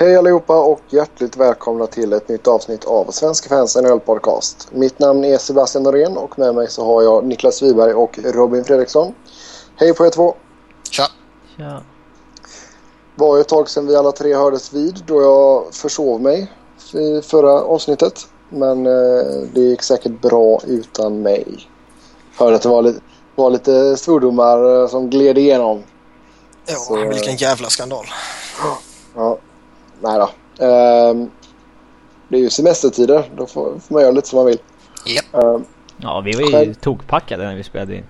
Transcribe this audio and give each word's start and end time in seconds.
Hej 0.00 0.16
allihopa 0.16 0.60
och 0.60 0.80
hjärtligt 0.88 1.36
välkomna 1.36 1.86
till 1.86 2.12
ett 2.12 2.28
nytt 2.28 2.46
avsnitt 2.48 2.84
av 2.84 3.10
Svenska 3.10 3.48
fans 3.48 3.76
NHL 3.76 4.00
podcast. 4.00 4.68
Mitt 4.72 4.98
namn 4.98 5.24
är 5.24 5.38
Sebastian 5.38 5.82
Norén 5.84 6.16
och 6.16 6.38
med 6.38 6.54
mig 6.54 6.70
så 6.70 6.84
har 6.86 7.02
jag 7.02 7.24
Niklas 7.24 7.62
Wiberg 7.62 7.94
och 7.94 8.18
Robin 8.24 8.64
Fredriksson. 8.64 9.14
Hej 9.76 9.94
på 9.94 10.06
er 10.06 10.10
två! 10.10 10.34
Tja! 10.90 11.04
Tja. 11.56 11.82
var 13.14 13.36
ju 13.36 13.40
ett 13.40 13.48
tag 13.48 13.68
sedan 13.68 13.86
vi 13.86 13.96
alla 13.96 14.12
tre 14.12 14.34
hördes 14.34 14.72
vid 14.72 15.02
då 15.06 15.22
jag 15.22 15.74
försov 15.74 16.20
mig 16.20 16.52
i 16.94 17.22
förra 17.22 17.52
avsnittet. 17.52 18.28
Men 18.48 18.86
eh, 18.86 19.24
det 19.54 19.60
gick 19.60 19.82
säkert 19.82 20.20
bra 20.22 20.60
utan 20.66 21.22
mig. 21.22 21.68
Hörde 22.36 22.56
att 22.56 22.62
det 22.62 22.68
var 22.68 22.82
lite, 22.82 23.00
var 23.34 23.50
lite 23.50 23.96
svordomar 23.96 24.82
eh, 24.82 24.88
som 24.88 25.10
gled 25.10 25.38
igenom. 25.38 25.82
Ja, 26.66 26.74
Så- 26.74 27.08
vilken 27.08 27.36
jävla 27.36 27.68
skandal. 27.68 28.06
Ja, 29.14 29.38
nej 30.00 30.18
då. 30.18 30.30
Ehm, 30.64 31.30
det 32.28 32.36
är 32.36 32.40
ju 32.40 32.50
semestertider. 32.50 33.30
Då 33.36 33.46
får, 33.46 33.64
får 33.64 33.94
man 33.94 34.02
göra 34.02 34.12
lite 34.12 34.28
som 34.28 34.36
man 34.36 34.46
vill. 34.46 34.58
Japp. 35.06 35.44
Ehm, 35.44 35.64
Ja, 36.02 36.22
vi 36.24 36.32
var 36.32 36.40
ju 36.42 36.52
Själv- 36.52 36.74
tokpackade 36.74 37.44
när 37.44 37.56
vi 37.56 37.64
spelade 37.64 37.96
in. 37.96 38.04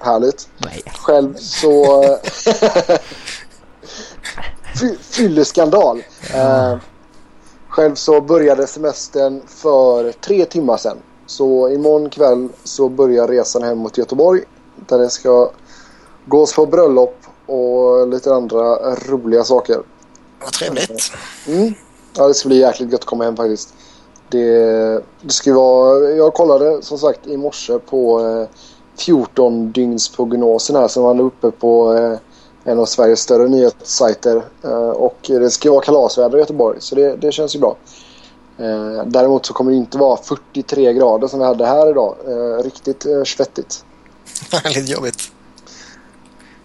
härligt. 0.00 0.48
Nej. 0.58 0.82
Själv 0.98 1.34
så... 1.34 2.02
Fy- 4.80 4.96
Fylleskandal. 5.00 6.02
Eh, 6.34 6.74
själv 7.68 7.94
så 7.94 8.20
började 8.20 8.66
semestern 8.66 9.42
för 9.46 10.12
tre 10.12 10.44
timmar 10.44 10.76
sedan. 10.76 10.96
Så 11.26 11.68
imorgon 11.68 12.10
kväll 12.10 12.48
så 12.64 12.88
börjar 12.88 13.28
resan 13.28 13.62
hem 13.62 13.78
mot 13.78 13.98
Göteborg. 13.98 14.40
Där 14.88 14.98
det 14.98 15.10
ska 15.10 15.50
gås 16.26 16.54
på 16.54 16.66
bröllop 16.66 17.16
och 17.46 18.08
lite 18.08 18.34
andra 18.34 18.94
roliga 18.94 19.44
saker. 19.44 19.76
Vad 20.44 20.52
trevligt. 20.52 21.12
Mm. 21.46 21.74
Ja, 22.16 22.28
det 22.28 22.34
ska 22.34 22.48
bli 22.48 22.58
jäkligt 22.58 22.92
gött 22.92 23.00
att 23.00 23.06
komma 23.06 23.24
hem 23.24 23.36
faktiskt. 23.36 23.74
Det, 24.28 25.04
det 25.20 25.32
ska 25.32 25.54
vara... 25.54 26.10
Jag 26.10 26.34
kollade 26.34 26.82
som 26.82 26.98
sagt 26.98 27.26
i 27.26 27.36
morse 27.36 27.78
på 27.78 28.20
eh, 28.20 28.48
14-dygnsprognosen 28.98 30.76
här 30.76 30.88
som 30.88 31.02
var 31.02 31.20
uppe 31.20 31.50
på 31.50 31.94
eh, 31.94 32.18
en 32.64 32.78
av 32.78 32.86
Sveriges 32.86 33.20
större 33.20 33.48
nyhetssajter. 33.48 34.42
Eh, 34.64 34.88
och 34.88 35.16
det 35.26 35.50
ska 35.50 35.70
vara 35.70 35.82
kalasväder 35.82 36.38
i 36.38 36.40
Göteborg 36.40 36.80
så 36.80 36.94
det, 36.94 37.16
det 37.16 37.32
känns 37.32 37.56
ju 37.56 37.60
bra. 37.60 37.76
Eh, 38.58 39.04
däremot 39.06 39.46
så 39.46 39.52
kommer 39.52 39.70
det 39.70 39.76
inte 39.76 39.98
vara 39.98 40.16
43 40.16 40.92
grader 40.92 41.28
som 41.28 41.38
vi 41.38 41.46
hade 41.46 41.66
här 41.66 41.90
idag. 41.90 42.16
Eh, 42.26 42.62
riktigt 42.62 43.06
eh, 43.06 43.24
svettigt. 43.24 43.84
Lite 44.64 44.92
jobbigt. 44.92 45.32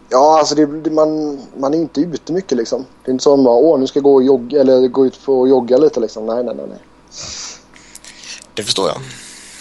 Ja, 0.09 0.39
alltså 0.39 0.55
det, 0.55 0.91
man, 0.91 1.41
man 1.57 1.73
är 1.73 1.77
inte 1.77 2.01
ute 2.01 2.33
mycket 2.33 2.57
liksom. 2.57 2.85
Det 3.05 3.11
är 3.11 3.13
inte 3.13 3.23
som 3.23 3.47
att 3.47 3.63
åh 3.63 3.79
nu 3.79 3.87
ska 3.87 3.97
jag 3.97 4.03
gå, 4.03 4.13
och 4.13 4.23
jogga, 4.23 4.61
eller 4.61 4.87
gå 4.87 5.05
ut 5.05 5.27
och 5.27 5.47
jogga 5.47 5.77
lite 5.77 5.99
liksom. 5.99 6.25
Nej, 6.25 6.43
nej, 6.43 6.55
nej. 6.55 6.65
nej. 6.69 6.79
Det 8.53 8.63
förstår 8.63 8.87
jag. 8.87 8.97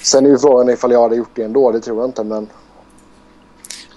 Sen 0.03 0.27
är 0.27 0.31
ju 0.31 0.39
frågan 0.39 0.69
ifall 0.71 0.93
jag 0.93 1.03
hade 1.03 1.17
gjort 1.17 1.31
det 1.35 1.43
ändå. 1.43 1.73
Det 1.73 1.81
tror 1.81 2.01
jag 2.01 2.09
inte, 2.09 2.25
men... 2.25 2.49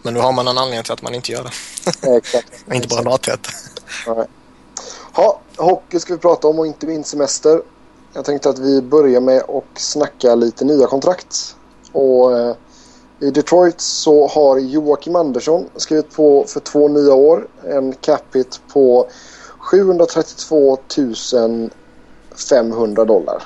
Men 0.02 0.14
nu 0.14 0.20
har 0.20 0.32
man 0.32 0.48
en 0.48 0.58
anledning 0.58 0.84
till 0.84 0.94
att 0.94 1.02
man 1.02 1.16
inte 1.16 1.32
gör 1.32 1.44
det. 1.44 2.18
Exakt. 2.18 2.52
Inte 2.74 2.88
bara 2.88 3.02
lathet. 3.02 3.48
Nej. 4.08 4.26
Ja, 5.16 5.40
hockey 5.58 6.00
ska 6.00 6.14
vi 6.14 6.20
prata 6.20 6.48
om 6.48 6.60
och 6.60 6.68
inte 6.68 6.88
min 6.88 7.04
semester. 7.04 7.62
Jag 8.14 8.26
tänkte 8.26 8.50
att 8.50 8.60
vi 8.60 8.82
börjar 8.82 9.22
med 9.22 9.38
att 9.38 9.80
snacka 9.80 10.36
lite 10.36 10.66
nya 10.66 10.88
kontrakt. 10.88 11.56
Och 11.92 12.40
eh, 12.40 12.56
i 13.20 13.32
Detroit 13.32 13.82
så 13.82 14.28
har 14.28 14.60
Joakim 14.60 15.16
Andersson 15.16 15.70
skrivit 15.76 16.16
på 16.16 16.46
för 16.48 16.60
två 16.60 16.88
nya 16.88 17.14
år. 17.14 17.48
En 17.66 17.94
cap 17.94 18.36
hit 18.36 18.62
på 18.74 19.08
732 19.58 20.78
500 22.50 23.06
dollar. 23.06 23.44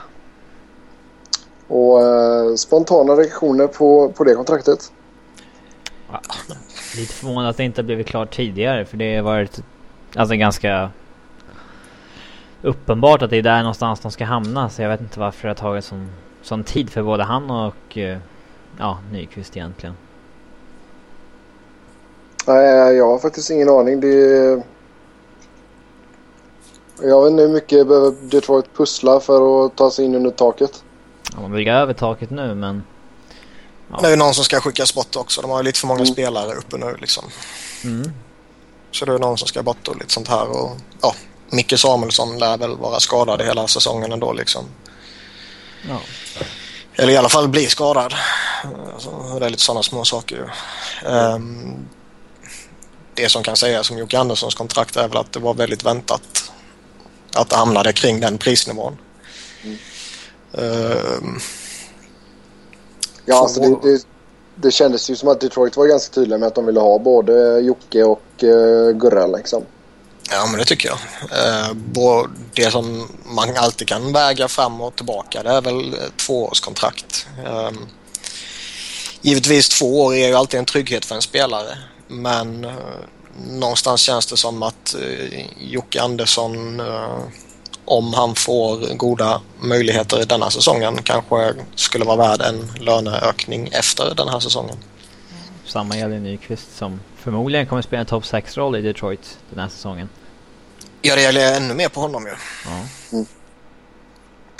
Och 1.68 2.02
eh, 2.02 2.56
spontana 2.56 3.14
reaktioner 3.14 3.68
på, 3.68 4.10
på 4.10 4.24
det 4.24 4.36
kontraktet? 4.36 4.92
Ja, 6.12 6.22
Lite 6.98 7.14
förvånad 7.14 7.50
att 7.50 7.58
det 7.58 7.64
inte 7.64 7.84
blivit 7.84 8.08
klart 8.08 8.36
tidigare 8.36 8.86
för 8.86 8.98
det 8.98 9.16
har 9.16 9.24
varit 9.24 9.64
alltså 10.16 10.36
ganska 10.36 10.90
uppenbart 12.62 13.22
att 13.22 13.30
det 13.30 13.38
är 13.38 13.42
där 13.42 13.60
någonstans 13.60 14.00
de 14.00 14.12
ska 14.12 14.26
hamna 14.26 14.70
så 14.70 14.82
jag 14.82 14.90
vet 14.90 15.02
inte 15.02 15.20
varför 15.20 15.48
det 15.48 15.50
har 15.50 15.56
tagit 15.56 15.86
sån, 15.86 16.12
sån 16.42 16.64
tid 16.64 16.90
för 16.90 17.04
både 17.04 17.24
han 17.24 17.52
och 17.52 17.98
eh, 17.98 18.18
ja, 18.80 19.00
Nyqvist 19.12 19.58
egentligen. 19.58 19.96
Nej, 22.48 22.96
jag 22.96 23.08
har 23.08 23.20
faktiskt 23.20 23.50
ingen 23.50 23.70
aning. 23.70 24.00
Det... 24.00 24.08
Jag 27.02 27.24
vet 27.24 27.32
inte 27.32 27.44
hur 27.44 27.54
mycket 27.54 27.88
behöver 27.88 28.12
Detroit 28.22 28.66
pussla 28.78 29.20
för 29.20 29.66
att 29.66 29.76
ta 29.76 29.92
sig 29.92 30.06
in 30.06 30.16
under 30.16 30.32
taket. 30.32 30.84
Ja, 31.34 31.42
man 31.42 31.52
bygger 31.52 31.74
över 31.74 31.94
taket 31.94 32.30
nu 32.30 32.56
men 32.56 32.84
Ja. 33.92 34.00
Det 34.02 34.08
är 34.08 34.12
ju 34.12 34.18
någon 34.18 34.34
som 34.34 34.44
ska 34.44 34.60
skickas 34.62 34.96
bort 34.96 35.16
också. 35.16 35.42
De 35.42 35.52
har 35.52 35.58
ju 35.60 35.64
lite 35.64 35.80
för 35.80 35.88
många 35.88 36.00
Mm. 36.02 36.14
spelare 36.14 36.54
uppe 36.56 36.78
nu 36.78 36.96
liksom. 37.00 37.24
mm, 37.84 38.04
Så 38.92 39.06
det 39.06 39.14
är 39.14 39.20
någon 39.20 39.38
som 39.38 39.48
ska 39.48 39.64
bort 39.64 39.88
och 39.88 39.96
lite 39.96 40.14
sånt 40.14 40.28
här. 40.28 40.50
Och, 40.50 40.72
ja, 41.02 41.16
Micke 41.50 41.80
Samuelsson 41.80 42.38
lär 42.40 42.58
väl 42.58 42.78
vara 42.78 43.00
skadad 43.00 43.42
i 43.42 43.44
hela 43.44 43.68
säsongen 43.68 44.12
ändå 44.12 44.34
liksom. 44.34 44.66
ja. 45.90 46.00
Eller 46.96 47.14
i 47.14 47.18
alla 47.18 47.30
fall 47.30 47.48
bli 47.48 47.66
skadad. 47.66 48.14
Alltså, 48.94 49.10
det 49.40 49.46
är 49.46 49.50
lite 49.50 49.64
sådana 49.64 49.84
små 49.84 50.06
saker. 50.06 50.54
Ehm, 51.06 51.86
det 53.14 53.30
som 53.30 53.44
kan 53.44 53.56
sägas 53.56 53.92
om 53.92 53.98
Jocke 53.98 54.20
Anderssons 54.20 54.56
kontrakt 54.56 54.96
är 54.96 55.08
väl 55.08 55.18
att 55.18 55.32
det 55.32 55.40
var 55.40 55.54
väldigt 55.54 55.86
väntat 55.86 56.52
att 57.36 57.50
det 57.50 57.56
hamnade 57.56 57.94
kring 57.94 58.20
den 58.20 58.38
prisnivån. 58.38 58.98
Ehm, 60.54 61.40
Ja, 63.26 63.40
alltså 63.40 63.62
det, 63.62 63.78
det, 63.84 64.06
det 64.56 64.72
kändes 64.72 65.10
ju 65.10 65.16
som 65.16 65.30
att 65.30 65.42
Detroit 65.42 65.78
var 65.78 65.88
ganska 65.88 66.14
tydliga 66.14 66.38
med 66.38 66.48
att 66.48 66.56
de 66.56 66.66
ville 66.66 66.80
ha 66.80 67.00
både 67.00 67.60
Jocke 67.60 68.04
och 68.04 68.24
uh, 68.44 68.92
Gurra 68.92 69.28
liksom 69.28 69.64
ja, 70.32 70.46
men 70.46 70.60
det 70.60 70.66
tycker 70.66 70.90
jag. 70.90 71.00
Eh, 71.32 71.76
det 72.54 72.72
som 72.72 73.08
man 73.26 73.58
alltid 73.58 73.88
kan 73.88 74.14
väga 74.14 74.48
fram 74.48 74.82
och 74.82 74.96
tillbaka 74.96 75.44
det 75.44 75.50
är 75.50 75.62
väl 75.62 75.94
eh, 75.94 76.00
tvåårskontrakt. 76.26 77.28
Ehm, 77.46 77.88
givetvis 79.22 79.70
två 79.70 80.02
år 80.02 80.16
är 80.16 80.28
ju 80.28 80.36
alltid 80.36 80.60
en 80.60 80.66
trygghet 80.66 81.06
för 81.06 81.16
en 81.16 81.22
spelare. 81.22 81.78
Men 82.08 82.66
eh, 82.66 82.72
någonstans 83.48 84.02
känns 84.02 84.26
det 84.26 84.38
som 84.38 84.64
att 84.64 84.96
Jocke 85.58 86.02
Andersson, 86.02 86.82
om 87.86 88.14
han 88.14 88.36
får 88.36 88.96
goda 88.96 89.42
möjligheter 89.60 90.22
i 90.22 90.26
denna 90.26 90.50
säsongen, 90.50 91.04
kanske 91.04 91.54
skulle 91.76 92.06
vara 92.06 92.18
värd 92.18 92.42
en 92.42 92.72
löneökning 92.80 93.70
efter 93.72 94.16
den 94.16 94.28
här 94.28 94.40
säsongen. 94.40 94.78
Samma 95.66 95.98
gäller 95.98 96.20
Nyqvist 96.20 96.78
som 96.78 97.00
förmodligen 97.24 97.68
kommer 97.68 97.82
spela 97.82 98.00
en 98.00 98.06
topp 98.06 98.24
6-roll 98.24 98.76
i 98.76 98.82
Detroit 98.82 99.38
den 99.50 99.60
här 99.60 99.70
säsongen. 99.70 100.10
Ja, 101.02 101.16
det 101.16 101.22
gäller 101.22 101.56
ännu 101.58 101.74
mer 101.74 101.90
på 101.90 102.00
honom 102.00 102.26
ju. 102.26 102.34
Ja. 102.66 103.26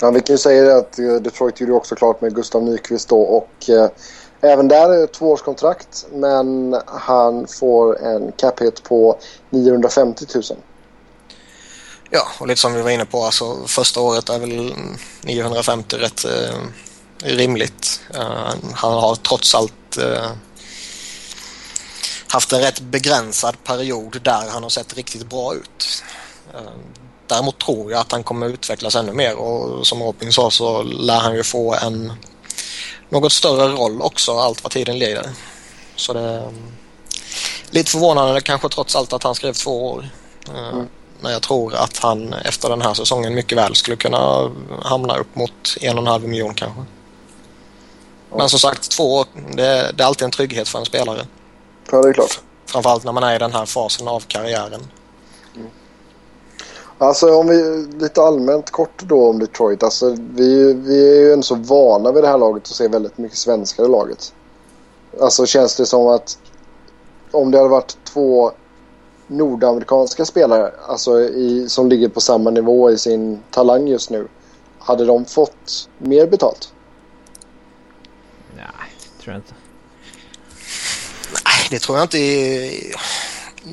Ja, 0.00 0.10
vi 0.10 0.20
kan 0.20 0.34
ju 0.34 0.38
säga 0.38 0.76
att 0.76 0.98
eh, 0.98 1.14
Detroit 1.14 1.60
gjorde 1.60 1.72
ju 1.72 1.76
också 1.76 1.94
klart 1.94 2.20
med 2.20 2.34
Gustav 2.34 2.62
Nyqvist 2.62 3.08
då 3.08 3.20
och 3.20 3.70
eh, 3.70 3.88
även 4.40 4.68
där 4.68 4.92
är 4.92 5.00
det 5.00 5.06
tvåårskontrakt 5.06 6.06
men 6.12 6.76
han 6.86 7.46
får 7.46 8.02
en 8.06 8.32
cap 8.32 8.60
hit 8.60 8.82
på 8.82 9.18
950 9.50 10.24
000. 10.34 10.42
Ja, 12.10 12.26
och 12.40 12.46
lite 12.46 12.60
som 12.60 12.74
vi 12.74 12.82
var 12.82 12.90
inne 12.90 13.04
på, 13.04 13.24
alltså 13.24 13.66
första 13.66 14.00
året 14.00 14.28
är 14.28 14.38
väl 14.38 14.74
950 15.22 15.96
rätt 15.96 16.24
eh, 16.24 16.56
rimligt. 17.24 18.00
Eh, 18.14 18.54
han 18.74 18.92
har 18.92 19.14
trots 19.14 19.54
allt 19.54 19.96
eh, 19.98 20.30
haft 22.28 22.52
en 22.52 22.60
rätt 22.60 22.80
begränsad 22.80 23.64
period 23.64 24.20
där 24.22 24.50
han 24.50 24.62
har 24.62 24.70
sett 24.70 24.96
riktigt 24.96 25.26
bra 25.26 25.54
ut. 25.54 26.04
Eh, 26.54 26.60
däremot 27.26 27.58
tror 27.58 27.92
jag 27.92 28.00
att 28.00 28.12
han 28.12 28.22
kommer 28.22 28.46
utvecklas 28.46 28.94
ännu 28.96 29.12
mer 29.12 29.36
och 29.36 29.86
som 29.86 30.02
Robin 30.02 30.32
sa 30.32 30.50
så 30.50 30.82
lär 30.82 31.20
han 31.20 31.34
ju 31.34 31.42
få 31.42 31.74
en 31.74 32.12
något 33.08 33.32
större 33.32 33.68
roll 33.68 34.02
också 34.02 34.38
allt 34.38 34.62
vad 34.62 34.72
tiden 34.72 34.98
lider. 34.98 35.30
Så 35.96 36.12
det 36.12 36.20
är 36.20 36.52
lite 37.70 37.90
förvånande 37.90 38.40
kanske 38.40 38.68
trots 38.68 38.96
allt 38.96 39.12
att 39.12 39.22
han 39.22 39.34
skrev 39.34 39.52
två 39.52 39.90
år. 39.90 40.08
Eh, 40.48 40.68
Mm. 40.68 40.88
Men 41.20 41.32
jag 41.32 41.42
tror 41.42 41.74
att 41.74 41.98
han 41.98 42.32
efter 42.32 42.68
den 42.68 42.82
här 42.82 42.94
säsongen 42.94 43.34
mycket 43.34 43.58
väl 43.58 43.74
skulle 43.74 43.96
kunna 43.96 44.50
hamna 44.82 45.16
upp 45.16 45.36
mot 45.36 45.76
en 45.80 45.98
och 45.98 46.02
en 46.02 46.06
halv 46.06 46.28
miljon 46.28 46.54
kanske. 46.54 46.84
Men 48.36 48.48
som 48.48 48.58
sagt, 48.58 48.90
två 48.90 49.14
år, 49.14 49.26
det, 49.56 49.92
det 49.94 50.02
är 50.02 50.06
alltid 50.06 50.24
en 50.24 50.30
trygghet 50.30 50.68
för 50.68 50.78
en 50.78 50.84
spelare. 50.84 51.26
Ja, 51.90 52.02
det 52.02 52.08
är 52.08 52.12
klart. 52.12 52.40
Framförallt 52.66 53.04
när 53.04 53.12
man 53.12 53.22
är 53.22 53.36
i 53.36 53.38
den 53.38 53.52
här 53.52 53.66
fasen 53.66 54.08
av 54.08 54.20
karriären. 54.20 54.80
Alltså 56.98 57.36
om 57.36 57.46
vi 57.46 57.86
lite 58.00 58.22
allmänt 58.22 58.70
kort 58.70 59.02
då 59.02 59.28
om 59.28 59.38
Detroit. 59.38 59.82
Alltså 59.82 60.16
vi, 60.18 60.72
vi 60.72 61.10
är 61.10 61.20
ju 61.20 61.32
ändå 61.32 61.42
så 61.42 61.54
vana 61.54 62.12
vid 62.12 62.22
det 62.22 62.28
här 62.28 62.38
laget 62.38 62.62
att 62.62 62.68
se 62.68 62.88
väldigt 62.88 63.18
mycket 63.18 63.38
svenskar 63.38 63.84
i 63.84 63.88
laget. 63.88 64.34
Alltså 65.20 65.46
känns 65.46 65.76
det 65.76 65.86
som 65.86 66.06
att 66.06 66.38
om 67.30 67.50
det 67.50 67.58
hade 67.58 67.70
varit 67.70 67.96
två 68.04 68.52
nordamerikanska 69.26 70.24
spelare 70.24 70.72
alltså 70.88 71.20
i, 71.20 71.68
som 71.68 71.88
ligger 71.88 72.08
på 72.08 72.20
samma 72.20 72.50
nivå 72.50 72.90
i 72.90 72.98
sin 72.98 73.42
talang 73.50 73.88
just 73.88 74.10
nu. 74.10 74.28
Hade 74.78 75.04
de 75.04 75.24
fått 75.24 75.88
mer 75.98 76.26
betalt? 76.26 76.72
Nej, 78.56 78.64
tror 79.20 79.34
jag 79.34 79.38
inte. 79.38 79.54
Nej, 81.54 81.66
det 81.70 81.78
tror 81.78 81.98
jag 81.98 82.04
inte. 82.04 82.18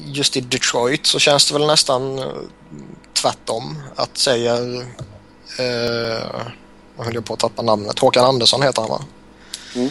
Just 0.06 0.38
i 0.38 0.42
Detroit 0.42 1.06
så 1.06 1.20
känns 1.20 1.48
det 1.48 1.54
väl 1.54 1.68
nästan 1.68 2.20
eh, 2.20 2.26
tvärtom. 3.14 3.84
Att 3.96 4.18
säger... 4.18 4.86
Eh, 5.60 6.42
jag 6.98 7.06
höll 7.06 7.22
på 7.22 7.34
att 7.34 7.40
tappa 7.40 7.62
namnet. 7.62 8.00
Håkan 8.00 8.26
Andersson 8.26 8.62
heter 8.62 8.82
han 8.82 8.90
va? 8.90 9.02
Mm. 9.76 9.90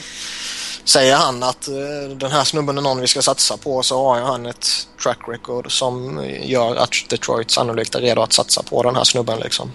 Säger 0.84 1.16
han 1.16 1.42
att 1.42 1.69
eh, 1.69 2.16
den 2.16 2.31
här 2.31 2.44
snubben 2.44 2.78
är 2.78 2.82
någon 2.82 3.00
vi 3.00 3.06
ska 3.06 3.22
satsa 3.22 3.56
på 3.56 3.82
så 3.82 4.04
har 4.04 4.20
han 4.20 4.46
ett 4.46 4.66
track 5.02 5.19
record 5.28 5.78
som 5.78 6.25
gör 6.40 6.76
att 6.76 6.90
Detroit 7.08 7.50
sannolikt 7.50 7.94
är 7.94 8.00
redo 8.00 8.22
att 8.22 8.32
satsa 8.32 8.62
på 8.62 8.82
den 8.82 8.96
här 8.96 9.04
snubben. 9.04 9.40
Liksom. 9.40 9.72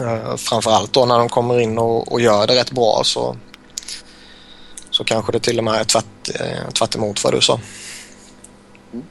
Eh, 0.00 0.36
framförallt 0.36 0.92
då 0.92 1.06
när 1.06 1.18
de 1.18 1.28
kommer 1.28 1.60
in 1.60 1.78
och, 1.78 2.12
och 2.12 2.20
gör 2.20 2.46
det 2.46 2.54
rätt 2.54 2.70
bra 2.70 3.02
så, 3.04 3.36
så 4.92 5.04
kanske 5.04 5.32
det 5.32 5.40
till 5.40 5.58
och 5.58 5.64
med 5.64 5.80
är 5.80 5.84
tvärt, 5.84 6.40
eh, 6.40 6.70
tvärt 6.70 6.96
emot 6.96 7.24
vad 7.24 7.34
du 7.34 7.40
sa. 7.40 7.60
Mm. 8.92 9.04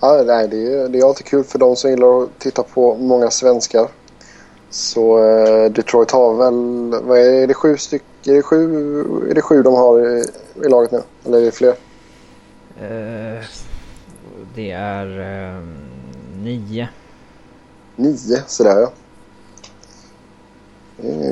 Ja, 0.00 0.22
nej, 0.26 0.48
det, 0.48 0.74
är, 0.74 0.88
det 0.88 0.98
är 0.98 1.06
alltid 1.06 1.26
kul 1.26 1.44
för 1.44 1.58
de 1.58 1.76
som 1.76 1.90
gillar 1.90 2.22
att 2.22 2.38
titta 2.38 2.62
på 2.62 2.94
många 2.94 3.30
svenskar. 3.30 3.88
Så 4.70 5.24
eh, 5.24 5.70
Detroit 5.70 6.10
har 6.10 6.34
väl, 6.34 7.00
vad 7.02 7.18
är, 7.18 7.42
är 7.42 7.46
det 7.46 7.54
sju 7.54 7.76
stycken? 7.76 8.06
Är 8.26 8.34
det 8.34 8.42
sju, 8.42 9.30
är 9.30 9.34
det 9.34 9.42
sju 9.42 9.62
de 9.62 9.74
har 9.74 10.18
i, 10.18 10.24
i 10.64 10.68
laget 10.68 10.92
nu? 10.92 11.02
Eller 11.24 11.38
är 11.38 11.42
det 11.42 11.52
fler? 11.52 11.74
Uh, 12.82 13.44
det 14.54 14.70
är 14.70 15.06
uh, 15.06 15.66
nio. 16.36 16.88
Nio, 17.96 18.42
sådär 18.46 18.80
ja. 18.80 18.92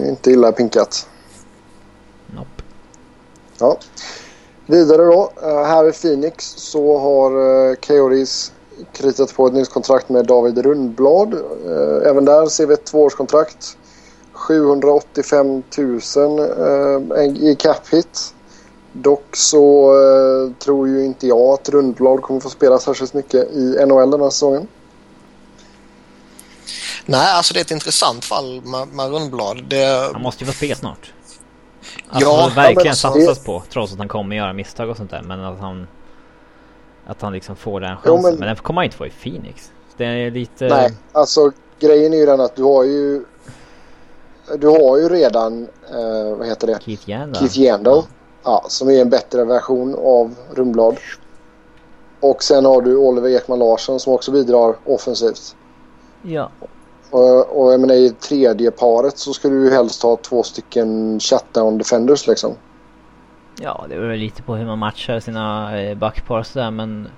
Inte 0.08 0.30
illa 0.30 0.52
pinkat. 0.52 1.09
Ja. 3.60 3.78
Vidare 4.66 5.02
då. 5.02 5.32
Uh, 5.42 5.64
här 5.64 5.88
i 5.88 5.92
Phoenix 5.92 6.54
så 6.56 6.98
har 6.98 7.38
uh, 7.38 7.74
Coyotes 7.74 8.52
kritat 8.92 9.34
på 9.34 9.46
ett 9.46 9.52
nytt 9.52 9.70
kontrakt 9.70 10.08
med 10.08 10.26
David 10.26 10.58
Rundblad. 10.58 11.34
Uh, 11.34 12.06
även 12.06 12.24
där 12.24 12.46
ser 12.46 12.66
vi 12.66 12.74
ett 12.74 12.84
tvåårskontrakt. 12.84 13.76
785 14.32 15.62
000 15.78 16.00
uh, 16.40 17.50
i 17.50 17.56
cap 17.58 17.88
hit. 17.88 18.34
Dock 18.92 19.36
så 19.36 19.92
tror 20.58 20.88
ju 20.88 21.04
inte 21.04 21.26
jag 21.26 21.40
att 21.40 21.68
Rundblad 21.68 22.22
kommer 22.22 22.40
få 22.40 22.50
spela 22.50 22.78
särskilt 22.78 23.14
mycket 23.14 23.52
i 23.52 23.86
NHL 23.86 24.10
den 24.10 24.20
här 24.20 24.30
säsongen. 24.30 24.68
Nej, 27.06 27.32
alltså 27.32 27.54
det 27.54 27.60
är 27.60 27.64
ett 27.64 27.70
intressant 27.70 28.24
fall 28.24 28.62
med, 28.64 28.88
med 28.88 29.10
Rundblad. 29.10 29.64
Det... 29.68 30.10
Han 30.12 30.22
måste 30.22 30.44
ju 30.44 30.46
få 30.46 30.56
spela 30.56 30.74
snart. 30.74 31.12
Alltså, 32.10 32.30
ja, 32.30 32.50
verkligen 32.54 32.86
ja, 32.86 32.94
satsas 32.94 33.38
det... 33.38 33.44
på 33.44 33.62
trots 33.70 33.92
att 33.92 33.98
han 33.98 34.08
kommer 34.08 34.36
göra 34.36 34.52
misstag 34.52 34.90
och 34.90 34.96
sånt 34.96 35.10
där. 35.10 35.22
Men 35.22 35.44
att 35.44 35.60
han... 35.60 35.86
Att 37.06 37.22
han 37.22 37.32
liksom 37.32 37.56
får 37.56 37.80
den 37.80 37.96
chansen. 37.96 38.12
Jo, 38.12 38.22
men... 38.22 38.34
men 38.34 38.48
den 38.48 38.56
kommer 38.56 38.80
han 38.80 38.84
inte 38.84 38.96
få 38.96 39.06
i 39.06 39.10
Phoenix. 39.10 39.72
Det 39.96 40.04
är 40.04 40.30
lite... 40.30 40.68
Nej, 40.68 40.96
alltså 41.12 41.52
grejen 41.78 42.12
är 42.12 42.16
ju 42.16 42.26
den 42.26 42.40
att 42.40 42.56
du 42.56 42.62
har 42.62 42.84
ju... 42.84 43.24
Du 44.58 44.66
har 44.66 44.98
ju 44.98 45.08
redan, 45.08 45.68
eh, 45.90 46.36
vad 46.36 46.46
heter 46.46 46.66
det? 46.66 46.78
Keith 46.82 47.10
Yandel. 47.10 47.40
Keith 47.40 47.58
Yandel. 47.58 47.92
Ja. 47.92 48.04
ja. 48.44 48.64
som 48.68 48.88
är 48.88 49.00
en 49.00 49.10
bättre 49.10 49.44
version 49.44 49.94
av 49.98 50.34
Rundblad. 50.54 50.96
Och 52.20 52.42
sen 52.42 52.64
har 52.64 52.82
du 52.82 52.96
Oliver 52.96 53.28
Ekman 53.28 53.58
Larsson 53.58 54.00
som 54.00 54.12
också 54.12 54.32
bidrar 54.32 54.76
offensivt. 54.84 55.56
Ja. 56.22 56.50
Och, 57.10 57.62
och 57.62 57.72
jag 57.72 57.80
menar, 57.80 57.94
i 57.94 58.10
tredje 58.10 58.70
paret 58.70 59.18
så 59.18 59.32
skulle 59.32 59.54
du 59.54 59.70
helst 59.70 60.02
ha 60.02 60.16
två 60.16 60.42
stycken 60.42 61.20
shutdown 61.20 61.78
defenders 61.78 62.26
liksom. 62.26 62.54
Ja, 63.60 63.86
det 63.88 63.94
beror 63.94 64.16
lite 64.16 64.42
på 64.42 64.54
hur 64.54 64.66
man 64.66 64.78
matchar 64.78 65.20
sina 65.20 65.78
eh, 65.80 65.98
backpar 65.98 66.38
och 66.38 66.46
sådär 66.46 66.70
men 66.70 67.08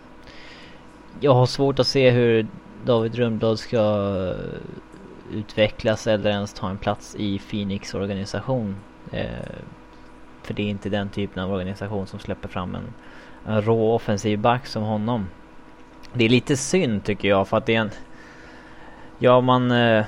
jag 1.20 1.34
har 1.34 1.46
svårt 1.46 1.78
att 1.78 1.86
se 1.86 2.10
hur 2.10 2.46
David 2.84 3.14
Rundblad 3.14 3.58
ska 3.58 3.78
eh, 3.78 5.36
utvecklas 5.38 6.06
eller 6.06 6.30
ens 6.30 6.52
ta 6.52 6.70
en 6.70 6.78
plats 6.78 7.16
i 7.18 7.38
Phoenix 7.38 7.94
organisation. 7.94 8.76
Eh, 9.12 9.26
för 10.42 10.54
det 10.54 10.62
är 10.62 10.66
inte 10.66 10.88
den 10.88 11.08
typen 11.08 11.42
av 11.42 11.52
organisation 11.52 12.06
som 12.06 12.18
släpper 12.18 12.48
fram 12.48 12.74
en, 12.74 12.94
en 13.46 13.62
rå 13.62 13.94
offensiv 13.94 14.38
back 14.38 14.66
som 14.66 14.82
honom. 14.82 15.26
Det 16.12 16.24
är 16.24 16.28
lite 16.28 16.56
synd 16.56 17.04
tycker 17.04 17.28
jag 17.28 17.48
för 17.48 17.56
att 17.56 17.66
det 17.66 17.74
är 17.74 17.80
en 17.80 17.90
Gör 19.22 19.40
man, 19.40 19.70
eh, 19.70 20.04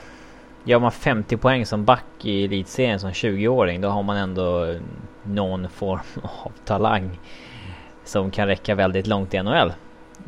gör 0.64 0.78
man 0.78 0.93
50 0.93 1.37
poäng 1.37 1.66
som 1.66 1.84
back 1.84 2.05
i 2.22 2.44
elitserien 2.44 3.00
som 3.00 3.11
20-åring 3.11 3.81
då 3.81 3.88
har 3.88 4.02
man 4.02 4.16
ändå 4.16 4.76
någon 5.22 5.69
form 5.69 6.00
av 6.22 6.52
talang 6.64 7.20
som 8.05 8.31
kan 8.31 8.46
räcka 8.46 8.75
väldigt 8.75 9.06
långt 9.06 9.34
i 9.34 9.43
NHL. 9.43 9.72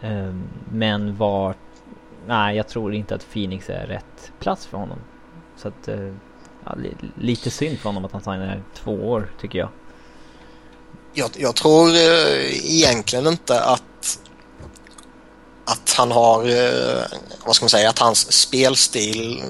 Eh, 0.02 0.34
men 0.72 1.16
var... 1.16 1.54
Nej, 2.26 2.56
jag 2.56 2.68
tror 2.68 2.94
inte 2.94 3.14
att 3.14 3.30
Phoenix 3.32 3.70
är 3.70 3.86
rätt 3.86 4.32
plats 4.38 4.66
för 4.66 4.78
honom. 4.78 4.98
Så 5.56 5.68
att... 5.68 5.88
Eh, 5.88 6.14
ja, 6.64 6.74
lite 7.14 7.50
synd 7.50 7.78
för 7.78 7.88
honom 7.88 8.04
att 8.04 8.12
han 8.12 8.20
signar 8.20 8.62
två 8.74 8.92
år, 8.92 9.28
tycker 9.40 9.58
jag. 9.58 9.68
Jag, 11.12 11.30
jag 11.36 11.56
tror 11.56 11.88
eh, 11.88 12.74
egentligen 12.74 13.26
inte 13.26 13.64
att 13.64 14.20
att 15.66 15.92
han 15.92 16.12
har, 16.12 16.48
eh, 16.48 17.04
vad 17.44 17.56
ska 17.56 17.64
man 17.64 17.70
säga, 17.70 17.90
att 17.90 17.98
hans 17.98 18.32
spelstil 18.32 19.42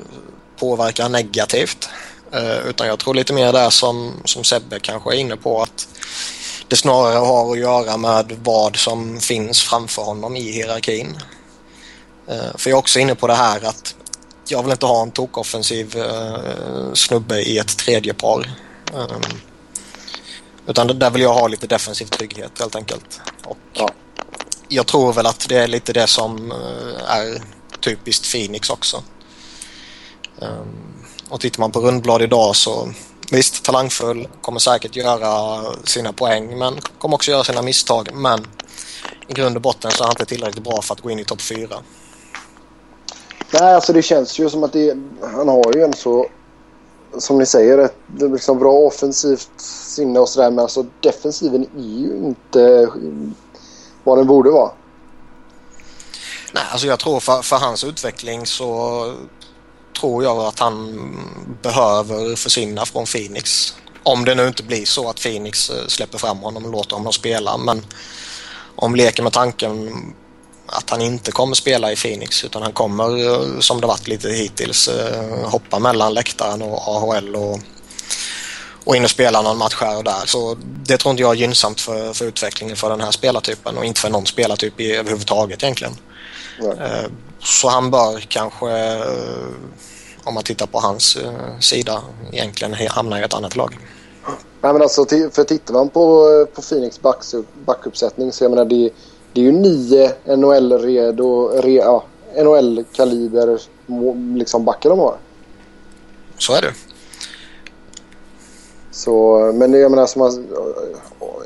påverkar 0.56 1.08
negativt. 1.08 1.88
Eh, 2.32 2.58
utan 2.58 2.86
jag 2.86 2.98
tror 2.98 3.14
lite 3.14 3.32
mer 3.32 3.52
där 3.52 3.70
som, 3.70 4.12
som 4.24 4.44
Sebbe 4.44 4.80
kanske 4.80 5.14
är 5.14 5.18
inne 5.18 5.36
på 5.36 5.62
att 5.62 5.88
det 6.68 6.76
snarare 6.76 7.18
har 7.18 7.52
att 7.52 7.58
göra 7.58 7.96
med 7.96 8.36
vad 8.42 8.76
som 8.76 9.20
finns 9.20 9.62
framför 9.62 10.02
honom 10.02 10.36
i 10.36 10.52
hierarkin. 10.52 11.18
Eh, 12.28 12.56
för 12.56 12.70
jag 12.70 12.76
är 12.76 12.80
också 12.80 12.98
inne 12.98 13.14
på 13.14 13.26
det 13.26 13.34
här 13.34 13.64
att 13.64 13.94
jag 14.48 14.62
vill 14.62 14.72
inte 14.72 14.86
ha 14.86 15.02
en 15.02 15.10
tokoffensiv 15.10 16.02
snubbe 16.94 17.40
i 17.40 17.58
ett 17.58 17.78
tredje 17.78 18.14
par. 18.14 18.50
Utan 20.66 20.98
där 20.98 21.10
vill 21.10 21.22
jag 21.22 21.34
ha 21.34 21.48
lite 21.48 21.66
defensiv 21.66 22.06
trygghet 22.06 22.52
helt 22.58 22.76
enkelt. 22.76 23.20
Och 23.44 23.56
ja 23.72 23.90
jag 24.68 24.86
tror 24.86 25.12
väl 25.12 25.26
att 25.26 25.48
det 25.48 25.56
är 25.56 25.68
lite 25.68 25.92
det 25.92 26.06
som 26.06 26.52
eh, 26.52 27.10
är 27.10 27.42
typiskt 27.80 28.32
Phoenix 28.32 28.70
också. 28.70 29.02
Ehm, 30.40 31.04
och 31.28 31.40
tittar 31.40 31.60
man 31.60 31.72
på 31.72 31.80
rundblad 31.80 32.22
idag 32.22 32.56
så 32.56 32.88
visst, 33.30 33.64
talangfull, 33.64 34.28
kommer 34.40 34.58
säkert 34.58 34.96
göra 34.96 35.62
sina 35.84 36.12
poäng 36.12 36.58
men 36.58 36.74
kommer 36.98 37.14
också 37.14 37.30
göra 37.30 37.44
sina 37.44 37.62
misstag. 37.62 38.08
Men 38.14 38.46
i 39.28 39.32
grund 39.32 39.56
och 39.56 39.62
botten 39.62 39.90
så 39.90 40.02
är 40.02 40.06
han 40.06 40.12
inte 40.12 40.24
tillräckligt 40.24 40.64
bra 40.64 40.82
för 40.82 40.94
att 40.94 41.00
gå 41.00 41.10
in 41.10 41.18
i 41.18 41.24
topp 41.24 41.40
4. 41.40 41.68
Nej, 43.52 43.74
alltså 43.74 43.92
det 43.92 44.02
känns 44.02 44.38
ju 44.38 44.50
som 44.50 44.64
att 44.64 44.72
det, 44.72 44.96
han 45.22 45.48
har 45.48 45.72
ju 45.74 45.82
en 45.82 45.92
så, 45.92 46.26
som 47.18 47.38
ni 47.38 47.46
säger, 47.46 47.78
ett 47.78 47.96
liksom 48.06 48.58
bra 48.58 48.72
offensivt 48.72 49.50
sinne 49.60 50.20
och 50.20 50.28
sådär. 50.28 50.50
Men 50.50 50.58
alltså 50.58 50.86
defensiven 51.00 51.66
är 51.76 52.00
ju 52.00 52.16
inte 52.16 52.88
vad 54.06 54.18
den 54.18 54.26
borde 54.26 54.50
vara? 54.50 54.70
Nej, 56.52 56.64
alltså 56.70 56.86
jag 56.86 56.98
tror 56.98 57.20
för, 57.20 57.42
för 57.42 57.56
hans 57.56 57.84
utveckling 57.84 58.46
så 58.46 59.14
tror 60.00 60.24
jag 60.24 60.38
att 60.38 60.58
han 60.58 61.10
behöver 61.62 62.36
försvinna 62.36 62.86
från 62.86 63.04
Phoenix. 63.04 63.76
Om 64.02 64.24
det 64.24 64.34
nu 64.34 64.46
inte 64.46 64.62
blir 64.62 64.84
så 64.84 65.10
att 65.10 65.20
Phoenix 65.20 65.70
eh, 65.70 65.86
släpper 65.86 66.18
fram 66.18 66.38
honom 66.38 66.64
och 66.64 66.72
låter 66.72 66.96
honom 66.96 67.12
spela. 67.12 67.56
Men 67.56 67.86
om 68.76 68.94
leker 68.94 69.22
med 69.22 69.32
tanken 69.32 69.92
att 70.66 70.90
han 70.90 71.00
inte 71.00 71.32
kommer 71.32 71.54
spela 71.54 71.92
i 71.92 71.96
Phoenix 71.96 72.44
utan 72.44 72.62
han 72.62 72.72
kommer, 72.72 73.32
eh, 73.32 73.58
som 73.60 73.80
det 73.80 73.86
varit 73.86 74.08
lite 74.08 74.28
hittills, 74.28 74.88
eh, 74.88 75.48
hoppa 75.48 75.78
mellan 75.78 76.14
läktaren 76.14 76.62
och 76.62 76.88
AHL 76.88 77.36
och 77.36 77.58
och 78.86 78.96
in 78.96 79.04
och 79.04 79.10
spela 79.10 79.42
någon 79.42 79.58
match 79.58 79.76
här 79.80 79.96
och 79.96 80.04
där. 80.04 80.26
Så 80.26 80.56
det 80.60 80.96
tror 80.96 81.10
inte 81.10 81.22
jag 81.22 81.32
är 81.32 81.36
gynnsamt 81.36 81.80
för, 81.80 82.12
för 82.12 82.24
utvecklingen 82.24 82.76
för 82.76 82.90
den 82.90 83.00
här 83.00 83.10
spelartypen 83.10 83.78
och 83.78 83.84
inte 83.84 84.00
för 84.00 84.10
någon 84.10 84.26
spelartyp 84.26 84.80
i, 84.80 84.92
överhuvudtaget 84.92 85.62
egentligen. 85.62 85.92
Mm. 86.62 87.12
Så 87.38 87.68
han 87.68 87.90
bör 87.90 88.20
kanske, 88.20 88.70
eh, 88.70 89.02
om 90.24 90.34
man 90.34 90.42
tittar 90.42 90.66
på 90.66 90.78
hans 90.78 91.16
eh, 91.16 91.58
sida, 91.60 92.02
egentligen 92.32 92.88
hamna 92.90 93.20
i 93.20 93.22
ett 93.22 93.34
annat 93.34 93.56
lag. 93.56 93.78
Nej, 94.60 94.72
men 94.72 94.82
alltså, 94.82 95.06
för 95.06 95.44
tittar 95.44 95.74
man 95.74 95.88
på, 95.88 96.46
på 96.54 96.62
Phoenix 96.62 97.00
backuppsättning 97.66 98.32
så 98.32 98.44
jag 98.44 98.50
menar 98.50 98.64
det, 98.64 98.90
det 99.32 99.40
är 99.40 99.44
ju 99.44 99.52
nio 99.52 100.12
NHL-redo, 100.24 101.48
re, 101.48 101.72
ja, 101.72 102.04
NHL-kaliber 102.36 103.58
liksom 104.36 104.64
backar 104.64 104.90
de 104.90 104.98
har. 104.98 105.16
Så 106.38 106.54
är 106.54 106.62
det. 106.62 106.72
Så, 108.96 109.52
men 109.54 109.72
jag 109.72 109.90
menar 109.90 110.06
som 110.06 110.20
man, 110.20 110.46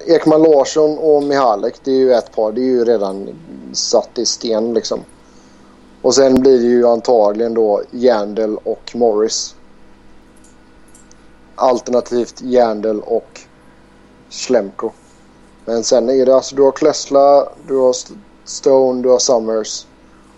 Ekman 0.06 0.42
Larsson 0.42 0.98
och 0.98 1.22
Mihalek 1.22 1.74
det 1.84 1.90
är 1.90 1.96
ju 1.96 2.12
ett 2.12 2.32
par. 2.32 2.52
Det 2.52 2.60
är 2.60 2.64
ju 2.64 2.84
redan 2.84 3.28
satt 3.72 4.18
i 4.18 4.26
sten 4.26 4.74
liksom. 4.74 5.00
Och 6.02 6.14
sen 6.14 6.40
blir 6.40 6.58
det 6.58 6.66
ju 6.66 6.86
antagligen 6.86 7.54
då 7.54 7.82
Jandel 7.90 8.56
och 8.56 8.92
Morris. 8.94 9.54
Alternativt 11.54 12.42
Jandel 12.42 13.00
och 13.00 13.40
Schlemko. 14.30 14.90
Men 15.64 15.84
sen 15.84 16.10
är 16.10 16.26
det 16.26 16.34
alltså 16.34 16.56
du 16.56 16.62
har 16.62 16.72
Klessla, 16.72 17.48
du 17.66 17.76
har 17.76 17.94
Stone, 18.44 19.02
du 19.02 19.08
har 19.08 19.18
Summers. 19.18 19.86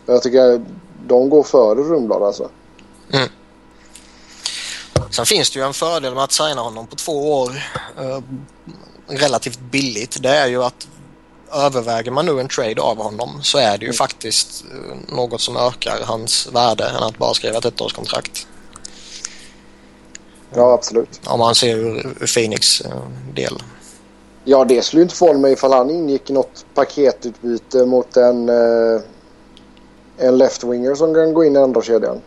Jag 0.07 0.23
tycker 0.23 0.65
de 1.07 1.31
går 1.31 1.43
före 1.43 1.83
Rundblad 1.83 2.23
alltså. 2.23 2.49
Mm. 3.13 3.29
Sen 5.13 5.27
finns 5.27 5.51
det 5.51 5.59
ju 5.59 5.67
en 5.67 5.75
fördel 5.75 6.15
med 6.15 6.25
att 6.25 6.33
signa 6.33 6.61
honom 6.61 6.87
på 6.87 6.97
två 6.97 7.41
år 7.41 7.51
eh, 7.99 8.21
relativt 9.07 9.61
billigt. 9.61 10.23
Det 10.23 10.29
är 10.29 10.47
ju 10.47 10.63
att 10.63 10.89
överväger 11.53 12.11
man 12.11 12.27
nu 12.27 12.41
en 12.41 12.49
trade 12.49 12.83
av 12.83 12.97
honom 12.97 13.43
så 13.43 13.59
är 13.59 13.79
det 13.79 13.85
ju 13.85 13.89
mm. 13.89 13.95
faktiskt 13.95 14.65
eh, 14.65 15.15
något 15.17 15.41
som 15.41 15.57
ökar 15.57 16.01
hans 16.05 16.49
värde 16.53 16.85
än 16.85 17.03
att 17.03 17.19
bara 17.19 17.35
skriva 17.35 17.59
ett 17.59 17.65
ettårskontrakt. 17.65 18.47
Ja, 20.55 20.73
absolut. 20.73 21.21
Om 21.25 21.39
man 21.39 21.55
ser 21.55 21.77
ur, 21.77 22.27
Phoenix 22.35 22.81
eh, 22.81 22.93
del. 23.35 23.63
Ja, 24.45 24.65
det 24.65 24.83
skulle 24.83 25.03
inte 25.03 25.15
förvåna 25.15 25.39
mig 25.39 25.53
ifall 25.53 25.73
han 25.73 25.91
ingick 25.91 26.31
i 26.31 26.33
något 26.33 26.65
paketutbyte 26.75 27.87
mot 27.87 28.17
en, 28.17 28.49
eh, 28.49 29.01
en 30.19 30.43
left-winger 30.43 30.95
som 30.95 31.15
kan 31.15 31.35
gå 31.35 31.45
in 31.45 31.57
i 31.57 31.59
andra 31.59 31.83
kedjan. 31.83 32.21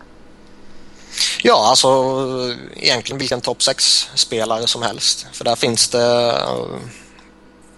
Ja, 1.43 1.67
alltså 1.69 1.87
egentligen 2.75 3.19
vilken 3.19 3.41
topp 3.41 3.57
6-spelare 3.57 4.67
som 4.67 4.81
helst. 4.81 5.27
För 5.31 5.45
där 5.45 5.55
finns 5.55 5.89
det 5.89 6.31
eh, 6.31 6.65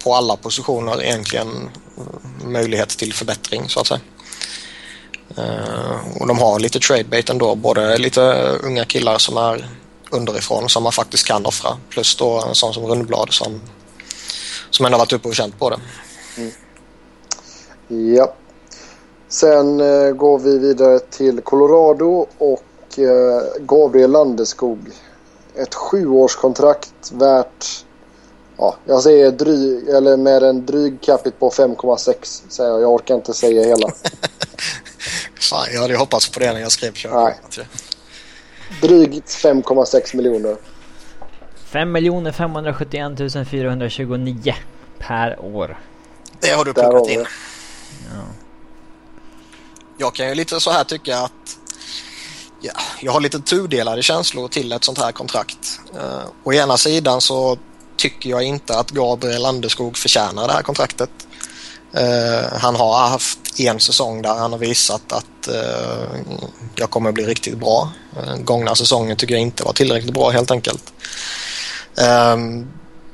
på 0.04 0.16
alla 0.16 0.36
positioner 0.36 1.04
egentligen 1.04 1.48
mm, 1.48 2.52
möjlighet 2.52 2.90
till 2.90 3.14
förbättring 3.14 3.70
så 3.70 3.80
att 3.80 3.88
säga. 3.88 4.00
Eh, 5.38 6.20
och 6.20 6.28
de 6.28 6.40
har 6.40 6.60
lite 6.60 6.80
tradebait 6.80 7.30
ändå, 7.30 7.56
både 7.56 7.98
lite 7.98 8.22
unga 8.64 8.86
killar 8.86 9.18
som 9.18 9.38
är 9.38 9.70
underifrån 10.12 10.70
som 10.70 10.84
man 10.84 10.92
faktiskt 10.92 11.28
kan 11.28 11.46
offra 11.46 11.78
plus 11.90 12.16
då 12.16 12.44
en 12.48 12.56
sån 12.56 12.74
som 12.74 12.86
Rundblad 12.86 13.34
som 13.34 13.62
som 14.70 14.86
ändå 14.86 14.98
varit 14.98 15.14
uppe 15.14 15.28
och 15.28 15.36
känt 15.36 15.60
på 15.60 15.70
det. 15.70 15.80
Mm. 16.38 16.52
Ja. 18.16 18.34
Sen 19.30 19.80
eh, 19.80 20.12
går 20.12 20.40
vi 20.40 20.58
vidare 20.58 21.00
till 21.00 21.42
Colorado 21.42 22.28
och 22.38 22.64
eh, 23.00 23.42
Gabriel 23.60 24.12
Landeskog. 24.12 24.80
Ett 25.56 25.76
sjuårskontrakt 25.76 27.12
värt, 27.12 27.86
ja, 28.58 28.76
jag 28.86 29.04
säger 29.04 29.32
dryg, 29.32 29.90
eller 29.90 30.18
med 30.18 30.44
en 30.44 30.66
dryg 30.66 31.02
capita 31.02 31.36
på 31.40 31.50
5,6 31.50 32.42
säger 32.50 32.70
jag. 32.70 32.82
Jag 32.82 32.94
orkar 32.94 33.16
inte 33.16 33.34
säga 33.34 33.64
hela. 33.64 33.88
Fan, 35.40 35.68
jag 35.74 35.82
hade 35.82 35.98
hoppats 35.98 36.30
på 36.30 36.40
det 36.40 36.54
när 36.54 36.60
jag 36.60 36.72
skrev 36.72 36.94
körschemat. 36.94 37.60
Drygt 38.82 39.28
5,6 39.28 40.16
miljoner. 40.16 40.58
5 41.66 42.34
571 42.34 43.12
429 43.50 44.54
per 45.00 45.40
år. 45.40 45.80
Det 46.40 46.50
har 46.50 46.66
du 46.66 46.74
plockat 46.74 47.10
in. 47.10 47.26
Ja. 48.14 48.24
Jag 49.98 50.16
kan 50.16 50.28
ju 50.30 50.36
lite 50.36 50.60
så 50.60 50.72
här 50.72 50.84
tycka 50.84 51.20
att 51.20 51.58
ja, 52.62 52.72
jag 53.02 53.12
har 53.12 53.20
lite 53.20 53.40
tudelade 53.40 54.04
känslor 54.04 54.48
till 54.48 54.72
ett 54.72 54.84
sånt 54.84 54.98
här 54.98 55.12
kontrakt. 55.12 55.80
Uh, 55.96 56.26
å 56.44 56.54
ena 56.54 56.78
sidan 56.78 57.22
så 57.22 57.58
tycker 57.98 58.30
jag 58.30 58.44
inte 58.44 58.78
att 58.78 58.92
Gabriel 58.92 59.46
Anderskog 59.46 59.98
förtjänar 59.98 60.48
det 60.48 60.54
här 60.54 60.62
kontraktet. 60.62 61.10
Uh, 61.98 62.58
han 62.60 62.76
har 62.76 63.08
haft 63.08 63.60
en 63.60 63.80
säsong 63.80 64.22
där 64.22 64.34
han 64.34 64.52
har 64.52 64.60
visat 64.60 65.12
att 65.12 65.50
uh, 65.50 66.20
jag 66.76 66.90
kommer 66.90 67.12
bli 67.12 67.26
riktigt 67.26 67.58
bra. 67.58 67.92
Uh, 68.18 68.36
gångna 68.36 68.76
säsongen 68.76 69.18
tycker 69.18 69.34
jag 69.34 69.42
inte 69.42 69.64
var 69.64 69.74
tillräckligt 69.74 70.14
bra 70.14 70.30
helt 70.30 70.52
enkelt. 70.52 70.94
Um, 72.34 72.68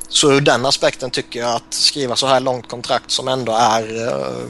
så 0.10 0.32
ur 0.32 0.42
den 0.42 0.66
aspekten 0.66 1.10
tycker 1.10 1.40
jag 1.40 1.56
att 1.56 1.74
skriva 1.74 2.16
så 2.16 2.28
här 2.28 2.40
långt 2.40 2.68
kontrakt 2.68 3.12
som 3.12 3.28
ändå 3.28 3.52
är 3.52 4.08
uh, 4.08 4.46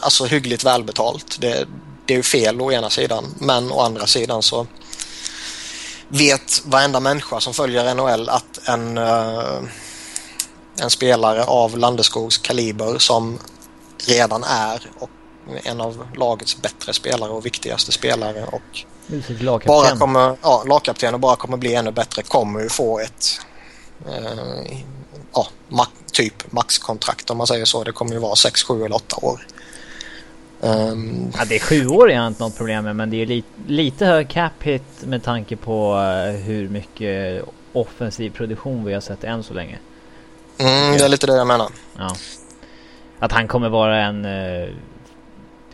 alltså 0.00 0.24
hyggligt 0.24 0.64
välbetalt. 0.64 1.40
Det, 1.40 1.66
det 2.06 2.14
är 2.14 2.16
ju 2.16 2.22
fel 2.22 2.60
å 2.60 2.72
ena 2.72 2.90
sidan 2.90 3.34
men 3.38 3.72
å 3.72 3.80
andra 3.80 4.06
sidan 4.06 4.42
så 4.42 4.66
vet 6.08 6.62
varenda 6.64 7.00
människa 7.00 7.40
som 7.40 7.54
följer 7.54 7.94
NHL 7.94 8.28
att 8.28 8.68
en, 8.68 8.98
uh, 8.98 9.62
en 10.80 10.90
spelare 10.90 11.44
av 11.44 11.78
Landeskogs 11.78 12.38
kaliber 12.38 12.98
som 12.98 13.38
redan 14.06 14.44
är 14.44 14.90
och 14.98 15.10
en 15.64 15.80
av 15.80 16.06
lagets 16.16 16.62
bättre 16.62 16.92
spelare 16.92 17.30
och 17.30 17.46
viktigaste 17.46 17.92
spelare 17.92 18.44
och 18.44 18.84
bara 19.66 19.96
kommer, 19.96 20.36
ja, 20.42 20.64
lagkapten 20.66 21.14
och 21.14 21.20
bara 21.20 21.36
kommer 21.36 21.56
bli 21.56 21.74
ännu 21.74 21.92
bättre 21.92 22.22
kommer 22.22 22.60
ju 22.60 22.68
få 22.68 22.98
ett 22.98 23.40
eh, 24.08 24.78
ja, 25.32 25.46
ma 25.68 25.86
typ 26.12 26.52
maxkontrakt 26.52 27.30
om 27.30 27.38
man 27.38 27.46
säger 27.46 27.64
så. 27.64 27.84
Det 27.84 27.92
kommer 27.92 28.12
ju 28.12 28.18
vara 28.18 28.36
6, 28.36 28.62
7 28.62 28.84
eller 28.84 28.96
8 28.96 29.16
år. 29.22 29.46
Um, 30.64 31.30
ja, 31.38 31.44
det 31.48 31.54
är 31.54 31.60
sju 31.60 31.86
år 31.86 32.10
är 32.10 32.26
inte 32.26 32.42
något 32.42 32.56
problem 32.56 32.84
med 32.84 32.96
men 32.96 33.10
det 33.10 33.22
är 33.22 33.26
li 33.26 33.44
lite 33.66 34.06
hög 34.06 34.28
cap 34.28 34.62
hit 34.62 35.04
med 35.06 35.22
tanke 35.22 35.56
på 35.56 35.94
uh, 35.94 36.36
hur 36.36 36.68
mycket 36.68 37.44
offensiv 37.72 38.30
produktion 38.30 38.84
vi 38.84 38.94
har 38.94 39.00
sett 39.00 39.24
än 39.24 39.42
så 39.42 39.54
länge. 39.54 39.78
Mm, 40.58 40.98
det 40.98 41.04
är 41.04 41.08
lite 41.08 41.26
det 41.26 41.36
jag 41.36 41.46
menar. 41.46 41.68
Ja. 41.98 42.16
Att 43.18 43.32
han 43.32 43.48
kommer 43.48 43.68
vara 43.68 44.00
en 44.00 44.24
uh, 44.24 44.68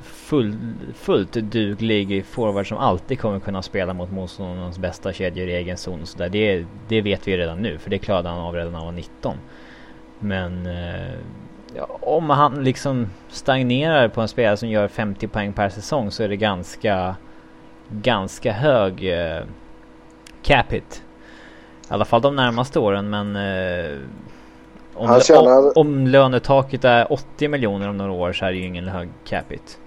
full, 0.02 0.56
fullt 0.94 1.32
duglig 1.32 2.25
forward 2.25 2.68
som 2.68 2.78
alltid 2.78 3.20
kommer 3.20 3.40
kunna 3.40 3.62
spela 3.62 3.94
mot 3.94 4.11
motståndarens 4.11 4.78
bästa 4.78 5.12
kedjor 5.12 5.49
i 5.49 5.52
egen 5.52 5.76
zon. 5.76 6.06
Så 6.06 6.18
där, 6.18 6.28
det, 6.28 6.64
det 6.88 7.00
vet 7.00 7.28
vi 7.28 7.37
redan 7.37 7.59
nu, 7.59 7.78
för 7.78 7.90
det 7.90 7.99
klarade 7.99 8.28
han 8.28 8.38
av 8.38 8.54
redan 8.54 8.73
när 8.73 8.78
han 8.78 8.87
var 8.87 8.92
19. 8.92 9.37
Men 10.18 10.66
eh, 10.66 11.18
om 12.00 12.30
han 12.30 12.64
liksom 12.64 13.06
stagnerar 13.28 14.08
på 14.08 14.20
en 14.20 14.28
spelare 14.28 14.56
som 14.56 14.68
gör 14.68 14.88
50 14.88 15.28
poäng 15.28 15.52
per 15.52 15.68
säsong 15.68 16.10
så 16.10 16.22
är 16.22 16.28
det 16.28 16.36
ganska, 16.36 17.16
ganska 17.88 18.52
hög 18.52 19.12
eh, 19.12 19.42
cap 20.42 20.72
hit. 20.72 21.02
I 21.90 21.92
alla 21.92 22.04
fall 22.04 22.22
de 22.22 22.36
närmaste 22.36 22.78
åren, 22.78 23.10
men 23.10 23.36
eh, 23.36 23.98
om, 24.94 25.20
tjänar... 25.20 25.58
om, 25.58 25.72
om 25.74 26.06
lönetaket 26.06 26.84
är 26.84 27.12
80 27.12 27.48
miljoner 27.48 27.88
om 27.88 27.96
några 27.96 28.12
år 28.12 28.32
så 28.32 28.44
är 28.44 28.52
det 28.52 28.58
ju 28.58 28.66
ingen 28.66 28.88
hög 28.88 29.08
cap 29.24 29.44
hit. 29.48 29.78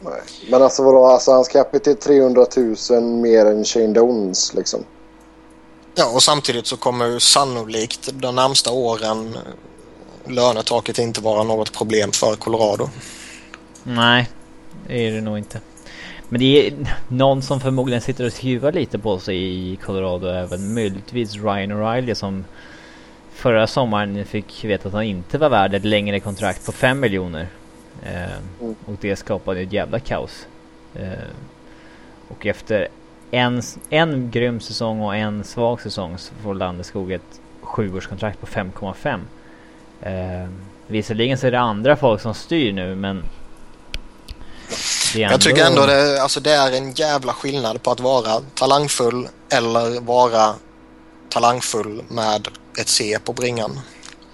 Nej. 0.00 0.20
Men 0.50 0.62
alltså 0.62 0.82
vadå, 0.82 1.06
alltså 1.06 1.30
hans 1.30 1.48
capita 1.48 1.90
är 1.90 1.94
300 1.94 2.46
000 2.90 3.02
mer 3.02 3.46
än 3.46 3.64
Shane 3.64 3.92
Downs 3.92 4.54
liksom. 4.54 4.84
Ja, 5.94 6.12
och 6.14 6.22
samtidigt 6.22 6.66
så 6.66 6.76
kommer 6.76 7.18
sannolikt 7.18 8.10
de 8.12 8.34
närmsta 8.34 8.72
åren 8.72 9.36
lönetaket 10.26 10.98
inte 10.98 11.20
vara 11.20 11.42
något 11.42 11.72
problem 11.72 12.12
för 12.12 12.36
Colorado. 12.36 12.88
Nej, 13.82 14.28
det 14.86 15.06
är 15.06 15.12
det 15.12 15.20
nog 15.20 15.38
inte. 15.38 15.60
Men 16.28 16.40
det 16.40 16.66
är 16.66 16.74
någon 17.08 17.42
som 17.42 17.60
förmodligen 17.60 18.00
sitter 18.00 18.26
och 18.26 18.32
skruvar 18.32 18.72
lite 18.72 18.98
på 18.98 19.18
sig 19.18 19.36
i 19.72 19.76
Colorado 19.76 20.26
även 20.26 20.74
möjligtvis 20.74 21.34
Ryan 21.34 21.72
O'Reilly 21.72 22.14
som 22.14 22.44
förra 23.32 23.66
sommaren 23.66 24.24
fick 24.24 24.64
veta 24.64 24.88
att 24.88 24.94
han 24.94 25.02
inte 25.02 25.38
var 25.38 25.48
värd 25.48 25.74
ett 25.74 25.84
längre 25.84 26.20
kontrakt 26.20 26.66
på 26.66 26.72
5 26.72 27.00
miljoner. 27.00 27.48
Eh, 28.02 28.32
mm. 28.60 28.74
Och 28.84 28.94
det 29.00 29.16
skapade 29.16 29.60
ett 29.60 29.72
jävla 29.72 30.00
kaos. 30.00 30.46
Eh, 30.94 31.12
och 32.28 32.46
efter 32.46 32.88
en, 33.30 33.62
en 33.90 34.30
grym 34.30 34.60
säsong 34.60 35.00
och 35.00 35.16
en 35.16 35.44
svag 35.44 35.80
säsong 35.80 36.18
så 36.18 36.34
får 36.34 36.54
Landeskog 36.54 37.12
ett 37.12 37.40
sjuårskontrakt 37.60 38.40
på 38.40 38.46
5,5. 38.46 39.20
Eh, 40.02 40.48
visserligen 40.86 41.38
så 41.38 41.46
är 41.46 41.50
det 41.50 41.60
andra 41.60 41.96
folk 41.96 42.20
som 42.20 42.34
styr 42.34 42.72
nu 42.72 42.94
men 42.94 43.24
Ändå... 45.14 45.32
Jag 45.32 45.40
tycker 45.40 45.64
ändå 45.64 45.86
det, 45.86 46.22
alltså 46.22 46.40
det 46.40 46.52
är 46.52 46.72
en 46.72 46.92
jävla 46.92 47.32
skillnad 47.32 47.82
på 47.82 47.90
att 47.90 48.00
vara 48.00 48.40
talangfull 48.54 49.28
eller 49.52 50.00
vara 50.00 50.54
talangfull 51.28 52.02
med 52.08 52.48
ett 52.80 52.88
C 52.88 53.18
på 53.24 53.32
bringan. 53.32 53.80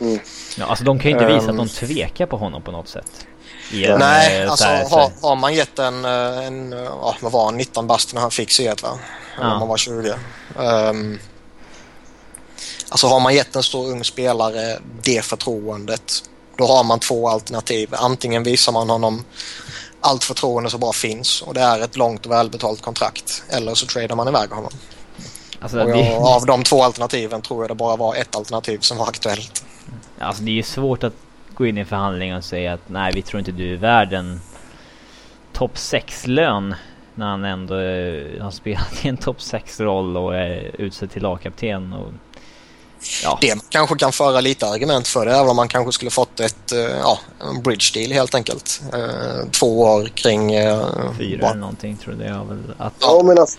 Mm. 0.01 0.19
Ja, 0.59 0.67
alltså 0.67 0.85
de 0.85 0.99
kan 0.99 1.11
ju 1.11 1.17
inte 1.17 1.27
visa 1.27 1.51
um... 1.51 1.51
att 1.51 1.57
de 1.57 1.63
ehm. 1.63 1.89
tvekar 1.89 2.27
på 2.27 2.37
honom 2.37 2.63
på 2.63 2.73
något 2.73 2.89
sätt. 2.89 3.27
En, 3.73 3.99
Nej, 3.99 4.47
alltså 4.47 4.67
har, 4.67 5.11
har, 5.23 5.37
man 5.37 5.55
gett 5.55 5.79
en, 5.79 6.05
eh, 6.05 6.47
en 6.47 6.73
ja, 6.73 7.17
vad 7.21 7.33
var 7.33 7.53
19 7.53 7.87
bast 7.87 8.15
när 8.15 8.21
han 8.21 8.31
fick 8.31 8.51
C 8.51 8.75
va? 8.83 8.99
Ja. 9.41 9.53
Om 9.53 9.59
man 9.59 9.69
var 9.69 9.77
20. 9.77 10.11
Um, 10.11 10.17
ehm, 10.67 11.19
alltså 12.89 13.07
har 13.07 13.21
man 13.21 13.35
gett 13.35 13.57
en 13.57 13.63
stor 13.63 13.91
ung 13.91 14.05
spelare 14.05 14.79
det 15.03 15.25
förtroendet 15.25 16.23
då 16.57 16.67
har 16.67 16.85
man 16.85 16.99
två 16.99 17.29
alternativ. 17.29 17.89
Antingen 17.93 18.43
visar 18.43 18.73
man 18.73 18.91
honom 18.91 19.25
allt 20.01 20.25
förtroende 20.25 20.71
som 20.71 20.81
bara 20.81 20.93
finns 20.93 21.43
och 21.43 21.55
det 21.55 21.61
är 21.61 21.81
ett 21.81 21.97
långt 21.97 22.27
och 22.27 22.33
välbetalt 22.33 22.83
kontrakt 22.83 23.45
eller 23.49 23.75
så 23.75 23.87
tradar 23.87 24.17
man 24.17 24.29
iväg 24.29 24.51
honom. 24.51 24.71
Alltså, 25.61 25.79
jag, 25.79 26.23
Av 26.23 26.47
de 26.47 26.63
två 26.63 26.83
alternativen 26.83 27.43
tror 27.43 27.63
jag 27.63 27.71
det 27.71 27.75
bara 27.75 27.97
var 27.97 28.15
ett 28.15 28.37
alternativ 28.37 28.79
som 28.79 28.99
var 28.99 29.07
aktuellt. 29.07 29.65
Alltså 30.19 30.43
det 30.43 30.51
är 30.51 30.55
ju 30.55 30.63
svårt 30.63 31.05
att 31.05 31.15
gå 31.55 31.67
in 31.67 31.79
i 31.79 31.85
förhandling 31.85 32.37
och 32.37 32.45
säga 32.45 32.73
att 32.73 32.89
nej 32.89 33.13
vi 33.15 33.23
tror 33.23 33.39
inte 33.39 33.53
du 33.53 33.73
är 33.73 33.77
värd 33.77 34.13
en 34.13 34.41
topp 35.53 35.75
6-lön 35.75 36.75
när 37.15 37.27
han 37.27 37.45
ändå 37.45 37.75
uh, 37.75 38.43
har 38.43 38.51
spelat 38.51 39.05
i 39.05 39.09
en 39.09 39.17
topp 39.17 39.39
6-roll 39.39 40.17
och 40.17 40.37
är 40.37 40.71
utsedd 40.79 41.11
till 41.11 41.23
lagkapten. 41.23 41.93
Och, 41.93 42.13
ja. 43.23 43.39
Det 43.41 43.59
kanske 43.69 43.97
kan 43.97 44.13
föra 44.13 44.41
lite 44.41 44.67
argument 44.67 45.09
för 45.09 45.27
det, 45.27 45.33
även 45.33 45.49
om 45.49 45.57
man 45.57 45.69
kanske 45.69 45.93
skulle 45.93 46.11
fått 46.11 46.41
ett, 46.41 46.73
uh, 46.73 46.81
ja, 46.81 47.19
en 47.41 47.63
bridge 47.63 47.91
deal 47.95 48.13
helt 48.13 48.35
enkelt. 48.35 48.83
Uh, 48.95 49.51
två 49.51 49.81
år 49.81 50.09
kring... 50.09 50.51
Fyra 51.19 51.47
eller 51.47 51.55
någonting 51.55 51.97
tror 51.97 52.23
jag 52.23 52.45
väl 52.45 52.75
att... 52.79 52.93
Ja 53.01 53.23
men 53.25 53.39
alltså, 53.39 53.59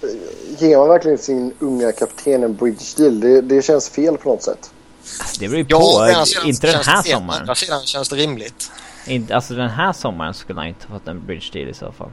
ger 0.57 0.77
man 0.77 0.87
verkligen 0.87 1.17
sin 1.17 1.53
unga 1.59 1.91
kapten 1.91 2.43
en 2.43 2.55
bridge 2.55 2.85
deal? 2.97 3.19
Det, 3.19 3.41
det 3.41 3.61
känns 3.61 3.89
fel 3.89 4.17
på 4.17 4.29
något 4.29 4.43
sätt. 4.43 4.71
Alltså, 5.19 5.39
det 5.39 5.47
beror 5.47 5.57
ju 5.57 5.65
på. 5.65 6.07
Ja, 6.13 6.25
inte 6.45 6.67
den 6.67 6.83
här 6.85 7.01
sommaren. 7.01 7.39
Andra 7.41 7.55
sidan 7.55 7.81
känns 7.81 8.09
det 8.09 8.15
rimligt. 8.15 8.71
Inte, 9.07 9.35
alltså 9.35 9.53
den 9.53 9.69
här 9.69 9.93
sommaren 9.93 10.33
skulle 10.33 10.59
han 10.59 10.67
inte 10.67 10.87
fått 10.87 11.07
en 11.07 11.25
bridge 11.25 11.49
deal 11.53 11.69
i 11.69 11.73
så 11.73 11.91
fall. 11.91 12.11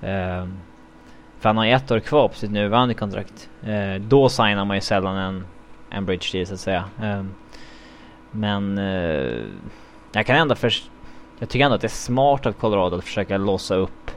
Um, 0.00 0.60
för 1.40 1.48
han 1.48 1.56
har 1.56 1.66
ett 1.66 1.90
år 1.90 2.00
kvar 2.00 2.28
på 2.28 2.34
sitt 2.34 2.50
nuvarande 2.50 2.94
kontrakt. 2.94 3.48
Uh, 3.66 3.94
då 4.00 4.28
signar 4.28 4.64
man 4.64 4.76
ju 4.76 4.80
sällan 4.80 5.16
en, 5.16 5.46
en 5.96 6.06
bridge 6.06 6.32
deal 6.32 6.46
så 6.46 6.54
att 6.54 6.60
säga. 6.60 6.84
Um, 7.02 7.34
men 8.30 8.78
uh, 8.78 9.44
jag 10.12 10.26
kan 10.26 10.36
ändå 10.36 10.54
först... 10.54 10.90
Jag 11.38 11.48
tycker 11.48 11.64
ändå 11.64 11.74
att 11.74 11.80
det 11.80 11.86
är 11.86 11.88
smart 11.88 12.46
av 12.46 12.52
Colorado 12.52 12.96
att 12.96 13.04
försöka 13.04 13.36
låsa 13.38 13.74
upp 13.74 14.10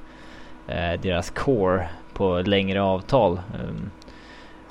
eh, 0.67 1.01
deras 1.01 1.29
core 1.29 1.89
på 2.13 2.41
längre 2.45 2.81
avtal. 2.81 3.39
Um, 3.63 3.91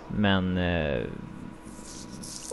men 0.09 0.59
eh, 0.59 1.03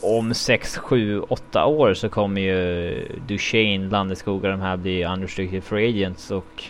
om 0.01 0.33
6, 0.33 0.77
7, 0.77 1.21
8 1.21 1.65
år 1.65 1.93
så 1.93 2.09
kommer 2.09 2.41
ju 2.41 3.07
Duchene, 3.27 3.89
Landeskog 3.89 4.43
och 4.43 4.51
de 4.51 4.61
här 4.61 4.77
bli 4.77 5.05
unrestricted 5.05 5.63
free 5.63 5.89
agents 5.89 6.31
och 6.31 6.63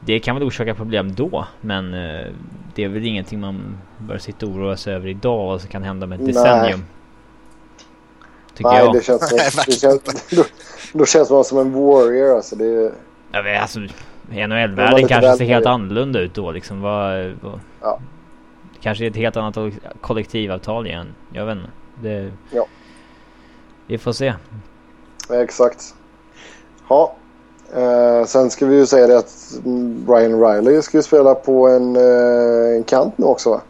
det 0.00 0.20
kan 0.20 0.36
väl 0.36 0.44
orsaka 0.44 0.74
problem 0.74 1.14
då, 1.14 1.46
men 1.60 1.94
uh, 1.94 2.26
det 2.74 2.84
är 2.84 2.88
väl 2.88 3.06
ingenting 3.06 3.40
man 3.40 3.78
bör 3.98 4.18
sitta 4.18 4.46
och 4.46 4.52
oroa 4.52 4.76
sig 4.76 4.94
över 4.94 5.08
idag 5.08 5.46
vad 5.46 5.60
som 5.60 5.70
kan 5.70 5.82
hända 5.82 6.06
med 6.06 6.20
ett 6.20 6.26
decennium. 6.26 6.84
Tycker 8.54 8.70
Nej, 8.70 8.84
jag. 8.84 8.94
det 8.94 9.04
känns, 9.04 9.30
det 9.66 9.72
känns 9.72 10.02
då, 10.30 10.44
då, 10.92 11.06
känns 11.06 11.30
man 11.30 11.44
som 11.44 11.58
en 11.58 11.72
warrior 11.72 12.36
alltså. 12.36 12.56
Det, 12.56 12.92
ja, 13.32 13.42
men 13.42 13.62
alltså 13.62 13.80
NHL-världen 14.28 15.08
kanske 15.08 15.36
ser 15.36 15.44
helt 15.44 15.66
annorlunda 15.66 16.20
ut 16.20 16.34
då 16.34 16.52
liksom. 16.52 16.80
Vad, 16.80 17.32
vad, 17.40 17.60
ja. 17.80 18.00
Kanske 18.80 19.06
ett 19.06 19.16
helt 19.16 19.36
annat 19.36 19.74
kollektivavtal 20.00 20.86
igen. 20.86 21.14
Jag 21.32 21.46
vet 21.46 21.56
inte. 21.56 21.70
Det, 22.02 22.32
ja. 22.50 22.66
Vi 23.86 23.98
får 23.98 24.12
se. 24.12 24.34
Exakt. 25.30 25.94
Ja. 26.88 27.16
Eh, 27.74 28.24
sen 28.26 28.50
ska 28.50 28.66
vi 28.66 28.76
ju 28.76 28.86
säga 28.86 29.06
det 29.06 29.18
att 29.18 29.60
Brian 30.06 30.40
Riley 30.44 30.82
ska 30.82 30.98
ju 30.98 31.02
spela 31.02 31.34
på 31.34 31.68
en, 31.68 31.96
eh, 31.96 32.76
en 32.76 32.84
kant 32.84 33.18
nu 33.18 33.26
också 33.26 33.50
va? 33.50 33.60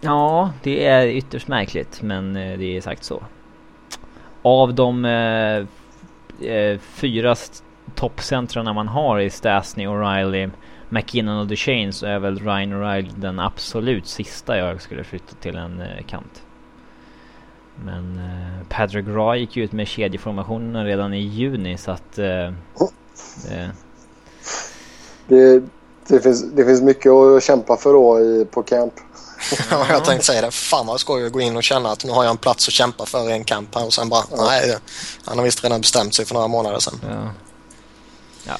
Ja, 0.00 0.50
det 0.62 0.86
är 0.86 1.06
ytterst 1.06 1.48
märkligt 1.48 2.02
men 2.02 2.36
eh, 2.36 2.58
det 2.58 2.76
är 2.76 2.80
sagt 2.80 3.04
så. 3.04 3.22
Av 4.42 4.74
de 4.74 5.04
eh, 5.04 5.66
eh 6.50 6.78
fyra 6.78 7.34
toppcentrarna 7.94 8.72
man 8.72 8.88
har 8.88 9.18
i 9.18 9.30
Stasny, 9.30 9.86
O'Reilly, 9.86 10.50
McKinnon 10.88 11.38
och 11.38 11.46
Duchene 11.46 11.92
så 11.92 12.06
är 12.06 12.18
väl 12.18 12.38
Ryan 12.38 12.72
O'Reilly 12.72 13.10
den 13.16 13.40
absolut 13.40 14.06
sista 14.06 14.58
jag 14.58 14.80
skulle 14.80 15.04
flytta 15.04 15.34
till 15.34 15.56
en 15.56 15.80
eh, 15.80 16.04
kant. 16.06 16.42
Men 17.84 18.18
eh, 18.18 18.66
Patrick 18.68 19.06
Roy 19.08 19.38
gick 19.38 19.56
ju 19.56 19.64
ut 19.64 19.72
med 19.72 19.88
kedjeformationen 19.88 20.84
redan 20.84 21.14
i 21.14 21.20
juni 21.20 21.76
så 21.76 21.90
att... 21.90 22.18
Eh, 22.18 22.52
det... 23.48 23.70
Det, 25.28 25.62
det, 26.06 26.20
finns, 26.20 26.42
det 26.42 26.64
finns 26.64 26.82
mycket 26.82 27.12
att 27.12 27.42
kämpa 27.42 27.76
för 27.76 27.92
då 27.92 28.20
i, 28.20 28.44
på 28.44 28.62
camp. 28.62 28.94
Ja, 29.70 29.86
jag 29.90 30.04
tänkte 30.04 30.26
säga 30.26 30.40
det. 30.40 30.50
Fan 30.50 30.86
vad 30.86 31.00
skoj 31.00 31.26
att 31.26 31.32
gå 31.32 31.40
in 31.40 31.56
och 31.56 31.62
känna 31.62 31.90
att 31.90 32.04
nu 32.04 32.12
har 32.12 32.24
jag 32.24 32.30
en 32.30 32.36
plats 32.36 32.68
att 32.68 32.74
kämpa 32.74 33.06
för 33.06 33.30
i 33.30 33.32
en 33.32 33.44
camp 33.44 33.74
här 33.74 33.86
och 33.86 33.92
sen 33.92 34.08
bara, 34.08 34.24
ja. 34.30 34.44
nej, 34.44 34.76
han 35.24 35.38
har 35.38 35.44
visst 35.44 35.64
redan 35.64 35.80
bestämt 35.80 36.14
sig 36.14 36.24
för 36.24 36.34
några 36.34 36.48
månader 36.48 36.78
sedan. 36.78 37.00
Ja, 37.08 37.30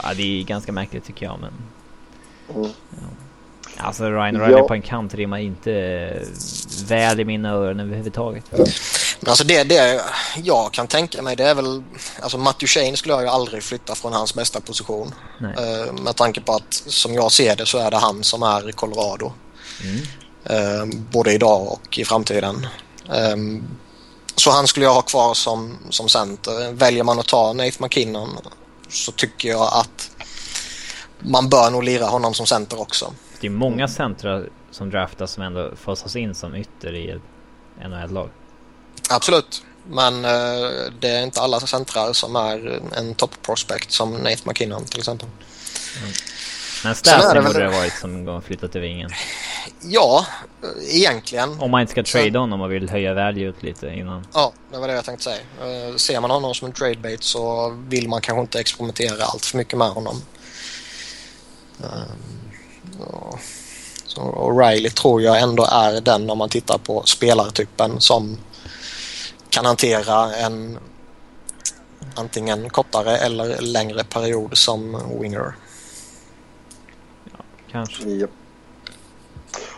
ja 0.03 0.14
det 0.14 0.40
är 0.40 0.44
ganska 0.44 0.72
märkligt 0.72 1.05
tycker 1.05 1.26
jag 1.26 1.38
men... 1.40 1.53
Mm. 2.57 2.70
Ja. 2.90 2.96
Alltså 3.76 4.05
Ryan 4.05 4.37
O'Reilly 4.37 4.59
ja. 4.59 4.68
på 4.68 4.74
en 4.74 4.83
kant 4.83 5.14
rimmar 5.14 5.38
inte 5.38 5.72
väl 6.88 7.20
i 7.20 7.24
mina 7.24 7.50
öron 7.50 7.81
överhuvudtaget. 7.81 8.44
Men 9.22 9.30
alltså 9.30 9.44
det, 9.44 9.64
det 9.64 10.02
jag 10.44 10.72
kan 10.72 10.87
tänka 10.87 11.22
mig 11.22 11.37
det 11.37 11.44
är 11.44 11.54
väl... 11.54 11.82
Alltså 12.20 12.38
Matthew 12.38 12.66
Shane 12.66 12.96
skulle 12.96 13.14
jag 13.14 13.22
ju 13.22 13.28
aldrig 13.28 13.62
flytta 13.62 13.94
från 13.94 14.12
hans 14.12 14.35
bästa 14.35 14.61
position. 14.61 15.14
Uh, 15.40 15.92
med 15.92 16.16
tanke 16.16 16.40
på 16.40 16.52
att 16.52 16.74
som 16.74 17.14
jag 17.14 17.32
ser 17.32 17.56
det 17.56 17.66
så 17.66 17.78
är 17.78 17.90
det 17.90 17.96
han 17.96 18.24
som 18.24 18.42
är 18.42 18.68
i 18.68 18.72
Colorado. 18.72 19.32
Mm. 19.82 19.96
Uh, 20.50 21.00
både 21.11 21.32
idag 21.32 21.72
och 21.72 21.98
i 21.98 22.04
framtiden. 22.04 22.66
Um, 23.08 23.68
så 24.37 24.50
han 24.50 24.66
skulle 24.66 24.87
jag 24.87 24.94
ha 24.94 25.02
kvar 25.02 25.35
som, 25.35 25.78
som 25.90 26.08
center. 26.08 26.72
Väljer 26.72 27.04
man 27.04 27.18
att 27.18 27.28
ta 27.28 27.52
Nate 27.52 27.82
McKinnon 27.82 28.38
så 28.88 29.12
tycker 29.12 29.48
jag 29.48 29.68
att 29.72 30.11
man 31.18 31.48
bör 31.48 31.70
nog 31.70 31.85
lira 31.85 32.04
honom 32.06 32.35
som 32.35 32.46
center 32.46 32.80
också. 32.80 33.12
Det 33.40 33.46
är 33.46 33.50
många 33.50 33.88
centra 33.88 34.42
som 34.70 34.90
draftas 34.90 35.32
som 35.32 35.42
ändå 35.42 35.70
fasas 35.76 36.16
in 36.16 36.35
som 36.35 36.54
ytter 36.54 36.94
i 36.94 37.11
ett 37.11 37.22
NHL-lag. 37.88 38.28
Absolut. 39.12 39.62
Men 39.87 40.25
uh, 40.25 40.92
det 41.01 41.09
är 41.09 41.22
inte 41.22 41.40
alla 41.40 41.61
centrar 41.61 42.12
som 42.12 42.37
är 42.37 42.81
en 42.96 43.14
top 43.14 43.42
prospect 43.42 43.92
som 43.92 44.12
Nate 44.12 44.42
McKinnon 44.44 44.85
till 44.85 44.98
exempel. 44.98 45.29
Mm. 45.98 46.12
Men 46.85 46.94
Stasny 46.94 47.40
borde 47.40 47.59
det 47.59 47.68
varit 47.68 47.98
som 48.01 48.42
flyttat 48.42 48.72
till 48.72 48.81
vingen. 48.81 49.11
Ja, 49.81 50.27
egentligen. 50.88 51.61
Om 51.61 51.70
man 51.70 51.81
inte 51.81 51.90
ska 51.90 52.03
trade 52.03 52.38
honom 52.38 52.61
och 52.61 52.72
vill 52.72 52.90
höja 52.90 53.14
value 53.14 53.53
lite 53.61 53.87
innan. 53.87 54.27
Ja, 54.33 54.53
det 54.72 54.79
var 54.79 54.88
det 54.88 54.94
jag 54.94 55.05
tänkte 55.05 55.25
säga. 55.25 55.40
Uh, 55.90 55.96
ser 55.96 56.20
man 56.20 56.31
honom 56.31 56.55
som 56.55 56.66
en 56.66 56.72
trade 56.72 56.96
bait 56.96 57.22
så 57.22 57.70
vill 57.88 58.09
man 58.09 58.20
kanske 58.20 58.40
inte 58.40 58.61
experimentera 58.61 59.25
allt 59.25 59.46
för 59.46 59.59
mycket 59.59 59.79
med 59.79 59.88
honom. 59.88 60.22
Um, 61.83 62.53
så 64.07 64.20
O'Reilly 64.20 64.90
tror 64.90 65.22
jag 65.22 65.40
ändå 65.40 65.64
är 65.64 66.01
den 66.01 66.31
om 66.31 66.38
man 66.38 66.48
tittar 66.48 66.79
på 66.79 67.03
spelartypen 67.07 68.01
som 68.01 68.38
kan 69.52 69.64
hantera 69.64 70.34
en 70.34 70.78
antingen 72.16 72.70
kortare 72.70 73.16
eller 73.16 73.60
längre 73.60 74.04
period 74.04 74.56
som 74.56 74.98
winger. 75.20 75.54
Ja, 77.24 77.38
kanske. 77.70 78.08
Ja. 78.08 78.26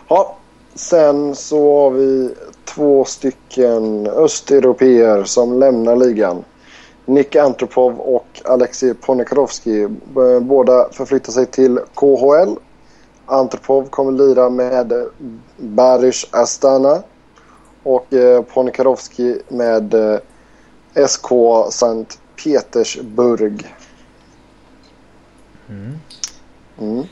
ja. 0.08 0.36
Sen 0.74 1.36
så 1.36 1.80
har 1.80 1.90
vi 1.90 2.34
två 2.64 3.04
stycken 3.04 4.06
östeuropeer 4.06 5.24
som 5.24 5.58
lämnar 5.58 5.96
ligan. 5.96 6.44
Nick 7.06 7.36
Antropov 7.36 8.00
och 8.00 8.42
Alexej 8.44 8.94
Ponikarovsky. 8.94 9.86
Båda 10.40 10.88
förflyttar 10.92 11.32
sig 11.32 11.46
till 11.46 11.80
KHL 11.94 12.56
Antropov 13.26 13.88
kommer 13.88 14.12
lira 14.12 14.50
med 14.50 14.92
Barish 15.56 16.26
Astana 16.30 17.02
och 17.84 18.12
eh, 18.12 18.42
Ponikarovsky 18.42 19.38
med 19.48 19.94
eh, 19.94 21.06
SK 21.06 21.26
Sankt 21.70 22.18
Petersburg. 22.44 23.74
Mm. 25.68 25.98
Mm. 26.80 27.04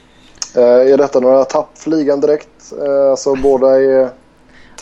Eh, 0.57 0.93
är 0.93 0.97
detta 0.97 1.21
några 1.21 1.45
tapp 1.45 1.79
flygan 1.79 2.21
direkt? 2.21 2.73
Alltså 3.11 3.35
båda 3.35 3.83
är 3.83 4.11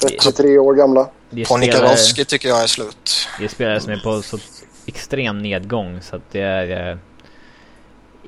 33 0.01 0.59
år 0.59 0.75
gamla. 0.75 1.09
Ponikarovsky 1.49 2.25
tycker 2.25 2.49
jag 2.49 2.63
är 2.63 2.67
slut. 2.67 3.29
Det 3.39 3.45
är 3.45 3.49
spelare 3.49 3.81
som 3.81 3.93
är 3.93 3.97
på 3.97 4.23
så 4.23 4.39
extrem 4.87 5.39
nedgång 5.39 6.01
så 6.03 6.17
att 6.17 6.23
det 6.31 6.41
är 6.41 6.99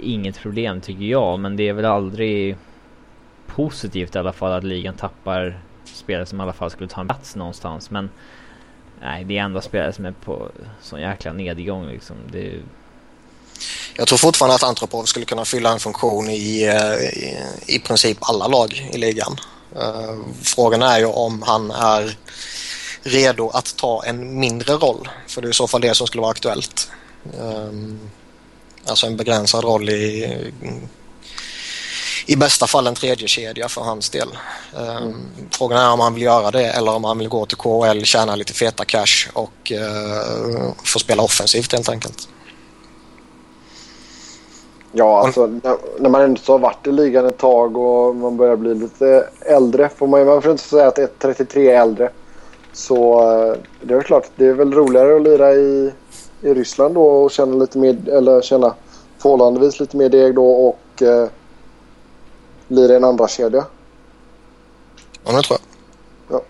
inget 0.00 0.38
problem 0.38 0.80
tycker 0.80 1.04
jag. 1.04 1.38
Men 1.38 1.56
det 1.56 1.68
är 1.68 1.72
väl 1.72 1.84
aldrig 1.84 2.56
positivt 3.46 4.14
i 4.14 4.18
alla 4.18 4.32
fall 4.32 4.52
att 4.52 4.64
ligan 4.64 4.94
tappar 4.94 5.60
spelare 5.94 6.26
som 6.26 6.40
i 6.40 6.42
alla 6.42 6.52
fall 6.52 6.70
skulle 6.70 6.88
ta 6.88 7.00
en 7.00 7.08
plats 7.08 7.36
någonstans. 7.36 7.90
Men 7.90 8.10
nej, 9.00 9.24
det 9.24 9.38
är 9.38 9.42
ändå 9.42 9.60
spelare 9.60 9.92
som 9.92 10.04
är 10.04 10.12
på 10.12 10.50
sån 10.82 11.00
jäkla 11.00 11.32
nedgång 11.32 11.86
liksom. 11.86 12.16
Det... 12.32 12.60
Jag 13.96 14.08
tror 14.08 14.18
fortfarande 14.18 14.54
att 14.54 14.62
Antropov 14.62 15.04
skulle 15.04 15.26
kunna 15.26 15.44
fylla 15.44 15.72
en 15.72 15.80
funktion 15.80 16.28
i, 16.30 16.62
eh, 16.62 16.94
i, 16.94 17.38
i 17.66 17.78
princip 17.78 18.18
alla 18.20 18.46
lag 18.46 18.90
i 18.92 18.98
ligan. 18.98 19.36
Uh, 19.76 20.20
frågan 20.42 20.82
är 20.82 20.98
ju 20.98 21.06
om 21.06 21.42
han 21.42 21.70
är 21.70 22.16
redo 23.02 23.48
att 23.48 23.76
ta 23.76 24.04
en 24.04 24.40
mindre 24.40 24.72
roll. 24.72 25.08
För 25.26 25.42
det 25.42 25.48
är 25.48 25.50
i 25.50 25.54
så 25.54 25.66
fall 25.66 25.80
det 25.80 25.94
som 25.94 26.06
skulle 26.06 26.20
vara 26.20 26.30
aktuellt. 26.30 26.90
Um, 27.38 28.00
alltså 28.86 29.06
en 29.06 29.16
begränsad 29.16 29.64
roll 29.64 29.88
i 29.88 30.52
i 32.26 32.36
bästa 32.36 32.66
fall 32.66 32.86
en 32.86 32.94
tredje 32.94 33.28
kedja 33.28 33.68
för 33.68 33.80
hans 33.80 34.10
del. 34.10 34.28
Mm. 34.76 35.14
Frågan 35.50 35.78
är 35.78 35.92
om 35.92 36.00
han 36.00 36.14
vill 36.14 36.22
göra 36.22 36.50
det 36.50 36.66
eller 36.66 36.94
om 36.94 37.04
han 37.04 37.18
vill 37.18 37.28
gå 37.28 37.46
till 37.46 37.56
KHL, 37.56 38.04
tjäna 38.04 38.36
lite 38.36 38.52
feta 38.52 38.84
cash 38.84 39.28
och 39.32 39.72
uh, 39.72 40.72
få 40.84 40.98
spela 40.98 41.22
offensivt 41.22 41.72
helt 41.72 41.88
enkelt. 41.88 42.28
Ja, 44.92 45.24
alltså 45.24 45.46
när, 45.46 45.76
när 45.98 46.10
man 46.10 46.22
ändå 46.22 46.40
har 46.46 46.58
varit 46.58 46.86
i 46.86 46.92
ligan 46.92 47.26
ett 47.26 47.38
tag 47.38 47.76
och 47.76 48.16
man 48.16 48.36
börjar 48.36 48.56
bli 48.56 48.74
lite 48.74 49.28
äldre 49.40 49.88
får 49.88 50.06
man 50.06 50.20
ju, 50.20 50.26
man 50.26 50.42
får 50.42 50.52
inte 50.52 50.64
säga 50.64 50.88
att 50.88 51.18
33 51.18 51.70
är 51.70 51.80
äldre. 51.80 52.10
Så 52.72 53.20
eh, 53.20 53.56
det 53.80 53.94
är 53.94 54.02
klart, 54.02 54.30
det 54.36 54.46
är 54.46 54.52
väl 54.52 54.74
roligare 54.74 55.16
att 55.16 55.22
lira 55.22 55.54
i, 55.54 55.92
i 56.40 56.54
Ryssland 56.54 56.94
då 56.94 57.02
och 57.02 57.30
känna 57.30 57.56
lite 57.56 57.78
mer, 57.78 58.08
eller 58.08 58.40
känna 58.40 58.74
förhållandevis 59.18 59.80
lite 59.80 59.96
mer 59.96 60.08
deg 60.08 60.34
då 60.34 60.52
och 60.52 61.02
eh, 61.02 61.28
lira 62.68 62.92
i 62.92 62.96
en 62.96 63.04
andra 63.04 63.28
kedja. 63.28 63.64
Ja, 65.24 65.32
det 65.32 65.42
tror 65.42 65.58
jag. 65.58 65.60
Ja. 66.36 66.42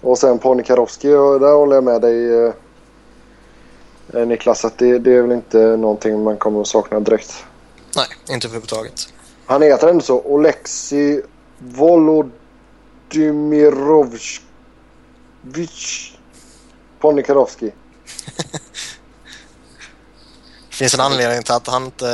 Och 0.00 0.18
sen 0.18 0.38
Pony 0.38 0.62
Karowski, 0.62 1.08
där 1.08 1.54
håller 1.54 1.74
jag 1.74 1.84
med 1.84 2.00
dig 2.00 2.44
eh, 2.44 2.52
eh, 4.14 4.26
Niklas 4.26 4.64
att 4.64 4.78
det, 4.78 4.98
det 4.98 5.14
är 5.14 5.22
väl 5.22 5.32
inte 5.32 5.58
någonting 5.58 6.22
man 6.22 6.36
kommer 6.36 6.60
att 6.60 6.66
sakna 6.66 7.00
direkt. 7.00 7.44
Nej, 7.96 8.06
inte 8.34 8.46
överhuvudtaget. 8.46 9.08
Han 9.46 9.62
heter 9.62 9.88
ändå 9.88 10.02
så. 10.02 10.22
Oleksi 10.24 11.22
Volodymyrovs 11.58 14.40
Vich 15.42 16.12
Ponikarowski. 17.00 17.66
Det 17.66 17.72
finns 20.76 20.94
en 20.94 21.00
anledning 21.00 21.42
till 21.42 21.52
att 21.54 21.66
han 21.66 21.84
inte, 21.84 22.06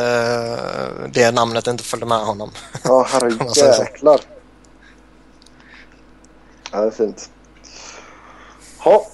det 1.13 1.31
namnet 1.31 1.67
inte 1.67 1.85
följde 1.85 2.07
med 2.07 2.19
honom. 2.19 2.51
Ja, 2.85 3.07
herrejäklar. 3.09 4.21
Ja, 6.75 6.81
det 6.81 6.87
är 6.87 6.91
fint. 6.91 7.31
Ja, 8.85 9.07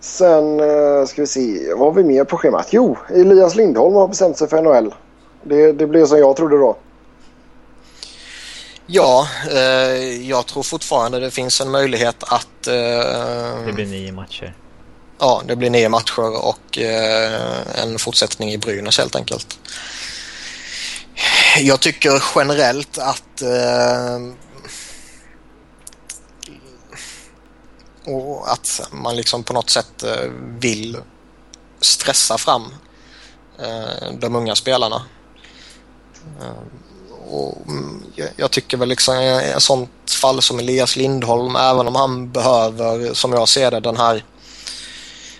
sen 0.00 0.60
eh, 0.60 1.06
ska 1.06 1.22
vi 1.22 1.26
se. 1.26 1.74
Vad 1.74 1.86
har 1.86 1.92
vi 1.92 2.04
mer 2.04 2.24
på 2.24 2.36
schemat? 2.36 2.66
Jo, 2.70 2.96
Elias 3.10 3.54
Lindholm 3.54 3.94
har 3.94 4.08
bestämt 4.08 4.38
sig 4.38 4.48
för 4.48 4.62
NHL. 4.62 4.94
Det, 5.42 5.72
det 5.72 5.86
blev 5.86 6.06
som 6.06 6.18
jag 6.18 6.36
trodde 6.36 6.56
då. 6.58 6.76
Ja, 8.86 9.28
eh, 9.50 10.28
jag 10.28 10.46
tror 10.46 10.62
fortfarande 10.62 11.20
det 11.20 11.30
finns 11.30 11.60
en 11.60 11.70
möjlighet 11.70 12.16
att... 12.22 12.66
Eh, 12.66 13.66
det 13.66 13.72
blir 13.74 13.86
nio 13.86 14.12
matcher. 14.12 14.54
Ja, 15.18 15.42
det 15.46 15.56
blir 15.56 15.70
nio 15.70 15.88
matcher 15.88 16.44
och 16.44 16.78
eh, 16.78 17.82
en 17.82 17.98
fortsättning 17.98 18.52
i 18.52 18.58
Brynäs 18.58 18.98
helt 18.98 19.16
enkelt. 19.16 19.58
Jag 21.60 21.80
tycker 21.80 22.22
generellt 22.34 22.98
att 22.98 23.42
eh, 23.42 24.18
och 28.06 28.52
att 28.52 28.88
man 28.90 29.16
liksom 29.16 29.42
på 29.44 29.52
något 29.52 29.70
sätt 29.70 30.02
eh, 30.02 30.30
vill 30.60 30.96
stressa 31.80 32.38
fram 32.38 32.74
eh, 33.58 34.12
de 34.18 34.36
unga 34.36 34.54
spelarna. 34.54 35.02
Eh, 36.40 36.62
och 37.28 37.66
mm, 37.66 38.02
jag 38.36 38.50
tycker 38.50 38.76
väl 38.76 38.88
liksom 38.88 39.16
i 39.16 39.52
ett 39.56 39.62
sånt 39.62 40.10
fall 40.22 40.42
som 40.42 40.58
Elias 40.58 40.96
Lindholm, 40.96 41.56
även 41.56 41.88
om 41.88 41.94
han 41.94 42.32
behöver, 42.32 43.14
som 43.14 43.32
jag 43.32 43.48
ser 43.48 43.70
det, 43.70 43.80
den 43.80 43.96
här 43.96 44.24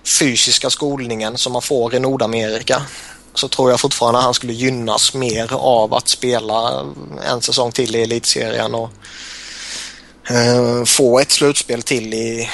fysiska 0.06 0.70
skolningen 0.70 1.38
som 1.38 1.52
man 1.52 1.62
får 1.62 1.94
i 1.94 1.98
Nordamerika 1.98 2.82
så 3.34 3.48
tror 3.48 3.70
jag 3.70 3.80
fortfarande 3.80 4.20
han 4.20 4.34
skulle 4.34 4.52
gynnas 4.52 5.14
mer 5.14 5.52
av 5.52 5.94
att 5.94 6.08
spela 6.08 6.86
en 7.28 7.42
säsong 7.42 7.72
till 7.72 7.96
i 7.96 8.02
elitserien 8.02 8.74
och 8.74 8.90
eh, 10.30 10.84
få 10.84 11.18
ett 11.18 11.30
slutspel 11.30 11.82
till 11.82 12.14
i, 12.14 12.48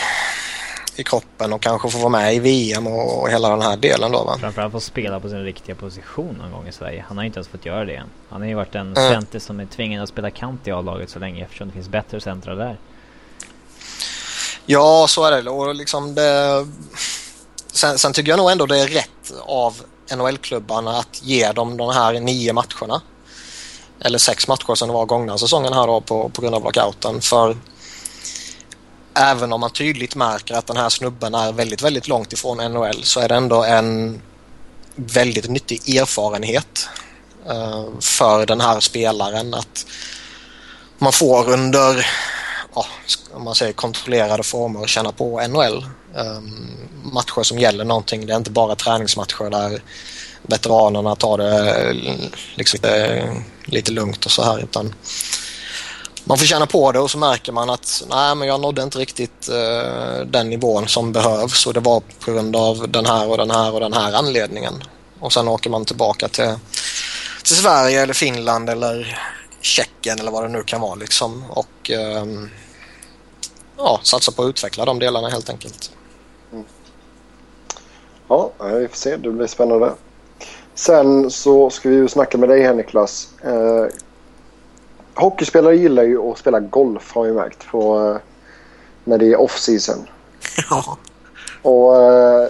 i 0.96 1.04
kroppen 1.04 1.52
och 1.52 1.60
kanske 1.60 1.90
få 1.90 1.98
vara 1.98 2.08
med 2.08 2.34
i 2.34 2.38
VM 2.38 2.86
och, 2.86 3.22
och 3.22 3.30
hela 3.30 3.48
den 3.48 3.62
här 3.62 3.76
delen 3.76 4.12
då 4.12 4.24
va. 4.24 4.36
Framförallt 4.40 4.72
få 4.72 4.80
spela 4.80 5.20
på 5.20 5.28
sin 5.28 5.44
riktiga 5.44 5.74
position 5.74 6.38
någon 6.42 6.52
gång 6.52 6.68
i 6.68 6.72
Sverige. 6.72 7.04
Han 7.08 7.16
har 7.16 7.24
inte 7.24 7.38
ens 7.38 7.48
fått 7.48 7.66
göra 7.66 7.84
det 7.84 7.94
än. 7.94 8.08
Han 8.28 8.40
har 8.40 8.48
ju 8.48 8.54
varit 8.54 8.74
en 8.74 8.96
mm. 8.96 9.12
center 9.12 9.38
som 9.38 9.60
är 9.60 9.66
tvingad 9.66 10.02
att 10.02 10.08
spela 10.08 10.30
kant 10.30 10.68
i 10.68 10.70
A-laget 10.70 11.10
så 11.10 11.18
länge 11.18 11.44
eftersom 11.44 11.68
det 11.68 11.74
finns 11.74 11.88
bättre 11.88 12.20
centra 12.20 12.54
där. 12.54 12.78
Ja, 14.66 15.06
så 15.08 15.24
är 15.24 15.42
det. 15.42 15.50
Och 15.50 15.74
liksom 15.74 16.14
det... 16.14 16.66
Sen, 17.72 17.98
sen 17.98 18.12
tycker 18.12 18.30
jag 18.30 18.38
nog 18.38 18.50
ändå 18.50 18.66
det 18.66 18.78
är 18.78 18.88
rätt 18.88 19.32
av 19.40 19.82
NHL-klubbarna 20.16 20.98
att 20.98 21.22
ge 21.22 21.52
dem 21.52 21.76
de 21.76 21.90
här 21.90 22.20
nio 22.20 22.52
matcherna. 22.52 23.02
Eller 24.00 24.18
sex 24.18 24.48
matcher 24.48 24.74
som 24.74 24.88
det 24.88 24.94
var 24.94 25.06
gångna 25.06 25.38
säsongen 25.38 25.72
här 25.72 25.86
då 25.86 26.00
på, 26.00 26.28
på 26.28 26.42
grund 26.42 26.54
av 26.54 26.64
lockouten. 26.64 27.20
För 27.20 27.56
även 29.14 29.52
om 29.52 29.60
man 29.60 29.70
tydligt 29.70 30.14
märker 30.14 30.54
att 30.54 30.66
den 30.66 30.76
här 30.76 30.88
snubben 30.88 31.34
är 31.34 31.52
väldigt, 31.52 31.82
väldigt 31.82 32.08
långt 32.08 32.32
ifrån 32.32 32.72
NHL 32.72 33.02
så 33.02 33.20
är 33.20 33.28
det 33.28 33.34
ändå 33.34 33.64
en 33.64 34.22
väldigt 34.94 35.50
nyttig 35.50 35.96
erfarenhet 35.96 36.88
uh, 37.50 38.00
för 38.00 38.46
den 38.46 38.60
här 38.60 38.80
spelaren 38.80 39.54
att 39.54 39.86
man 40.98 41.12
får 41.12 41.50
under 41.50 42.06
ja, 42.74 42.86
om 43.34 43.44
man 43.44 43.54
säger 43.54 43.72
kontrollerade 43.72 44.42
former 44.42 44.86
känna 44.86 45.12
på 45.12 45.40
NHL. 45.48 45.84
Um, 46.14 46.26
ehm, 46.26 47.12
matcher 47.12 47.42
som 47.42 47.58
gäller 47.58 47.84
någonting. 47.84 48.26
Det 48.26 48.32
är 48.32 48.36
inte 48.36 48.50
bara 48.50 48.74
träningsmatcher 48.74 49.50
där 49.50 49.82
veteranerna 50.42 51.16
tar 51.16 51.38
det 51.38 51.80
eh, 51.80 51.94
liksom 52.54 52.78
lite, 52.82 53.42
lite 53.64 53.92
lugnt 53.92 54.24
och 54.24 54.30
så 54.30 54.44
här 54.44 54.58
utan 54.58 54.94
man 56.24 56.38
får 56.38 56.46
känna 56.46 56.66
på 56.66 56.92
det 56.92 56.98
och 56.98 57.10
så 57.10 57.18
märker 57.18 57.52
man 57.52 57.70
att 57.70 58.02
nej 58.10 58.34
men 58.34 58.48
jag 58.48 58.60
nådde 58.60 58.82
inte 58.82 58.98
riktigt 58.98 59.48
uh, 59.50 60.26
den 60.26 60.50
nivån 60.50 60.88
som 60.88 61.12
behövs 61.12 61.66
och 61.66 61.74
det 61.74 61.80
var 61.80 62.00
på 62.00 62.32
grund 62.32 62.56
av 62.56 62.88
den 62.88 63.06
här 63.06 63.28
och 63.28 63.38
den 63.38 63.50
här 63.50 63.74
och 63.74 63.80
den 63.80 63.92
här 63.92 64.12
anledningen. 64.12 64.84
Och 65.20 65.32
sen 65.32 65.48
åker 65.48 65.70
man 65.70 65.84
tillbaka 65.84 66.28
till, 66.28 66.54
till 67.44 67.56
Sverige 67.56 68.02
eller 68.02 68.14
Finland 68.14 68.70
eller 68.70 69.20
Tjeckien 69.62 70.20
eller 70.20 70.30
vad 70.30 70.44
det 70.44 70.48
nu 70.48 70.62
kan 70.62 70.80
vara 70.80 70.94
liksom 70.94 71.44
och 71.50 71.90
um, 72.22 72.50
ja, 73.76 74.00
satsa 74.02 74.32
på 74.32 74.42
att 74.42 74.48
utveckla 74.48 74.84
de 74.84 74.98
delarna 74.98 75.28
helt 75.28 75.50
enkelt. 75.50 75.90
Mm. 76.52 76.64
Ja, 78.28 78.50
vi 78.58 78.88
får 78.88 78.96
se. 78.96 79.16
Det 79.16 79.30
blir 79.30 79.46
spännande. 79.46 79.92
Sen 80.74 81.30
så 81.30 81.70
ska 81.70 81.88
vi 81.88 81.94
ju 81.94 82.08
snacka 82.08 82.38
med 82.38 82.48
dig 82.48 82.62
här 82.62 82.74
Niklas. 82.74 83.28
Eh, 83.44 83.86
hockeyspelare 85.14 85.76
gillar 85.76 86.02
ju 86.02 86.30
att 86.30 86.38
spela 86.38 86.60
golf 86.60 87.12
har 87.14 87.24
vi 87.24 87.32
märkt 87.32 87.66
på, 87.66 88.10
eh, 88.10 88.16
när 89.04 89.18
det 89.18 89.26
är 89.26 89.40
off-season. 89.40 90.08
Ja. 90.70 90.98
Och 91.62 92.02
eh, 92.02 92.48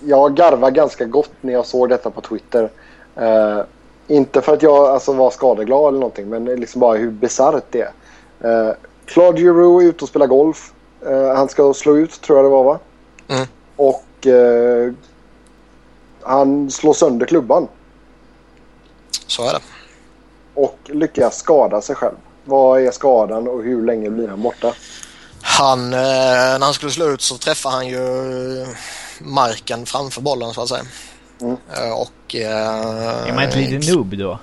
jag 0.00 0.36
garvade 0.36 0.76
ganska 0.76 1.04
gott 1.04 1.30
när 1.40 1.52
jag 1.52 1.66
såg 1.66 1.88
detta 1.88 2.10
på 2.10 2.20
Twitter. 2.20 2.70
Eh, 3.16 3.60
inte 4.10 4.42
för 4.42 4.54
att 4.54 4.62
jag 4.62 4.86
alltså, 4.86 5.12
var 5.12 5.30
skadeglad 5.30 5.88
eller 5.88 5.98
någonting 5.98 6.28
men 6.28 6.44
liksom 6.44 6.80
bara 6.80 6.96
hur 6.96 7.10
bisarrt 7.10 7.64
det 7.70 7.80
är. 7.80 7.92
Eh, 8.68 8.74
Claude 9.06 9.40
Giroux 9.40 9.84
är 9.84 9.88
ute 9.88 10.04
och 10.04 10.08
spelar 10.08 10.26
golf. 10.26 10.72
Eh, 11.06 11.36
han 11.36 11.48
ska 11.48 11.74
slå 11.74 11.96
ut 11.96 12.20
tror 12.20 12.38
jag 12.38 12.44
det 12.44 12.50
var 12.50 12.64
va? 12.64 12.78
Mm. 13.28 13.46
Och 13.76 14.26
eh, 14.26 14.92
han 16.22 16.70
slår 16.70 16.92
sönder 16.92 17.26
klubban. 17.26 17.68
Så 19.26 19.48
är 19.48 19.52
det. 19.52 19.60
Och 20.54 20.78
lyckas 20.84 21.38
skada 21.38 21.80
sig 21.80 21.96
själv. 21.96 22.16
Vad 22.44 22.80
är 22.80 22.90
skadan 22.90 23.48
och 23.48 23.62
hur 23.62 23.86
länge 23.86 24.10
blir 24.10 24.28
han 24.28 24.42
borta? 24.42 24.74
Han, 25.42 25.92
eh, 25.92 25.98
när 25.98 26.64
han 26.64 26.74
skulle 26.74 26.92
slå 26.92 27.08
ut 27.08 27.22
så 27.22 27.38
träffade 27.38 27.74
han 27.74 27.88
ju 27.88 28.00
marken 29.20 29.86
framför 29.86 30.20
bollen 30.20 30.54
så 30.54 30.62
att 30.62 30.68
säga. 30.68 30.84
Mm. 31.40 31.56
Eh, 31.76 31.92
och... 31.92 32.34
Eh, 32.34 33.28
är 33.28 33.32
man 33.34 33.44
inte 33.44 33.58
lite 33.58 33.92
noob 33.92 34.18
då? 34.18 34.38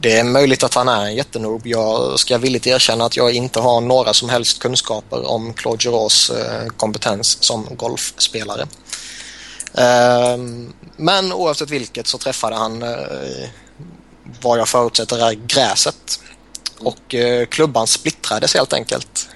Det 0.00 0.18
är 0.18 0.24
möjligt 0.24 0.62
att 0.62 0.74
han 0.74 0.88
är 0.88 1.04
en 1.04 1.14
jättenoob. 1.14 1.66
Jag 1.66 2.18
ska 2.18 2.38
villigt 2.38 2.66
erkänna 2.66 3.04
att 3.04 3.16
jag 3.16 3.32
inte 3.32 3.60
har 3.60 3.80
några 3.80 4.14
som 4.14 4.28
helst 4.28 4.58
kunskaper 4.58 5.28
om 5.28 5.54
Claude 5.54 5.82
Giroux 5.82 6.30
eh, 6.30 6.66
kompetens 6.66 7.42
som 7.42 7.66
golfspelare. 7.76 8.66
Ehm, 9.74 10.72
men 10.96 11.32
oavsett 11.32 11.70
vilket 11.70 12.06
så 12.06 12.18
träffade 12.18 12.56
han 12.56 12.82
eh, 12.82 13.48
vad 14.42 14.58
jag 14.58 14.68
förutsätter 14.68 15.28
är 15.28 15.32
gräset. 15.32 16.20
Och 16.78 17.14
eh, 17.14 17.46
klubban 17.46 17.86
splittrades 17.86 18.54
helt 18.54 18.72
enkelt. 18.72 19.28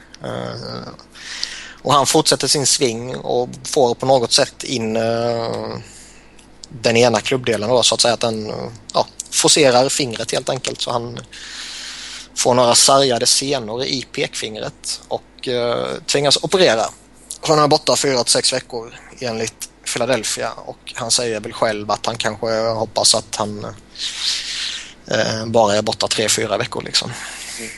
Och 1.83 1.93
han 1.93 2.07
fortsätter 2.07 2.49
sin 2.49 2.67
sving 2.67 3.17
och 3.17 3.49
får 3.65 3.95
på 3.95 4.07
något 4.07 4.33
sätt 4.33 4.65
in 4.65 4.97
den 6.83 6.97
ena 6.97 7.21
klubbdelen 7.21 7.69
då, 7.69 7.83
så 7.83 7.95
att 7.95 8.01
säga 8.01 8.15
att 8.15 8.21
den 8.21 8.53
ja, 8.95 9.07
forcerar 9.31 9.89
fingret 9.89 10.33
helt 10.33 10.49
enkelt 10.49 10.81
så 10.81 10.91
han 10.91 11.21
får 12.37 12.55
några 12.55 12.75
sargade 12.75 13.27
senor 13.27 13.85
i 13.85 14.07
pekfingret 14.13 15.01
och 15.09 15.49
eh, 15.49 15.87
tvingas 16.07 16.37
operera. 16.43 16.85
Han 17.41 17.59
är 17.59 17.69
borta 17.69 17.97
fyra 17.97 18.25
till 18.25 18.33
sex 18.33 18.53
veckor 18.53 18.95
enligt 19.21 19.69
Philadelphia 19.93 20.53
och 20.53 20.93
han 20.95 21.11
säger 21.11 21.41
väl 21.41 21.53
själv 21.53 21.91
att 21.91 22.07
han 22.07 22.17
kanske 22.17 22.47
hoppas 22.69 23.15
att 23.15 23.37
han 23.37 23.65
eh, 25.07 25.47
bara 25.47 25.77
är 25.77 25.83
borta 25.83 26.09
tre, 26.09 26.29
fyra 26.29 26.57
veckor 26.57 26.83
liksom. 26.83 27.13
Mm. 27.59 27.71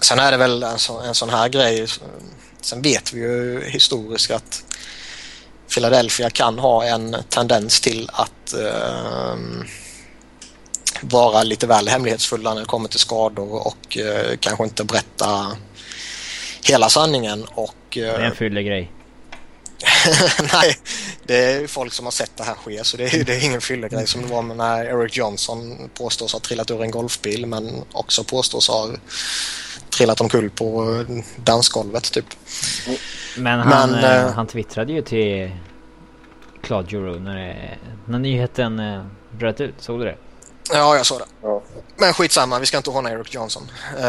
Sen 0.00 0.18
är 0.18 0.30
det 0.30 0.36
väl 0.36 0.62
en, 0.62 0.78
så, 0.78 1.00
en 1.00 1.14
sån 1.14 1.30
här 1.30 1.48
grej. 1.48 1.86
Sen 2.60 2.82
vet 2.82 3.12
vi 3.12 3.20
ju 3.20 3.64
historiskt 3.68 4.30
att 4.30 4.62
Philadelphia 5.74 6.30
kan 6.30 6.58
ha 6.58 6.84
en 6.84 7.16
tendens 7.28 7.80
till 7.80 8.10
att 8.12 8.52
eh, 8.52 9.36
vara 11.00 11.42
lite 11.42 11.66
väl 11.66 11.88
hemlighetsfulla 11.88 12.54
när 12.54 12.60
det 12.60 12.66
kommer 12.66 12.88
till 12.88 12.98
skador 12.98 13.66
och 13.66 13.98
eh, 13.98 14.36
kanske 14.40 14.64
inte 14.64 14.84
berätta 14.84 15.56
hela 16.68 16.88
sanningen. 16.88 17.44
Och, 17.44 17.98
eh, 17.98 18.02
det 18.02 18.10
är 18.10 18.20
en 18.20 18.36
fyllig 18.36 18.66
grej. 18.66 18.90
Nej, 20.52 20.78
det 21.26 21.52
är 21.52 21.66
folk 21.66 21.92
som 21.92 22.04
har 22.06 22.12
sett 22.12 22.36
det 22.36 22.44
här 22.44 22.54
ske 22.54 22.84
så 22.84 22.96
det 22.96 23.14
är, 23.14 23.24
det 23.24 23.34
är 23.34 23.44
ingen 23.44 23.60
fyllegrej 23.60 24.06
som 24.06 24.22
det 24.22 24.28
var 24.28 24.42
när 24.42 24.84
Eric 24.84 25.16
Johnson 25.16 25.90
påstås 25.94 26.32
ha 26.32 26.40
trillat 26.40 26.70
ur 26.70 26.82
en 26.82 26.90
golfbil 26.90 27.46
men 27.46 27.84
också 27.92 28.24
påstås 28.24 28.68
ha 28.68 28.90
trillat 29.90 30.20
omkull 30.20 30.50
på 30.50 31.04
dansgolvet 31.36 32.12
typ. 32.12 32.26
Men 33.36 33.60
han, 33.60 33.90
men, 33.90 34.04
äh, 34.04 34.32
han 34.32 34.46
twittrade 34.46 34.92
ju 34.92 35.02
till 35.02 35.50
Claude 36.62 36.90
Giroux 36.90 37.20
när, 37.20 37.78
när 38.06 38.18
nyheten 38.18 38.78
äh, 38.78 39.02
bröt 39.30 39.60
ut. 39.60 39.74
Såg 39.78 40.00
du 40.00 40.04
det? 40.04 40.16
Ja, 40.72 40.96
jag 40.96 41.06
såg 41.06 41.18
det. 41.18 41.26
Ja. 41.42 41.62
Men 41.96 42.12
skitsamma, 42.12 42.58
vi 42.58 42.66
ska 42.66 42.76
inte 42.76 42.90
håna 42.90 43.10
Eric 43.10 43.34
Johnson. 43.34 43.62
Uh, 43.96 44.02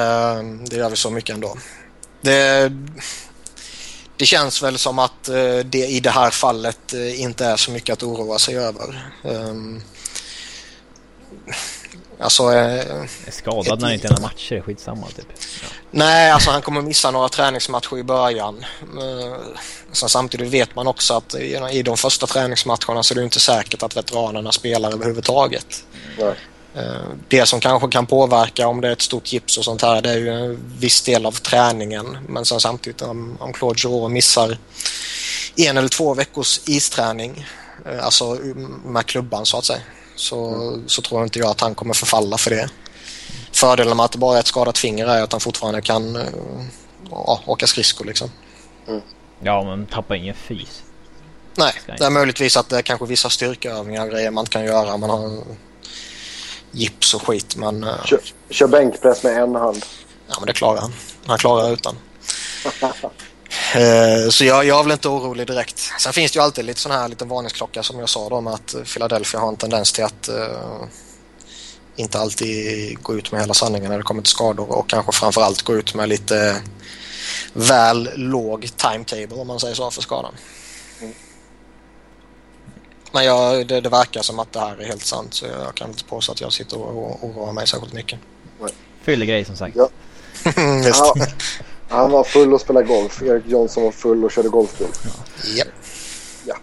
det 0.69 0.75
gör 0.75 0.89
vi 0.89 0.95
så 0.95 1.09
mycket 1.09 1.35
ändå. 1.35 1.57
Det, 2.21 2.71
det 4.17 4.25
känns 4.25 4.63
väl 4.63 4.77
som 4.77 4.99
att 4.99 5.29
uh, 5.29 5.59
det 5.59 5.87
i 5.87 5.99
det 5.99 6.09
här 6.09 6.31
fallet 6.31 6.93
uh, 6.93 7.21
inte 7.21 7.45
är 7.45 7.55
så 7.55 7.71
mycket 7.71 7.93
att 7.93 8.03
oroa 8.03 8.39
sig 8.39 8.57
över. 8.57 9.11
Um, 9.23 9.81
Alltså, 12.19 12.43
eh, 12.43 13.01
är 13.25 13.31
skadad 13.31 13.73
ett, 13.73 13.79
när 13.79 13.87
det 13.87 13.93
inte 13.93 14.07
är 14.07 14.11
några 14.11 14.21
matcher, 14.21 14.61
skitsamma 14.61 15.07
typ. 15.07 15.25
Ja. 15.61 15.67
Nej, 15.91 16.31
alltså 16.31 16.51
han 16.51 16.61
kommer 16.61 16.81
missa 16.81 17.11
några 17.11 17.29
träningsmatcher 17.29 17.97
i 17.97 18.03
början. 18.03 18.65
Eh, 18.81 19.37
så 19.91 20.09
samtidigt 20.09 20.51
vet 20.51 20.75
man 20.75 20.87
också 20.87 21.13
att 21.13 21.35
i 21.71 21.83
de 21.83 21.97
första 21.97 22.27
träningsmatcherna 22.27 23.03
så 23.03 23.13
är 23.13 23.15
det 23.15 23.23
inte 23.23 23.39
säkert 23.39 23.83
att 23.83 23.97
veteranerna 23.97 24.51
spelar 24.51 24.93
överhuvudtaget. 24.93 25.83
Nej. 26.19 26.35
Eh, 26.75 27.07
det 27.27 27.45
som 27.45 27.59
kanske 27.59 27.87
kan 27.87 28.05
påverka 28.05 28.67
om 28.67 28.81
det 28.81 28.87
är 28.87 28.91
ett 28.91 29.01
stort 29.01 29.33
gips 29.33 29.57
och 29.57 29.65
sånt 29.65 29.81
här 29.81 30.01
det 30.01 30.09
är 30.09 30.17
ju 30.17 30.29
en 30.29 30.59
viss 30.79 31.01
del 31.01 31.25
av 31.25 31.31
träningen. 31.31 32.17
Men 32.27 32.45
sen 32.45 32.59
samtidigt 32.59 33.01
om, 33.01 33.37
om 33.39 33.53
Claude 33.53 33.79
Giroux 33.79 34.13
missar 34.13 34.57
en 35.55 35.77
eller 35.77 35.89
två 35.89 36.13
veckors 36.13 36.59
isträning, 36.65 37.45
eh, 37.85 38.05
alltså 38.05 38.37
med 38.85 39.05
klubban 39.05 39.45
så 39.45 39.57
att 39.57 39.65
säga, 39.65 39.79
så, 40.15 40.47
mm. 40.47 40.83
så 40.87 41.01
tror 41.01 41.23
inte 41.23 41.39
jag 41.39 41.49
att 41.49 41.61
han 41.61 41.75
kommer 41.75 41.93
förfalla 41.93 42.37
för 42.37 42.49
det. 42.49 42.69
Fördelen 43.51 43.97
med 43.97 44.03
att 44.03 44.11
det 44.11 44.17
bara 44.17 44.35
är 44.35 44.39
ett 44.39 44.47
skadat 44.47 44.77
finger 44.77 45.07
är 45.07 45.23
att 45.23 45.31
han 45.31 45.41
fortfarande 45.41 45.81
kan 45.81 46.15
uh, 46.15 47.49
åka 47.49 47.67
skridskor 47.67 48.05
liksom. 48.05 48.31
Mm. 48.87 49.01
Ja, 49.43 49.63
men 49.63 49.85
tappa 49.85 50.15
ingen 50.15 50.35
fys. 50.35 50.83
Nej, 51.57 51.73
det 51.97 52.05
är 52.05 52.09
möjligtvis 52.09 52.57
att 52.57 52.69
det 52.69 52.77
är 52.77 52.81
kanske 52.81 53.05
vissa 53.05 53.29
styrkeövningar 53.29 54.05
och 54.05 54.11
grejer 54.11 54.31
man 54.31 54.45
kan 54.45 54.65
göra. 54.65 54.97
Man 54.97 55.09
har 55.09 55.43
gips 56.75 57.13
och 57.13 57.27
skit 57.27 57.55
men... 57.55 57.83
Uh, 57.83 58.05
kör, 58.05 58.19
kör 58.49 58.67
bänkpress 58.67 59.23
med 59.23 59.37
en 59.37 59.55
hand. 59.55 59.85
Ja, 60.27 60.35
men 60.39 60.47
det 60.47 60.53
klarar 60.53 60.81
han. 60.81 60.93
Han 61.25 61.37
klarar 61.37 61.73
utan. 61.73 61.95
uh, 63.75 64.29
så 64.29 64.45
jag, 64.45 64.65
jag 64.65 64.79
är 64.79 64.83
väl 64.83 64.91
inte 64.91 65.09
orolig 65.09 65.47
direkt. 65.47 65.91
Sen 65.99 66.13
finns 66.13 66.31
det 66.31 66.37
ju 66.37 66.43
alltid 66.43 66.65
lite 66.65 66.79
sån 66.79 66.91
här 66.91 67.07
liten 67.07 67.27
varningsklocka 67.27 67.83
som 67.83 67.99
jag 67.99 68.09
sa 68.09 68.29
då 68.29 68.41
med 68.41 68.53
att 68.53 68.75
Philadelphia 68.93 69.39
har 69.39 69.47
en 69.47 69.57
tendens 69.57 69.93
till 69.93 70.03
att 70.03 70.29
uh, 70.29 70.87
inte 71.95 72.19
alltid 72.19 72.97
gå 73.01 73.15
ut 73.15 73.31
med 73.31 73.41
hela 73.41 73.53
sanningen 73.53 73.89
när 73.89 73.97
det 73.97 74.03
kommer 74.03 74.21
till 74.21 74.31
skador 74.31 74.71
och 74.71 74.89
kanske 74.89 75.11
framförallt 75.11 75.61
gå 75.61 75.73
ut 75.73 75.95
med 75.95 76.09
lite 76.09 76.61
väl 77.53 78.09
låg 78.15 78.69
timetable 78.77 79.35
om 79.35 79.47
man 79.47 79.59
säger 79.59 79.75
så 79.75 79.91
för 79.91 80.01
skadan. 80.01 80.35
Men 83.15 83.25
jag, 83.25 83.67
det, 83.67 83.81
det, 83.81 83.89
verkar 83.89 84.21
som 84.21 84.39
att 84.39 84.53
det 84.53 84.59
här 84.59 84.81
är 84.81 84.85
helt 84.85 85.05
sant 85.05 85.33
så 85.33 85.45
jag 85.45 85.75
kan 85.75 85.89
inte 85.89 86.03
påstå 86.03 86.31
att 86.31 86.41
jag 86.41 86.53
sitter 86.53 86.81
och 86.81 87.23
oroar 87.23 87.53
mig 87.53 87.67
särskilt 87.67 87.93
mycket. 87.93 88.19
Fyllig 89.01 89.29
grej 89.29 89.45
som 89.45 89.55
sagt. 89.55 89.75
Ja. 89.75 89.89
han, 90.55 91.27
han, 91.89 92.11
var 92.11 92.23
full 92.23 92.53
och 92.53 92.61
spelade 92.61 92.85
golf. 92.85 93.21
Erik 93.23 93.43
Johnson 93.47 93.83
var 93.83 93.91
full 93.91 94.25
och 94.25 94.31
körde 94.31 94.49
golfbil. 94.49 94.87
Ja. 95.55 95.63
Ja. 96.45 96.55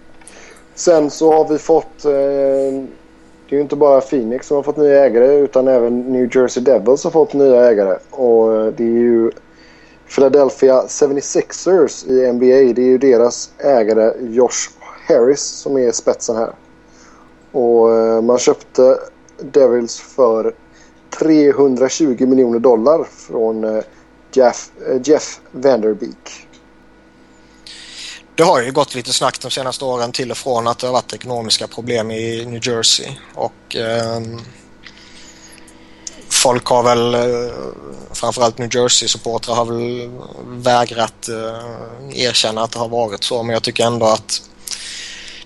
Sen 0.75 1.11
så 1.11 1.33
har 1.33 1.49
vi 1.49 1.59
fått 1.59 2.05
eh, 2.05 2.11
det 3.49 3.57
är 3.57 3.59
ju 3.59 3.61
inte 3.61 3.77
bara 3.77 4.01
Phoenix 4.01 4.47
som 4.47 4.57
har 4.57 4.63
fått 4.63 4.77
nya 4.77 5.05
ägare 5.05 5.35
utan 5.35 5.69
även 5.69 6.01
New 6.01 6.37
Jersey 6.37 6.63
Devils 6.63 7.05
har 7.05 7.11
fått 7.11 7.33
nya 7.33 7.65
ägare. 7.65 7.99
Och 8.11 8.57
eh, 8.57 8.67
det 8.67 8.85
är 8.85 8.99
ju 8.99 9.31
Philadelphia 10.15 10.83
76ers 10.83 12.09
i 12.09 12.33
NBA. 12.33 12.73
Det 12.75 12.83
är 12.83 12.87
ju 12.87 12.99
deras 12.99 13.51
ägare 13.59 14.13
Josh 14.21 14.82
Harris 15.13 15.41
som 15.41 15.79
är 15.79 15.93
spetsen 15.93 16.37
här. 16.37 16.55
Och 17.53 17.95
eh, 17.95 18.23
man 18.23 18.39
köpte 18.39 18.99
Devils 19.43 20.01
för 20.01 20.55
320 21.19 22.27
miljoner 22.27 22.59
dollar 22.59 23.05
från 23.05 23.65
eh, 23.65 23.83
Jeff, 24.33 24.71
eh, 24.89 25.01
Jeff 25.05 25.41
Vanderbeek. 25.51 26.49
Det 28.35 28.43
har 28.43 28.63
ju 28.63 28.73
gått 28.73 28.95
lite 28.95 29.13
snack 29.13 29.41
de 29.41 29.51
senaste 29.51 29.85
åren 29.85 30.13
till 30.13 30.31
och 30.31 30.37
från 30.37 30.67
att 30.67 30.79
det 30.79 30.87
har 30.87 30.93
varit 30.93 31.13
ekonomiska 31.13 31.67
problem 31.67 32.11
i 32.11 32.47
New 32.47 32.69
Jersey 32.69 33.17
och 33.35 33.77
eh, 33.77 34.21
folk 36.29 36.67
har 36.67 36.83
väl, 36.83 37.17
framförallt 38.13 38.59
New 38.59 38.77
Jersey-supportrar 38.77 39.55
har 39.55 39.65
väl 39.65 40.11
vägrat 40.45 41.29
eh, 41.29 42.23
erkänna 42.23 42.63
att 42.63 42.73
det 42.73 42.79
har 42.79 42.89
varit 42.89 43.25
så 43.25 43.43
men 43.43 43.53
jag 43.53 43.63
tycker 43.63 43.87
ändå 43.87 44.07
att 44.07 44.43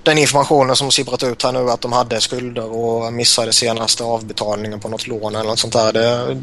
den 0.06 0.18
informationen 0.18 0.76
som 0.76 0.90
sipprat 0.90 1.22
ut 1.22 1.42
här 1.42 1.52
nu 1.52 1.70
att 1.70 1.80
de 1.80 1.92
hade 1.92 2.20
skulder 2.20 2.72
och 2.72 3.12
missade 3.12 3.52
senaste 3.52 4.04
avbetalningen 4.04 4.80
på 4.80 4.88
något 4.88 5.06
lån 5.06 5.34
eller 5.34 5.48
något 5.48 5.58
sånt 5.58 5.72
där 5.72 5.92
det, 5.92 6.42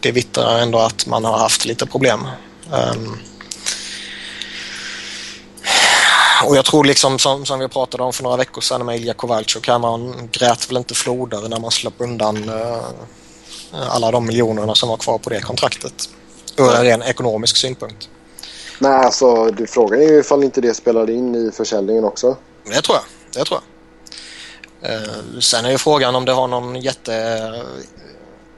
det 0.00 0.12
vittnar 0.12 0.58
ändå 0.58 0.78
att 0.78 1.06
man 1.06 1.24
har 1.24 1.38
haft 1.38 1.64
lite 1.64 1.86
problem. 1.86 2.20
Um, 2.72 3.16
och 6.44 6.56
jag 6.56 6.64
tror 6.64 6.84
liksom 6.84 7.18
som, 7.18 7.46
som 7.46 7.58
vi 7.58 7.68
pratade 7.68 8.02
om 8.02 8.12
för 8.12 8.22
några 8.22 8.36
veckor 8.36 8.60
sedan 8.60 8.86
med 8.86 8.96
Ilja 8.96 9.14
Kovalchuk 9.14 9.68
här, 9.68 9.78
man 9.78 10.28
grät 10.32 10.70
väl 10.70 10.76
inte 10.76 10.94
floder 10.94 11.48
när 11.48 11.60
man 11.60 11.70
släppte 11.70 12.04
undan 12.04 12.48
uh, 12.48 12.82
alla 13.88 14.10
de 14.10 14.26
miljonerna 14.26 14.74
som 14.74 14.88
var 14.88 14.96
kvar 14.96 15.18
på 15.18 15.30
det 15.30 15.40
kontraktet. 15.40 15.94
Ur 16.56 16.74
en 16.74 16.84
ren 16.84 17.02
ekonomisk 17.02 17.56
synpunkt. 17.56 18.08
Nej, 18.78 18.92
alltså 18.92 19.50
du, 19.50 19.66
frågan 19.66 20.00
är 20.00 20.08
ju 20.08 20.20
ifall 20.20 20.44
inte 20.44 20.60
det 20.60 20.74
spelade 20.74 21.12
in 21.12 21.34
i 21.34 21.50
försäljningen 21.52 22.04
också. 22.04 22.36
Det 22.64 22.82
tror 22.82 22.96
jag. 22.96 23.04
Det 23.32 23.44
tror 23.44 23.60
jag. 23.60 23.68
Uh, 24.90 25.38
sen 25.40 25.64
är 25.64 25.70
ju 25.70 25.78
frågan 25.78 26.14
om 26.14 26.24
det 26.24 26.32
har 26.32 26.48
någon 26.48 26.80
jätteeffekt 26.80 27.26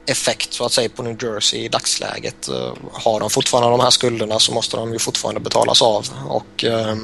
eh, 0.07 0.51
så 0.51 0.65
att 0.65 0.71
säga 0.71 0.89
på 0.89 1.03
New 1.03 1.23
Jersey 1.23 1.59
i 1.59 1.67
dagsläget. 1.67 2.49
Uh, 2.49 2.73
har 2.91 3.19
de 3.19 3.29
fortfarande 3.29 3.69
de 3.69 3.79
här 3.79 3.89
skulderna 3.89 4.39
så 4.39 4.53
måste 4.53 4.77
de 4.77 4.93
ju 4.93 4.99
fortfarande 4.99 5.41
betalas 5.41 5.81
av. 5.81 6.07
Och 6.27 6.63
uh, 6.67 6.95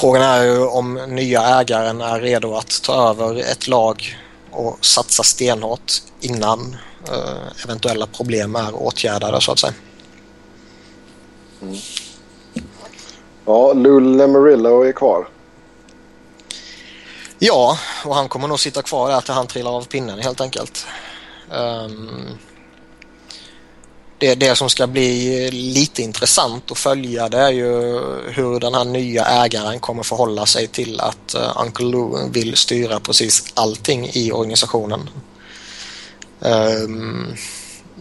Frågan 0.00 0.22
är 0.22 0.42
ju 0.42 0.66
om 0.66 0.94
nya 0.94 1.60
ägaren 1.60 2.00
är 2.00 2.20
redo 2.20 2.54
att 2.54 2.82
ta 2.82 3.10
över 3.10 3.36
ett 3.36 3.68
lag 3.68 4.18
och 4.50 4.86
satsa 4.86 5.22
stenhårt 5.22 5.92
innan 6.20 6.76
uh, 7.10 7.64
eventuella 7.64 8.06
problem 8.06 8.56
är 8.56 8.74
åtgärdade 8.74 9.40
så 9.40 9.52
att 9.52 9.58
säga. 9.58 9.74
Mm. 11.62 11.76
Ja, 13.44 13.72
Lule 13.72 14.16
Lemarillo 14.16 14.82
är 14.82 14.92
kvar. 14.92 15.28
Ja, 17.38 17.78
och 18.04 18.14
han 18.14 18.28
kommer 18.28 18.48
nog 18.48 18.60
sitta 18.60 18.82
kvar 18.82 19.10
där 19.10 19.20
till 19.20 19.34
han 19.34 19.46
trillar 19.46 19.70
av 19.70 19.82
pinnen 19.82 20.18
helt 20.18 20.40
enkelt. 20.40 20.86
Um, 21.50 22.38
det, 24.18 24.34
det 24.34 24.56
som 24.56 24.70
ska 24.70 24.86
bli 24.86 25.50
lite 25.50 26.02
intressant 26.02 26.70
att 26.70 26.78
följa 26.78 27.28
det 27.28 27.38
är 27.38 27.50
ju 27.50 27.66
hur 28.30 28.60
den 28.60 28.74
här 28.74 28.84
nya 28.84 29.24
ägaren 29.24 29.80
kommer 29.80 30.02
förhålla 30.02 30.46
sig 30.46 30.66
till 30.66 31.00
att 31.00 31.34
uh, 31.34 31.62
Uncle 31.64 31.86
Lou 31.86 32.30
vill 32.30 32.56
styra 32.56 33.00
precis 33.00 33.52
allting 33.54 34.10
i 34.12 34.32
organisationen. 34.32 35.10
Um, 36.40 37.36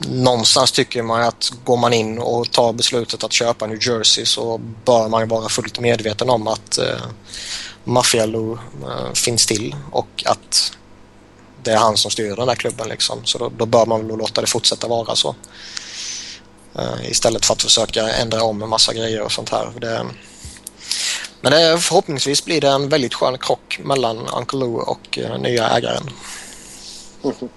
någonstans 0.08 0.72
tycker 0.72 1.04
man 1.04 1.22
att 1.22 1.52
går 1.64 1.78
man 1.78 1.94
in 1.94 2.20
och 2.20 2.52
tar 2.52 2.74
beslutet 2.74 3.24
att 3.24 3.34
köpa 3.34 3.68
New 3.68 3.88
Jersey 3.88 4.26
så 4.26 4.58
bör 4.86 5.10
man 5.10 5.22
ju 5.22 5.28
vara 5.28 5.50
fullt 5.50 5.80
medveten 5.80 6.30
om 6.30 6.48
att 6.48 6.78
eh, 6.78 7.02
Maffialo 7.84 8.54
eh, 8.84 9.14
finns 9.14 9.46
till 9.46 9.76
och 9.92 10.24
att 10.26 10.72
det 11.64 11.72
är 11.72 11.78
han 11.78 11.98
som 11.98 12.12
styr 12.12 12.36
den 12.36 12.48
där 12.48 12.56
klubben 12.56 12.90
liksom. 12.90 13.26
Så 13.26 13.38
då, 13.38 13.52
då 13.58 13.66
bör 13.66 13.86
man 13.86 14.08
väl 14.08 14.18
låta 14.18 14.42
det 14.42 14.48
fortsätta 14.48 14.88
vara 14.88 15.16
så. 15.16 15.36
Eh, 16.76 17.12
istället 17.12 17.46
för 17.46 17.54
att 17.54 17.62
försöka 17.62 18.10
ändra 18.10 18.44
om 18.44 18.64
en 18.64 18.70
massa 18.70 18.94
grejer 18.94 19.22
och 19.22 19.32
sånt 19.32 19.50
här. 19.50 19.72
Det, 19.82 20.06
Men 21.42 21.52
det, 21.52 21.80
förhoppningsvis 21.80 22.46
blir 22.46 22.62
det 22.62 22.70
en 22.70 22.90
väldigt 22.90 23.14
skön 23.14 23.38
krock 23.38 23.80
mellan 23.84 24.28
Uncle 24.28 24.60
Lou 24.60 24.76
och 24.76 25.18
eh, 25.18 25.40
nya 25.40 25.70
ägaren. 25.70 26.10
Mm. 27.24 27.50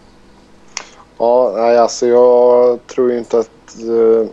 Ja, 1.23 1.53
nej, 1.57 1.79
alltså 1.79 2.07
jag 2.07 2.87
tror 2.87 3.13
inte 3.13 3.39
att 3.39 3.77
uh, 3.85 4.27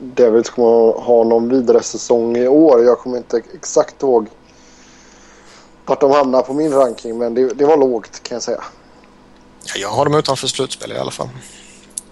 Devils 0.00 0.50
kommer 0.50 1.00
ha 1.00 1.24
någon 1.24 1.48
vidare 1.48 1.82
säsong 1.82 2.36
i 2.36 2.48
år. 2.48 2.84
Jag 2.84 2.98
kommer 2.98 3.16
inte 3.16 3.42
exakt 3.54 4.02
ihåg 4.02 4.26
vart 5.86 6.00
de 6.00 6.10
hamnar 6.10 6.42
på 6.42 6.52
min 6.52 6.72
ranking, 6.72 7.18
men 7.18 7.34
det, 7.34 7.48
det 7.48 7.64
var 7.64 7.76
lågt 7.76 8.22
kan 8.22 8.36
jag 8.36 8.42
säga. 8.42 8.64
Ja, 9.64 9.72
jag 9.80 9.88
har 9.88 10.04
dem 10.04 10.14
utanför 10.14 10.46
slutspel 10.46 10.92
i 10.92 10.98
alla 10.98 11.10
fall. 11.10 11.28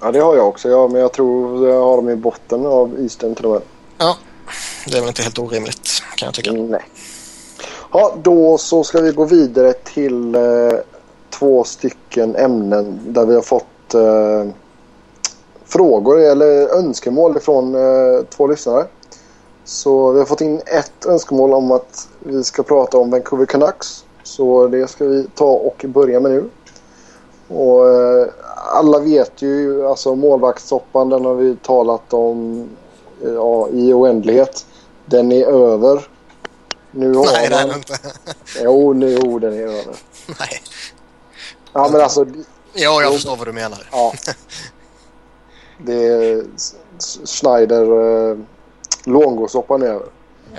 Ja, 0.01 0.13
det 0.13 0.21
har 0.21 0.37
jag 0.37 0.49
också. 0.49 0.69
Ja, 0.69 0.89
men 0.89 1.01
jag 1.01 1.13
tror 1.13 1.69
jag 1.69 1.81
har 1.81 1.97
dem 1.97 2.09
i 2.09 2.17
botten 2.17 2.67
av 2.67 3.01
Eastern 3.01 3.35
till 3.35 3.47
och 3.47 3.53
med. 3.53 3.63
Ja, 3.99 4.17
det 4.87 4.97
är 4.97 5.01
väl 5.01 5.09
inte 5.09 5.23
helt 5.23 5.39
orimligt 5.39 6.03
kan 6.17 6.27
jag 6.27 6.35
tycka. 6.35 6.53
Nej. 6.53 6.85
Ja, 7.93 8.17
då 8.23 8.59
så 8.59 8.85
ska 8.85 9.01
vi 9.01 9.13
gå 9.13 9.25
vidare 9.25 9.73
till 9.73 10.35
eh, 10.35 10.43
två 11.31 11.65
stycken 11.65 12.37
ämnen 12.37 13.01
där 13.07 13.27
vi 13.27 13.35
har 13.35 13.43
fått 13.43 13.67
eh, 13.95 14.47
frågor 15.65 16.21
eller 16.21 16.79
önskemål 16.79 17.41
från 17.41 17.75
eh, 17.75 18.25
två 18.31 18.47
lyssnare. 18.47 18.87
Så 19.65 20.13
vi 20.13 20.19
har 20.19 20.27
fått 20.27 20.41
in 20.41 20.61
ett 20.67 21.07
önskemål 21.07 21.55
om 21.55 21.71
att 21.71 22.09
vi 22.19 22.45
ska 22.45 22.63
prata 22.63 22.99
om 22.99 23.11
Vancouver 23.11 23.47
Canucks. 23.47 24.05
Så 24.23 24.67
det 24.67 24.91
ska 24.91 25.05
vi 25.05 25.27
ta 25.35 25.45
och 25.45 25.85
börja 25.89 26.21
med 26.21 26.31
nu. 26.31 26.45
Och 27.49 27.89
eh, 27.89 28.27
alla 28.75 28.99
vet 28.99 29.43
ju, 29.43 29.87
alltså 29.87 30.15
målvaktssoppan 30.15 31.09
den 31.09 31.25
har 31.25 31.35
vi 31.35 31.57
talat 31.57 32.13
om 32.13 32.69
ja, 33.25 33.69
i 33.69 33.93
oändlighet. 33.93 34.67
Den 35.07 35.33
är 35.33 35.47
över. 35.47 36.09
Nu 36.91 37.15
har 37.15 37.25
Nej, 37.25 37.51
man... 37.51 37.59
det 37.59 37.65
är 37.65 37.67
den 37.67 37.77
inte. 37.77 37.95
jo, 38.63 38.93
nu, 38.93 39.19
jo, 39.25 39.39
den 39.39 39.53
är 39.53 39.63
över. 39.63 39.97
Nej. 40.27 40.63
Ja, 41.73 41.89
men 41.93 42.01
alltså... 42.01 42.27
Ja, 42.73 43.03
jag 43.03 43.13
förstår 43.13 43.37
vad 43.37 43.47
du 43.47 43.53
menar. 43.53 43.89
Ja. 43.93 44.13
Det 45.85 46.07
är 46.07 46.45
Schneider 47.27 47.83
äh, 48.31 48.39
Longo-soppan 49.05 49.83
över. 49.83 50.07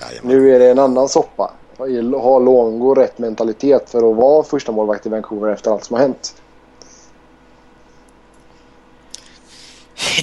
Jajamän. 0.02 0.32
Nu 0.32 0.56
är 0.56 0.60
det 0.60 0.72
en 0.72 0.80
annan 0.80 1.10
soppa. 1.10 1.54
Har 1.78 2.40
Longo 2.40 2.96
rätt 2.96 3.18
mentalitet 3.18 3.90
för 3.90 4.12
att 4.12 4.18
vara 4.18 4.44
första 4.44 4.72
målvakt 4.72 5.06
i 5.06 5.10
Vancouver 5.10 5.54
efter 5.54 5.72
allt 5.72 5.86
som 5.86 5.94
har 5.94 6.02
hänt? 6.02 6.36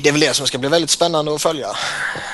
Det 0.03 0.09
är 0.09 0.13
väl 0.13 0.21
det 0.21 0.35
som 0.35 0.47
ska 0.47 0.59
bli 0.59 0.69
väldigt 0.69 0.91
spännande 0.91 1.35
att 1.35 1.43
följa. 1.43 1.69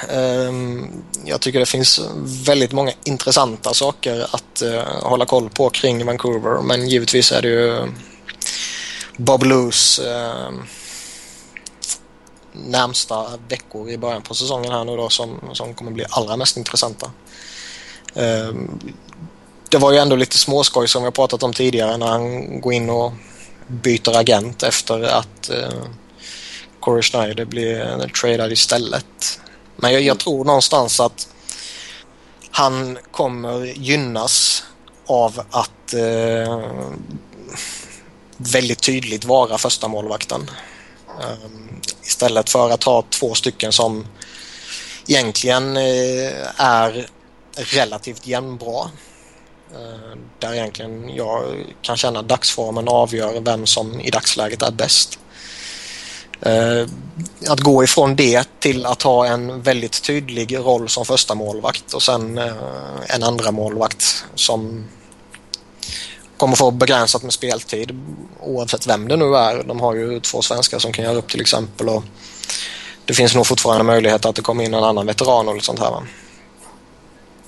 Ehm, 0.09 0.87
jag 1.25 1.41
tycker 1.41 1.61
det 1.61 1.67
finns 1.67 2.01
väldigt 2.47 2.73
många 2.73 2.93
intressanta 3.05 3.75
saker 3.75 4.27
att 4.31 4.63
eh, 4.63 4.83
hålla 5.03 5.27
koll 5.27 5.51
på 5.51 5.71
kring 5.71 6.07
Vancouver 6.07 6.63
men 6.63 6.89
givetvis 6.89 7.33
är 7.33 7.43
det 7.43 7.49
ju 7.49 7.79
Bob 9.17 9.45
Loos 9.45 9.99
eh, 9.99 10.51
närmsta 12.53 13.27
veckor 13.49 13.91
i 13.91 13.99
början 13.99 14.23
på 14.23 14.35
säsongen 14.35 14.73
här 14.73 14.85
nu 14.85 14.97
då 14.97 15.09
som, 15.09 15.41
som 15.53 15.75
kommer 15.75 15.91
bli 15.91 16.05
allra 16.11 16.37
mest 16.37 16.57
intressanta. 16.57 17.11
Eh, 18.15 18.53
det 19.69 19.79
var 19.79 19.93
ju 19.93 19.99
ändå 19.99 20.17
lite 20.17 20.39
småskoj 20.39 20.89
som 20.89 21.03
vi 21.03 21.07
har 21.07 21.13
pratat 21.13 21.43
om 21.43 21.53
tidigare 21.53 21.97
när 21.97 22.07
han 22.07 22.61
går 22.61 22.73
in 22.73 22.91
och 22.91 23.13
byter 23.67 24.17
agent 24.17 24.63
efter 24.63 25.03
att 25.03 25.51
eh, 25.51 25.83
Corey 26.81 27.03
Schneider 27.03 27.45
blir 27.45 28.09
tradad 28.09 28.53
istället. 28.53 29.41
Men 29.77 29.93
jag, 29.93 30.03
jag 30.03 30.19
tror 30.19 30.45
någonstans 30.45 31.01
att 31.01 31.29
han 32.51 32.99
kommer 33.11 33.65
gynnas 33.65 34.65
av 35.07 35.41
att 35.51 35.95
eh, 35.95 36.61
väldigt 38.37 38.83
tydligt 38.83 39.25
vara 39.25 39.59
första 39.59 39.89
målvakten. 39.89 40.51
Um, 41.09 41.81
istället 42.03 42.51
för 42.51 42.71
att 42.71 42.85
ha 42.85 43.05
två 43.11 43.35
stycken 43.35 43.73
som 43.73 44.07
egentligen 45.07 45.77
uh, 45.77 46.33
är 46.57 47.07
relativt 47.55 48.27
jämnbra. 48.27 48.91
Uh, 49.73 50.19
där 50.39 50.55
egentligen 50.55 51.09
jag 51.15 51.65
kan 51.83 51.97
känna 51.97 52.21
att 52.21 52.29
dagsformen 52.29 52.89
avgör 52.89 53.41
vem 53.41 53.67
som 53.67 54.01
i 54.01 54.11
dagsläget 54.11 54.63
är 54.63 54.71
bäst. 54.71 55.19
Uh, 56.47 56.89
att 57.49 57.61
gå 57.61 57.85
ifrån 57.85 58.17
det 58.17 58.49
till 58.61 58.87
att 58.87 59.03
ha 59.03 59.27
en 59.27 59.63
väldigt 59.63 60.03
tydlig 60.03 60.59
roll 60.59 60.89
som 60.89 61.05
första 61.05 61.35
målvakt 61.35 61.93
och 61.93 62.03
sen 62.03 62.39
uh, 62.39 62.53
en 63.09 63.23
andra 63.23 63.51
målvakt 63.51 64.25
som 64.35 64.85
kommer 66.37 66.57
få 66.57 66.71
begränsat 66.71 67.23
med 67.23 67.33
speltid 67.33 68.01
oavsett 68.41 68.87
vem 68.87 69.09
det 69.09 69.17
nu 69.17 69.37
är. 69.37 69.63
De 69.63 69.81
har 69.81 69.95
ju 69.95 70.21
två 70.21 70.43
svenskar 70.43 70.79
som 70.79 70.93
kan 70.93 71.05
göra 71.05 71.17
upp 71.17 71.29
till 71.29 71.41
exempel 71.41 71.89
och 71.89 72.05
det 73.05 73.15
finns 73.15 73.35
nog 73.35 73.47
fortfarande 73.47 73.85
möjlighet 73.85 74.25
att 74.25 74.37
det 74.37 74.43
kommer 74.43 74.65
in 74.65 74.75
en 74.75 74.85
annan 74.85 75.07
veteran 75.07 75.49
och 75.49 75.55
lite 75.55 75.67
sånt 75.67 75.79
här. 75.79 75.91
Va? 75.91 76.03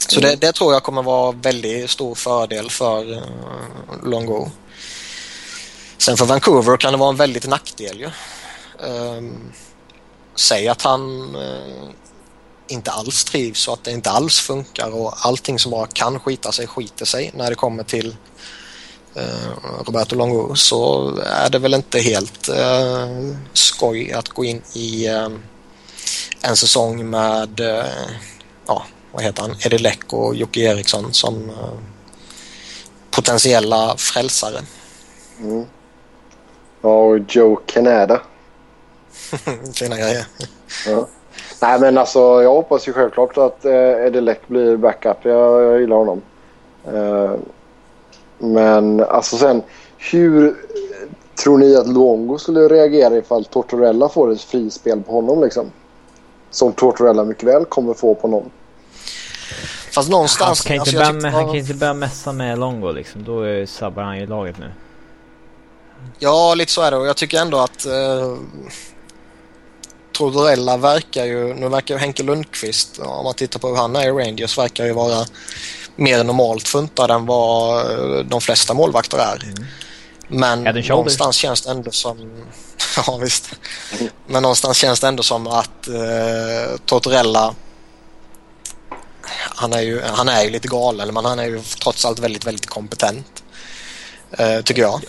Så 0.09 0.21
det, 0.21 0.37
det, 0.37 0.53
tror 0.53 0.73
jag 0.73 0.83
kommer 0.83 1.03
vara 1.03 1.33
väldigt 1.33 1.91
stor 1.91 2.15
fördel 2.15 2.71
för 2.71 3.13
uh, 3.13 3.23
Longo. 4.05 4.51
Sen 5.99 6.17
för 6.17 6.25
Vancouver 6.25 6.77
kan 6.77 6.93
det 6.93 6.99
vara 6.99 7.11
en 7.11 7.17
väldigt 7.17 7.47
nackdel 7.47 8.01
ju. 8.01 8.11
Um, 8.89 9.53
säg 10.35 10.69
att 10.69 10.83
han 10.83 11.35
uh, 11.37 11.91
inte 12.69 12.91
alls 12.91 13.25
trivs 13.25 13.69
och 13.69 13.75
att 13.75 13.85
det 13.85 13.91
inte 13.91 14.11
alls 14.11 14.41
funkar 14.41 14.95
och 14.95 15.27
allting 15.27 15.59
som 15.59 15.71
bara 15.71 15.87
kan 15.87 16.21
skita 16.21 16.53
sig 16.53 16.67
skiter 16.67 17.05
sig 17.05 17.31
när 17.35 17.51
det 17.51 17.57
kommer 17.57 17.85
till 17.85 18.09
uh, 18.09 18.15
Roberto 19.87 20.17
Longo 20.17 20.55
så 20.55 21.11
är 21.27 21.51
det 21.51 21.59
väl 21.59 21.75
inte 21.75 21.99
helt 21.99 22.49
uh, 22.49 23.35
skoj 23.53 24.13
att 24.13 24.29
gå 24.29 24.45
in 24.45 24.63
i 24.73 25.11
uh, 25.11 25.29
en 26.43 26.57
säsong 26.57 27.11
med 27.11 27.61
ja, 28.67 28.83
vad 29.13 29.23
heter 29.23 29.43
han, 29.43 29.57
Eddie 29.61 29.79
Leck 29.79 30.13
och 30.13 30.35
Jocke 30.35 30.61
Eriksson 30.61 31.13
som 31.13 31.53
potentiella 33.11 33.95
frälsare. 33.97 34.61
Mm. 35.41 35.65
Ja, 36.81 36.89
och 36.89 37.19
Joe 37.29 37.57
Canada. 37.67 38.21
Fina 39.75 39.97
grejer. 39.97 40.27
Ja. 40.87 41.09
Nej 41.63 41.81
men 41.81 41.99
alltså 41.99 42.43
jag 42.43 42.51
hoppas 42.51 42.89
ju 42.89 42.93
självklart 42.93 43.39
att 43.39 43.65
eh, 43.65 44.07
Eddie 44.07 44.21
Leck 44.21 44.49
blir 44.49 44.77
backup. 44.77 45.17
Jag, 45.23 45.63
jag 45.63 45.81
gillar 45.81 45.97
honom. 45.97 46.23
Men 48.39 49.01
alltså 49.01 49.37
sen 49.37 49.63
hur 49.99 50.57
tror 51.43 51.59
ni 51.59 51.77
att 51.77 51.89
Longo 51.89 52.39
skulle 52.39 52.69
reagera 52.69 53.17
ifall 53.17 53.45
Tortorella 53.45 54.09
får 54.09 54.33
ett 54.33 54.41
frispel 54.41 55.01
på 55.01 55.13
honom 55.13 55.43
liksom? 55.43 55.73
Som 56.51 56.73
Tortorella 56.73 57.25
mycket 57.25 57.45
väl 57.45 57.65
kommer 57.65 57.95
få 57.95 58.15
på 58.15 58.29
någon. 58.29 58.51
Fast 59.95 60.11
någonstans... 60.11 60.67
Han 60.67 60.79
kan 60.79 60.87
inte, 60.87 61.01
alltså, 61.01 61.21
börja, 61.21 61.33
han 61.37 61.47
kan 61.47 61.57
inte 61.57 61.75
börja 61.75 61.95
mässa 61.95 62.33
med 62.33 62.59
Longo 62.59 62.93
liksom. 62.93 63.25
Då 63.25 63.67
sabbar 63.67 64.03
han 64.03 64.19
ju 64.19 64.27
laget 64.27 64.59
nu. 64.59 64.71
Ja, 66.19 66.55
lite 66.55 66.73
så 66.73 66.83
är 66.83 66.91
det 66.91 66.97
och 66.97 67.07
jag 67.07 67.17
tycker 67.17 67.41
ändå 67.41 67.59
att 67.59 67.87
eh, 67.87 68.37
Tortorella 70.13 70.77
verkar 70.77 71.25
ju, 71.25 71.55
nu 71.55 71.69
verkar 71.69 71.95
ju 71.95 72.01
Henke 72.01 72.23
Lundqvist, 72.23 72.99
om 72.99 73.25
man 73.25 73.35
tittar 73.35 73.61
på 73.61 73.69
hur 73.69 73.77
han 73.77 73.97
är 73.97 74.07
i 74.07 74.11
Rangers, 74.11 74.59
verkar 74.59 74.85
ju 74.85 74.93
vara 74.93 75.25
mer 75.97 76.25
normalt 76.25 76.69
funtad 76.69 77.11
än 77.11 77.27
vad 77.27 77.91
eh, 77.91 78.25
de 78.25 78.41
flesta 78.41 78.75
målvakter 78.75 79.19
är. 79.19 79.43
Mm. 79.45 79.67
Men 80.29 80.65
någonstans 80.89 81.37
känns 81.37 81.61
det 81.61 81.71
ändå 81.71 81.91
som... 81.91 82.45
ja 83.07 83.17
visst. 83.17 83.51
Men 84.27 84.43
någonstans 84.43 84.77
känns 84.77 85.01
det 85.01 85.09
ändå 85.09 85.23
som 85.23 85.47
att 85.47 85.89
eh, 85.89 86.77
Tortorella 86.87 87.55
han 89.57 89.73
är, 89.73 89.81
ju, 89.81 90.03
han 90.03 90.29
är 90.29 90.43
ju 90.43 90.51
lite 90.51 90.69
galen 90.69 91.15
men 91.15 91.25
han 91.25 91.39
är 91.39 91.45
ju 91.45 91.63
trots 91.83 92.05
allt 92.05 92.19
väldigt, 92.19 92.47
väldigt 92.47 92.67
kompetent. 92.67 93.43
Eh, 94.31 94.61
tycker 94.61 94.83
jag. 94.83 95.01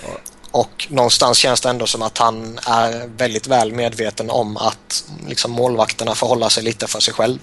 Och 0.51 0.87
någonstans 0.89 1.37
känns 1.37 1.61
det 1.61 1.69
ändå 1.69 1.87
som 1.87 2.01
att 2.01 2.17
han 2.17 2.59
är 2.65 3.07
väldigt 3.17 3.47
väl 3.47 3.73
medveten 3.73 4.29
om 4.29 4.57
att 4.57 5.03
liksom, 5.27 5.51
målvakterna 5.51 6.15
förhåller 6.15 6.49
sig 6.49 6.63
lite 6.63 6.87
för 6.87 6.99
sig 6.99 7.13
själv. 7.13 7.39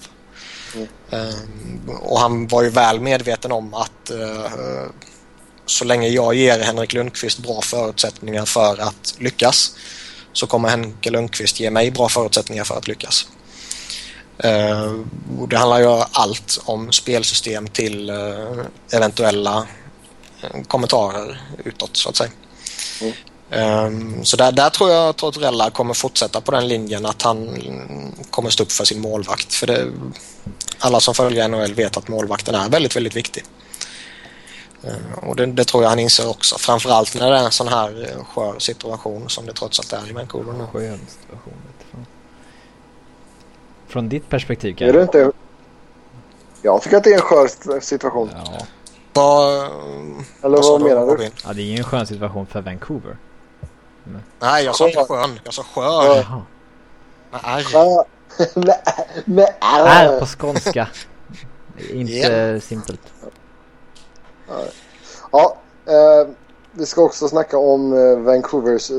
Mm. 0.75 1.89
Och 2.01 2.19
han 2.19 2.47
var 2.47 2.63
ju 2.63 2.69
väl 2.69 2.99
medveten 2.99 3.51
om 3.51 3.73
att 3.73 4.11
uh, 4.11 4.85
så 5.65 5.85
länge 5.85 6.07
jag 6.07 6.35
ger 6.35 6.59
Henrik 6.59 6.93
Lundqvist 6.93 7.39
bra 7.39 7.61
förutsättningar 7.61 8.45
för 8.45 8.81
att 8.81 9.15
lyckas 9.19 9.75
så 10.33 10.47
kommer 10.47 10.69
Henke 10.69 11.09
Lundqvist 11.09 11.59
ge 11.59 11.71
mig 11.71 11.91
bra 11.91 12.09
förutsättningar 12.09 12.63
för 12.63 12.77
att 12.77 12.87
lyckas. 12.87 13.27
Uh, 14.45 15.05
det 15.49 15.57
handlar 15.57 15.79
ju 15.79 16.03
allt 16.11 16.61
om 16.65 16.91
spelsystem 16.91 17.67
till 17.67 18.11
eventuella 18.91 19.67
kommentarer 20.67 21.41
utåt 21.65 21.97
så 21.97 22.09
att 22.09 22.15
säga. 22.15 22.31
Um, 23.51 24.25
så 24.25 24.37
där, 24.37 24.51
där 24.51 24.69
tror 24.69 24.91
jag 24.91 25.09
att 25.09 25.17
Tortorella 25.17 25.69
kommer 25.69 25.93
fortsätta 25.93 26.41
på 26.41 26.51
den 26.51 26.67
linjen 26.67 27.05
att 27.05 27.21
han 27.21 27.61
kommer 28.29 28.49
stå 28.49 28.63
upp 28.63 28.71
för 28.71 28.85
sin 28.85 29.01
målvakt. 29.01 29.53
För 29.53 29.67
det, 29.67 29.91
alla 30.79 30.99
som 30.99 31.13
följer 31.13 31.47
NHL 31.47 31.73
vet 31.73 31.97
att 31.97 32.07
målvakten 32.07 32.55
är 32.55 32.69
väldigt, 32.69 32.95
väldigt 32.95 33.15
viktig. 33.15 33.43
Eh, 34.83 35.29
och 35.29 35.35
det, 35.35 35.45
det, 35.45 35.63
tror 35.63 35.83
jag 35.83 35.89
han 35.89 35.99
inser 35.99 36.29
också. 36.29 36.57
Framförallt 36.57 37.15
när 37.15 37.31
det 37.31 37.37
är 37.37 37.45
en 37.45 37.51
sån 37.51 37.67
här 37.67 38.09
eh, 38.09 38.25
skör 38.25 38.59
situation 38.59 39.29
som 39.29 39.45
det 39.45 39.53
trots 39.53 39.79
allt 39.79 39.93
är 39.93 40.09
i 40.09 40.13
Vancouver 40.13 40.53
nu. 40.53 40.65
Skön 40.73 40.99
situation. 41.07 41.53
Från 43.87 44.09
ditt 44.09 44.29
perspektiv 44.29 44.75
kan 44.75 44.87
Är 44.87 44.93
det 44.93 45.01
inte... 45.01 45.31
Jag 46.61 46.81
tycker 46.81 46.97
att 46.97 47.03
det 47.03 47.09
är 47.09 47.15
en 47.15 47.21
skör 47.21 47.79
situation. 47.79 48.29
Ja. 48.35 48.65
Vad, 49.13 49.65
Eller 50.41 50.57
vad, 50.57 50.65
vad 50.65 50.81
menar 50.81 51.17
du? 51.17 51.29
Ja, 51.45 51.53
det 51.53 51.61
är 51.61 51.65
ju 51.65 51.77
en 51.77 51.83
skön 51.83 52.07
situation 52.07 52.45
för 52.45 52.61
Vancouver. 52.61 53.17
Men. 54.03 54.23
Nej, 54.39 54.65
jag 54.65 54.75
sa 54.75 54.87
inte 54.87 55.05
skön. 55.05 55.39
Jag 55.43 55.53
sa 55.53 55.63
skör. 55.63 56.15
Jaha. 56.15 56.41
Med 57.31 57.41
R. 57.43 58.05
Med 59.25 59.47
R 59.61 60.19
på 60.19 60.25
skånska. 60.25 60.87
inte 61.91 62.13
yeah. 62.13 62.59
simpelt. 62.59 63.01
Ja, 65.31 65.57
eh, 65.85 66.27
vi 66.71 66.85
ska 66.85 67.01
också 67.01 67.27
snacka 67.27 67.57
om 67.57 67.93
eh, 67.93 68.19
Vancouvers 68.19 68.91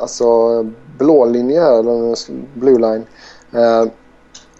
alltså 0.00 0.62
blå 0.98 1.24
linje 1.24 1.60
här, 1.60 1.78
eller 1.78 2.16
blue 2.58 2.78
line. 2.78 3.06
Eh, 3.52 3.84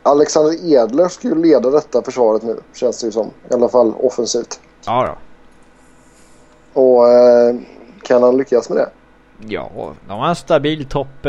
Alexander 0.03 0.73
Edler 0.73 1.09
ska 1.09 1.29
ju 1.29 1.35
leda 1.35 1.71
detta 1.71 2.03
försvaret 2.03 2.43
nu, 2.43 2.61
känns 2.75 3.01
det 3.01 3.07
ju 3.07 3.13
som. 3.13 3.31
I 3.51 3.55
alla 3.55 3.69
fall 3.69 3.95
offensivt. 3.95 4.61
Ja 4.87 5.17
då. 6.75 6.81
Och 6.81 7.09
eh, 7.09 7.57
kan 8.03 8.23
han 8.23 8.37
lyckas 8.37 8.69
med 8.69 8.79
det? 8.79 8.89
Ja, 9.49 9.95
de 10.09 10.19
har 10.19 10.29
en 10.29 10.37
stabil 10.37 10.87
topp 10.87 11.27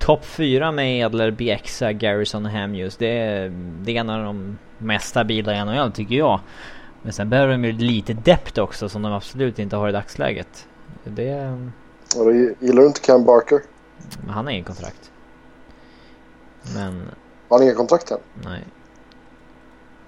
eh, 0.00 0.06
top 0.06 0.24
4 0.24 0.72
med 0.72 1.00
Edler, 1.00 1.30
Bjäxa, 1.30 1.92
Garrison 1.92 2.46
och 2.46 2.52
Hamuse. 2.52 2.96
Det 2.98 3.18
är, 3.18 3.48
det 3.82 3.96
är 3.96 4.00
en 4.00 4.10
av 4.10 4.24
de 4.24 4.58
mest 4.78 5.08
stabila 5.08 5.54
i 5.54 5.64
NHL 5.64 5.92
tycker 5.92 6.14
jag. 6.14 6.40
Men 7.02 7.12
sen 7.12 7.30
behöver 7.30 7.52
de 7.52 7.64
ju 7.64 7.72
lite 7.72 8.12
depth 8.12 8.60
också 8.60 8.88
som 8.88 9.02
de 9.02 9.12
absolut 9.12 9.58
inte 9.58 9.76
har 9.76 9.88
i 9.88 9.92
dagsläget. 9.92 10.66
Det... 11.04 11.58
Och 12.16 12.24
då 12.24 12.32
gillar 12.32 12.82
du 12.82 12.86
inte 12.86 13.00
Cam 13.00 13.24
Barker? 13.24 13.60
Men 14.20 14.30
han 14.30 14.44
har 14.44 14.52
ingen 14.52 14.64
kontrakt. 14.64 15.10
Men... 16.74 17.10
Har 17.48 17.58
han 17.58 17.62
inga 17.62 17.74
kontrakt 17.74 18.10
än? 18.10 18.18
Nej. 18.44 18.64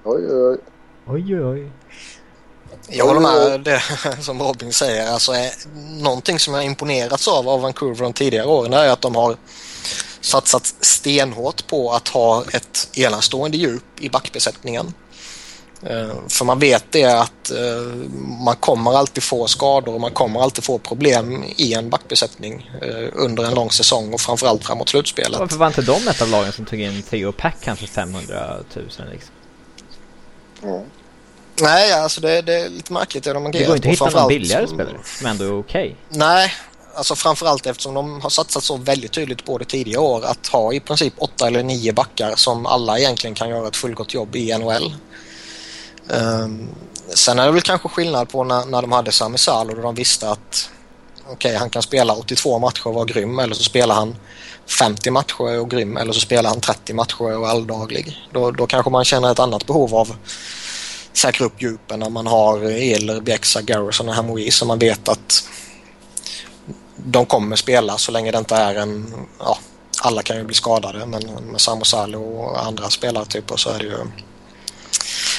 Oj, 0.05 0.27
oj, 0.29 0.51
oj. 0.51 0.59
Oj, 1.07 1.45
oj, 1.45 1.71
Jag 2.89 3.07
håller 3.07 3.21
med 3.21 3.61
det 3.61 3.81
som 4.23 4.43
Robin 4.43 4.73
säger. 4.73 5.13
Alltså, 5.13 5.33
är, 5.33 5.51
någonting 6.03 6.39
som 6.39 6.55
jag 6.55 6.65
imponerats 6.65 7.29
av 7.29 7.49
av 7.49 7.61
Vancouver 7.61 8.03
de 8.03 8.13
tidigare 8.13 8.47
åren 8.47 8.73
är 8.73 8.89
att 8.89 9.01
de 9.01 9.15
har 9.15 9.37
satsat 10.21 10.75
stenhårt 10.81 11.67
på 11.67 11.93
att 11.93 12.09
ha 12.09 12.45
ett 12.53 12.89
enastående 12.93 13.57
djup 13.57 14.01
i 14.01 14.09
backbesättningen. 14.09 14.95
Eh, 15.83 16.15
för 16.29 16.45
man 16.45 16.59
vet 16.59 16.85
det 16.91 17.05
att 17.05 17.51
eh, 17.51 17.83
man 18.45 18.57
kommer 18.57 18.99
alltid 18.99 19.23
få 19.23 19.47
skador 19.47 19.95
och 19.95 20.01
man 20.01 20.11
kommer 20.11 20.41
alltid 20.43 20.65
få 20.65 20.79
problem 20.79 21.45
i 21.57 21.75
en 21.75 21.91
backbesättning 21.91 22.71
eh, 22.83 23.09
under 23.13 23.45
en 23.45 23.55
lång 23.55 23.71
säsong 23.71 24.15
och 24.15 24.21
framförallt 24.21 24.65
framåt 24.65 24.89
slutspelet. 24.89 25.39
Varför 25.39 25.57
var 25.57 25.67
inte 25.67 25.83
de 25.83 26.09
ett 26.09 26.23
av 26.23 26.29
lagen 26.29 26.53
som 26.53 26.65
tog 26.65 26.81
in 26.81 27.03
Theo 27.03 27.33
Pack 27.33 27.57
kanske 27.63 27.87
500 27.87 28.57
000 28.75 28.87
liksom? 29.13 29.35
Mm. 30.63 30.83
Nej, 31.63 31.93
alltså 31.93 32.21
det, 32.21 32.43
det, 32.43 32.55
är 32.55 32.69
lite 32.69 32.93
märkligt 32.93 33.25
det 33.25 33.33
de 33.33 33.47
agerar 33.47 33.61
Det 33.61 33.67
går 33.67 33.77
inte 33.77 33.89
att 33.89 33.95
hitta 33.95 34.21
någon 34.21 34.29
billigare 34.29 34.67
spelare 34.67 34.99
som 35.05 35.27
ändå 35.27 35.45
är 35.45 35.59
okej. 35.59 35.97
Okay. 36.09 36.19
Nej, 36.19 36.53
alltså 36.95 37.15
framförallt 37.15 37.67
eftersom 37.67 37.95
de 37.95 38.21
har 38.21 38.31
satsat 38.31 38.65
så 38.65 38.77
väldigt 38.77 39.13
tydligt 39.13 39.45
på 39.45 39.59
det 39.59 39.65
tidigare 39.65 40.01
år 40.01 40.25
att 40.25 40.47
ha 40.47 40.73
i 40.73 40.81
princip 40.81 41.15
åtta 41.17 41.47
eller 41.47 41.63
nio 41.63 41.93
backar 41.93 42.37
som 42.37 42.67
alla 42.67 42.99
egentligen 42.99 43.35
kan 43.35 43.49
göra 43.49 43.69
ett 43.69 43.77
fullgott 43.77 44.15
jobb 44.15 44.37
i 44.37 44.59
NHL. 44.59 44.95
Um, 46.09 46.17
ehm, 46.17 46.69
sen 47.15 47.39
är 47.39 47.47
det 47.47 47.53
väl 47.53 47.63
kanske 47.63 47.89
skillnad 47.89 48.29
på 48.29 48.45
när, 48.45 48.67
när 48.67 48.83
de 48.83 48.93
hade 48.93 49.13
Sami 49.13 49.39
Salo 49.39 49.75
då 49.75 49.83
de 49.83 49.95
visste 49.95 50.31
att 50.31 50.71
okej, 51.23 51.35
okay, 51.35 51.55
han 51.55 51.71
kan 51.71 51.83
spela 51.83 52.15
82 52.15 52.59
matcher 52.59 52.87
och 52.87 52.95
vara 52.95 53.05
grym 53.05 53.39
eller 53.39 53.55
så 53.55 53.63
spelar 53.63 53.95
han 53.95 54.17
50 54.79 55.11
matcher 55.11 55.41
och 55.41 55.51
är 55.51 55.65
grym 55.65 55.97
eller 55.97 56.13
så 56.13 56.21
spelar 56.21 56.51
han 56.51 56.61
30 56.61 56.95
matcher 56.95 57.23
och 57.23 57.31
är 57.31 57.51
alldaglig. 57.51 58.19
Då, 58.33 58.51
då 58.51 58.67
kanske 58.67 58.91
man 58.91 59.05
känner 59.05 59.33
ett 59.33 59.39
annat 59.39 59.67
behov 59.67 59.95
av 59.95 60.17
säkra 61.13 61.47
upp 61.47 61.63
djupen 61.63 62.01
när 62.01 62.11
man 62.11 62.27
har 62.27 62.65
Eler, 62.71 63.21
Bjäxa, 63.21 63.63
Garrison 63.63 64.09
och 64.09 64.15
Hamoui 64.15 64.51
så 64.51 64.67
man 64.67 64.79
vet 64.79 65.09
att 65.09 65.45
de 67.05 67.27
kommer 67.27 67.57
spela 67.57 67.97
så 67.97 68.13
länge 68.13 68.31
det 68.31 68.39
inte 68.39 68.55
är 68.55 68.75
en... 68.75 69.15
Ja, 69.39 69.59
alla 70.03 70.23
kan 70.23 70.37
ju 70.37 70.45
bli 70.45 70.55
skadade 70.55 71.07
men 71.07 71.23
med 71.51 71.61
Samo 71.61 71.85
Salo 71.85 72.23
och 72.23 72.67
andra 72.67 72.89
spelartyper 72.89 73.57
så 73.57 73.71
är 73.71 73.79
det 73.79 73.85
ju 73.85 73.97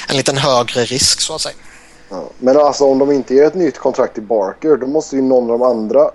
en 0.08 0.16
liten 0.16 0.36
högre 0.36 0.84
risk 0.84 1.20
så 1.20 1.34
att 1.34 1.40
säga. 1.40 1.54
Ja, 2.08 2.24
men 2.38 2.56
alltså 2.56 2.84
om 2.84 2.98
de 2.98 3.12
inte 3.12 3.34
ger 3.34 3.46
ett 3.46 3.54
nytt 3.54 3.78
kontrakt 3.78 4.14
till 4.14 4.22
Barker 4.22 4.76
då 4.76 4.86
måste 4.86 5.16
ju 5.16 5.22
någon 5.22 5.50
av 5.50 5.58
de 5.58 5.62
andra 5.62 6.10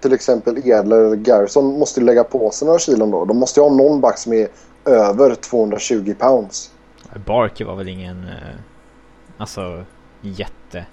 till 0.00 0.12
exempel 0.12 0.58
Edler 0.58 0.96
eller 0.96 1.16
Garrison 1.16 1.78
måste 1.78 2.00
lägga 2.00 2.24
på 2.24 2.50
sig 2.50 2.66
några 2.66 2.78
kilon 2.78 3.10
då. 3.10 3.24
De 3.24 3.36
måste 3.36 3.60
ju 3.60 3.64
ha 3.64 3.74
någon 3.74 4.00
back 4.00 4.18
som 4.18 4.32
är 4.32 4.48
över 4.84 5.34
220 5.34 6.14
pounds. 6.18 6.70
Barker 7.26 7.64
var 7.64 7.74
väl 7.74 7.88
ingen 7.88 8.24
eh, 8.24 8.56
alltså 9.38 9.84
jätte... 10.20 10.86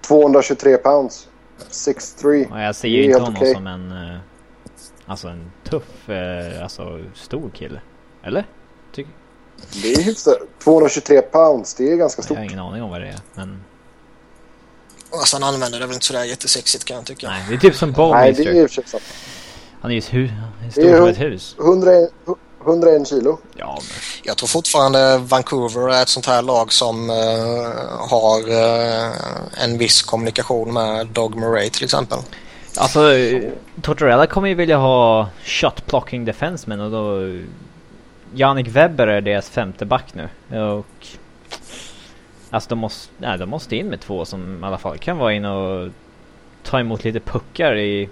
223 0.00 0.76
pounds. 0.76 1.28
6'3. 1.70 2.46
Ja, 2.50 2.62
jag 2.62 2.74
ser 2.74 2.88
ju 2.88 3.04
inte 3.04 3.18
honom 3.18 3.36
okay. 3.36 3.54
som 3.54 3.66
en 3.66 3.92
eh, 3.92 4.18
alltså 5.06 5.28
en 5.28 5.50
tuff, 5.64 6.08
eh, 6.08 6.62
alltså 6.62 7.00
stor 7.14 7.50
kille. 7.50 7.80
Eller? 8.22 8.46
Tycker 8.92 9.12
det 9.82 9.92
är 9.92 10.02
hyfsat. 10.02 10.38
223 10.64 11.22
pounds, 11.22 11.74
det 11.74 11.92
är 11.92 11.96
ganska 11.96 12.22
stort. 12.22 12.34
Jag 12.34 12.40
har 12.40 12.44
ingen 12.44 12.58
aning 12.58 12.82
om 12.82 12.90
vad 12.90 13.00
det 13.00 13.08
är, 13.08 13.20
men... 13.34 13.64
Alltså 15.12 15.36
han 15.36 15.54
använder 15.54 15.80
det 15.80 15.86
väl 15.86 15.94
inte 15.94 16.06
sådär 16.06 16.24
jättesexigt 16.24 16.84
kan 16.84 16.96
jag 16.96 17.06
tycka. 17.06 17.28
Nej, 17.28 17.44
det 17.48 17.54
är 17.54 17.58
typ 17.58 17.74
som 17.74 17.92
Bowmeister. 17.92 18.44
Nej, 18.44 18.52
det 18.52 18.58
är 18.58 18.62
hyfsat. 18.62 19.02
Han 19.80 19.90
är 19.90 19.94
ju 19.94 20.00
stor 20.70 20.96
som 20.96 21.08
ett 21.08 21.20
hus. 21.20 21.56
101, 21.58 22.10
101 22.66 23.08
kilo. 23.08 23.38
Ja, 23.56 23.74
men... 23.74 24.00
Jag 24.22 24.36
tror 24.36 24.46
fortfarande 24.46 25.18
Vancouver 25.18 25.88
är 25.88 26.02
ett 26.02 26.08
sånt 26.08 26.26
här 26.26 26.42
lag 26.42 26.72
som 26.72 27.10
uh, 27.10 27.16
har 28.10 28.48
uh, 28.48 29.64
en 29.64 29.78
viss 29.78 30.02
kommunikation 30.02 30.72
med 30.72 31.06
Dog 31.06 31.36
Murray 31.36 31.70
till 31.70 31.84
exempel. 31.84 32.18
Alltså, 32.76 33.00
Tortorella 33.82 34.26
kommer 34.26 34.48
ju 34.48 34.54
vilja 34.54 34.76
ha 34.76 35.28
shot 35.44 35.86
blocking 35.86 36.24
defensemen 36.24 36.80
och 36.80 36.90
då 36.90 37.32
Jannik 38.34 38.68
Webber 38.68 39.06
är 39.06 39.20
deras 39.20 39.48
femte 39.48 39.84
back 39.84 40.14
nu. 40.14 40.58
Och... 40.60 41.06
Alltså 42.50 42.68
de 42.68 42.78
måste, 42.78 43.12
nej, 43.18 43.38
de 43.38 43.50
måste 43.50 43.76
in 43.76 43.86
med 43.86 44.00
två 44.00 44.24
som 44.24 44.64
i 44.64 44.66
alla 44.66 44.78
fall 44.78 44.98
kan 44.98 45.18
vara 45.18 45.32
in 45.32 45.44
och 45.44 45.90
ta 46.62 46.80
emot 46.80 47.04
lite 47.04 47.20
puckar 47.20 47.76
i 47.76 48.08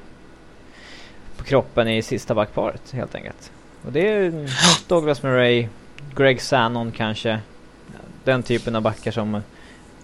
på 1.36 1.44
kroppen 1.44 1.88
i 1.88 2.02
sista 2.02 2.34
backparet 2.34 2.90
helt 2.92 3.14
enkelt. 3.14 3.52
Och 3.84 3.92
det 3.92 4.08
är 4.08 4.50
Douglas 4.88 5.22
Murray, 5.22 5.68
Greg 6.16 6.42
Sannon 6.42 6.92
kanske. 6.92 7.40
Den 8.24 8.42
typen 8.42 8.76
av 8.76 8.82
backar 8.82 9.10
som 9.10 9.42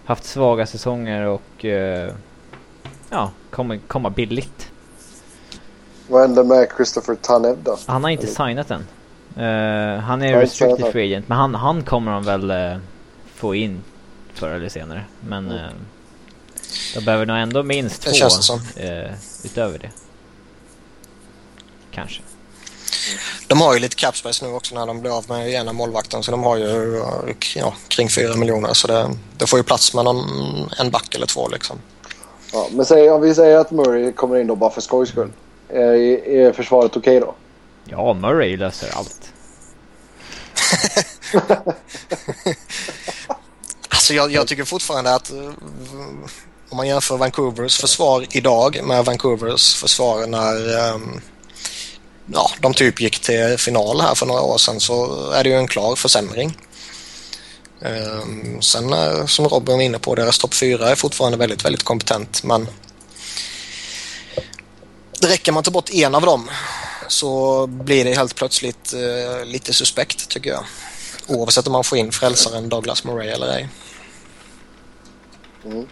haft 0.04 0.24
svaga 0.24 0.66
säsonger 0.66 1.26
och 1.26 1.64
uh, 1.64 2.12
ja, 3.10 3.30
kommer 3.50 3.78
komma 3.78 4.10
billigt. 4.10 4.70
Vad 6.08 6.20
händer 6.20 6.44
med 6.44 6.68
Christopher 6.76 7.14
Tanev 7.14 7.56
då? 7.62 7.78
Han 7.86 8.04
har 8.04 8.10
inte 8.10 8.26
signat 8.26 8.70
än. 8.70 8.80
Uh, 9.36 10.00
han 10.00 10.22
är 10.22 10.40
restricted 10.40 10.92
free 10.92 11.04
agent, 11.04 11.28
men 11.28 11.38
han, 11.38 11.54
han 11.54 11.82
kommer 11.82 12.12
de 12.12 12.24
väl 12.24 12.50
uh, 12.50 12.80
få 13.34 13.54
in 13.54 13.80
förr 14.34 14.50
eller 14.50 14.68
senare. 14.68 15.04
Men 15.20 15.46
mm. 15.46 15.58
uh, 15.58 15.70
de 16.94 17.04
behöver 17.04 17.26
nog 17.26 17.36
ändå 17.36 17.62
minst 17.62 18.02
två 18.02 18.10
uh, 18.10 19.12
utöver 19.44 19.78
det. 19.78 19.90
Kanske. 21.90 22.22
De 23.46 23.60
har 23.60 23.74
ju 23.74 23.80
lite 23.80 23.96
capspace 23.96 24.46
nu 24.46 24.52
också 24.52 24.74
när 24.74 24.86
de 24.86 25.00
blir 25.00 25.16
av 25.16 25.24
med 25.28 25.50
ena 25.50 25.72
målvakten 25.72 26.22
så 26.22 26.30
de 26.30 26.42
har 26.42 26.56
ju 26.56 27.02
ja, 27.56 27.74
kring 27.88 28.08
4 28.08 28.36
miljoner 28.36 28.74
så 28.74 28.86
det, 28.86 29.10
det, 29.38 29.46
får 29.46 29.58
ju 29.58 29.62
plats 29.62 29.94
med 29.94 30.04
någon, 30.04 30.70
en 30.78 30.90
back 30.90 31.14
eller 31.14 31.26
två 31.26 31.48
liksom. 31.48 31.78
Ja, 32.52 32.68
men 32.70 32.86
säg, 32.86 33.10
om 33.10 33.20
vi 33.20 33.34
säger 33.34 33.58
att 33.58 33.70
Murray 33.70 34.12
kommer 34.12 34.40
in 34.40 34.46
då 34.46 34.56
bara 34.56 34.70
för 34.70 34.80
skojs 34.80 35.08
skull. 35.08 35.32
Är, 35.68 35.94
är 36.28 36.52
försvaret 36.52 36.96
okej 36.96 37.18
okay 37.18 37.20
då? 37.20 37.34
Ja, 37.84 38.14
Murray 38.14 38.56
löser 38.56 38.90
allt. 38.96 39.32
alltså 43.88 44.14
jag, 44.14 44.32
jag, 44.32 44.46
tycker 44.46 44.64
fortfarande 44.64 45.14
att 45.14 45.32
om 46.68 46.76
man 46.76 46.88
jämför 46.88 47.16
Vancouvers 47.16 47.80
försvar 47.80 48.26
idag 48.30 48.80
med 48.84 49.04
Vancouvers 49.04 49.74
försvar 49.74 50.26
när 50.26 50.92
um, 50.94 51.20
ja, 52.26 52.50
de 52.60 52.74
typ 52.74 53.00
gick 53.00 53.18
till 53.18 53.58
final 53.58 54.00
här 54.00 54.14
för 54.14 54.26
några 54.26 54.42
år 54.42 54.58
sedan 54.58 54.80
så 54.80 55.30
är 55.30 55.44
det 55.44 55.50
ju 55.50 55.56
en 55.56 55.68
klar 55.68 55.96
försämring. 55.96 56.56
Ehm, 57.80 58.62
sen 58.62 58.92
eh, 58.92 59.26
som 59.26 59.48
Robin 59.48 59.76
var 59.76 59.82
inne 59.82 59.98
på, 59.98 60.14
deras 60.14 60.38
topp 60.38 60.54
4 60.54 60.90
är 60.90 60.94
fortfarande 60.94 61.38
väldigt, 61.38 61.64
väldigt 61.64 61.82
kompetent 61.82 62.44
men 62.44 62.68
det 65.20 65.26
räcker 65.26 65.52
man 65.52 65.62
ta 65.62 65.70
bort 65.70 65.90
en 65.90 66.14
av 66.14 66.22
dem 66.22 66.50
så 67.08 67.66
blir 67.66 68.04
det 68.04 68.14
helt 68.14 68.34
plötsligt 68.34 68.92
eh, 68.92 69.44
lite 69.44 69.72
suspekt 69.72 70.28
tycker 70.28 70.50
jag. 70.50 70.64
Oavsett 71.28 71.66
om 71.66 71.72
man 71.72 71.84
får 71.84 71.98
in 71.98 72.12
frälsaren 72.12 72.68
Douglas 72.68 73.04
Murray 73.04 73.28
eller 73.28 73.46
ej. 73.46 73.68
Mm. 75.64 75.86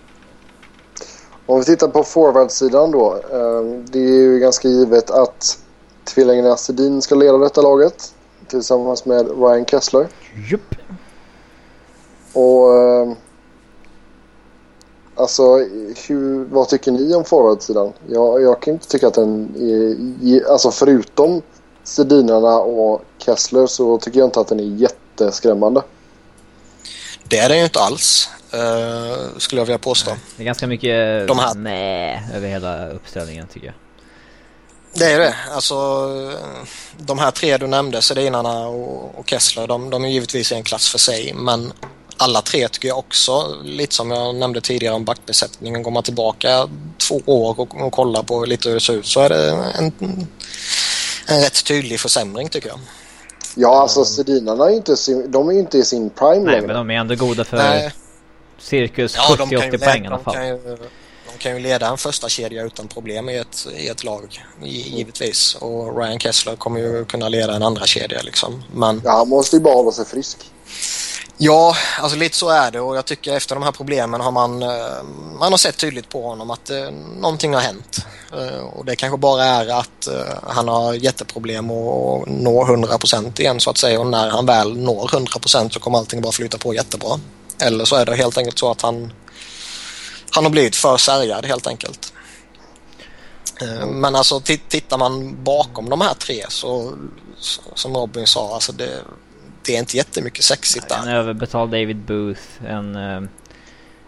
Om 1.47 1.59
vi 1.59 1.65
tittar 1.65 1.89
på 1.89 2.05
forwardsidan 2.05 2.91
då. 2.91 3.13
Ehm, 3.13 3.87
det 3.87 3.99
är 3.99 4.21
ju 4.21 4.39
ganska 4.39 4.69
givet 4.69 5.11
att 5.11 5.59
tvillingarna 6.05 6.57
Sedin 6.57 7.03
ska 7.03 7.15
leda 7.15 7.39
detta 7.39 7.63
laget 7.63 8.15
tillsammans 8.47 9.05
med 9.05 9.27
Ryan 9.41 9.65
Kessler. 9.65 10.09
Jupp. 10.51 10.75
Och 12.33 12.77
eh, 12.77 13.13
alltså, 15.15 15.57
hur, 16.09 16.45
vad 16.45 16.69
tycker 16.69 16.93
ni 16.93 17.15
om 17.15 17.25
forwardsidan? 17.25 17.93
Jag, 18.07 18.43
jag 18.43 18.63
kan 18.63 18.75
inte 18.75 18.89
tycka 18.89 19.07
att 19.07 19.15
den 19.15 19.55
är, 20.23 20.51
alltså 20.53 20.71
förutom 20.71 21.43
Sedinarna 21.85 22.59
och 22.59 23.03
Kessler 23.19 23.67
så 23.67 23.99
tycker 23.99 24.19
jag 24.19 24.27
inte 24.27 24.41
att 24.41 24.49
den 24.49 24.61
är 24.61 24.65
jätteskrämmande. 24.65 25.83
Det 27.25 27.39
är 27.39 27.49
den 27.49 27.59
ju 27.59 27.65
inte 27.65 27.81
alls, 27.81 28.29
uh, 28.55 29.39
skulle 29.39 29.61
jag 29.61 29.67
vilja 29.67 29.79
påstå. 29.79 30.11
Det 30.37 30.43
är 30.43 30.45
ganska 30.45 30.67
mycket 30.67 31.29
De 31.29 31.39
här- 31.39 31.55
nej 31.55 32.23
över 32.35 32.49
hela 32.49 32.91
uppställningen 32.91 33.47
tycker 33.47 33.67
jag. 33.67 33.75
Det 34.95 35.05
är 35.13 35.19
det. 35.19 35.35
Alltså, 35.55 35.77
de 36.97 37.19
här 37.19 37.31
tre 37.31 37.57
du 37.57 37.67
nämnde, 37.67 38.03
Sedinarna 38.03 38.67
och, 38.69 39.19
och 39.19 39.29
Kessler, 39.31 39.67
de, 39.67 39.91
de 39.91 40.05
är 40.05 40.09
givetvis 40.09 40.53
i 40.53 40.55
en 40.55 40.63
klass 40.63 40.89
för 40.89 40.99
sig. 40.99 41.33
Men 41.37 41.73
alla 42.17 42.43
tre 42.43 42.69
tycker 42.69 42.89
jag 42.89 42.99
också, 42.99 43.57
lite 43.65 43.95
som 43.95 44.11
jag 44.11 44.35
nämnde 44.35 44.61
tidigare 44.61 44.95
om 44.95 45.05
backbesättningen, 45.05 45.83
går 45.83 45.91
man 45.91 46.03
tillbaka 46.03 46.69
två 47.09 47.21
år 47.27 47.61
och, 47.61 47.81
och 47.87 47.93
kollar 47.93 48.23
på 48.23 48.45
lite 48.45 48.69
hur 48.69 48.75
det 48.75 48.81
ser 48.81 48.93
ut 48.93 49.07
så 49.07 49.21
är 49.21 49.29
det 49.29 49.51
en, 49.79 49.93
en 51.27 51.41
rätt 51.41 51.65
tydlig 51.65 52.01
försämring 52.01 52.49
tycker 52.49 52.69
jag. 52.69 52.79
Ja, 53.55 53.81
alltså 53.81 54.05
Sedinarna 54.05 54.65
är 54.65 54.71
ju 54.71 54.77
inte, 54.77 54.97
sin- 54.97 55.31
de 55.31 55.49
är 55.49 55.53
ju 55.53 55.59
inte 55.61 55.79
i 55.79 55.85
sin 55.85 56.11
prime 56.11 56.35
Nej 56.35 56.45
längre. 56.55 56.67
men 56.67 56.77
de 56.77 56.91
är 56.91 56.95
ändå 56.95 57.15
goda 57.15 57.45
för 57.45 57.57
Nej, 57.57 57.93
cirkus 58.59 59.15
ja, 59.17 59.37
de 59.39 59.49
kan, 59.49 59.51
ju 59.51 59.57
70-80 59.59 59.71
leda, 59.73 59.85
poäng 59.87 60.05
i 60.05 60.07
alla 60.07 60.17
de, 60.17 60.25
fall. 60.25 60.35
Kan 61.43 61.53
ju, 61.53 61.59
leda 61.59 61.89
en 61.89 61.99
första 61.99 62.29
kedja 62.29 62.63
utan 62.63 62.89
problem 62.89 63.29
i 63.29 63.37
ett, 63.39 63.67
i 63.77 63.89
ett 63.89 64.05
lag, 64.05 64.45
gi- 64.63 64.97
givetvis. 64.97 65.55
Och 65.55 65.99
Ryan 65.99 66.19
Kessler 66.19 66.57
kommer 66.57 66.81
ju 66.81 67.05
kunna 67.05 67.29
leda 67.29 67.55
en 67.57 67.63
andra 67.63 67.87
kedja 67.87 68.23
liksom. 68.23 68.63
Men 68.75 69.01
Ja, 69.05 69.11
han 69.11 69.29
måste 69.29 69.57
ju 69.57 69.61
bara 69.63 69.75
hålla 69.75 69.93
sig 69.93 70.05
frisk. 70.05 70.39
Ja, 71.39 71.75
alltså 72.01 72.19
lite 72.19 72.37
så 72.37 72.49
är 72.49 72.71
det 72.71 72.81
och 72.81 72.97
jag 72.97 73.05
tycker 73.05 73.37
efter 73.37 73.55
de 73.55 73.63
här 73.65 73.73
problemen 73.73 74.21
har 74.21 74.31
man, 74.31 74.63
eh, 74.63 74.69
man 75.39 75.53
har 75.53 75.57
sett 75.59 75.77
tydligt 75.77 76.09
på 76.09 76.23
honom 76.29 76.51
att 76.51 76.71
eh, 76.71 76.91
någonting 77.21 77.55
har 77.55 77.61
hänt. 77.61 78.07
Eh, 78.33 78.59
och 78.65 78.85
det 78.85 78.97
kanske 78.97 79.17
bara 79.19 79.45
är 79.45 79.69
att 79.69 80.07
eh, 80.07 80.35
han 80.43 80.69
har 80.69 80.95
jätteproblem 80.95 81.71
att 81.71 82.29
nå 82.29 82.65
100% 82.67 83.41
igen 83.41 83.61
så 83.61 83.71
att 83.71 83.79
säga 83.79 84.01
och 84.01 84.07
när 84.07 84.31
han 84.31 84.47
väl 84.47 84.77
når 84.79 85.09
100% 85.09 85.71
så 85.71 85.81
kommer 85.81 85.99
allting 85.99 86.21
bara 86.23 86.33
flyta 86.33 86.59
på 86.59 86.75
jättebra. 86.75 87.21
Eller 87.61 87.85
så 87.85 87.97
är 87.97 88.07
det 88.07 88.15
helt 88.17 88.39
enkelt 88.39 88.59
så 88.59 88.71
att 88.71 88.83
han, 88.83 89.13
han 90.35 90.45
har 90.45 90.51
blivit 90.51 90.77
för 90.77 90.97
sargad 90.97 91.47
helt 91.47 91.67
enkelt. 91.67 92.13
Eh, 93.63 93.87
Men 93.87 94.15
alltså 94.15 94.35
ti- 94.39 94.61
tittar 94.69 94.99
man 94.99 95.45
bakom 95.45 95.89
de 95.91 96.01
här 96.01 96.15
tre 96.15 96.43
så 96.49 96.93
som 97.75 97.95
Robin 97.95 98.27
sa, 98.27 98.55
alltså 98.55 98.73
det, 98.73 98.91
det 99.67 99.75
är 99.75 99.79
inte 99.79 99.97
jättemycket 99.97 100.45
sexigt 100.45 100.89
där. 100.89 100.99
En 101.03 101.09
överbetald 101.09 101.71
David 101.71 101.97
Booth, 101.97 102.41
en... 102.67 102.97
eh, 102.97 103.21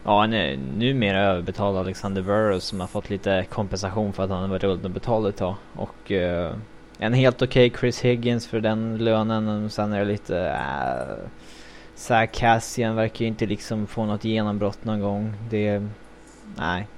Ja, 0.06 0.24
en 0.24 0.32
eh, 0.32 0.58
numera 0.58 1.20
överbetald 1.20 1.78
Alexander 1.78 2.22
Burrows 2.22 2.64
som 2.64 2.80
har 2.80 2.86
fått 2.86 3.10
lite 3.10 3.46
kompensation 3.50 4.12
för 4.12 4.22
att 4.22 4.30
han 4.30 4.40
har 4.40 4.48
varit 4.48 4.64
underbetald 4.64 5.26
ett 5.26 5.36
tag. 5.36 5.54
Och 5.76 6.12
eh, 6.12 6.54
en 6.98 7.12
helt 7.14 7.42
okej 7.42 7.72
Chris 7.80 8.00
Higgins 8.00 8.46
för 8.46 8.60
den 8.60 8.98
lönen. 8.98 9.64
Och 9.64 9.72
sen 9.72 9.92
är 9.92 9.98
det 9.98 10.04
lite... 10.04 10.56
Zach 11.94 12.30
Cassian 12.32 12.96
verkar 12.96 13.20
ju 13.20 13.26
inte 13.26 13.46
liksom 13.46 13.86
få 13.86 14.04
något 14.04 14.24
genombrott 14.24 14.84
någon 14.84 15.00
gång. 15.00 15.34
Det... 15.50 15.88
Nej. 16.56 16.88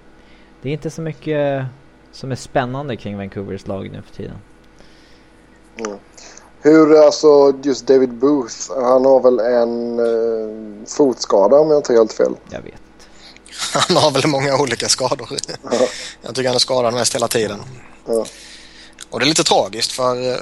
Det 0.62 0.68
är 0.68 0.72
inte 0.72 0.90
så 0.90 1.02
mycket 1.02 1.64
som 2.12 2.32
är 2.32 2.36
spännande 2.36 2.96
kring 2.96 3.16
Vancouvers 3.16 3.66
lag 3.66 3.90
nu 3.92 4.02
för 4.02 4.14
tiden. 4.14 4.38
Mm. 5.76 5.98
Hur, 6.60 7.04
alltså 7.04 7.54
just 7.62 7.86
David 7.86 8.12
Booth, 8.12 8.54
han 8.74 9.04
har 9.04 9.20
väl 9.20 9.38
en 9.38 9.98
eh, 9.98 10.86
fotskada 10.86 11.56
om 11.56 11.70
jag 11.70 11.78
inte 11.78 11.92
har 11.92 11.98
helt 11.98 12.12
fel. 12.12 12.34
Jag 12.50 12.62
vet. 12.62 12.80
Han 13.72 13.96
har 13.96 14.10
väl 14.10 14.26
många 14.26 14.58
olika 14.58 14.88
skador. 14.88 15.28
Ja. 15.62 15.70
Jag 16.22 16.34
tycker 16.34 16.48
han 16.48 16.54
är 16.54 16.60
skadad 16.60 16.94
mest 16.94 17.14
hela 17.14 17.28
tiden. 17.28 17.58
Ja. 18.06 18.26
Och 19.10 19.20
det 19.20 19.24
är 19.24 19.28
lite 19.28 19.44
tragiskt 19.44 19.92
för 19.92 20.32
eh, 20.32 20.38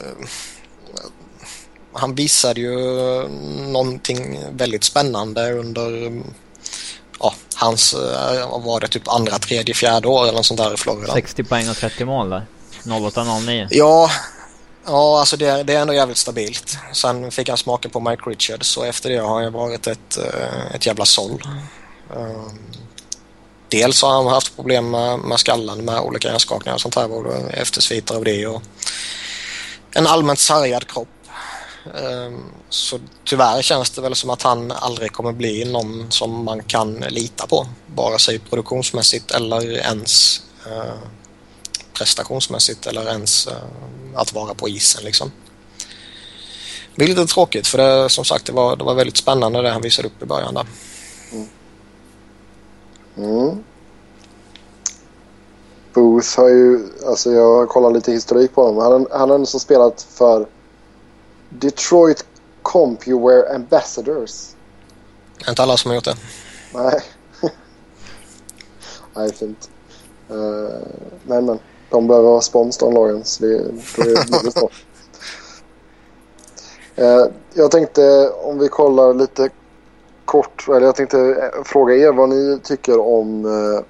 han 1.92 2.14
visade 2.14 2.60
ju 2.60 2.78
någonting 3.68 4.38
väldigt 4.50 4.84
spännande 4.84 5.52
under 5.52 6.12
ja, 7.20 7.34
hans, 7.54 7.94
eh, 7.94 8.60
var 8.64 8.80
det, 8.80 8.88
typ 8.88 9.08
andra, 9.08 9.38
tredje, 9.38 9.74
fjärde 9.74 10.08
år 10.08 10.22
eller 10.22 10.32
något 10.32 10.46
sånt 10.46 10.60
där 10.60 10.74
i 10.74 10.76
Florida. 10.76 11.12
60 11.12 11.44
poäng 11.44 11.68
och 11.68 11.76
30 11.76 12.04
mål 12.04 12.30
där. 12.30 12.46
08-09. 12.84 13.68
Ja, 13.70 14.10
ja 14.86 15.20
alltså 15.20 15.36
det, 15.36 15.62
det 15.62 15.74
är 15.74 15.80
ändå 15.80 15.94
jävligt 15.94 16.18
stabilt. 16.18 16.78
Sen 16.92 17.30
fick 17.30 17.48
han 17.48 17.58
smaka 17.58 17.88
på 17.88 18.00
Mike 18.00 18.22
Richards 18.30 18.76
och 18.76 18.86
efter 18.86 19.10
det 19.10 19.18
har 19.18 19.42
han 19.42 19.52
varit 19.52 19.86
ett, 19.86 20.18
eh, 20.18 20.74
ett 20.74 20.86
jävla 20.86 21.04
såll. 21.04 21.42
Eh, 22.16 22.52
Dels 23.68 24.02
har 24.02 24.10
han 24.12 24.26
haft 24.26 24.56
problem 24.56 24.90
med, 24.90 25.18
med 25.18 25.40
skallen 25.40 25.84
med 25.84 26.00
olika 26.00 26.28
hjärnskakningar 26.28 26.74
och 26.74 26.80
sånt 26.80 26.94
här 26.94 27.12
och 27.12 27.52
eftersviter 27.52 28.14
av 28.14 28.24
det 28.24 28.46
och 28.46 28.62
en 29.92 30.06
allmänt 30.06 30.38
sargad 30.38 30.88
kropp. 30.88 31.08
Ehm, 31.84 32.44
så 32.68 32.98
tyvärr 33.24 33.62
känns 33.62 33.90
det 33.90 34.02
väl 34.02 34.14
som 34.14 34.30
att 34.30 34.42
han 34.42 34.72
aldrig 34.72 35.12
kommer 35.12 35.32
bli 35.32 35.64
någon 35.64 36.10
som 36.10 36.44
man 36.44 36.62
kan 36.62 36.94
lita 36.94 37.46
på. 37.46 37.66
Vare 37.94 38.18
sig 38.18 38.38
produktionsmässigt 38.38 39.30
eller 39.30 39.78
ens 39.78 40.42
eh, 40.66 40.94
prestationsmässigt 41.92 42.86
eller 42.86 43.08
ens 43.08 43.46
eh, 43.46 43.54
att 44.14 44.32
vara 44.32 44.54
på 44.54 44.68
isen 44.68 45.04
liksom. 45.04 45.32
Det 46.96 47.04
är 47.04 47.08
lite 47.08 47.26
tråkigt 47.26 47.66
för 47.66 47.78
det, 47.78 48.08
som 48.08 48.24
sagt 48.24 48.46
det 48.46 48.52
var, 48.52 48.76
det 48.76 48.84
var 48.84 48.94
väldigt 48.94 49.16
spännande 49.16 49.62
det 49.62 49.70
han 49.70 49.82
visade 49.82 50.08
upp 50.08 50.22
i 50.22 50.26
början 50.26 50.54
där. 50.54 50.66
Mm. 51.32 51.48
mm. 53.16 53.64
Booth 55.94 56.40
har 56.40 56.48
ju, 56.48 56.88
alltså 57.06 57.32
jag 57.32 57.68
kollar 57.68 57.90
lite 57.90 58.12
historik 58.12 58.54
på 58.54 58.62
honom. 58.62 58.82
Han, 58.82 59.06
han 59.20 59.28
har 59.30 59.34
ändå 59.34 59.46
spelat 59.46 60.06
för 60.10 60.46
Detroit 61.60 62.24
CompuWare 62.62 63.54
Ambassadors. 63.54 64.54
Det 65.38 65.44
är 65.44 65.50
inte 65.50 65.62
alla 65.62 65.76
som 65.76 65.90
har 65.90 65.96
gjort 65.96 66.04
det. 66.04 66.16
Nej. 66.74 67.00
Nej, 69.14 69.32
fint. 69.32 69.70
Uh, 70.30 70.68
nej, 71.26 71.42
men 71.42 71.58
de 71.90 72.06
behöver 72.06 72.40
spons 72.40 72.78
de 72.78 72.94
lagen, 72.94 73.24
så 73.24 73.44
det, 73.44 73.58
då 73.96 74.02
är 74.02 74.44
det 74.44 74.52
så. 74.52 74.70
Eh, 76.96 77.26
jag 77.54 77.70
tänkte 77.70 78.30
om 78.30 78.58
vi 78.58 78.68
kollar 78.68 79.14
lite 79.14 79.50
kort, 80.24 80.68
eller 80.68 80.80
jag 80.80 80.96
tänkte 80.96 81.18
eh, 81.18 81.62
fråga 81.64 81.94
er 81.94 82.12
vad 82.12 82.28
ni 82.28 82.60
tycker 82.62 83.00
om 83.00 83.44
eh, 83.44 83.84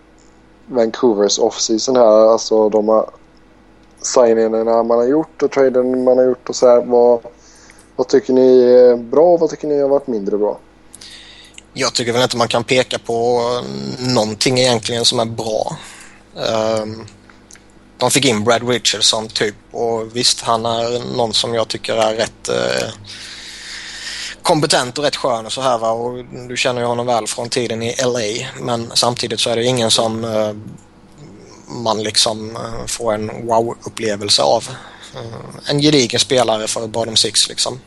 Vancouvers 0.67 1.39
off-season 1.39 1.97
här. 1.97 2.33
Alltså 2.33 2.69
de 2.69 3.05
signingarna 4.03 4.83
man 4.83 4.99
har 4.99 5.07
gjort 5.07 5.43
och 5.43 5.51
traden 5.51 6.05
man 6.05 6.19
har 6.19 6.25
gjort 6.25 6.49
och 6.49 6.57
så 6.57 6.69
här. 6.69 6.85
Vad, 6.85 7.21
vad 7.97 8.09
tycker 8.09 8.33
ni 8.33 8.63
är 8.63 8.97
bra 8.97 9.25
och 9.25 9.41
vad 9.41 9.51
tycker 9.51 9.69
ni 9.69 9.81
har 9.81 9.89
varit 9.89 10.07
mindre 10.07 10.39
bra? 10.39 10.59
Jag 11.73 11.95
tycker 11.95 12.13
väl 12.13 12.23
inte 12.23 12.37
man 12.37 12.49
kan 12.49 12.65
peka 12.65 12.99
på 12.99 13.41
någonting 13.99 14.59
egentligen 14.59 15.05
som 15.05 15.21
är 15.21 15.25
bra. 15.25 15.77
Ehm, 16.37 17.07
de 17.99 18.11
fick 18.11 18.25
in 18.25 18.45
Brad 18.45 18.69
Richardson 18.69 19.29
typ 19.29 19.55
och 19.71 20.17
visst 20.17 20.41
han 20.41 20.67
är 20.67 21.17
någon 21.17 21.33
som 21.33 21.55
jag 21.55 21.69
tycker 21.69 21.97
är 21.97 22.15
rätt 22.15 22.49
eh, 22.49 22.89
kompetent 24.43 24.99
och 24.99 25.05
rätt 25.05 25.17
skön 25.17 25.47
och 25.47 25.53
så 25.53 25.61
här 25.61 25.79
va 25.79 25.91
och 25.91 26.25
du 26.49 26.57
känner 26.57 26.81
ju 26.81 26.87
honom 26.87 27.07
väl 27.07 27.27
från 27.27 27.49
tiden 27.49 27.83
i 27.83 27.95
LA 28.05 28.49
men 28.61 28.91
samtidigt 28.95 29.41
så 29.41 29.51
är 29.51 29.57
det 29.57 29.65
ingen 29.65 29.91
som 29.91 30.25
eh, 30.25 30.53
man 31.69 32.03
liksom 32.03 32.57
eh, 32.57 32.87
får 32.87 33.15
en 33.15 33.47
wow-upplevelse 33.47 34.43
av. 34.43 34.69
Eh, 35.15 35.71
en 35.71 35.81
gedigen 35.81 36.21
spelare 36.21 36.69
för 36.69 36.87
Bottom 36.87 37.17
Six 37.17 37.49
liksom. 37.49 37.81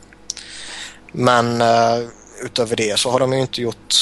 Men 1.11 1.61
eh, 1.61 1.99
utöver 2.43 2.75
det 2.75 2.99
så 2.99 3.11
har 3.11 3.19
de 3.19 3.33
ju 3.33 3.41
inte 3.41 3.61
gjort 3.61 3.95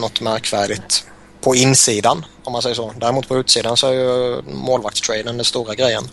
något 0.00 0.20
märkvärdigt 0.20 1.04
på 1.40 1.54
insidan 1.56 2.24
om 2.44 2.52
man 2.52 2.62
säger 2.62 2.74
så. 2.74 2.94
Däremot 3.00 3.28
på 3.28 3.38
utsidan 3.38 3.76
så 3.76 3.86
är 3.86 3.92
ju 3.92 4.42
målvaktstraden 4.42 5.36
den 5.36 5.44
stora 5.44 5.74
grejen. 5.74 6.08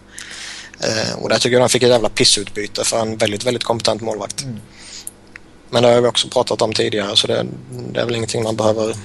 Eh, 0.79 1.15
och 1.19 1.29
där 1.29 1.39
tycker 1.39 1.53
jag 1.53 1.61
de 1.61 1.69
fick 1.69 1.83
ett 1.83 1.89
jävla 1.89 2.09
pissutbyte 2.09 2.83
för 2.83 2.99
en 2.99 3.17
väldigt, 3.17 3.43
väldigt 3.43 3.63
kompetent 3.63 4.01
målvakt. 4.01 4.45
Men 5.69 5.83
det 5.83 5.89
har 5.89 6.01
vi 6.01 6.07
också 6.07 6.27
pratat 6.27 6.61
om 6.61 6.73
tidigare 6.73 7.15
så 7.15 7.27
det, 7.27 7.45
det 7.91 7.99
är 7.99 8.05
väl 8.05 8.15
ingenting 8.15 8.43
man 8.43 8.55
behöver 8.55 8.95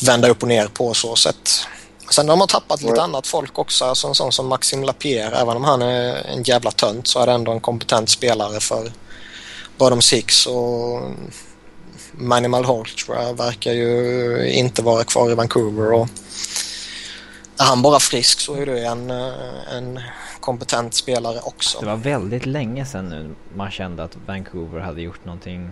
vända 0.00 0.28
upp 0.28 0.42
och 0.42 0.48
ner 0.48 0.66
på 0.66 0.94
så 0.94 1.16
sätt. 1.16 1.66
Sen 2.10 2.28
har 2.28 2.36
man 2.36 2.48
tappat 2.48 2.82
lite 2.82 3.02
annat 3.02 3.26
folk 3.26 3.58
också. 3.58 3.84
Alltså 3.84 4.08
en 4.08 4.14
sån 4.14 4.32
som 4.32 4.48
Maxim 4.48 4.82
Lapierre. 4.82 5.36
Även 5.36 5.56
om 5.56 5.64
han 5.64 5.82
är 5.82 6.26
en 6.26 6.42
jävla 6.42 6.70
tönt 6.70 7.06
så 7.06 7.20
är 7.20 7.26
det 7.26 7.32
ändå 7.32 7.52
en 7.52 7.60
kompetent 7.60 8.08
spelare 8.08 8.60
för 8.60 8.92
Bottom 9.78 10.02
Six 10.02 10.46
och 10.46 11.00
Manny 12.12 12.48
Malhotra 12.48 13.32
verkar 13.32 13.72
ju 13.72 14.52
inte 14.52 14.82
vara 14.82 15.04
kvar 15.04 15.30
i 15.30 15.34
Vancouver 15.34 15.92
och 15.92 16.08
är 17.60 17.64
han 17.64 17.82
bara 17.82 18.00
frisk 18.00 18.40
så 18.40 18.54
är 18.54 18.66
det 18.66 18.86
en, 18.86 19.10
eh, 19.10 19.74
en 19.76 20.00
kompetent 20.40 20.94
spelare 20.94 21.40
också. 21.42 21.80
Det 21.80 21.86
var 21.86 21.96
väldigt 21.96 22.46
länge 22.46 22.86
sedan 22.86 23.08
nu 23.08 23.34
man 23.56 23.70
kände 23.70 24.04
att 24.04 24.16
Vancouver 24.26 24.80
hade 24.80 25.02
gjort 25.02 25.24
någonting 25.24 25.70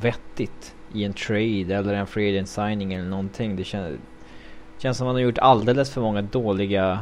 vettigt 0.00 0.74
i 0.94 1.04
en 1.04 1.14
trade 1.14 1.74
eller 1.74 1.94
en 1.94 2.06
free 2.06 2.28
agent 2.28 2.48
signing 2.48 2.94
eller 2.94 3.08
någonting. 3.08 3.56
Det 3.56 3.64
känns, 3.64 4.00
känns 4.78 4.98
som 4.98 5.06
att 5.06 5.08
man 5.08 5.14
har 5.14 5.20
gjort 5.20 5.38
alldeles 5.38 5.90
för 5.90 6.00
många 6.00 6.22
dåliga 6.22 7.00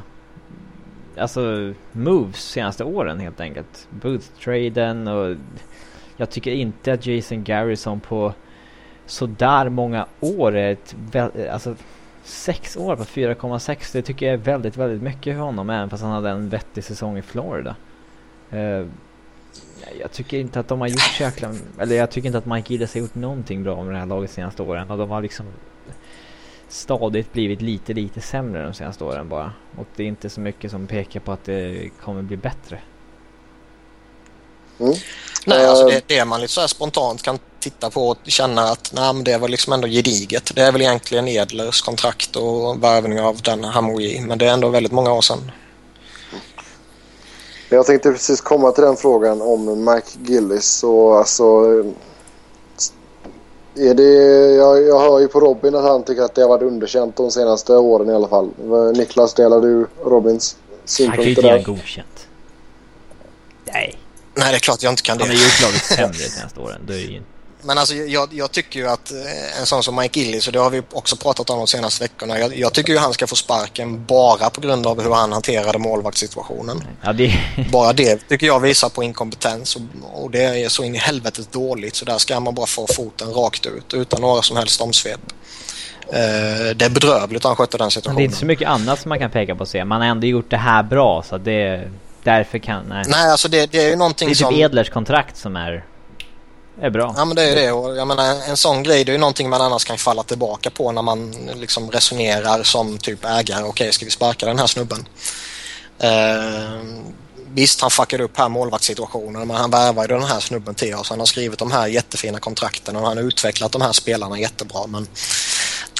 alltså 1.16 1.72
moves 1.92 2.50
senaste 2.50 2.84
åren 2.84 3.20
helt 3.20 3.40
enkelt. 3.40 3.88
Booth-traden 3.90 5.08
och 5.08 5.36
jag 6.16 6.30
tycker 6.30 6.50
inte 6.50 6.92
att 6.92 7.06
Jason 7.06 7.44
Garrison 7.44 8.00
på 8.00 8.32
sådär 9.06 9.68
många 9.68 10.06
år 10.20 10.56
är 10.56 10.72
ett 10.72 10.96
alltså 11.52 11.74
sex 12.24 12.76
år 12.76 12.96
på 12.96 13.04
4,6 13.04 13.92
det 13.92 14.02
tycker 14.02 14.26
jag 14.26 14.32
är 14.32 14.38
väldigt, 14.38 14.76
väldigt 14.76 15.02
mycket 15.02 15.36
för 15.36 15.42
honom 15.42 15.70
även 15.70 15.90
fast 15.90 16.02
han 16.02 16.12
hade 16.12 16.30
en 16.30 16.48
vettig 16.48 16.84
säsong 16.84 17.18
i 17.18 17.22
Florida. 17.22 17.76
Uh, 18.52 18.86
jag 20.00 20.12
tycker 20.12 20.38
inte 20.38 20.60
att 20.60 20.68
de 20.68 20.80
har 20.80 20.88
gjort 20.88 21.00
så 21.00 21.22
jäkla, 21.22 21.52
eller 21.78 21.96
jag 21.96 22.10
tycker 22.10 22.26
inte 22.26 22.38
att 22.38 22.46
Mike 22.46 22.72
Gillis 22.72 22.94
har 22.94 23.00
gjort 23.00 23.14
någonting 23.14 23.62
bra 23.62 23.82
med 23.82 23.94
det 23.94 23.98
här 23.98 24.06
laget 24.06 24.30
senaste 24.30 24.62
åren 24.62 24.90
och 24.90 24.98
de 24.98 25.10
har 25.10 25.22
liksom 25.22 25.46
stadigt 26.74 27.32
blivit 27.32 27.62
lite, 27.62 27.92
lite 27.92 28.20
sämre 28.20 28.62
de 28.62 28.74
senaste 28.74 29.04
åren 29.04 29.28
bara. 29.28 29.52
Och 29.78 29.86
det 29.96 30.02
är 30.02 30.06
inte 30.06 30.30
så 30.30 30.40
mycket 30.40 30.70
som 30.70 30.86
pekar 30.86 31.20
på 31.20 31.32
att 31.32 31.44
det 31.44 31.90
kommer 32.04 32.22
bli 32.22 32.36
bättre. 32.36 32.80
Mm. 34.80 34.94
Nej, 35.46 35.66
alltså 35.66 35.86
det, 35.86 36.02
det 36.06 36.24
man 36.24 36.40
lite 36.40 36.52
så 36.52 36.68
spontant 36.68 37.22
kan 37.22 37.38
titta 37.60 37.90
på 37.90 38.08
och 38.08 38.16
känna 38.24 38.62
att 38.62 38.92
nej, 38.94 39.14
men 39.14 39.24
det 39.24 39.38
var 39.38 39.48
liksom 39.48 39.72
ändå 39.72 39.88
gediget. 39.88 40.52
Det 40.54 40.62
är 40.62 40.72
väl 40.72 40.80
egentligen 40.80 41.28
Edlers 41.28 41.82
kontrakt 41.82 42.36
och 42.36 42.84
värvning 42.84 43.20
av 43.20 43.42
den 43.42 43.64
Hamouji, 43.64 44.20
men 44.20 44.38
det 44.38 44.46
är 44.46 44.52
ändå 44.52 44.68
väldigt 44.68 44.92
många 44.92 45.12
år 45.12 45.22
sedan. 45.22 45.50
Jag 47.68 47.86
tänkte 47.86 48.12
precis 48.12 48.40
komma 48.40 48.72
till 48.72 48.84
den 48.84 48.96
frågan 48.96 49.42
om 49.42 49.84
Mike 49.84 50.32
Gillis 50.32 50.82
och 50.84 51.18
alltså... 51.18 51.64
Är 53.76 53.94
det, 53.94 54.02
jag, 54.54 54.82
jag 54.82 55.00
hör 55.00 55.20
ju 55.20 55.28
på 55.28 55.40
Robin 55.40 55.74
att 55.74 55.82
han 55.82 56.02
tycker 56.02 56.22
att 56.22 56.34
det 56.34 56.42
har 56.42 56.48
varit 56.48 56.62
underkänt 56.62 57.16
de 57.16 57.30
senaste 57.30 57.72
åren 57.72 58.10
i 58.10 58.12
alla 58.12 58.28
fall. 58.28 58.50
Niklas, 58.96 59.34
delar 59.34 59.60
du 59.60 59.86
Robins 60.04 60.56
synpunkter 60.84 61.06
där? 61.06 61.08
Han 61.08 61.16
kan 61.16 61.24
ju 61.24 61.30
inte 61.30 61.46
göra 61.46 61.62
godkänt. 61.62 62.26
Nej. 63.64 63.98
Nej, 64.34 64.50
det 64.50 64.56
är 64.56 64.58
klart 64.58 64.82
jag 64.82 64.92
inte 64.92 65.02
kan 65.02 65.18
det. 65.18 65.24
Han 65.24 65.36
har 65.36 65.44
gjort 65.44 65.62
laget 65.62 65.82
sämre 65.82 66.08
de 66.12 66.30
senaste 66.30 66.60
åren. 66.60 66.80
Det 66.86 66.94
är 66.94 66.98
ju 66.98 67.22
men 67.64 67.78
alltså 67.78 67.94
jag, 67.94 68.28
jag, 68.32 68.52
tycker 68.52 68.80
ju 68.80 68.88
att 68.88 69.12
eh, 69.12 69.60
en 69.60 69.66
sån 69.66 69.82
som 69.82 69.96
Mike 69.96 70.20
Illis, 70.20 70.46
och 70.46 70.52
det 70.52 70.58
har 70.58 70.70
vi 70.70 70.82
också 70.92 71.16
pratat 71.16 71.50
om 71.50 71.58
de 71.58 71.66
senaste 71.66 72.04
veckorna, 72.04 72.38
jag, 72.38 72.56
jag, 72.56 72.72
tycker 72.72 72.92
ju 72.92 72.98
han 72.98 73.12
ska 73.12 73.26
få 73.26 73.36
sparken 73.36 74.04
bara 74.04 74.50
på 74.50 74.60
grund 74.60 74.86
av 74.86 75.02
hur 75.02 75.10
han 75.10 75.32
hanterade 75.32 75.78
målvaktssituationen. 75.78 76.84
Ja, 77.02 77.12
det... 77.12 77.34
Bara 77.72 77.92
det 77.92 78.28
tycker 78.28 78.46
jag 78.46 78.60
visar 78.60 78.88
på 78.88 79.02
inkompetens 79.02 79.76
och, 79.76 79.82
och, 80.22 80.30
det 80.30 80.42
är 80.42 80.68
så 80.68 80.84
in 80.84 80.94
i 80.94 80.98
helvetet 80.98 81.52
dåligt 81.52 81.96
så 81.96 82.04
där 82.04 82.18
ska 82.18 82.40
man 82.40 82.54
bara 82.54 82.66
få 82.66 82.86
foten 82.86 83.32
rakt 83.32 83.66
ut 83.66 83.94
utan 83.94 84.20
några 84.20 84.42
som 84.42 84.56
helst 84.56 84.80
omsvep. 84.80 85.20
Uh, 86.06 86.10
det 86.76 86.84
är 86.84 86.90
bedrövligt 86.90 87.44
att 87.44 87.48
han 87.48 87.56
skötte 87.56 87.78
den 87.78 87.90
situationen. 87.90 88.14
Men 88.14 88.16
det 88.16 88.22
är 88.22 88.24
inte 88.24 88.38
så 88.38 88.46
mycket 88.46 88.68
annat 88.68 89.00
som 89.00 89.08
man 89.08 89.18
kan 89.18 89.30
peka 89.30 89.54
på 89.54 89.60
och 89.60 89.68
se. 89.68 89.84
Man 89.84 90.00
har 90.00 90.08
ändå 90.08 90.26
gjort 90.26 90.50
det 90.50 90.56
här 90.56 90.82
bra 90.82 91.22
så 91.28 91.38
det 91.38 91.90
därför 92.22 92.58
kan... 92.58 92.84
Nej, 92.88 93.04
nej 93.08 93.30
alltså 93.30 93.48
det, 93.48 93.72
det 93.72 93.84
är 93.84 93.88
ju 93.88 93.96
någonting 93.96 94.34
som... 94.34 94.54
Det 94.54 94.54
är 94.54 94.68
typ 94.68 94.70
Edlers 94.70 94.90
kontrakt 94.90 95.36
som 95.36 95.56
är 95.56 95.84
är 96.80 96.90
bra. 96.90 97.14
Ja 97.16 97.24
men 97.24 97.36
det 97.36 97.42
är 97.42 97.54
det 97.54 97.72
och 97.72 97.96
jag 97.96 98.08
menar 98.08 98.48
en 98.48 98.56
sån 98.56 98.82
grej 98.82 99.04
det 99.04 99.10
är 99.10 99.14
ju 99.14 99.18
någonting 99.18 99.50
man 99.50 99.60
annars 99.60 99.84
kan 99.84 99.98
falla 99.98 100.22
tillbaka 100.22 100.70
på 100.70 100.92
när 100.92 101.02
man 101.02 101.30
liksom 101.54 101.90
resonerar 101.90 102.62
som 102.62 102.98
typ 102.98 103.24
ägare. 103.24 103.62
Okej, 103.62 103.68
okay, 103.68 103.92
ska 103.92 104.04
vi 104.04 104.10
sparka 104.10 104.46
den 104.46 104.58
här 104.58 104.66
snubben? 104.66 105.08
Eh, 105.98 106.80
visst, 107.54 107.80
han 107.80 107.90
fuckade 107.90 108.24
upp 108.24 108.38
här 108.38 108.48
målvaktssituationen 108.48 109.48
men 109.48 109.56
han 109.56 109.70
värvade 109.70 110.14
den 110.14 110.22
här 110.22 110.40
snubben 110.40 110.74
till 110.74 110.94
oss. 110.94 111.10
Han 111.10 111.18
har 111.18 111.26
skrivit 111.26 111.58
de 111.58 111.72
här 111.72 111.86
jättefina 111.86 112.38
kontrakten 112.38 112.96
och 112.96 113.06
han 113.06 113.16
har 113.16 113.24
utvecklat 113.24 113.72
de 113.72 113.82
här 113.82 113.92
spelarna 113.92 114.38
jättebra. 114.38 114.86
Men 114.86 115.06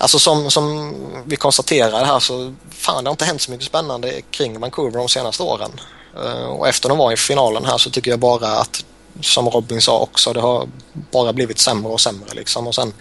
alltså 0.01 0.19
som, 0.19 0.51
som 0.51 0.95
vi 1.27 1.37
konstaterar 1.37 2.05
här 2.05 2.21
så 2.21 2.55
fan 2.71 3.05
det 3.05 3.11
har 3.11 3.13
inte 3.13 3.25
hänt 3.25 3.43
så 3.43 3.51
mycket 3.51 3.67
spännande 3.67 4.21
kring 4.31 4.61
Vancouver 4.61 4.99
de 4.99 5.09
senaste 5.09 5.43
åren. 5.43 5.71
Eh, 6.17 6.45
och 6.45 6.69
efter 6.69 6.89
de 6.89 6.99
var 6.99 7.13
i 7.13 7.17
finalen 7.17 7.65
här 7.65 7.79
så 7.79 7.91
tycker 7.91 8.11
jag 8.11 8.21
bara 8.21 8.49
att 8.49 8.85
som 9.21 9.51
Robin 9.51 9.81
sa 9.81 10.01
också, 10.01 10.33
det 10.33 10.41
har 10.41 10.69
bara 11.11 11.33
blivit 11.33 11.59
sämre 11.59 11.93
och 11.93 12.01
sämre 12.01 12.35
liksom. 12.35 12.67
Och 12.67 12.75
sen 12.75 12.93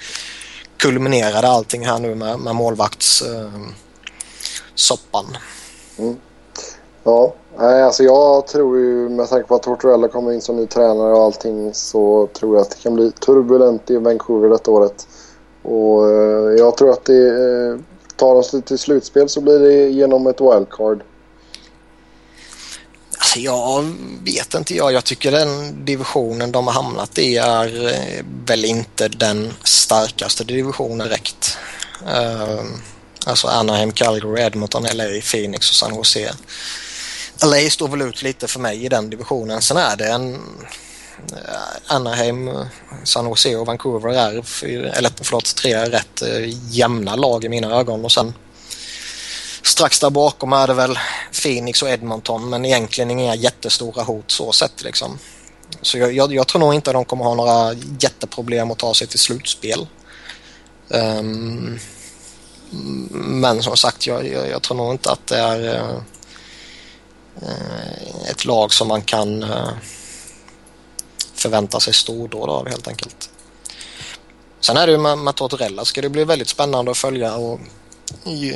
kulminerade 0.78 1.48
allting 1.48 1.86
här 1.86 2.00
nu 2.00 2.16
med, 2.16 2.40
med 2.40 2.56
målvaktssoppan. 2.56 5.26
Eh, 5.98 6.04
mm. 6.04 6.18
Ja, 7.04 7.34
alltså 7.58 8.04
jag 8.04 8.48
tror 8.48 8.80
ju 8.80 9.10
med 9.10 9.30
tanke 9.30 9.48
på 9.48 9.56
att 9.56 9.64
Tortorella 9.64 10.08
kommer 10.08 10.32
in 10.32 10.42
som 10.42 10.56
ny 10.56 10.68
tränare 10.68 11.14
och 11.14 11.24
allting 11.24 11.74
så 11.74 12.28
tror 12.34 12.56
jag 12.56 12.62
att 12.62 12.70
det 12.70 12.84
kan 12.84 12.96
bli 12.96 13.12
turbulent 13.12 13.92
i 13.92 13.98
Vancouver 13.98 14.50
detta 14.50 14.72
året. 14.72 15.08
Och 15.62 16.10
eh, 16.10 16.54
jag 16.58 16.78
tror 16.78 16.90
att 16.90 17.06
det 17.06 17.28
eh, 17.28 17.80
tar 18.16 18.36
oss 18.36 18.56
till 18.66 18.78
slutspel 18.78 19.30
så 19.30 19.42
blir 19.42 19.60
det 19.60 19.90
genom 19.90 20.28
ett 20.28 20.42
wildcard. 20.42 21.04
Alltså 23.24 23.40
jag 23.40 23.96
vet 24.24 24.54
inte 24.54 24.76
jag. 24.76 24.94
Jag 24.94 25.04
tycker 25.04 25.32
den 25.32 25.86
divisionen 25.86 26.52
de 26.52 26.68
har 26.68 26.74
hamnat 26.74 27.18
i 27.18 27.38
är 27.38 27.88
eh, 27.88 28.26
väl 28.46 28.66
inte 28.66 29.08
den 29.08 29.54
starkaste 29.64 30.44
divisionen 30.44 31.08
direkt. 31.08 31.58
Ehm, 32.08 32.82
alltså 33.26 33.48
Anaheim, 33.48 33.92
Calgary, 33.92 34.42
Edmonton, 34.42 34.84
LA, 34.94 35.04
Phoenix 35.32 35.70
och 35.70 35.76
San 35.76 35.96
Jose. 35.96 36.34
LA 37.44 37.70
står 37.70 37.88
väl 37.88 38.02
ut 38.02 38.22
lite 38.22 38.48
för 38.48 38.60
mig 38.60 38.86
i 38.86 38.90
den 38.90 39.10
divisionen. 39.10 39.62
Sen 39.62 39.78
är 39.78 39.96
det 39.96 40.08
en 40.08 40.34
eh, 41.32 41.96
Anaheim, 41.96 42.50
San 43.04 43.26
Jose 43.26 43.56
och 43.56 43.68
Vancouver 43.68 44.10
är, 44.10 44.64
eller 44.98 45.12
förlåt, 45.22 45.56
tre 45.56 45.86
rätt 45.86 46.22
eh, 46.22 46.50
jämna 46.70 47.16
lag 47.16 47.46
i 47.46 47.50
mina 47.50 47.76
ögon 47.76 48.06
och 48.06 48.12
sen 48.12 48.34
Strax 49.64 50.00
där 50.00 50.10
bakom 50.10 50.54
är 50.54 50.68
det 50.68 50.74
väl 50.74 51.00
Phoenix 51.42 51.82
och 51.82 51.90
Edmonton 51.90 52.50
men 52.50 52.66
egentligen 52.66 53.12
inga 53.12 53.36
jättestora 53.36 54.04
hot 54.04 54.32
så 54.32 54.52
sett 54.52 54.84
liksom. 54.84 55.20
Så 55.82 55.98
jag, 55.98 56.14
jag, 56.14 56.34
jag 56.34 56.48
tror 56.48 56.60
nog 56.60 56.74
inte 56.74 56.90
att 56.90 56.94
de 56.94 57.06
kommer 57.06 57.24
ha 57.24 57.36
några 57.36 57.74
jätteproblem 58.00 58.72
att 58.72 58.78
ta 58.78 58.94
sig 58.94 59.08
till 59.08 59.20
slutspel. 59.20 59.88
Um, 60.88 61.80
men 63.12 63.64
som 63.64 63.78
sagt, 63.78 64.08
jag, 64.08 64.28
jag, 64.28 64.50
jag, 64.50 64.62
tror 64.62 64.78
nog 64.78 64.92
inte 64.92 65.12
att 65.12 65.28
det 65.28 65.38
är 65.38 65.82
uh, 65.82 66.00
ett 68.30 68.46
lag 68.46 68.74
som 68.74 68.88
man 68.88 69.02
kan 69.02 69.44
uh, 69.44 69.70
förvänta 71.34 71.80
sig 71.80 71.94
stordåd 71.94 72.50
av 72.50 72.70
helt 72.70 72.88
enkelt. 72.88 73.30
Sen 74.60 74.78
är 74.78 74.88
det 74.88 74.92
ju 74.92 74.98
med, 74.98 75.18
med 75.18 75.36
Tortorella 75.36 75.86
ska 75.86 76.02
det 76.02 76.10
bli 76.10 76.24
väldigt 76.24 76.50
spännande 76.50 76.92
att 76.92 76.98
följa 76.98 77.36
och 77.36 77.60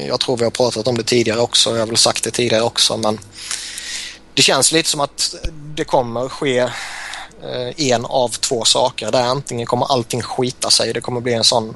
jag 0.08 0.20
tror 0.20 0.38
vi 0.38 0.44
har 0.44 0.52
pratat 0.52 0.88
om 0.88 0.98
det 0.98 1.04
tidigare 1.04 1.40
också. 1.40 1.70
Jag 1.70 1.80
har 1.80 1.88
väl 1.88 1.98
sagt 1.98 2.24
det 2.24 2.32
tidigare 2.32 2.64
också 2.64 2.98
men 2.98 3.20
det 4.34 4.42
känns 4.42 4.72
lite 4.72 4.90
som 4.90 5.00
att 5.00 5.36
det 5.76 5.84
kommer 5.84 6.30
ske 6.30 6.60
eh, 7.44 7.92
en 7.92 8.06
av 8.06 8.30
två 8.30 8.66
saker. 8.66 9.12
Där 9.12 9.24
antingen 9.24 9.66
kommer 9.66 9.92
allting 9.92 10.22
skita 10.22 10.70
sig. 10.70 10.94
Det 10.94 11.02
kommer 11.02 11.22
bli 11.22 11.34
en 11.34 11.44
sån 11.44 11.76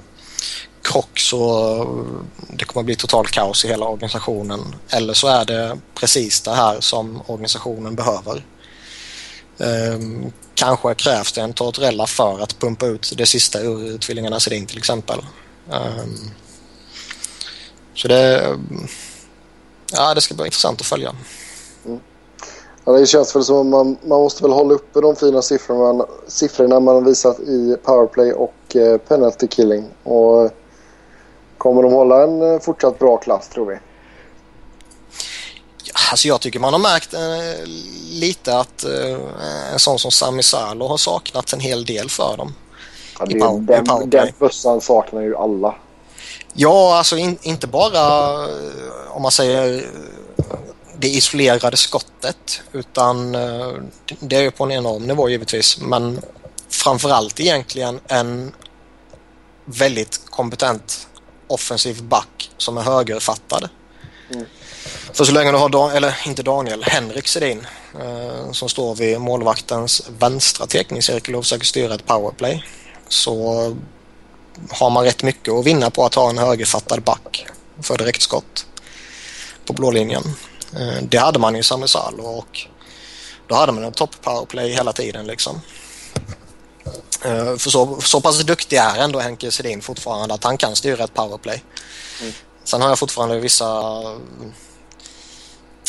krock 0.82 1.19
så 1.19 2.05
det 2.49 2.65
kommer 2.65 2.84
bli 2.84 2.95
totalt 2.95 3.32
kaos 3.32 3.65
i 3.65 3.67
hela 3.67 3.86
organisationen. 3.86 4.75
Eller 4.89 5.13
så 5.13 5.27
är 5.27 5.45
det 5.45 5.77
precis 5.95 6.41
det 6.41 6.53
här 6.53 6.82
som 6.82 7.21
organisationen 7.27 7.95
behöver. 7.95 8.45
Um, 9.57 10.32
kanske 10.55 10.93
krävs 10.93 11.32
det 11.32 11.41
en 11.41 11.53
Tortorella 11.53 12.07
för 12.07 12.39
att 12.39 12.59
pumpa 12.59 12.86
ut 12.86 13.13
det 13.17 13.25
sista 13.25 13.59
ur 13.59 13.97
tvillingarnas 13.97 14.43
Sedin 14.43 14.65
till 14.65 14.77
exempel. 14.77 15.19
Um, 15.69 16.32
så 17.93 18.07
det, 18.07 18.57
ja, 19.91 20.13
det 20.13 20.21
ska 20.21 20.33
bli 20.33 20.45
intressant 20.45 20.81
att 20.81 20.87
följa. 20.87 21.15
Mm. 21.85 21.99
Ja, 22.85 22.91
det 22.91 23.05
känns 23.05 23.35
väl 23.35 23.43
som 23.43 23.57
att 23.57 23.65
man, 23.65 23.97
man 24.01 24.19
måste 24.19 24.43
väl 24.43 24.51
hålla 24.51 24.73
uppe 24.73 25.01
de 25.01 25.15
fina 25.15 25.41
siffrorna, 25.41 26.05
siffrorna 26.27 26.79
man 26.79 26.95
har 26.95 27.01
visat 27.01 27.39
i 27.39 27.77
powerplay 27.83 28.33
och 28.33 28.75
eh, 28.75 28.97
penalty 28.97 29.47
killing. 29.47 29.85
Och 30.03 30.51
kommer 31.57 31.83
de 31.83 31.93
hålla 31.93 32.23
en 32.23 32.53
eh, 32.53 32.59
fortsatt 32.59 32.99
bra 32.99 33.17
klass 33.17 33.49
tror 33.49 33.65
vi? 33.65 33.75
Ja, 35.83 35.93
alltså 36.11 36.27
jag 36.27 36.41
tycker 36.41 36.59
man 36.59 36.73
har 36.73 36.79
märkt 36.79 37.13
eh, 37.13 37.67
lite 38.11 38.57
att 38.57 38.83
eh, 38.83 39.73
en 39.73 39.79
sån 39.79 39.99
som 39.99 40.11
Sami 40.11 40.43
Salo 40.43 40.87
har 40.87 40.97
saknat 40.97 41.53
en 41.53 41.59
hel 41.59 41.85
del 41.85 42.09
för 42.09 42.37
dem. 42.37 42.53
Ja, 43.19 43.25
det, 43.25 43.39
den, 43.73 44.09
den 44.09 44.27
bössan 44.39 44.81
saknar 44.81 45.21
ju 45.21 45.35
alla. 45.35 45.75
Ja, 46.54 46.97
alltså 46.97 47.18
in, 47.18 47.38
inte 47.41 47.68
bara 47.68 48.34
eh, 48.43 49.12
om 49.12 49.22
man 49.22 49.32
säger 49.32 49.86
det 50.97 51.08
isolerade 51.08 51.78
skottet 51.78 52.62
utan 52.72 53.36
eh, 53.36 53.74
det 54.20 54.36
är 54.36 54.41
ju 54.41 54.52
på 54.52 54.64
en 54.64 54.72
enorm 54.72 55.04
nivå 55.04 55.30
givetvis 55.30 55.78
men 55.82 56.22
framförallt 56.70 57.39
egentligen 57.39 57.99
en 58.08 58.52
väldigt 59.66 60.22
kompetent 60.26 61.08
offensiv 61.47 62.04
back 62.04 62.52
som 62.58 62.78
är 62.78 62.82
högerfattad. 62.82 63.70
Mm. 64.34 64.45
För 65.14 65.26
så 65.26 65.32
länge 65.32 65.52
du 65.52 65.58
har, 65.58 65.70
Dan 65.70 65.91
eller 65.91 66.18
inte 66.26 66.43
Daniel, 66.43 66.84
Henrik 66.84 67.28
Sedin 67.28 67.68
eh, 68.02 68.52
som 68.52 68.70
står 68.70 68.95
vid 68.95 69.22
målvaktens 69.22 70.10
vänstra 70.20 70.68
teckningscirkel 70.68 71.36
och 71.36 71.43
försöker 71.43 71.66
styra 71.66 71.93
ett 71.93 72.06
powerplay 72.06 72.66
så 73.08 73.76
har 74.70 74.89
man 74.89 75.04
rätt 75.04 75.24
mycket 75.24 75.54
att 75.54 75.66
vinna 75.66 75.89
på 75.89 76.06
att 76.06 76.16
ha 76.16 76.30
en 76.30 76.38
högerfattad 76.38 77.04
back 77.04 77.45
för 77.82 77.97
direktskott 77.97 78.66
på 79.66 79.74
blå 79.74 79.91
linjen. 79.91 80.24
Eh, 80.74 81.04
det 81.04 81.18
hade 81.18 81.39
man 81.39 81.56
i 81.56 81.64
Sami 81.64 81.88
och 82.18 82.68
då 83.47 83.56
hade 83.56 83.72
man 83.72 83.84
en 83.84 83.91
topp 83.91 84.22
powerplay 84.22 84.70
hela 84.70 84.93
tiden 84.93 85.28
liksom. 85.28 85.62
Eh, 87.26 87.58
för 87.58 87.70
så, 87.70 88.02
så 88.02 88.22
pass 88.22 88.43
duktig 88.43 88.78
är 88.78 88.97
ändå 88.97 89.20
Henke 89.20 89.52
Sedin 89.52 89.82
fortfarande 89.82 90.34
att 90.34 90.43
han 90.43 90.58
kan 90.58 90.76
styra 90.76 91.04
ett 91.04 91.14
powerplay. 91.14 91.64
Mm. 92.22 92.34
Sen 92.64 92.82
har 92.82 92.89
jag 92.89 92.99
fortfarande 92.99 93.39
vissa 93.39 94.02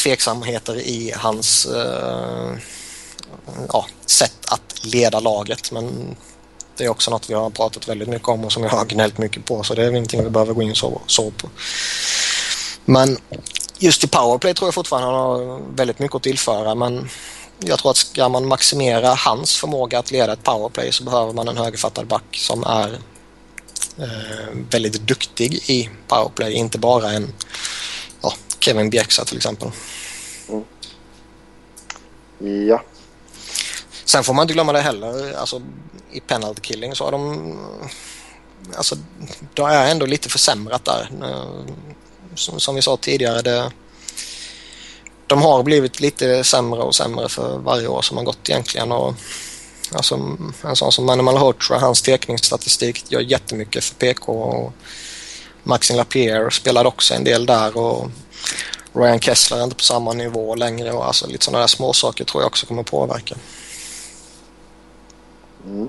tveksamheter 0.02 0.76
i 0.76 1.12
hans 1.16 1.66
uh, 1.66 2.52
ja, 3.68 3.86
sätt 4.06 4.38
att 4.48 4.84
leda 4.84 5.20
laget. 5.20 5.72
Men 5.72 6.16
det 6.76 6.84
är 6.84 6.88
också 6.88 7.10
något 7.10 7.30
vi 7.30 7.34
har 7.34 7.50
pratat 7.50 7.88
väldigt 7.88 8.08
mycket 8.08 8.28
om 8.28 8.44
och 8.44 8.52
som 8.52 8.62
jag 8.62 8.70
har 8.70 8.84
gnällt 8.84 9.18
mycket 9.18 9.44
på 9.44 9.62
så 9.62 9.74
det 9.74 9.84
är 9.84 9.90
ingenting 9.90 10.24
vi 10.24 10.30
behöver 10.30 10.54
gå 10.54 10.62
in 10.62 10.74
så, 10.74 11.00
så 11.06 11.30
på. 11.30 11.48
Men 12.84 13.18
just 13.78 14.04
i 14.04 14.08
powerplay 14.08 14.54
tror 14.54 14.66
jag 14.66 14.74
fortfarande 14.74 15.08
han 15.08 15.16
har 15.16 15.60
väldigt 15.76 15.98
mycket 15.98 16.14
att 16.14 16.22
tillföra 16.22 16.74
men 16.74 17.08
jag 17.58 17.78
tror 17.78 17.90
att 17.90 17.96
ska 17.96 18.28
man 18.28 18.46
maximera 18.46 19.14
hans 19.14 19.56
förmåga 19.56 19.98
att 19.98 20.10
leda 20.10 20.32
ett 20.32 20.42
powerplay 20.42 20.92
så 20.92 21.04
behöver 21.04 21.32
man 21.32 21.48
en 21.48 21.56
högerfattad 21.56 22.06
back 22.06 22.36
som 22.36 22.64
är 22.64 22.98
eh, 23.98 24.54
väldigt 24.70 25.00
duktig 25.00 25.54
i 25.70 25.90
powerplay, 26.08 26.52
inte 26.52 26.78
bara 26.78 27.10
en 27.10 27.32
ja, 28.20 28.32
Kevin 28.58 28.90
Bjäxa 28.90 29.24
till 29.24 29.36
exempel. 29.36 29.70
Mm. 30.48 30.64
Ja. 32.68 32.82
Sen 34.04 34.24
får 34.24 34.34
man 34.34 34.42
inte 34.42 34.54
glömma 34.54 34.72
det 34.72 34.80
heller, 34.80 35.34
alltså 35.34 35.62
i 36.12 36.20
penalty 36.20 36.60
killing 36.60 36.94
så 36.94 37.04
har 37.04 37.12
de 37.12 37.58
alltså 38.76 38.96
det 39.54 39.62
är 39.62 39.90
ändå 39.90 40.06
lite 40.06 40.28
försämrat 40.28 40.84
där. 40.84 41.10
Som, 42.34 42.60
som 42.60 42.74
vi 42.74 42.82
sa 42.82 42.96
tidigare, 42.96 43.42
det, 43.42 43.70
de 45.26 45.42
har 45.42 45.62
blivit 45.62 46.00
lite 46.00 46.44
sämre 46.44 46.82
och 46.82 46.94
sämre 46.94 47.28
för 47.28 47.58
varje 47.58 47.86
år 47.86 48.02
som 48.02 48.16
har 48.16 48.24
gått 48.24 48.50
egentligen. 48.50 48.92
Och, 48.92 49.14
alltså, 49.92 50.14
en 50.64 50.76
sån 50.76 50.92
som 50.92 51.06
Manuel 51.06 51.36
Hotra, 51.36 51.78
hans 51.78 52.02
tekningsstatistik 52.02 53.12
gör 53.12 53.20
jättemycket 53.20 53.84
för 53.84 53.94
PK. 53.94 54.32
Och 54.32 54.72
Maxim 55.62 55.96
Lapierre 55.96 56.50
spelade 56.50 56.88
också 56.88 57.14
en 57.14 57.24
del 57.24 57.46
där. 57.46 57.76
och 57.76 58.10
Ryan 58.94 59.20
Kessler 59.20 59.58
är 59.58 59.64
inte 59.64 59.76
på 59.76 59.82
samma 59.82 60.12
nivå 60.12 60.54
längre 60.54 60.92
och 60.92 61.06
alltså 61.06 61.26
lite 61.26 61.44
sådana 61.44 61.60
där 61.60 61.66
småsaker 61.66 62.24
tror 62.24 62.42
jag 62.42 62.46
också 62.46 62.66
kommer 62.66 62.82
påverka. 62.82 63.34
Mm. 65.66 65.88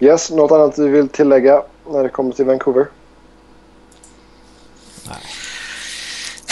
Yes, 0.00 0.30
något 0.30 0.52
annat 0.52 0.76
du 0.76 0.88
vill 0.88 1.08
tillägga 1.08 1.62
när 1.90 2.02
det 2.02 2.08
kommer 2.08 2.32
till 2.32 2.44
Vancouver? 2.44 2.86
Nej. 5.06 5.16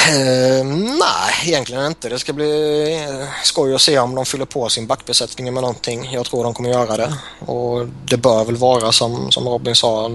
Uh, 0.08 0.66
nej, 0.98 1.34
egentligen 1.44 1.86
inte. 1.86 2.08
Det 2.08 2.18
ska 2.18 2.32
bli 2.32 2.94
eh, 3.04 3.26
skoj 3.42 3.74
att 3.74 3.80
se 3.80 3.98
om 3.98 4.14
de 4.14 4.24
fyller 4.24 4.44
på 4.44 4.68
sin 4.68 4.86
backbesättning 4.86 5.54
med 5.54 5.62
någonting. 5.62 6.08
Jag 6.12 6.26
tror 6.26 6.44
de 6.44 6.54
kommer 6.54 6.70
göra 6.70 6.96
det. 6.96 7.14
Och 7.46 7.86
det 7.86 8.16
bör 8.16 8.44
väl 8.44 8.56
vara 8.56 8.92
som, 8.92 9.30
som 9.30 9.48
Robin 9.48 9.74
sa, 9.74 10.10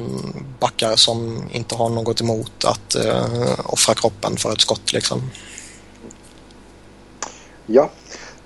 backar 0.59 0.95
som 0.95 1.49
inte 1.51 1.75
har 1.75 1.89
något 1.89 2.21
emot 2.21 2.65
att 2.65 2.95
uh, 3.05 3.59
offra 3.65 3.93
kroppen 3.93 4.37
för 4.37 4.51
ett 4.53 4.61
skott 4.61 4.93
liksom. 4.93 5.31
Ja, 7.65 7.89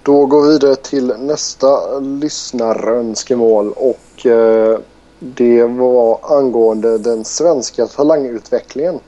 då 0.05 0.25
går 0.25 0.41
vi 0.41 0.49
vidare 0.49 0.75
till 0.75 1.13
nästa 1.19 1.99
lyssnarönskemål 1.99 3.71
och 3.71 4.25
uh, 4.25 4.77
det 5.19 5.63
var 5.63 6.19
angående 6.37 6.97
den 6.97 7.25
svenska 7.25 7.87
talangutvecklingen. 7.87 8.99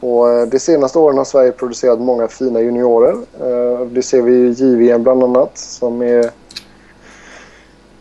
Och 0.00 0.30
eh, 0.30 0.46
de 0.46 0.58
senaste 0.58 0.98
åren 0.98 1.18
har 1.18 1.24
Sverige 1.24 1.52
producerat 1.52 2.00
många 2.00 2.28
fina 2.28 2.60
juniorer. 2.60 3.16
Eh, 3.40 3.86
det 3.86 4.02
ser 4.02 4.22
vi 4.22 4.32
i 4.32 4.50
JVM 4.50 5.02
bland 5.02 5.24
annat 5.24 5.58
som 5.58 6.02
är 6.02 6.30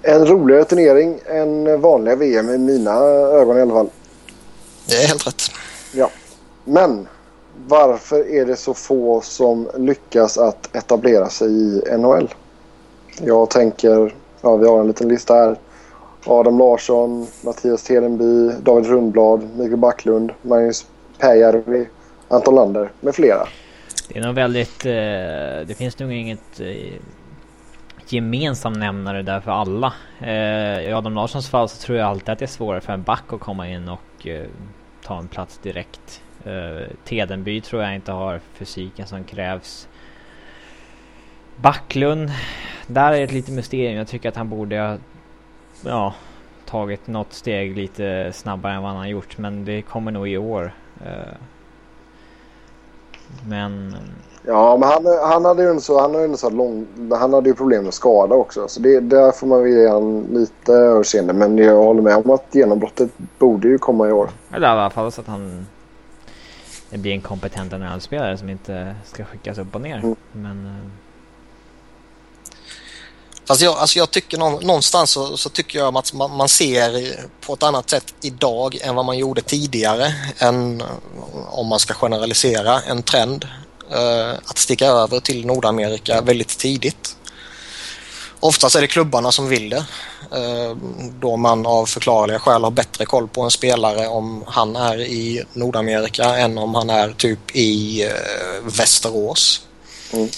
en 0.01 0.25
roligare 0.25 0.63
turnering 0.63 1.19
än 1.25 1.81
vanliga 1.81 2.15
VM 2.15 2.49
i 2.49 2.57
mina 2.57 2.93
ögon 3.03 3.57
i 3.57 3.61
alla 3.61 3.73
fall. 3.73 3.89
Det 4.87 4.95
är 4.95 5.07
helt 5.07 5.27
rätt. 5.27 5.41
Ja. 5.93 6.09
Men 6.63 7.07
varför 7.67 8.33
är 8.33 8.45
det 8.45 8.55
så 8.55 8.73
få 8.73 9.21
som 9.21 9.69
lyckas 9.77 10.37
att 10.37 10.75
etablera 10.75 11.29
sig 11.29 11.47
i 11.47 11.97
NHL? 11.97 12.33
Jag 13.21 13.49
tänker, 13.49 14.13
ja 14.41 14.55
vi 14.55 14.67
har 14.67 14.79
en 14.79 14.87
liten 14.87 15.07
lista 15.07 15.33
här. 15.33 15.55
Adam 16.25 16.57
Larsson, 16.57 17.27
Mattias 17.41 17.83
Tedenby, 17.83 18.51
David 18.61 18.89
Rundblad, 18.89 19.49
Mikael 19.57 19.77
Backlund, 19.77 20.31
Magnus 20.41 20.85
Pääjärvi, 21.19 21.87
Anton 22.27 22.55
Lander 22.55 22.91
med 23.01 23.15
flera. 23.15 23.47
Det 24.09 24.19
är 24.19 24.23
nog 24.23 24.35
väldigt... 24.35 24.85
Eh, 24.85 25.67
det 25.67 25.77
finns 25.77 25.99
nog 25.99 26.11
inget 26.11 26.59
eh, 26.59 27.01
gemensam 28.07 28.73
nämnare 28.73 29.21
där 29.21 29.39
för 29.39 29.51
alla. 29.51 29.93
Eh, 30.21 30.89
I 30.89 30.93
Adam 30.93 31.13
Larssons 31.13 31.49
fall 31.49 31.69
så 31.69 31.85
tror 31.85 31.97
jag 31.97 32.07
alltid 32.07 32.29
att 32.29 32.39
det 32.39 32.45
är 32.45 32.47
svårare 32.47 32.81
för 32.81 32.93
en 32.93 33.03
back 33.03 33.33
att 33.33 33.39
komma 33.39 33.69
in 33.69 33.89
och 33.89 34.27
eh, 34.27 34.45
ta 35.03 35.19
en 35.19 35.27
plats 35.27 35.57
direkt. 35.57 36.21
Eh, 36.45 36.87
Tedenby 37.03 37.61
tror 37.61 37.83
jag 37.83 37.95
inte 37.95 38.11
har 38.11 38.39
fysiken 38.53 39.07
som 39.07 39.23
krävs. 39.23 39.87
Backlund, 41.55 42.29
där 42.87 43.13
är 43.13 43.23
ett 43.23 43.31
litet 43.31 43.55
mysterium. 43.55 43.97
Jag 43.97 44.07
tycker 44.07 44.29
att 44.29 44.35
han 44.35 44.49
borde 44.49 44.79
ha 44.79 44.97
ja, 45.85 46.13
tagit 46.65 47.07
något 47.07 47.33
steg 47.33 47.77
lite 47.77 48.31
snabbare 48.33 48.73
än 48.73 48.81
vad 48.81 48.91
han 48.91 48.99
har 48.99 49.07
gjort. 49.07 49.37
Men 49.37 49.65
det 49.65 49.81
kommer 49.81 50.11
nog 50.11 50.29
i 50.29 50.37
år. 50.37 50.73
Eh, 51.05 51.37
men... 53.47 53.95
Ja, 54.47 54.77
men 54.77 54.89
han, 54.89 55.05
han 55.31 55.45
hade 55.45 55.63
ju 55.63 55.69
en 55.69 55.81
så, 55.81 56.01
han 56.01 56.15
hade 56.15 56.25
en 56.25 56.37
så 56.37 56.49
lång, 56.49 56.87
han 57.11 57.33
hade 57.33 57.49
ju 57.49 57.55
problem 57.55 57.83
med 57.83 57.93
skada 57.93 58.35
också. 58.35 58.67
Så 58.67 58.79
det, 58.79 58.99
där 58.99 59.31
får 59.31 59.47
man 59.47 59.71
ge 59.71 59.87
han 59.89 60.27
lite 60.31 60.73
överseende. 60.73 61.33
Men 61.33 61.57
jag 61.57 61.75
håller 61.75 62.01
med 62.01 62.15
om 62.15 62.29
att 62.31 62.45
genombrottet 62.51 63.09
borde 63.39 63.67
ju 63.67 63.77
komma 63.77 64.07
i 64.07 64.11
år. 64.11 64.29
Eller 64.53 64.67
i 64.67 64.71
alla 64.71 64.89
fall 64.89 65.11
så 65.11 65.21
att 65.21 65.27
han 65.27 65.65
blir 66.97 67.11
en 67.11 67.21
kompetent 67.21 67.71
NHL-spelare 67.71 68.37
som 68.37 68.49
inte 68.49 68.95
ska 69.05 69.25
skickas 69.25 69.57
upp 69.57 69.75
och 69.75 69.81
ner. 69.81 69.97
Mm. 69.97 70.15
Men... 70.31 70.65
Eh, 70.65 70.91
Fast 73.47 73.61
jag, 73.61 73.77
alltså 73.77 73.99
jag 73.99 74.11
tycker 74.11 74.37
någonstans 74.37 75.09
så, 75.11 75.37
så 75.37 75.49
tycker 75.49 75.79
jag 75.79 75.97
att 75.97 76.13
man, 76.13 76.37
man, 76.37 76.49
ser 76.49 77.15
på 77.41 77.53
ett 77.53 77.63
annat 77.63 77.89
sätt 77.89 78.13
idag 78.21 78.77
än 78.81 78.95
vad 78.95 79.05
man 79.05 79.17
gjorde 79.17 79.41
tidigare. 79.41 80.13
Än, 80.37 80.83
om 81.49 81.67
man 81.67 81.79
ska 81.79 81.93
generalisera, 81.93 82.81
en 82.81 83.03
trend 83.03 83.47
eh, 83.91 84.31
att 84.45 84.57
sticka 84.57 84.85
över 84.85 85.19
till 85.19 85.45
Nordamerika 85.45 86.21
väldigt 86.21 86.57
tidigt. 86.57 87.17
Oftast 88.39 88.75
är 88.75 88.81
det 88.81 88.87
klubbarna 88.87 89.31
som 89.31 89.47
vill 89.47 89.69
det. 89.69 89.85
Eh, 90.35 90.77
då 91.19 91.37
man 91.37 91.65
av 91.65 91.85
förklarliga 91.85 92.39
skäl 92.39 92.63
har 92.63 92.71
bättre 92.71 93.05
koll 93.05 93.27
på 93.27 93.41
en 93.41 93.51
spelare 93.51 94.07
om 94.07 94.43
han 94.47 94.75
är 94.75 94.99
i 94.99 95.43
Nordamerika 95.53 96.23
än 96.23 96.57
om 96.57 96.75
han 96.75 96.89
är 96.89 97.11
typ 97.11 97.55
i 97.55 98.03
eh, 98.03 98.09
Västerås. 98.63 99.61
Mm. 100.13 100.29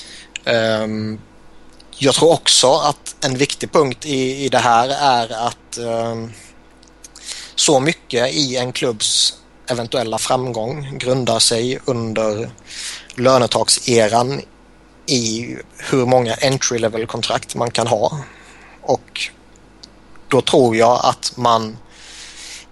Um, 0.84 1.22
jag 1.98 2.16
tror 2.16 2.34
också 2.34 2.72
att 2.72 3.26
en 3.26 3.38
viktig 3.38 3.72
punkt 3.72 4.06
i, 4.06 4.46
i 4.46 4.50
det 4.50 4.58
här 4.58 4.90
är 4.90 5.48
att 5.48 5.78
eh, 5.78 6.28
så 7.56 7.80
mycket 7.80 8.34
i 8.34 8.58
en 8.58 8.72
klubbs 8.72 9.34
eventuella 9.68 10.18
framgång 10.18 10.98
grundar 10.98 11.40
sig 11.40 11.80
under 11.86 12.50
lönetakseran 13.16 14.42
i 15.06 15.56
hur 15.78 16.06
många 16.06 16.34
entry 16.34 16.80
level 16.80 17.08
kontrakt 17.08 17.56
man 17.56 17.72
kan 17.72 17.88
ha. 17.88 18.20
Och 18.82 19.30
då 20.28 20.42
tror 20.42 20.76
jag 20.76 21.00
att 21.04 21.34
man 21.38 21.78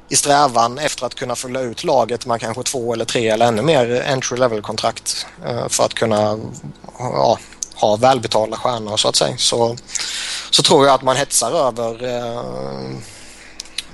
i 0.10 0.16
strävan 0.16 0.78
efter 0.78 1.06
att 1.06 1.16
kunna 1.16 1.36
fylla 1.36 1.60
ut 1.62 1.84
laget 1.84 2.26
med 2.26 2.41
kanske 2.41 2.64
två 2.64 2.93
eller 2.93 3.06
tre 3.06 3.30
eller 3.30 3.45
ännu 3.45 3.62
mer 3.62 4.06
entry 4.12 4.38
level 4.38 4.62
kontrakt 4.62 5.26
eh, 5.45 5.68
för 5.68 5.84
att 5.84 5.93
kunna 5.93 6.39
ja, 6.99 7.39
ha 7.76 7.95
välbetalda 7.95 8.58
stjärnor 8.58 8.97
så 8.97 9.08
att 9.08 9.16
säga 9.16 9.38
så, 9.38 9.76
så 10.49 10.64
tror 10.64 10.86
jag 10.86 10.95
att 10.95 11.03
man 11.03 11.16
hetsar 11.16 11.51
över 11.51 12.03
eh, 12.03 12.97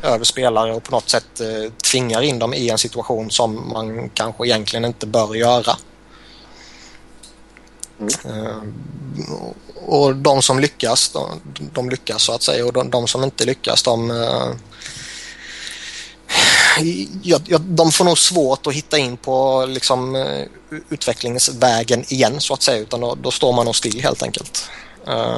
över 0.03 0.25
spelare 0.25 0.73
och 0.73 0.83
på 0.83 0.91
något 0.91 1.09
sätt 1.09 1.39
eh, 1.39 1.71
tvingar 1.91 2.21
in 2.21 2.39
dem 2.39 2.53
i 2.53 2.69
en 2.69 2.77
situation 2.77 3.31
som 3.31 3.69
man 3.73 4.09
kanske 4.09 4.45
egentligen 4.45 4.85
inte 4.85 5.07
bör 5.07 5.35
göra. 5.35 5.75
Mm. 8.01 8.37
Eh, 8.37 8.57
och 9.85 10.15
de 10.15 10.41
som 10.41 10.59
lyckas, 10.59 11.09
de, 11.09 11.41
de, 11.73 11.89
lyckas 11.89 12.23
så 12.23 12.33
att 12.33 12.41
säga 12.41 12.65
och 12.65 12.73
de, 12.73 12.89
de 12.89 13.07
som 13.07 13.23
inte 13.23 13.45
lyckas 13.45 13.83
de, 13.83 14.11
eh, 14.11 14.49
ja, 17.23 17.39
ja, 17.45 17.57
de 17.57 17.91
får 17.91 18.05
nog 18.05 18.17
svårt 18.17 18.67
att 18.67 18.73
hitta 18.73 18.97
in 18.97 19.17
på 19.17 19.65
liksom, 19.65 20.15
uh, 20.15 20.45
utvecklingsvägen 20.89 22.03
igen 22.07 22.39
så 22.39 22.53
att 22.53 22.61
säga 22.61 22.81
utan 22.81 23.01
då, 23.01 23.15
då 23.21 23.31
står 23.31 23.53
man 23.53 23.65
nog 23.65 23.75
still 23.75 24.01
helt 24.01 24.23
enkelt. 24.23 24.69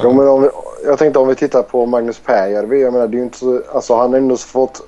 Jo, 0.03 0.13
men 0.13 0.27
om 0.27 0.41
vi, 0.41 0.49
jag 0.85 0.99
tänkte 0.99 1.19
om 1.19 1.27
vi 1.27 1.35
tittar 1.35 1.63
på 1.63 1.85
Magnus 1.85 2.19
Pääjärvi. 2.19 2.81
Jag 2.81 2.93
menar, 2.93 3.07
det 3.07 3.17
är 3.17 3.23
inte 3.23 3.37
så, 3.37 3.61
alltså, 3.73 3.95
han 3.95 4.11
har 4.11 4.17
ändå 4.17 4.37
fått 4.37 4.81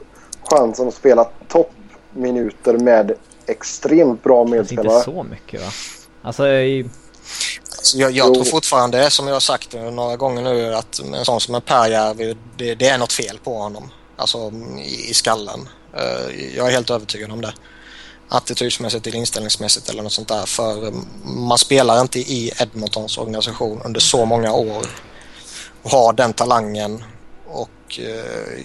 chansen 0.50 0.88
att 0.88 0.94
spela 0.94 1.28
toppminuter 1.48 2.74
med 2.78 3.12
extremt 3.46 4.24
bra 4.24 4.46
medspelare. 4.46 4.94
Inte 4.94 5.12
så 5.12 5.24
mycket 5.24 5.62
va? 5.62 5.68
Alltså, 6.22 6.48
i... 6.48 6.90
alltså 7.78 7.98
jag, 7.98 8.12
jag 8.12 8.34
tror 8.34 8.44
fortfarande, 8.44 9.10
som 9.10 9.28
jag 9.28 9.36
har 9.36 9.40
sagt 9.40 9.74
några 9.74 10.18
gånger 10.18 10.42
nu, 10.42 10.76
att 10.76 11.00
en 11.00 11.26
sån 11.26 11.42
som 11.42 11.56
en 11.56 11.62
Pääjärvi, 11.62 12.38
det, 12.58 12.76
det 12.76 12.88
är 12.88 12.98
något 12.98 13.14
fel 13.14 13.40
på 13.44 13.58
honom. 13.58 13.92
Alltså 14.18 14.52
i, 14.80 15.10
i 15.10 15.14
skallen. 15.14 15.70
Uh, 15.98 16.56
jag 16.56 16.68
är 16.68 16.72
helt 16.72 16.90
övertygad 16.90 17.32
om 17.32 17.42
det. 17.42 17.54
Attitydsmässigt 18.30 19.08
eller 19.08 19.18
inställningsmässigt 19.18 19.90
eller 19.90 20.04
något 20.04 20.14
sånt 20.14 20.28
där. 20.28 20.46
För 20.46 20.94
man 21.26 21.58
spelar 21.58 22.02
inte 22.02 22.20
i 22.20 22.52
Edmontons 22.60 23.18
organisation 23.18 23.82
under 23.86 24.00
så 24.00 24.26
många 24.26 24.54
år 24.54 24.86
och 25.84 25.92
har 25.92 26.14
den 26.14 26.34
talangen 26.34 27.04
och 27.48 28.00
uh, 28.00 28.64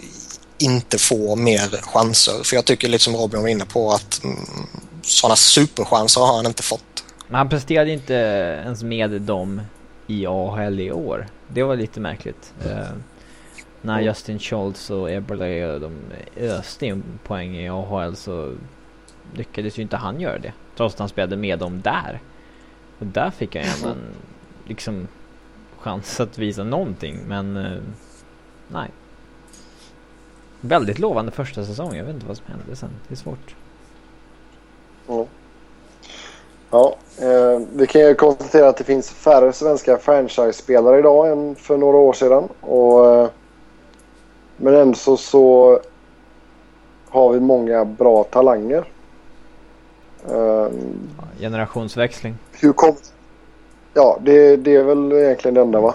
inte 0.59 0.99
får 0.99 1.37
mer 1.37 1.81
chanser. 1.83 2.43
För 2.45 2.57
jag 2.57 2.65
tycker 2.65 2.89
lite 2.89 3.05
som 3.05 3.17
Robin 3.17 3.41
var 3.43 3.49
inne 3.49 3.65
på 3.65 3.93
att 3.93 4.25
mm, 4.25 4.47
sådana 5.03 5.37
superchanser 5.37 6.21
har 6.21 6.37
han 6.37 6.47
inte 6.47 6.63
fått. 6.63 6.83
Men 7.31 7.39
han 7.39 7.49
presterade 7.49 7.91
inte 7.91 8.15
ens 8.65 8.83
med 8.83 9.11
dem 9.21 9.61
i 10.07 10.27
AHL 10.27 10.81
i 10.81 10.93
år. 10.93 11.27
Det 11.49 11.63
var 11.63 11.77
lite 11.77 12.01
märkligt. 12.01 12.55
Uh, 12.67 12.91
när 13.83 14.01
Justin 14.01 14.39
Schultz 14.39 14.91
och 14.91 15.11
Eberle 15.11 15.79
de 15.79 16.01
öste 16.37 16.87
in 16.87 17.03
poäng 17.25 17.57
i 17.57 17.69
AHL 17.69 18.17
så 18.17 18.55
lyckades 19.35 19.79
ju 19.79 19.83
inte 19.83 19.97
han 19.97 20.21
göra 20.21 20.39
det. 20.39 20.53
Trots 20.77 20.95
att 20.95 20.99
han 20.99 21.09
spelade 21.09 21.37
med 21.37 21.59
dem 21.59 21.81
där. 21.81 22.21
Och 22.99 23.07
där 23.07 23.31
fick 23.31 23.57
han 23.57 23.65
ändå 23.65 23.89
en 23.89 24.15
liksom 24.69 25.09
chans 25.79 26.21
att 26.21 26.39
visa 26.39 26.65
någonting 26.65 27.19
men 27.27 27.57
uh, 27.57 27.83
nej. 28.69 28.91
Väldigt 30.61 30.99
lovande 30.99 31.33
första 31.33 31.65
säsong. 31.65 31.97
Jag 31.97 32.05
vet 32.05 32.15
inte 32.15 32.27
vad 32.27 32.37
som 32.37 32.47
hände 32.47 32.77
sen. 32.77 32.91
Det 33.09 33.15
är 33.15 33.17
svårt. 33.17 33.55
Mm. 35.09 35.27
Ja, 36.71 36.97
eh, 37.19 37.61
vi 37.73 37.87
kan 37.87 38.01
ju 38.01 38.15
konstatera 38.15 38.69
att 38.69 38.77
det 38.77 38.85
finns 38.85 39.11
färre 39.11 39.53
svenska 39.53 39.99
franchise-spelare 39.99 40.99
idag 40.99 41.33
än 41.33 41.55
för 41.55 41.77
några 41.77 41.97
år 41.97 42.13
sedan. 42.13 42.49
Och, 42.61 43.07
eh, 43.07 43.29
men 44.57 44.75
ändå 44.75 44.95
så, 44.95 45.17
så 45.17 45.81
har 47.09 47.33
vi 47.33 47.41
många 47.41 47.85
bra 47.85 48.25
talanger. 48.25 48.85
Eh, 50.29 50.69
Generationsväxling. 51.41 52.39
Hur 52.53 52.73
kom... 52.73 52.97
Ja, 53.95 54.19
det, 54.23 54.57
det 54.57 54.75
är 54.75 54.83
väl 54.83 55.13
egentligen 55.13 55.55
det 55.55 55.61
enda 55.61 55.81
va? 55.81 55.95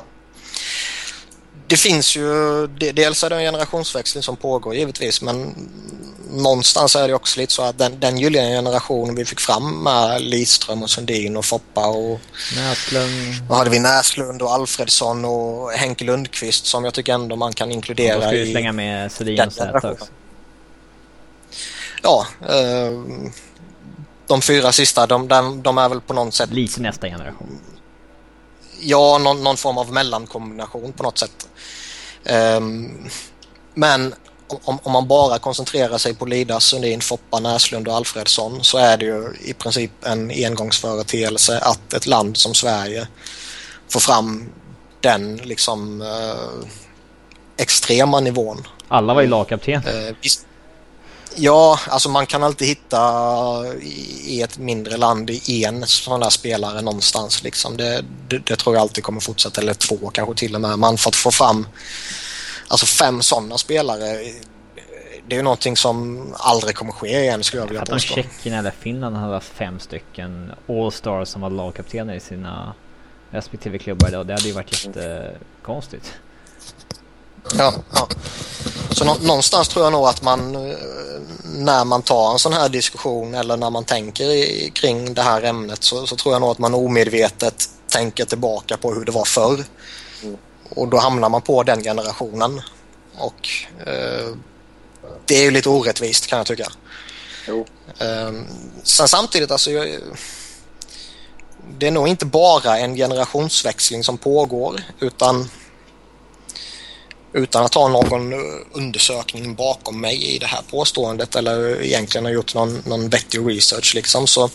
det 1.68 1.78
finns 1.78 2.18
ju, 2.18 2.28
dels 2.68 3.24
är 3.24 3.30
det 3.30 3.36
en 3.36 3.42
generationsväxling 3.42 4.24
som 4.24 4.36
pågår 4.36 4.76
givetvis 4.76 5.22
men 5.22 5.56
någonstans 6.36 6.96
är 6.96 7.08
det 7.08 7.14
också 7.14 7.40
lite 7.40 7.54
så 7.54 7.62
att 7.62 7.78
den, 7.78 8.00
den 8.00 8.18
gyllene 8.18 8.56
generationen 8.56 9.16
vi 9.16 9.26
fick 9.26 9.40
fram 9.40 9.84
med 9.84 10.22
Lidström 10.22 10.84
och 10.84 10.90
Sundin 10.90 11.38
och 11.38 11.46
Foppa 11.46 11.88
och 11.88 12.20
Näslund. 12.56 13.36
Vad 13.50 13.58
hade 13.58 13.70
vi? 13.70 13.80
Näslund 13.80 14.42
och 14.42 14.52
Alfredsson 14.52 15.26
och 15.26 15.72
Henke 15.72 16.06
Lundqvist 16.06 16.66
som 16.66 16.84
jag 16.84 16.94
tycker 16.94 17.14
ändå 17.14 17.36
man 17.36 17.54
kan 17.54 17.72
inkludera 17.72 18.22
ja, 18.22 18.28
ska 18.28 18.36
i... 18.36 18.52
slänga 18.52 18.72
med 18.72 19.12
Sundin 19.12 19.42
och 19.48 19.54
Zäta 19.54 19.92
också. 19.92 20.06
Ja. 22.04 22.28
Eh, 22.50 22.92
de 24.28 24.42
fyra 24.42 24.72
sista, 24.72 25.08
de, 25.08 25.28
de, 25.28 25.64
de, 25.64 25.78
är 25.78 25.90
väl 25.90 26.02
på 26.02 26.14
något 26.14 26.34
sätt... 26.34 26.52
Lite 26.52 26.82
nästa 26.82 27.08
generation. 27.08 27.60
Ja, 28.80 29.18
någon, 29.18 29.44
någon 29.44 29.58
form 29.58 29.78
av 29.78 29.94
mellankombination 29.94 30.94
på 30.94 31.04
något 31.04 31.18
sätt. 31.18 31.48
Um, 32.58 33.10
men 33.74 34.16
om, 34.48 34.80
om, 34.84 34.92
man 34.92 35.08
bara 35.08 35.40
koncentrerar 35.40 35.98
sig 35.98 36.16
på 36.16 36.26
Lida, 36.26 36.60
Sundin, 36.60 37.02
Foppa, 37.02 37.40
Näslund 37.40 37.88
och 37.88 37.96
Alfredsson 37.96 38.64
så 38.64 38.78
är 38.78 38.98
det 38.98 39.06
ju 39.06 39.34
i 39.44 39.54
princip 39.54 39.92
en 40.06 40.32
engångsföreteelse 40.32 41.60
att 41.60 41.94
ett 41.94 42.06
land 42.06 42.38
som 42.38 42.54
Sverige 42.54 43.08
får 43.90 44.00
fram 44.00 44.50
den 45.02 45.38
liksom 45.38 46.02
uh, 46.02 46.68
extrema 47.58 48.20
nivån. 48.20 48.68
Alla 48.88 49.14
var 49.14 49.22
ju 49.22 49.28
lagkapten. 49.28 49.84
Uh, 49.88 50.16
Ja, 51.38 51.80
alltså 51.88 52.10
man 52.10 52.26
kan 52.26 52.44
alltid 52.44 52.68
hitta 52.68 52.98
i 54.24 54.42
ett 54.42 54.58
mindre 54.58 54.98
land 54.98 55.30
en 55.64 55.88
sån 55.88 56.20
där 56.20 56.30
spelare 56.30 56.82
någonstans. 56.82 57.44
Liksom. 57.44 57.78
Det, 57.78 58.06
det, 58.28 58.38
det, 58.38 58.56
tror 58.56 58.76
jag 58.76 58.82
alltid 58.82 59.04
kommer 59.04 59.22
fortsätta, 59.22 59.62
eller 59.62 59.74
två 59.74 60.12
kanske 60.14 60.36
till 60.36 60.56
och 60.56 60.62
med. 60.62 60.80
Man 60.80 60.98
får 60.98 61.12
få 61.12 61.32
fram 61.32 61.68
alltså 62.68 62.86
fem 62.86 63.22
sådana 63.22 63.58
spelare. 63.58 64.20
Det 65.28 65.36
är 65.36 65.38
ju 65.38 65.44
någonting 65.44 65.78
som 65.78 66.28
aldrig 66.38 66.76
kommer 66.76 66.92
ske 66.92 67.20
igen 67.20 67.44
skulle 67.44 67.62
jag 67.62 67.68
vilja 67.68 67.86
påstå. 67.86 67.96
Att 67.96 68.02
Tjeckien 68.02 68.56
eller 68.56 68.72
Finland 68.72 69.16
hade 69.16 69.34
haft 69.34 69.48
fem 69.48 69.80
stycken 69.80 70.52
All-stars 70.68 71.28
som 71.28 71.42
var 71.42 71.50
lagkaptener 71.50 72.16
i 72.16 72.20
sina 72.20 72.74
respektive 73.30 73.78
klubbar 73.78 74.08
idag. 74.08 74.28
Det 74.28 74.34
hade 74.34 74.48
ju 74.48 74.54
varit 74.54 74.86
jättekonstigt. 74.86 76.14
Ja, 77.58 77.74
ja. 77.94 78.08
Så 78.92 79.06
nå 79.06 79.16
någonstans 79.22 79.68
tror 79.68 79.86
jag 79.86 79.94
nog 79.94 80.08
att 80.08 80.22
man 80.22 80.56
eh, 80.56 80.78
när 81.44 81.86
man 81.86 82.02
tar 82.02 82.32
en 82.32 82.40
sån 82.40 82.54
här 82.54 82.70
diskussion 82.70 83.34
eller 83.34 83.58
när 83.58 83.70
man 83.70 83.84
tänker 83.84 84.24
i, 84.24 84.72
kring 84.74 85.14
det 85.14 85.22
här 85.22 85.42
ämnet 85.44 85.84
så, 85.84 86.08
så, 86.08 86.16
tror 86.16 86.34
jag 86.34 86.42
nog 86.42 86.50
att 86.50 86.60
man 86.60 86.74
omedvetet 86.74 87.70
tänker 87.88 88.26
tillbaka 88.26 88.78
på 88.78 88.94
hur 88.94 89.06
det 89.06 89.12
var 89.12 89.26
förr. 89.26 89.64
Och 90.70 90.88
då 90.88 90.98
hamnar 90.98 91.30
man 91.30 91.42
på 91.42 91.64
den 91.64 91.84
generationen. 91.84 92.62
Och 93.18 93.50
eh, 93.86 94.36
det 95.26 95.36
är 95.36 95.44
ju 95.44 95.52
lite 95.52 95.70
orättvist 95.70 96.28
kan 96.28 96.38
jag 96.38 96.48
tycka. 96.48 96.72
Jo. 97.48 97.66
Eh, 98.00 98.32
sen 98.84 99.08
samtidigt 99.08 99.52
alltså 99.52 99.72
jag, 99.72 99.88
det 101.78 101.88
är 101.88 101.92
nog 101.92 102.08
inte 102.08 102.26
bara 102.26 102.80
en 102.80 102.96
generationsväxling 102.96 104.04
som 104.04 104.18
pågår 104.18 104.84
utan 105.00 105.50
utan 107.34 107.66
att 107.66 107.74
ha 107.74 107.88
någon 107.88 108.34
undersökning 108.72 109.56
bakom 109.56 110.02
mig 110.02 110.36
i 110.36 110.40
det 110.40 110.46
här 110.46 110.62
påståendet 110.72 111.36
eller 111.36 111.82
egentligen 111.82 112.26
ha 112.26 112.32
gjort 112.32 112.56
någon, 112.56 112.84
någon 112.86 113.10
vettig 113.10 113.40
research 113.48 113.96
liksom 113.96 114.28
så, 114.28 114.50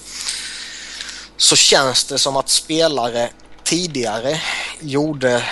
så 1.37 1.57
känns 1.57 2.05
det 2.05 2.19
som 2.19 2.37
att 2.37 2.49
spelare 2.49 3.31
tidigare 3.65 4.41
gjorde 4.81 5.43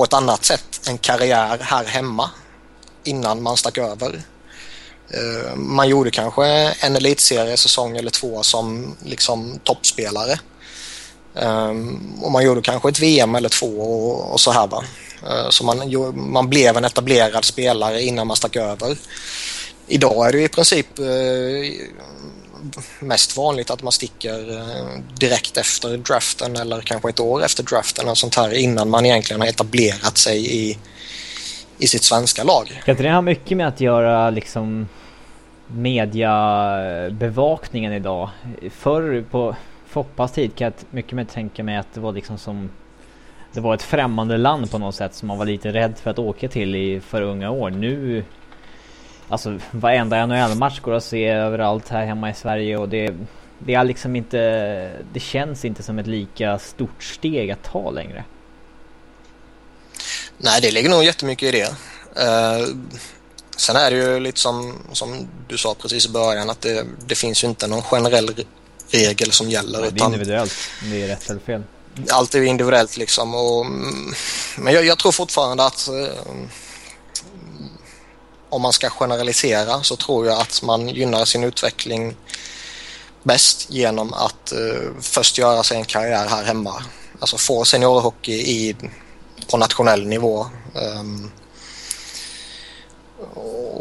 på 0.00 0.04
ett 0.04 0.12
annat 0.12 0.44
sätt 0.44 0.80
en 0.88 0.98
karriär 0.98 1.58
här 1.60 1.84
hemma 1.84 2.30
innan 3.04 3.42
man 3.42 3.56
stack 3.56 3.78
över. 3.78 4.22
Eh, 5.10 5.56
man 5.56 5.88
gjorde 5.88 6.10
kanske 6.10 6.46
en 6.80 6.96
elitseriesäsong 6.96 7.96
eller 7.96 8.10
två 8.10 8.42
som 8.42 8.96
liksom 9.04 9.58
toppspelare. 9.64 10.38
Eh, 11.34 11.70
och 12.20 12.32
man 12.32 12.44
gjorde 12.44 12.62
kanske 12.62 12.88
ett 12.88 13.00
VM 13.00 13.34
eller 13.34 13.48
två 13.48 13.66
och, 13.66 14.32
och 14.32 14.40
så 14.40 14.50
här 14.50 14.66
va. 14.66 14.84
Eh, 15.28 15.48
så 15.50 15.64
man, 15.64 15.78
man 16.14 16.48
blev 16.48 16.76
en 16.76 16.84
etablerad 16.84 17.44
spelare 17.44 18.02
innan 18.02 18.26
man 18.26 18.36
stack 18.36 18.56
över. 18.56 18.96
Idag 19.86 20.28
är 20.28 20.32
det 20.32 20.42
i 20.42 20.48
princip 20.48 20.98
mest 23.00 23.36
vanligt 23.36 23.70
att 23.70 23.82
man 23.82 23.92
sticker 23.92 24.58
eh, 24.58 24.98
direkt 25.14 25.56
efter 25.56 25.96
draften 25.96 26.56
eller 26.56 26.80
kanske 26.80 27.08
ett 27.08 27.20
år 27.20 27.44
efter 27.44 27.62
draften 27.62 28.08
och 28.08 28.18
sånt 28.18 28.36
här 28.36 28.58
innan 28.58 28.90
man 28.90 29.06
egentligen 29.06 29.40
har 29.40 29.48
etablerat 29.48 30.18
sig 30.18 30.56
i, 30.56 30.78
i 31.78 31.86
sitt 31.86 32.02
svenska 32.02 32.44
lag. 32.44 32.82
Kan 32.84 32.92
inte 32.92 33.02
det 33.02 33.12
ha 33.12 33.20
mycket 33.20 33.56
med 33.56 33.68
att 33.68 33.80
göra 33.80 34.30
liksom 34.30 34.88
mediabevakningen 35.66 37.92
idag? 37.92 38.30
Förr 38.70 39.24
på 39.30 39.56
Foppas 39.86 40.32
tid 40.32 40.56
kan 40.56 40.64
jag 40.64 40.74
mycket 40.90 41.12
mer 41.12 41.24
tänka 41.24 41.64
mig 41.64 41.76
att 41.76 41.94
det 41.94 42.00
var 42.00 42.12
liksom 42.12 42.38
som 42.38 42.70
det 43.52 43.60
var 43.60 43.74
ett 43.74 43.82
främmande 43.82 44.36
land 44.36 44.70
på 44.70 44.78
något 44.78 44.94
sätt 44.94 45.14
som 45.14 45.28
man 45.28 45.38
var 45.38 45.46
lite 45.46 45.72
rädd 45.72 45.94
för 46.02 46.10
att 46.10 46.18
åka 46.18 46.48
till 46.48 46.76
i 46.76 47.00
för 47.00 47.22
unga 47.22 47.50
år. 47.50 47.70
Nu 47.70 48.24
Alltså 49.30 49.58
varenda 49.70 50.26
NHL-match 50.26 50.80
går 50.80 50.94
att 50.94 51.04
se 51.04 51.26
överallt 51.26 51.88
här 51.88 52.06
hemma 52.06 52.30
i 52.30 52.34
Sverige 52.34 52.76
och 52.76 52.88
det 52.88 53.14
Det 53.58 53.74
är 53.74 53.84
liksom 53.84 54.16
inte 54.16 54.38
Det 55.12 55.20
känns 55.20 55.64
inte 55.64 55.82
som 55.82 55.98
ett 55.98 56.06
lika 56.06 56.58
stort 56.58 57.02
steg 57.02 57.50
att 57.50 57.62
ta 57.62 57.90
längre. 57.90 58.24
Nej, 60.38 60.60
det 60.60 60.70
ligger 60.70 60.90
nog 60.90 61.04
jättemycket 61.04 61.54
i 61.54 61.58
det. 61.58 61.68
Uh, 61.68 62.76
sen 63.56 63.76
är 63.76 63.90
det 63.90 63.96
ju 63.96 64.20
lite 64.20 64.40
som, 64.40 64.78
som 64.92 65.28
du 65.48 65.58
sa 65.58 65.74
precis 65.74 66.06
i 66.06 66.10
början 66.10 66.50
att 66.50 66.60
det, 66.60 66.86
det 67.06 67.14
finns 67.14 67.44
ju 67.44 67.48
inte 67.48 67.66
någon 67.66 67.82
generell 67.82 68.30
regel 68.90 69.32
som 69.32 69.50
gäller. 69.50 69.84
Ja, 69.84 69.90
det 69.90 70.00
är 70.00 70.04
individuellt. 70.04 70.54
Det 70.90 71.02
är 71.02 71.08
rätt 71.08 71.30
eller 71.30 71.40
fel 71.40 71.62
allt 72.10 72.34
är 72.34 72.42
individuellt 72.42 72.96
liksom. 72.96 73.34
Och, 73.34 73.66
men 74.56 74.74
jag, 74.74 74.84
jag, 74.84 74.98
tror 74.98 75.12
fortfarande 75.12 75.64
att 75.64 75.88
eh, 75.88 76.34
om 78.50 78.62
man 78.62 78.72
ska 78.72 78.90
generalisera 78.90 79.82
så 79.82 79.96
tror 79.96 80.26
jag 80.26 80.40
att 80.40 80.62
man 80.62 80.88
gynnar 80.88 81.24
sin 81.24 81.44
utveckling 81.44 82.16
bäst 83.22 83.70
genom 83.70 84.12
att 84.12 84.52
eh, 84.52 84.90
först 85.00 85.38
göra 85.38 85.62
sig 85.62 85.76
en 85.76 85.84
karriär 85.84 86.28
här 86.28 86.44
hemma. 86.44 86.82
Alltså 87.20 87.36
få 87.36 87.64
seniorhockey 87.64 88.32
i, 88.32 88.76
på 89.50 89.56
nationell 89.56 90.06
nivå. 90.06 90.46
Um, 90.74 91.30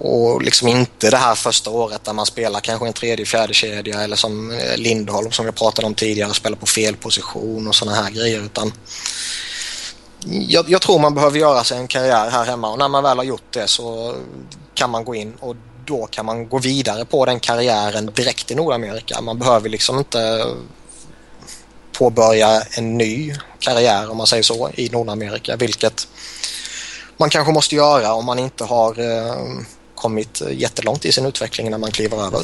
och 0.01 0.41
liksom 0.41 0.67
inte 0.67 1.09
det 1.09 1.17
här 1.17 1.35
första 1.35 1.69
året 1.69 2.03
där 2.03 2.13
man 2.13 2.25
spelar 2.25 2.59
kanske 2.59 2.87
en 2.87 2.93
tredje, 2.93 3.25
fjärde 3.25 3.53
kedja 3.53 4.01
eller 4.01 4.15
som 4.15 4.51
eh, 4.51 4.77
Lindholm 4.77 5.31
som 5.31 5.45
jag 5.45 5.55
pratade 5.55 5.87
om 5.87 5.93
tidigare, 5.93 6.33
spelar 6.33 6.57
på 6.57 6.65
fel 6.65 6.95
position 6.95 7.67
och 7.67 7.75
sådana 7.75 8.01
här 8.01 8.11
grejer. 8.11 8.41
Utan 8.41 8.73
jag, 10.25 10.69
jag, 10.69 10.81
tror 10.81 10.99
man 10.99 11.15
behöver 11.15 11.39
göra 11.39 11.63
sig 11.63 11.77
en 11.77 11.87
karriär 11.87 12.29
här 12.29 12.45
hemma 12.45 12.71
och 12.71 12.79
när 12.79 12.87
man 12.87 13.03
väl 13.03 13.17
har 13.17 13.23
gjort 13.23 13.53
det 13.53 13.67
så 13.67 14.15
kan 14.73 14.89
man 14.89 15.05
gå 15.05 15.15
in 15.15 15.33
och 15.39 15.55
då 15.85 16.05
kan 16.05 16.25
man 16.25 16.49
gå 16.49 16.59
vidare 16.59 17.05
på 17.05 17.25
den 17.25 17.39
karriären 17.39 18.05
direkt 18.05 18.51
i 18.51 18.55
Nordamerika. 18.55 19.21
Man 19.21 19.39
behöver 19.39 19.69
liksom 19.69 19.97
inte 19.97 20.45
påbörja 21.97 22.61
en 22.77 22.97
ny 22.97 23.35
karriär 23.59 24.11
om 24.11 24.17
man 24.17 24.27
säger 24.27 24.43
så 24.43 24.69
i 24.75 24.89
Nordamerika 24.89 25.55
vilket 25.55 26.07
man 27.17 27.29
kanske 27.29 27.53
måste 27.53 27.75
göra 27.75 28.13
om 28.13 28.25
man 28.25 28.39
inte 28.39 28.63
har 28.63 28.99
eh, 28.99 29.35
kommit 29.95 30.41
jättelångt 30.51 31.05
i 31.05 31.11
sin 31.11 31.25
utveckling 31.25 31.71
när 31.71 31.77
man 31.77 31.91
kliver 31.91 32.25
över. 32.25 32.41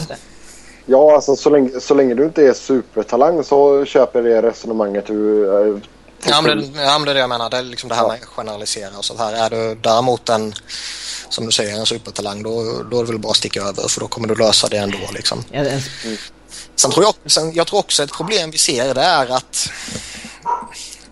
Ja, 0.86 1.16
alltså 1.16 1.36
så 1.36 1.50
länge, 1.50 1.80
så 1.80 1.94
länge 1.94 2.14
du 2.14 2.24
inte 2.24 2.48
är 2.48 2.54
supertalang 2.54 3.44
så 3.44 3.86
köper 3.86 4.24
det 4.24 4.42
resonemanget. 4.42 5.06
Du, 5.08 5.50
äh, 5.50 5.78
ja, 6.26 6.42
men 6.42 6.74
det, 6.74 6.82
ja, 6.82 6.98
men 6.98 7.06
det 7.06 7.12
är 7.12 7.16
det 7.16 7.20
jag 7.20 7.30
menar. 7.30 7.50
Det 7.50 7.58
är 7.58 7.64
liksom 7.64 7.90
det 7.90 7.96
här 7.96 8.04
ja. 8.04 8.08
med 8.08 8.24
generalisera 8.24 8.98
och 8.98 9.06
så 9.06 9.18
här. 9.18 9.34
Är 9.34 9.50
du 9.50 9.76
däremot 9.76 10.30
en, 10.30 10.56
som 11.30 11.46
du 11.46 11.52
säger, 11.52 11.80
en 11.80 11.86
supertalang 11.86 12.44
då, 12.44 12.84
då 12.92 13.00
är 13.00 13.04
det 13.04 13.12
väl 13.12 13.20
bara 13.20 13.32
att 13.32 13.38
sticka 13.38 13.62
över 13.62 13.88
för 13.88 14.00
då 14.00 14.08
kommer 14.08 14.28
du 14.28 14.36
lösa 14.36 14.68
det 14.68 14.78
ändå 14.78 14.98
liksom. 15.14 15.44
Mm. 15.52 15.82
Sen 16.76 16.92
tror 16.92 17.06
jag, 17.06 17.32
sen, 17.32 17.54
jag 17.54 17.68
tror 17.68 17.80
också 17.80 18.04
ett 18.04 18.12
problem 18.12 18.52
vi 18.52 18.58
ser 18.58 18.94
det 18.94 19.02
är 19.02 19.28
att 19.32 19.70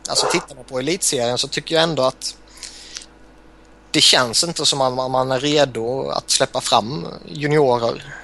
alltså 0.09 0.28
tittar 0.32 0.55
man 0.55 0.64
på 0.64 0.80
elitserien 0.80 1.38
så 1.38 1.47
tycker 1.47 1.76
jag 1.76 1.84
ändå 1.84 2.03
att 2.03 2.36
det 3.91 4.01
känns 4.01 4.43
inte 4.43 4.66
som 4.66 4.82
att 4.82 5.11
man 5.11 5.32
är 5.32 5.39
redo 5.39 6.09
att 6.09 6.30
släppa 6.30 6.61
fram 6.61 7.07
juniorer. 7.28 8.22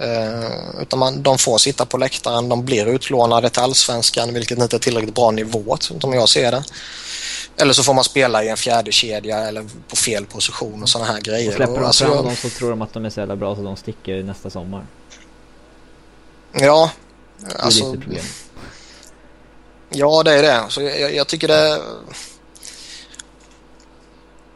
Uh, 0.00 0.82
utan 0.82 0.98
man, 0.98 1.22
de 1.22 1.38
får 1.38 1.58
sitta 1.58 1.86
på 1.86 1.98
läktaren, 1.98 2.48
de 2.48 2.64
blir 2.64 2.86
utlånade 2.86 3.50
till 3.50 3.62
allsvenskan 3.62 4.34
vilket 4.34 4.58
inte 4.58 4.76
är 4.76 4.80
tillräckligt 4.80 5.14
bra 5.14 5.30
nivå 5.30 5.76
som 5.80 6.12
jag 6.12 6.28
ser 6.28 6.50
det. 6.52 6.64
Eller 7.56 7.72
så 7.72 7.82
får 7.82 7.94
man 7.94 8.04
spela 8.04 8.44
i 8.44 8.48
en 8.48 8.56
fjärde 8.56 8.92
kedja 8.92 9.38
eller 9.38 9.64
på 9.88 9.96
fel 9.96 10.26
position 10.26 10.82
och 10.82 10.88
sådana 10.88 11.12
här 11.12 11.20
grejer. 11.20 11.48
Och 11.48 11.54
släpper 11.54 11.74
de 11.74 11.84
alltså, 11.84 12.04
fram 12.04 12.24
dem 12.24 12.36
så 12.36 12.48
tror 12.48 12.70
de 12.70 12.82
att 12.82 12.92
de 12.92 13.04
är 13.04 13.10
så 13.10 13.20
jävla 13.20 13.36
bra 13.36 13.56
så 13.56 13.62
de 13.62 13.76
sticker 13.76 14.22
nästa 14.22 14.50
sommar. 14.50 14.86
Ja. 16.52 16.90
Det 17.38 17.52
är 17.54 17.58
alltså, 17.58 17.92
lite 17.92 18.02
problem. 18.04 18.24
Ja, 19.90 20.22
det 20.22 20.32
är 20.32 20.42
det. 20.42 20.64
Så 20.68 20.82
jag, 20.82 21.14
jag 21.14 21.26
tycker 21.26 21.48
det 21.48 21.82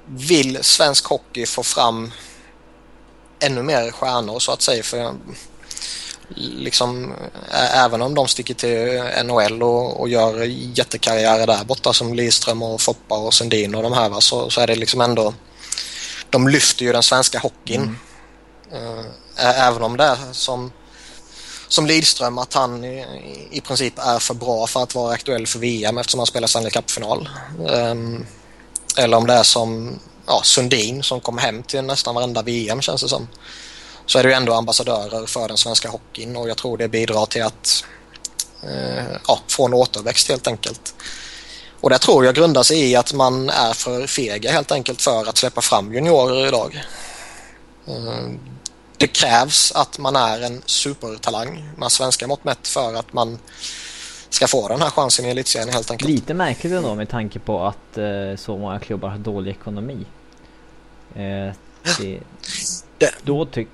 vill 0.06 0.64
svensk 0.64 1.04
hockey 1.04 1.46
få 1.46 1.62
fram 1.62 2.12
ännu 3.40 3.62
mer 3.62 3.90
stjärnor 3.90 4.38
så 4.38 4.52
att 4.52 4.62
säga. 4.62 4.82
För 4.82 5.14
liksom, 6.36 7.14
även 7.74 8.02
om 8.02 8.14
de 8.14 8.28
sticker 8.28 8.54
till 8.54 9.02
NHL 9.24 9.62
och, 9.62 10.00
och 10.00 10.08
gör 10.08 10.42
jättekarriärer 10.78 11.46
där 11.46 11.64
borta 11.64 11.92
som 11.92 12.14
Lidström 12.14 12.62
och 12.62 12.80
Foppa 12.80 13.18
och 13.18 13.34
Sundin 13.34 13.74
och 13.74 13.82
de 13.82 13.92
här 13.92 14.08
va, 14.08 14.20
så, 14.20 14.50
så 14.50 14.60
är 14.60 14.66
det 14.66 14.74
liksom 14.74 15.00
ändå 15.00 15.34
de 16.30 16.48
lyfter 16.48 16.84
ju 16.84 16.92
den 16.92 17.02
svenska 17.02 17.38
hockeyn. 17.38 17.96
Mm. 18.72 18.98
Uh, 18.98 19.04
även 19.36 19.82
om 19.82 19.96
det 19.96 20.04
är 20.04 20.16
som, 20.32 20.72
som 21.68 21.86
Lidström 21.86 22.38
att 22.38 22.54
han 22.54 22.84
i, 22.84 23.06
i 23.50 23.60
princip 23.60 23.98
är 23.98 24.18
för 24.18 24.34
bra 24.34 24.66
för 24.66 24.82
att 24.82 24.94
vara 24.94 25.14
aktuell 25.14 25.46
för 25.46 25.58
VM 25.58 25.98
eftersom 25.98 26.20
han 26.20 26.26
spelar 26.26 26.48
Stanley 26.48 26.70
Cup-final. 26.70 27.28
Um, 27.68 28.26
eller 28.96 29.16
om 29.16 29.26
det 29.26 29.34
är 29.34 29.42
som 29.42 29.98
ja, 30.30 30.40
Sundin 30.42 31.02
som 31.02 31.20
kom 31.20 31.38
hem 31.38 31.62
till 31.62 31.82
nästan 31.82 32.14
varenda 32.14 32.42
VM 32.42 32.80
känns 32.80 33.02
det 33.02 33.08
som. 33.08 33.28
Så 34.06 34.18
är 34.18 34.22
det 34.22 34.28
ju 34.28 34.34
ändå 34.34 34.54
ambassadörer 34.54 35.26
för 35.26 35.48
den 35.48 35.56
svenska 35.56 35.88
hockeyn 35.88 36.36
och 36.36 36.48
jag 36.48 36.56
tror 36.56 36.78
det 36.78 36.88
bidrar 36.88 37.26
till 37.26 37.42
att 37.42 37.84
eh, 38.62 39.04
ja, 39.28 39.38
få 39.48 39.66
en 39.66 39.74
återväxt 39.74 40.28
helt 40.28 40.46
enkelt. 40.46 40.94
Och 41.80 41.90
det 41.90 41.98
tror 41.98 42.24
jag 42.24 42.34
grundar 42.34 42.62
sig 42.62 42.90
i 42.90 42.96
att 42.96 43.12
man 43.12 43.50
är 43.50 43.72
för 43.72 44.06
fega 44.06 44.52
helt 44.52 44.72
enkelt 44.72 45.02
för 45.02 45.28
att 45.28 45.36
släppa 45.36 45.60
fram 45.60 45.94
juniorer 45.94 46.46
idag. 46.46 46.82
Eh, 47.86 48.28
det 48.96 49.06
krävs 49.06 49.72
att 49.72 49.98
man 49.98 50.16
är 50.16 50.40
en 50.40 50.62
supertalang 50.66 51.68
med 51.76 51.92
svenska 51.92 52.26
mått 52.26 52.44
mätt 52.44 52.68
för 52.68 52.94
att 52.94 53.12
man 53.12 53.38
ska 54.30 54.46
få 54.46 54.68
den 54.68 54.80
här 54.82 54.90
chansen 54.90 55.26
i 55.26 55.28
elitserien 55.28 55.68
helt 55.68 55.90
enkelt. 55.90 56.10
Lite 56.10 56.34
märkligt 56.34 56.72
ändå 56.72 56.94
med 56.94 57.08
tanke 57.08 57.38
på 57.38 57.64
att 57.64 57.98
eh, 57.98 58.36
så 58.36 58.56
många 58.56 58.78
klubbar 58.78 59.08
har 59.08 59.18
dålig 59.18 59.50
ekonomi. 59.50 60.06
Eh, 61.14 61.52
det, 61.98 62.20
det, 62.98 63.14
då, 63.22 63.44
tyck, 63.44 63.68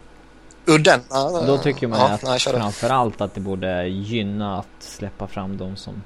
den, 0.65 1.01
då 1.47 1.59
tycker 1.59 1.87
man 1.87 2.01
ja, 2.01 2.09
att 2.09 2.23
nej, 2.23 2.39
framförallt 2.39 3.21
att 3.21 3.35
det 3.35 3.41
borde 3.41 3.87
gynna 3.89 4.59
att 4.59 4.67
släppa 4.83 5.27
fram 5.27 5.57
de 5.57 5.77
som 5.77 6.03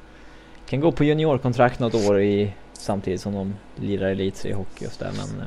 kan 0.67 0.81
gå 0.81 0.93
på 0.93 1.05
juniorkontrakt 1.05 1.79
något 1.79 1.95
år 1.95 2.23
i, 2.23 2.55
samtidigt 2.73 3.21
som 3.21 3.35
de 3.35 3.55
lirar 3.77 4.09
elitseriehockey 4.09 4.87
och 4.87 4.93
sådär. 4.93 5.13
Men, 5.17 5.41
eh, 5.41 5.47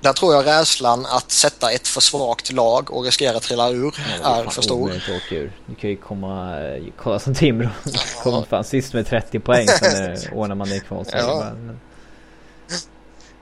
där 0.00 0.12
tror 0.12 0.34
jag 0.34 0.46
rädslan 0.46 1.06
att 1.06 1.30
sätta 1.30 1.72
ett 1.72 1.88
för 1.88 2.00
svagt 2.00 2.52
lag 2.52 2.90
och 2.90 3.04
riskera 3.04 3.36
att 3.36 3.42
trilla 3.42 3.70
ur 3.70 3.94
ja, 4.22 4.36
är 4.36 4.50
för 4.50 4.62
stor. 4.62 4.92
Du 5.66 5.74
kan 5.74 5.90
ju 5.90 5.96
komma, 5.96 6.58
kolla 6.96 7.18
som 7.18 7.34
Timrå, 7.34 7.68
kom 8.22 8.44
fan 8.44 8.64
sist 8.64 8.94
med 8.94 9.06
30 9.06 9.40
poäng 9.40 9.66
sen 9.68 10.16
ordnar 10.32 10.54
man 10.54 10.68
det 10.68 10.80
kvar. 10.80 11.06
Ja. 11.12 11.52
Men, 11.54 11.80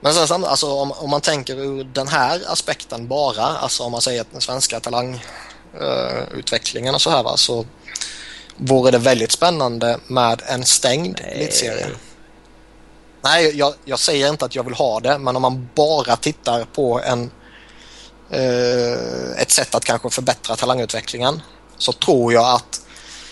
men 0.00 0.12
sen 0.12 0.44
alltså, 0.44 0.72
om, 0.72 0.92
om, 0.92 1.10
man 1.10 1.20
tänker 1.20 1.56
ur 1.56 1.84
den 1.84 2.08
här 2.08 2.42
aspekten 2.46 3.08
bara, 3.08 3.44
alltså 3.44 3.82
om 3.82 3.92
man 3.92 4.00
säger 4.00 4.20
att 4.20 4.32
den 4.32 4.40
svenska 4.40 4.80
talangutvecklingen 4.80 6.88
uh, 6.88 6.94
och 6.94 7.02
så 7.02 7.10
här 7.10 7.22
va, 7.22 7.36
så 7.36 7.66
vore 8.56 8.90
det 8.90 8.98
väldigt 8.98 9.32
spännande 9.32 9.98
med 10.06 10.42
en 10.46 10.64
stängd 10.64 11.20
elitserie. 11.24 11.86
Nej, 13.22 13.56
jag, 13.56 13.74
jag, 13.84 13.98
säger 13.98 14.28
inte 14.28 14.44
att 14.44 14.54
jag 14.54 14.62
vill 14.62 14.74
ha 14.74 15.00
det, 15.00 15.18
men 15.18 15.36
om 15.36 15.42
man 15.42 15.68
bara 15.74 16.16
tittar 16.16 16.64
på 16.64 17.00
en, 17.00 17.30
uh, 18.34 19.38
ett 19.38 19.50
sätt 19.50 19.74
att 19.74 19.84
kanske 19.84 20.10
förbättra 20.10 20.56
talangutvecklingen 20.56 21.42
så 21.78 21.92
tror 21.92 22.32
jag 22.32 22.54
att 22.54 22.85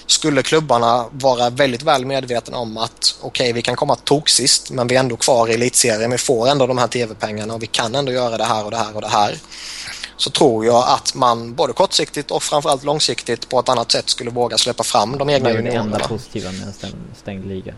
skulle 0.06 0.42
klubbarna 0.42 1.06
vara 1.10 1.50
väldigt 1.50 1.82
väl 1.82 2.06
medvetna 2.06 2.58
om 2.58 2.76
att 2.76 3.16
okej, 3.20 3.44
okay, 3.44 3.52
vi 3.52 3.62
kan 3.62 3.76
komma 3.76 3.96
toksist 3.96 4.70
men 4.70 4.86
vi 4.86 4.96
är 4.96 5.00
ändå 5.00 5.16
kvar 5.16 5.48
i 5.48 5.54
elitserien. 5.54 6.10
Vi 6.10 6.18
får 6.18 6.48
ändå 6.48 6.66
de 6.66 6.78
här 6.78 6.88
tv-pengarna 6.88 7.54
och 7.54 7.62
vi 7.62 7.66
kan 7.66 7.94
ändå 7.94 8.12
göra 8.12 8.38
det 8.38 8.44
här 8.44 8.64
och 8.64 8.70
det 8.70 8.76
här 8.76 8.94
och 8.94 9.00
det 9.00 9.08
här. 9.08 9.38
Så 10.16 10.30
tror 10.30 10.66
jag 10.66 10.88
att 10.88 11.14
man 11.14 11.54
både 11.54 11.72
kortsiktigt 11.72 12.30
och 12.30 12.42
framförallt 12.42 12.84
långsiktigt 12.84 13.48
på 13.48 13.60
ett 13.60 13.68
annat 13.68 13.92
sätt 13.92 14.08
skulle 14.08 14.30
våga 14.30 14.58
släppa 14.58 14.82
fram 14.82 15.18
de 15.18 15.30
egna 15.30 15.50
juniorerna. 15.50 15.70
Det 15.70 15.76
är 15.76 15.88
det 15.88 15.94
enda 15.94 16.08
positiva 16.08 16.52
med 16.52 16.62
en 16.62 16.94
stängd 17.16 17.46
liga. 17.46 17.74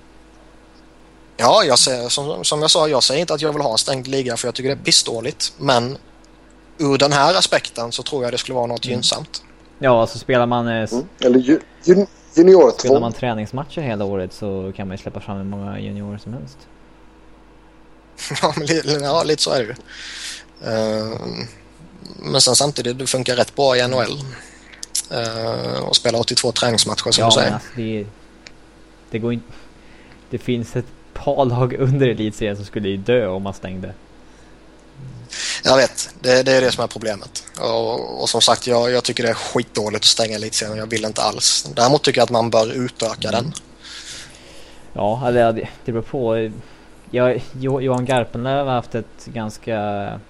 Ja, 1.37 1.65
jag 1.65 1.79
säger, 1.79 2.09
som, 2.09 2.45
som 2.45 2.63
jag 2.63 2.71
sa, 2.71 2.89
jag 2.89 3.03
säger 3.03 3.21
inte 3.21 3.35
att 3.35 3.41
jag 3.41 3.53
vill 3.53 3.63
ha 3.63 3.73
en 3.73 3.79
stängd 3.79 4.07
liga 4.07 4.37
för 4.37 4.49
jag 4.49 4.55
tycker 4.55 4.69
det 4.69 4.81
är 4.81 4.85
pissdåligt. 4.85 5.53
Men 5.59 5.99
ur 6.79 6.99
den 6.99 7.13
här 7.13 7.35
aspekten 7.35 7.93
så 7.93 8.03
tror 8.03 8.25
jag 8.25 8.33
det 8.33 8.39
skulle 8.39 8.55
vara 8.55 8.67
något 8.67 8.85
mm. 8.85 8.93
gynnsamt. 8.93 9.43
Ja, 9.79 10.01
alltså 10.01 10.19
spelar 10.19 10.47
man... 10.47 10.69
Eh, 10.69 10.93
mm. 10.93 11.07
Eller 11.21 11.39
ju, 11.39 11.61
ju, 11.85 12.07
junior 12.35 12.71
Spelar 12.79 13.01
man 13.01 13.13
träningsmatcher 13.13 13.81
hela 13.81 14.05
året 14.05 14.33
så 14.33 14.73
kan 14.77 14.89
man 14.89 14.97
ju 14.97 15.03
släppa 15.03 15.21
fram 15.21 15.37
hur 15.37 15.45
många 15.45 15.81
juniorer 15.81 16.19
som 16.19 16.33
helst. 16.33 16.59
ja, 19.03 19.23
lite 19.23 19.43
så 19.43 19.51
är 19.51 19.59
det 19.59 19.65
ju. 19.65 19.75
Uh, 20.71 21.17
men 22.17 22.41
sen 22.41 22.57
samtidigt, 22.57 22.99
det 22.99 23.07
funkar 23.07 23.37
rätt 23.37 23.57
bra 23.57 23.77
i 23.77 23.89
NHL. 23.89 24.21
Uh, 25.13 25.19
eh, 25.19 25.89
och 25.89 25.97
spela 25.97 26.19
82 26.19 26.53
träningsmatcher 26.53 27.11
som 27.11 27.23
ja, 27.23 27.27
du 27.27 27.33
säger. 27.33 27.53
Alltså, 27.53 27.69
det, 27.77 28.07
det 29.11 29.19
går 29.19 29.33
inte... 29.33 29.53
Det 30.31 30.39
finns 30.39 30.77
ett 30.77 30.87
par 31.15 31.45
lag 31.45 31.75
under 31.75 32.09
elitserien 32.09 32.57
som 32.57 32.65
skulle 32.65 32.97
dö 32.97 33.27
om 33.27 33.43
man 33.43 33.55
stängde. 33.55 33.95
Jag 35.65 35.77
vet, 35.77 36.11
det, 36.21 36.43
det, 36.43 36.53
är 36.53 36.61
det 36.61 36.73
som 36.73 36.85
är 36.85 36.89
problemet. 36.89 37.45
Och, 37.61 38.23
och 38.23 38.29
som 38.29 38.41
sagt, 38.41 38.67
jag, 38.67 38.91
jag, 38.91 39.05
tycker 39.05 39.23
det 39.23 39.29
är 39.29 39.35
skitdåligt 39.35 40.01
att 40.01 40.05
stänga 40.05 40.37
elitserien. 40.37 40.77
Jag 40.77 40.91
vill 40.91 41.05
inte 41.05 41.23
alls. 41.23 41.71
Däremot 41.77 42.03
tycker 42.03 42.21
jag 42.21 42.25
att 42.25 42.31
man 42.31 42.51
bör 42.51 42.73
utöka 42.73 43.31
den. 43.31 43.53
Ja, 44.93 45.31
det, 45.33 45.69
det 45.85 45.93
beror 45.93 46.03
på. 46.03 46.51
Jag, 47.11 47.43
Johan 47.61 48.05
Garpenlöv 48.05 48.67
har 48.67 48.75
haft 48.75 48.95
ett 48.95 49.25
ganska 49.25 50.21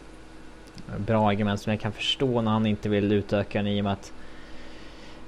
bra 0.98 1.28
argument 1.28 1.60
som 1.60 1.72
jag 1.72 1.80
kan 1.80 1.92
förstå 1.92 2.40
när 2.40 2.50
han 2.50 2.66
inte 2.66 2.88
vill 2.88 3.12
utöka 3.12 3.58
den 3.58 3.66
i 3.66 3.80
och 3.80 3.84
med 3.84 3.92
att 3.92 4.12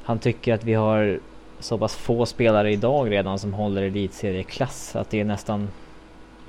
han 0.04 0.18
tycker 0.18 0.54
att 0.54 0.64
vi 0.64 0.74
har 0.74 1.20
så 1.60 1.78
pass 1.78 1.94
få 1.94 2.26
spelare 2.26 2.72
idag 2.72 3.10
redan 3.10 3.38
som 3.38 3.54
håller 3.54 3.82
elitserieklass 3.82 4.96
att 4.96 5.10
det 5.10 5.20
är 5.20 5.24
nästan 5.24 5.68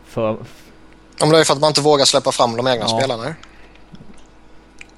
för, 0.06 0.38
men 1.20 1.30
det 1.30 1.40
är 1.40 1.44
för 1.44 1.54
att 1.54 1.60
man 1.60 1.68
inte 1.68 1.82
vågar 1.82 2.06
släppa 2.06 2.32
fram 2.32 2.58
de 2.58 2.68
egna 2.68 2.86
ja. 2.90 3.00
spelarna. 3.00 3.36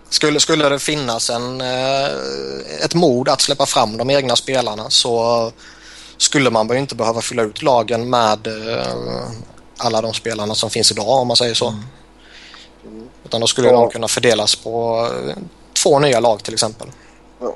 Skulle, 0.09 0.39
skulle 0.39 0.69
det 0.69 0.79
finnas 0.79 1.29
en, 1.29 1.61
eh, 1.61 2.05
ett 2.83 2.95
mod 2.95 3.29
att 3.29 3.41
släppa 3.41 3.65
fram 3.65 3.97
de 3.97 4.09
egna 4.09 4.35
spelarna 4.35 4.89
så 4.89 5.51
skulle 6.17 6.49
man 6.49 6.77
inte 6.77 6.95
behöva 6.95 7.21
fylla 7.21 7.43
ut 7.43 7.61
lagen 7.61 8.09
med 8.09 8.47
eh, 8.47 8.93
alla 9.77 10.01
de 10.01 10.13
spelarna 10.13 10.55
som 10.55 10.69
finns 10.69 10.91
idag 10.91 11.09
om 11.09 11.27
man 11.27 11.37
säger 11.37 11.53
så. 11.53 11.67
Mm. 11.67 13.09
Utan 13.25 13.41
då 13.41 13.47
skulle 13.47 13.67
ja. 13.67 13.73
de 13.73 13.89
kunna 13.89 14.07
fördelas 14.07 14.55
på 14.55 15.07
två 15.83 15.99
nya 15.99 16.19
lag 16.19 16.43
till 16.43 16.53
exempel. 16.53 16.87
Ja. 17.39 17.55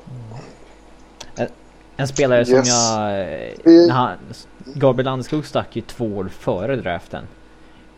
En 1.96 2.08
spelare 2.08 2.38
yes. 2.40 2.48
som 2.48 2.62
jag... 2.64 3.94
Han, 3.94 4.18
Gabriel 4.64 5.04
Landskog 5.04 5.46
stack 5.46 5.76
ju 5.76 5.82
två 5.82 6.04
år 6.04 6.30
före 6.40 6.76
draften. 6.76 7.26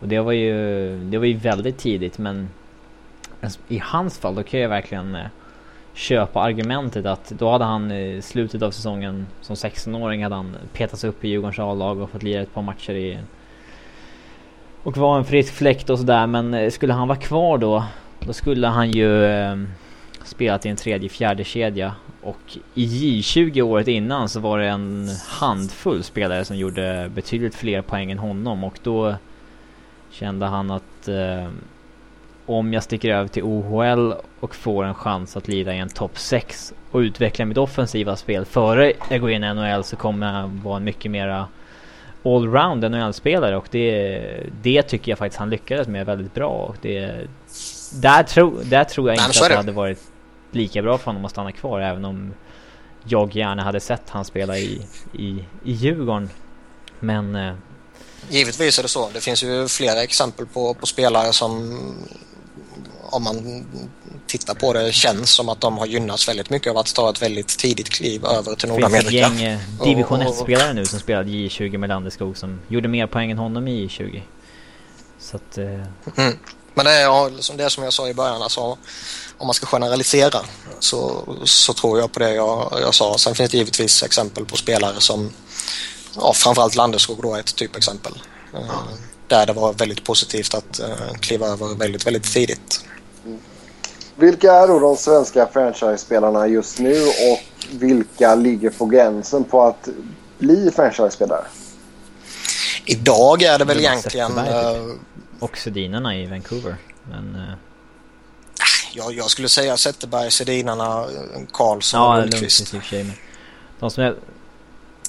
Och 0.01 0.09
det 0.09 0.21
var 0.21 0.33
ju, 0.33 0.99
det 0.99 1.19
var 1.19 1.27
ju 1.27 1.37
väldigt 1.37 1.79
tidigt 1.79 2.19
men 2.19 2.49
alltså, 3.41 3.61
i 3.69 3.79
hans 3.85 4.19
fall 4.19 4.35
då 4.35 4.43
kan 4.43 4.61
jag 4.61 4.69
verkligen 4.69 5.15
eh, 5.15 5.27
köpa 5.95 6.41
argumentet 6.41 7.07
att 7.07 7.29
då 7.31 7.51
hade 7.51 7.65
han 7.65 7.93
i 7.93 8.23
slutet 8.23 8.63
av 8.63 8.71
säsongen 8.71 9.27
som 9.41 9.57
16-åring 9.57 10.23
hade 10.23 10.35
han 10.35 10.57
petats 10.73 11.05
upp 11.05 11.25
i 11.25 11.29
Djurgårdens 11.29 11.59
A-lag 11.59 12.01
och 12.01 12.11
fått 12.11 12.23
lira 12.23 12.43
ett 12.43 12.55
par 12.55 12.63
matcher 12.63 12.93
i 12.93 13.19
och 14.83 14.97
var 14.97 15.19
en 15.19 15.25
frisk 15.25 15.55
fläkt 15.55 15.91
och 15.91 15.99
sådär. 15.99 16.27
Men 16.27 16.55
eh, 16.55 16.71
skulle 16.71 16.93
han 16.93 17.09
vara 17.09 17.19
kvar 17.19 17.59
då 17.59 17.85
då 18.21 18.33
skulle 18.33 18.67
han 18.67 18.91
ju 18.91 19.25
eh, 19.25 19.57
spelat 20.25 20.67
i 20.67 20.69
en 20.69 20.77
tredje 20.77 21.09
fjärde 21.09 21.45
kedja. 21.45 21.95
Och 22.23 22.59
i 22.75 22.87
J20 22.87 23.63
året 23.63 23.89
innan 23.89 24.29
så 24.29 24.41
var 24.41 24.59
det 24.59 24.67
en 24.69 25.09
handfull 25.29 26.03
spelare 26.03 26.45
som 26.45 26.57
gjorde 26.57 27.11
betydligt 27.15 27.55
fler 27.55 27.83
poäng 27.83 28.11
än 28.11 28.19
honom. 28.19 28.65
Och 28.65 28.79
då 28.83 29.15
kände 30.11 30.47
han 30.47 30.71
att 30.71 31.09
eh, 31.09 31.49
om 32.47 32.73
jag 32.73 32.83
sticker 32.83 33.15
över 33.15 33.29
till 33.29 33.43
OHL 33.43 34.13
och 34.41 34.55
får 34.55 34.85
en 34.85 34.95
chans 34.95 35.37
att 35.37 35.49
lida 35.49 35.75
i 35.75 35.79
en 35.79 35.89
topp 35.89 36.19
6 36.19 36.75
och 36.91 36.99
utveckla 36.99 37.45
mitt 37.45 37.59
offensiva 37.59 38.17
spel 38.17 38.45
före 38.45 38.93
jag 39.11 39.21
går 39.21 39.31
in 39.31 39.45
i 39.45 39.55
NHL 39.55 39.85
så 39.85 39.97
kommer 39.97 40.41
jag 40.41 40.49
vara 40.49 40.77
en 40.77 40.85
mycket 40.85 41.11
mera 41.11 41.49
allround 42.25 42.91
NHL-spelare 42.91 43.57
och 43.57 43.69
det, 43.71 44.47
det 44.63 44.83
tycker 44.83 45.13
jag 45.13 45.19
faktiskt 45.19 45.39
han 45.39 45.51
lyckades 45.51 45.89
med 45.89 46.07
väldigt 46.07 46.35
bra 46.35 46.51
och 46.51 46.77
det 46.83 47.27
där, 47.93 48.23
tro, 48.23 48.59
där 48.65 48.85
tror 48.85 49.09
jag 49.09 49.17
inte 49.17 49.45
att 49.45 49.49
det 49.49 49.57
hade 49.57 49.73
varit 49.73 50.13
lika 50.51 50.83
bra 50.83 50.99
för 50.99 51.07
honom 51.07 51.25
att 51.25 51.31
stanna 51.31 51.53
kvar 51.53 51.81
även 51.81 52.05
om 52.05 52.35
jag 53.05 53.37
gärna 53.37 53.63
hade 53.63 53.81
sett 53.81 54.11
han 54.11 54.25
spela 54.25 54.59
i, 54.59 54.83
i, 55.13 55.45
i 55.65 55.73
Djurgården. 55.73 56.29
Men... 57.01 57.55
Givetvis 58.31 58.79
är 58.79 58.83
det 58.83 58.89
så. 58.89 59.11
Det 59.15 59.21
finns 59.21 59.43
ju 59.43 59.69
flera 59.69 60.03
exempel 60.03 60.47
på, 60.47 60.75
på 60.75 60.87
spelare 60.87 61.33
som 61.33 61.79
om 63.11 63.23
man 63.23 63.67
tittar 64.27 64.55
på 64.55 64.73
det 64.73 64.93
känns 64.93 65.31
som 65.31 65.49
att 65.49 65.61
de 65.61 65.79
har 65.79 65.87
gynnats 65.87 66.29
väldigt 66.29 66.51
mycket 66.51 66.71
av 66.71 66.79
att 66.79 66.95
ta 66.95 67.11
ett 67.11 67.23
väldigt 67.23 67.49
tidigt 67.49 67.89
kliv 67.89 68.25
över 68.25 68.55
till 68.55 68.69
Nordamerika. 68.69 69.11
Det 69.11 69.11
finns 69.11 69.35
ett 69.35 69.41
gäng 69.41 69.53
eh, 69.53 69.85
division 69.85 70.23
1-spelare 70.23 70.73
nu 70.73 70.87
som 70.87 71.01
spelade 71.01 71.31
J20 71.31 71.79
med 71.79 71.89
Landeskog 71.89 72.37
som 72.37 72.61
gjorde 72.69 72.89
mer 72.89 73.07
poäng 73.07 73.31
än 73.31 73.39
honom 73.39 73.69
i 73.69 73.87
J20. 73.87 74.23
Så 75.19 75.37
att... 75.37 75.59
Eh... 75.59 75.65
Mm. 76.17 76.39
Men 76.75 76.85
det 76.85 76.93
är, 76.93 77.03
ja, 77.03 77.31
det 77.57 77.65
är 77.65 77.69
som 77.69 77.85
jag 77.85 77.93
sa 77.93 78.09
i 78.09 78.15
början, 78.15 78.43
alltså, 78.43 78.61
om 79.39 79.47
man 79.47 79.55
ska 79.55 79.67
generalisera 79.67 80.41
så, 80.79 81.25
så 81.45 81.73
tror 81.73 81.99
jag 81.99 82.13
på 82.13 82.19
det 82.19 82.35
jag, 82.35 82.79
jag 82.81 82.95
sa. 82.95 83.19
Sen 83.19 83.35
finns 83.35 83.51
det 83.51 83.57
givetvis 83.57 84.03
exempel 84.03 84.45
på 84.45 84.57
spelare 84.57 85.01
som, 85.01 85.33
ja, 86.17 86.33
framförallt 86.33 86.75
Landeskog 86.75 87.23
då 87.23 87.35
är 87.35 87.41
ett 87.41 87.57
typexempel. 87.57 88.13
Mm. 88.55 88.67
Där 89.27 89.47
det 89.47 89.53
var 89.53 89.73
väldigt 89.73 90.05
positivt 90.05 90.55
att 90.55 90.81
uh, 90.81 91.13
kliva 91.21 91.47
över 91.47 91.75
väldigt, 91.75 92.07
väldigt 92.07 92.33
tidigt. 92.33 92.85
Vilka 94.17 94.53
är 94.53 94.69
då 94.69 94.79
de 94.79 94.97
svenska 94.97 95.49
franchise-spelarna 95.53 96.47
just 96.47 96.79
nu 96.79 97.03
och 97.03 97.41
vilka 97.71 98.35
ligger 98.35 98.71
på 98.71 98.87
gränsen 98.87 99.45
på 99.45 99.63
att 99.63 99.89
bli 100.39 100.71
franchise-spelare? 100.71 101.45
Idag 102.85 103.43
är 103.43 103.59
det 103.59 103.65
väl 103.65 103.79
egentligen... 103.79 104.39
Uh, 104.39 104.95
och 105.41 105.59
Sedinarna 105.59 106.17
i 106.17 106.27
Vancouver. 106.27 106.77
Men... 107.11 107.35
Uh... 107.35 107.53
Jag, 108.93 109.13
jag 109.13 109.31
skulle 109.31 109.49
säga 109.49 109.77
Zetterberg, 109.77 110.31
Sedinarna, 110.31 111.07
Karlsson 111.53 112.01
ja, 112.01 112.13
och 112.13 112.21
Lundqvist. 112.21 112.73
Ja, 112.73 112.73
Lundqvist 112.73 112.75
i 112.75 112.79
och 112.79 112.83
för 112.83 112.89
sig. 112.89 113.19
De 113.81 113.91
som 113.91 114.03
är... 114.05 114.17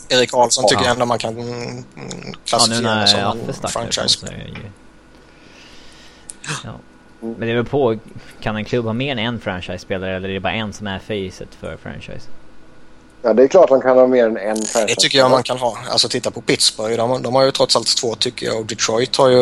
Erik 0.09 0.31
Karlsson 0.31 0.63
ja. 0.63 0.69
tycker 0.69 0.83
jag 0.83 0.91
ändå 0.91 1.05
man 1.05 1.19
kan 1.19 1.35
klassifiera 2.45 3.07
ja, 3.11 3.33
nu 3.33 3.41
när 3.41 3.53
som 3.53 3.65
en 3.65 3.69
franchise. 3.69 4.27
Ju... 4.47 4.55
Ja. 6.63 6.71
Men 7.19 7.39
det 7.39 7.51
är 7.51 7.55
väl 7.55 7.65
på, 7.65 7.99
kan 8.41 8.55
en 8.55 8.65
klubb 8.65 8.85
ha 8.85 8.93
mer 8.93 9.11
än 9.11 9.19
en 9.19 9.39
franchise-spelare 9.39 10.15
eller 10.15 10.29
är 10.29 10.33
det 10.33 10.39
bara 10.39 10.53
en 10.53 10.73
som 10.73 10.87
är 10.87 10.99
facet 10.99 11.49
för 11.59 11.77
franchise? 11.77 12.27
Ja, 13.21 13.33
det 13.33 13.43
är 13.43 13.47
klart 13.47 13.69
de 13.69 13.81
kan 13.81 13.97
ha 13.97 14.07
mer 14.07 14.25
än 14.25 14.37
en 14.37 14.55
franchise. 14.55 14.85
Det 14.85 14.95
tycker 14.95 15.17
jag 15.17 15.31
man 15.31 15.43
kan 15.43 15.57
ha. 15.57 15.77
Alltså 15.89 16.09
titta 16.09 16.31
på 16.31 16.41
Pittsburgh. 16.41 16.97
De, 16.97 17.23
de 17.23 17.35
har 17.35 17.43
ju 17.43 17.51
trots 17.51 17.75
allt 17.75 17.97
två 17.97 18.15
tycker 18.15 18.45
jag. 18.45 18.59
Och 18.59 18.65
Detroit 18.65 19.15
har 19.15 19.29
ju 19.29 19.39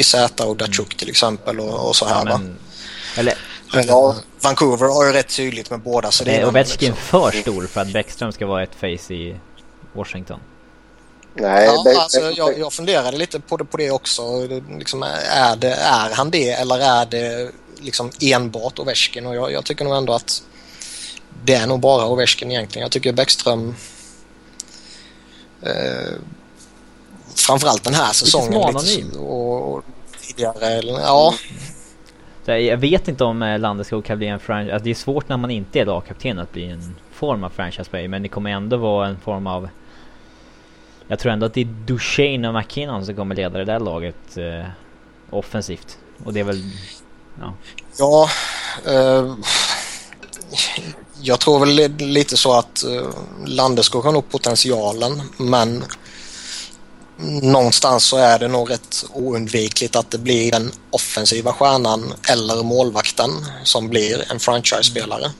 Isata 0.00 0.46
och 0.46 0.56
Datsjuk 0.56 0.96
till 0.96 1.08
exempel 1.08 1.60
och, 1.60 1.88
och 1.88 1.96
så 1.96 2.06
här 2.06 2.26
ja, 2.26 2.38
men, 2.38 2.56
Eller... 3.16 3.34
Ja. 3.86 4.16
Vancouver 4.40 4.86
har 4.86 5.06
ju 5.06 5.12
rätt 5.12 5.36
tydligt 5.36 5.70
med 5.70 5.80
båda. 5.80 6.10
Så 6.10 6.24
det 6.24 6.36
är 6.36 6.48
Ovechkin 6.48 6.88
liksom. 6.90 6.96
för 6.96 7.30
stor 7.30 7.66
för 7.66 7.80
att 7.80 7.92
Bäckström 7.92 8.32
ska 8.32 8.46
vara 8.46 8.62
ett 8.62 8.74
face 8.74 9.14
i 9.14 9.36
Washington? 9.92 10.40
Nej, 11.34 11.64
ja, 11.66 11.82
det, 11.82 11.96
alltså, 11.96 12.20
jag, 12.20 12.58
jag 12.58 12.72
funderade 12.72 13.16
lite 13.16 13.40
på 13.40 13.56
det, 13.56 13.64
på 13.64 13.76
det 13.76 13.90
också. 13.90 14.22
Liksom, 14.78 15.02
är, 15.02 15.56
det, 15.56 15.74
är 15.74 16.14
han 16.14 16.30
det 16.30 16.50
eller 16.50 16.78
är 16.78 17.06
det 17.06 17.50
liksom 17.80 18.10
enbart 18.20 18.78
Ovechkin? 18.78 19.26
Och 19.26 19.36
jag, 19.36 19.52
jag 19.52 19.64
tycker 19.64 19.84
nog 19.84 19.96
ändå 19.96 20.12
att 20.12 20.42
det 21.44 21.54
är 21.54 21.66
nog 21.66 21.80
bara 21.80 22.06
Ovechkin 22.06 22.50
egentligen. 22.50 22.82
Jag 22.82 22.92
tycker 22.92 23.12
Bäckström 23.12 23.74
eh, 25.62 26.12
framförallt 27.34 27.84
den 27.84 27.94
här 27.94 28.12
säsongen 28.12 28.74
lite, 28.84 29.18
och, 29.18 29.74
och 29.74 29.84
tidigare. 30.20 30.80
Ja. 30.84 31.34
jag 32.46 32.76
vet 32.76 33.08
inte 33.08 33.24
om 33.24 33.42
eh, 33.42 33.58
Landeskog 33.58 34.04
kan 34.04 34.18
bli 34.18 34.26
en 34.26 34.40
franchise. 34.40 34.74
Alltså 34.74 34.84
det 34.84 34.90
är 34.90 34.94
svårt 34.94 35.28
när 35.28 35.36
man 35.36 35.50
inte 35.50 35.80
är 35.80 35.86
lagkapten 35.86 36.38
att 36.38 36.52
bli 36.52 36.70
en 36.70 36.96
form 37.12 37.44
av 37.44 37.50
franchise 37.50 37.90
player. 37.90 38.08
Men 38.08 38.22
det 38.22 38.28
kommer 38.28 38.50
ändå 38.50 38.76
vara 38.76 39.08
en 39.08 39.20
form 39.20 39.46
av... 39.46 39.68
Jag 41.12 41.18
tror 41.18 41.32
ändå 41.32 41.46
att 41.46 41.54
det 41.54 41.60
är 41.60 41.64
Duchene 41.64 42.48
och 42.48 42.54
McKinnon 42.54 43.06
som 43.06 43.16
kommer 43.16 43.34
leda 43.34 43.58
det 43.58 43.64
där 43.64 43.80
laget 43.80 44.36
eh, 44.36 44.66
offensivt. 45.30 45.98
Och 46.24 46.32
det 46.32 46.40
är 46.40 46.44
väl... 46.44 46.62
Ja. 47.40 47.54
Ja. 47.98 48.28
Eh, 48.86 49.34
jag 51.20 51.40
tror 51.40 51.60
väl 51.60 51.96
lite 51.98 52.36
så 52.36 52.52
att 52.52 52.84
eh, 52.84 53.08
Landeskog 53.46 54.04
har 54.04 54.12
nog 54.12 54.30
potentialen 54.30 55.22
men 55.36 55.84
någonstans 57.42 58.04
så 58.04 58.16
är 58.16 58.38
det 58.38 58.48
nog 58.48 58.70
rätt 58.70 59.04
oundvikligt 59.12 59.96
att 59.96 60.10
det 60.10 60.18
blir 60.18 60.50
den 60.50 60.72
offensiva 60.90 61.52
stjärnan 61.52 62.14
eller 62.30 62.62
målvakten 62.62 63.30
som 63.64 63.88
blir 63.88 64.32
en 64.32 64.40
franchise-spelare. 64.40 65.30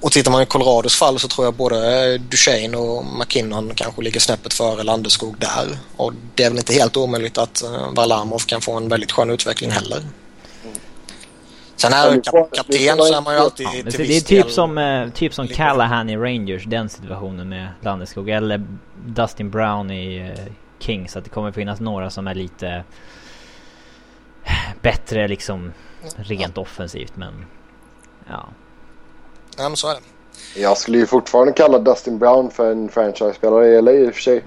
Och 0.00 0.12
tittar 0.12 0.30
man 0.30 0.42
i 0.42 0.46
Colorados 0.46 0.96
fall 0.96 1.18
så 1.18 1.28
tror 1.28 1.46
jag 1.46 1.54
både 1.54 2.18
Duchene 2.18 2.76
och 2.76 3.04
McKinnon 3.04 3.72
kanske 3.74 4.02
ligger 4.02 4.20
snäppet 4.20 4.54
före 4.54 4.82
Landeskog 4.82 5.38
där. 5.38 5.78
Och 5.96 6.12
det 6.34 6.44
är 6.44 6.50
väl 6.50 6.58
inte 6.58 6.72
helt 6.72 6.96
omöjligt 6.96 7.38
att 7.38 7.62
uh, 7.64 7.94
Varlamov 7.94 8.38
kan 8.38 8.60
få 8.60 8.76
en 8.76 8.88
väldigt 8.88 9.12
skön 9.12 9.30
utveckling 9.30 9.70
heller. 9.70 10.02
Sen 11.76 11.92
är 11.92 12.20
kap 12.22 12.54
kapten 12.54 12.96
så 12.96 13.14
är 13.14 13.22
man 13.22 13.34
ju 13.34 13.40
alltid 13.40 13.66
ja, 13.66 13.90
till 13.90 14.08
Det 14.08 14.16
är 14.16 14.20
typ 14.20 14.50
som, 14.50 14.78
eh, 14.78 15.08
typ 15.08 15.34
som 15.34 15.48
Callahan 15.48 16.10
i 16.10 16.16
Rangers, 16.16 16.64
den 16.64 16.88
situationen 16.88 17.48
med 17.48 17.68
Landeskog. 17.80 18.30
Eller 18.30 18.66
Dustin 19.06 19.50
Brown 19.50 19.90
i 19.90 20.16
eh, 20.16 20.52
Kings. 20.78 21.16
Att 21.16 21.24
det 21.24 21.30
kommer 21.30 21.52
finnas 21.52 21.80
några 21.80 22.10
som 22.10 22.26
är 22.26 22.34
lite 22.34 22.84
bättre 24.82 25.28
liksom 25.28 25.72
rent 26.16 26.58
offensivt 26.58 27.16
men 27.16 27.46
ja. 28.28 28.48
Ja 29.56 29.68
men 29.68 29.76
så 29.76 29.88
är 29.88 29.94
det. 29.94 30.60
Jag 30.60 30.78
skulle 30.78 30.98
ju 30.98 31.06
fortfarande 31.06 31.52
kalla 31.52 31.78
Dustin 31.78 32.18
Brown 32.18 32.50
för 32.50 32.72
en 32.72 32.88
franchise-spelare 32.88 33.66
i 33.66 33.82
LA 33.82 33.92
i 33.92 34.10
och 34.10 34.14
för 34.14 34.22
sig. 34.22 34.44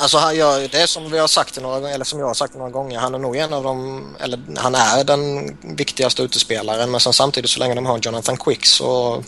Alltså 0.00 0.18
han 0.18 0.36
gör, 0.36 0.68
det 0.68 0.82
är 0.82 0.86
som 0.86 1.10
vi 1.10 1.18
har 1.18 1.26
sagt 1.26 1.60
några, 1.60 1.90
eller 1.90 2.04
som 2.04 2.18
jag 2.18 2.26
har 2.26 2.34
sagt 2.34 2.54
några 2.54 2.70
gånger, 2.70 2.98
han 2.98 3.14
är 3.14 3.18
nog 3.18 3.36
en 3.36 3.52
av 3.52 3.64
de, 3.64 4.06
eller 4.20 4.40
han 4.56 4.74
är 4.74 5.04
den 5.04 5.56
viktigaste 5.76 6.22
utespelaren 6.22 6.90
men 6.90 7.00
sen 7.00 7.12
samtidigt 7.12 7.50
så 7.50 7.60
länge 7.60 7.74
de 7.74 7.86
har 7.86 7.98
Jonathan 8.02 8.36
Quick 8.36 8.66
så 8.66 9.22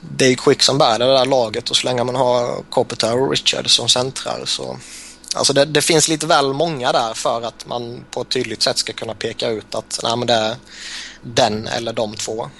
det 0.00 0.26
är 0.26 0.34
Quick 0.34 0.62
som 0.62 0.78
bär 0.78 0.98
det 0.98 1.04
där 1.04 1.26
laget 1.26 1.70
och 1.70 1.76
så 1.76 1.86
länge 1.86 2.04
man 2.04 2.14
har 2.14 2.62
Kopitar 2.70 3.22
och 3.22 3.30
Richard 3.30 3.70
som 3.70 3.88
centrar 3.88 4.44
så 4.44 4.76
Alltså 5.34 5.52
det, 5.52 5.64
det, 5.64 5.82
finns 5.82 6.08
lite 6.08 6.26
väl 6.26 6.52
många 6.52 6.92
där 6.92 7.14
för 7.14 7.42
att 7.42 7.66
man 7.66 8.04
på 8.10 8.20
ett 8.20 8.28
tydligt 8.28 8.62
sätt 8.62 8.78
ska 8.78 8.92
kunna 8.92 9.14
peka 9.14 9.48
ut 9.48 9.74
att 9.74 10.00
nej, 10.02 10.16
men 10.16 10.26
det 10.26 10.34
är 10.34 10.56
den 11.22 11.66
eller 11.66 11.92
de 11.92 12.14
två. 12.14 12.50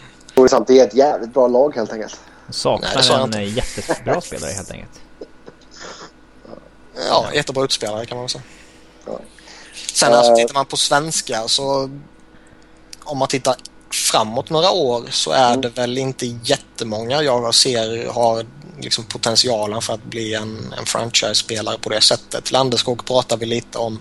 Samtidigt 0.48 0.82
är 0.82 0.86
ett 0.86 0.94
jävligt 0.94 1.34
bra 1.34 1.48
lag 1.48 1.74
helt 1.74 1.92
enkelt. 1.92 2.20
Saknar 2.50 3.36
en 3.36 3.54
jättebra 3.54 4.20
spelare 4.20 4.50
helt 4.52 4.70
enkelt. 4.70 5.00
Ja, 7.08 7.26
jättebra 7.34 7.64
utspelare 7.64 8.06
kan 8.06 8.18
man 8.18 8.28
säga. 8.28 8.42
Ja. 9.06 9.20
Sen 9.92 10.12
alltså, 10.12 10.36
tittar 10.36 10.54
man 10.54 10.66
på 10.66 10.76
svenska 10.76 11.48
så 11.48 11.90
om 13.04 13.18
man 13.18 13.28
tittar 13.28 13.56
framåt 13.90 14.50
några 14.50 14.70
år 14.70 15.04
så 15.10 15.30
är 15.30 15.48
mm. 15.48 15.60
det 15.60 15.68
väl 15.68 15.98
inte 15.98 16.26
jättemånga 16.26 17.22
jag 17.22 17.54
ser 17.54 18.08
har 18.08 18.46
liksom 18.80 19.04
potentialen 19.04 19.82
för 19.82 19.94
att 19.94 20.04
bli 20.04 20.34
en, 20.34 20.74
en 20.78 20.86
franchise-spelare 20.86 21.78
på 21.78 21.88
det 21.88 22.00
sättet. 22.00 22.52
Landeskog 22.52 23.06
pratar 23.06 23.36
vi 23.36 23.46
lite 23.46 23.78
om. 23.78 23.98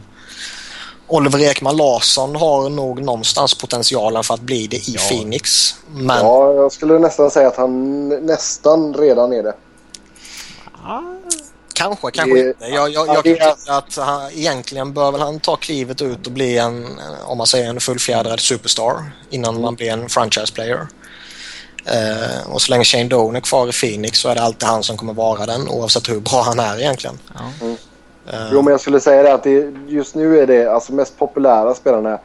Oliver 1.08 1.40
Ekman 1.40 1.78
Larsson 1.78 2.36
har 2.36 2.70
nog 2.70 3.02
någonstans 3.02 3.54
potentialen 3.54 4.24
för 4.24 4.34
att 4.34 4.42
bli 4.42 4.68
det 4.68 4.78
i 4.78 4.96
ja. 4.96 5.02
Phoenix. 5.10 5.76
Men... 5.88 6.18
Ja, 6.18 6.54
jag 6.54 6.72
skulle 6.72 7.00
nästan 7.00 7.32
säga 7.32 7.48
att 7.48 7.56
han 7.56 8.08
nästan 8.10 8.94
redan 8.94 9.34
är 9.34 9.44
det. 9.44 9.54
Kanske, 11.74 12.12
kanske 12.12 12.44
det, 12.44 12.50
inte. 12.50 12.66
Jag, 12.66 12.90
jag, 12.90 13.08
jag 13.08 13.16
kan 13.16 13.24
tycka 13.24 13.56
att 13.68 13.96
han, 13.96 14.32
egentligen 14.32 14.94
bör 14.94 15.12
väl 15.12 15.22
han 15.22 15.40
ta 15.40 15.56
klivet 15.56 16.02
ut 16.02 16.28
och 16.28 16.32
bli 16.32 16.58
en, 16.58 17.00
om 17.26 17.38
man 17.38 17.48
säger 17.48 17.70
en 17.70 17.80
fullfjädrad 17.80 18.40
superstar 18.40 19.12
innan 19.30 19.50
mm. 19.50 19.62
man 19.62 19.76
blir 19.76 19.92
en 19.92 20.10
franchise 20.10 20.54
player. 20.54 20.88
Uh, 21.88 22.52
och 22.52 22.62
så 22.62 22.72
länge 22.72 22.84
Shane 22.84 23.04
Doan 23.04 23.36
är 23.36 23.40
kvar 23.40 23.70
i 23.70 23.72
Phoenix 23.72 24.20
så 24.20 24.30
är 24.30 24.36
det 24.36 24.42
alltid 24.42 24.68
han 24.68 24.84
som 24.84 24.98
kommer 24.98 25.14
vara 25.14 25.46
den 25.46 25.68
oavsett 25.70 26.10
hur 26.10 26.20
bra 26.20 26.42
han 26.42 26.60
är 26.60 26.80
egentligen. 26.80 27.20
Mm. 27.62 27.78
Uh, 28.34 28.50
jo 28.52 28.62
men 28.62 28.72
jag 28.72 28.82
skulle 28.82 29.00
säga 29.00 29.24
det 29.24 29.34
att 29.34 29.44
det, 29.44 29.74
just 29.88 30.16
nu 30.16 30.40
är 30.40 30.48
det 30.48 30.66
alltså 30.66 30.94
mest 30.94 31.20
populära 31.20 31.74
spelarna. 31.74 32.20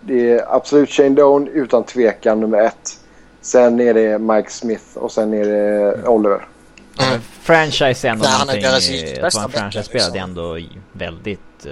Det 0.00 0.32
är 0.32 0.54
absolut 0.54 0.90
Shane 0.90 1.08
Doan 1.08 1.48
utan 1.48 1.84
tvekan 1.84 2.40
nummer 2.40 2.58
ett. 2.58 3.00
Sen 3.40 3.80
är 3.80 3.94
det 3.94 4.18
Mike 4.18 4.50
Smith 4.50 4.84
och 4.94 5.12
sen 5.12 5.34
är 5.34 5.44
det 5.44 6.06
Oliver. 6.08 6.48
Mm. 7.00 7.20
Franchise 7.20 8.08
är 8.08 8.12
ändå 8.12 8.24
Nej, 8.24 8.38
någonting, 8.38 8.64
är 8.64 9.24
att 9.24 9.34
vara 9.34 9.44
en 9.44 9.50
franchise-spelare, 9.50 10.10
det 10.12 10.18
är 10.18 10.22
ändå 10.22 10.58
väldigt... 10.92 11.66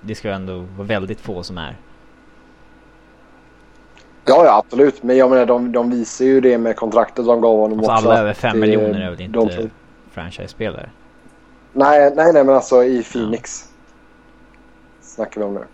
Det 0.00 0.14
ska 0.14 0.30
ändå 0.30 0.66
vara 0.76 0.86
väldigt 0.86 1.20
få 1.20 1.42
som 1.42 1.58
är. 1.58 1.76
Ja, 4.24 4.44
ja 4.44 4.58
absolut. 4.58 5.02
Men 5.02 5.16
jag 5.16 5.30
menar 5.30 5.46
de, 5.46 5.72
de 5.72 5.90
visar 5.90 6.24
ju 6.24 6.40
det 6.40 6.58
med 6.58 6.76
kontraktet 6.76 7.26
de 7.26 7.40
gav 7.40 7.58
honom 7.58 7.78
alltså, 7.78 7.92
också. 7.92 8.08
Alla 8.08 8.20
över 8.20 8.32
5 8.32 8.60
miljoner 8.60 9.00
är 9.00 9.10
väl 9.10 9.20
inte 9.20 9.38
de... 9.38 9.70
franchise-spelare? 10.12 10.90
Nej, 11.72 12.12
nej, 12.16 12.32
nej, 12.32 12.44
men 12.44 12.54
alltså 12.54 12.84
i 12.84 13.02
Phoenix. 13.02 13.64
Ja. 13.64 15.06
Snackar 15.06 15.40
vi 15.40 15.46
om 15.46 15.54
nu. 15.54 15.64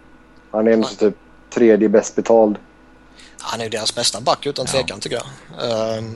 Han 0.50 0.68
är 0.68 0.72
ändå 0.72 0.88
typ 0.88 1.14
tredje 1.50 1.88
bäst 1.88 2.16
betald. 2.16 2.58
Han 3.38 3.60
är 3.60 3.64
ju 3.64 3.70
deras 3.70 3.94
bästa 3.94 4.20
back 4.20 4.46
utan 4.46 4.66
tvekan 4.66 4.88
ja. 4.88 4.96
tycker 5.00 5.16
jag. 5.16 5.26
Ehm, 5.98 6.14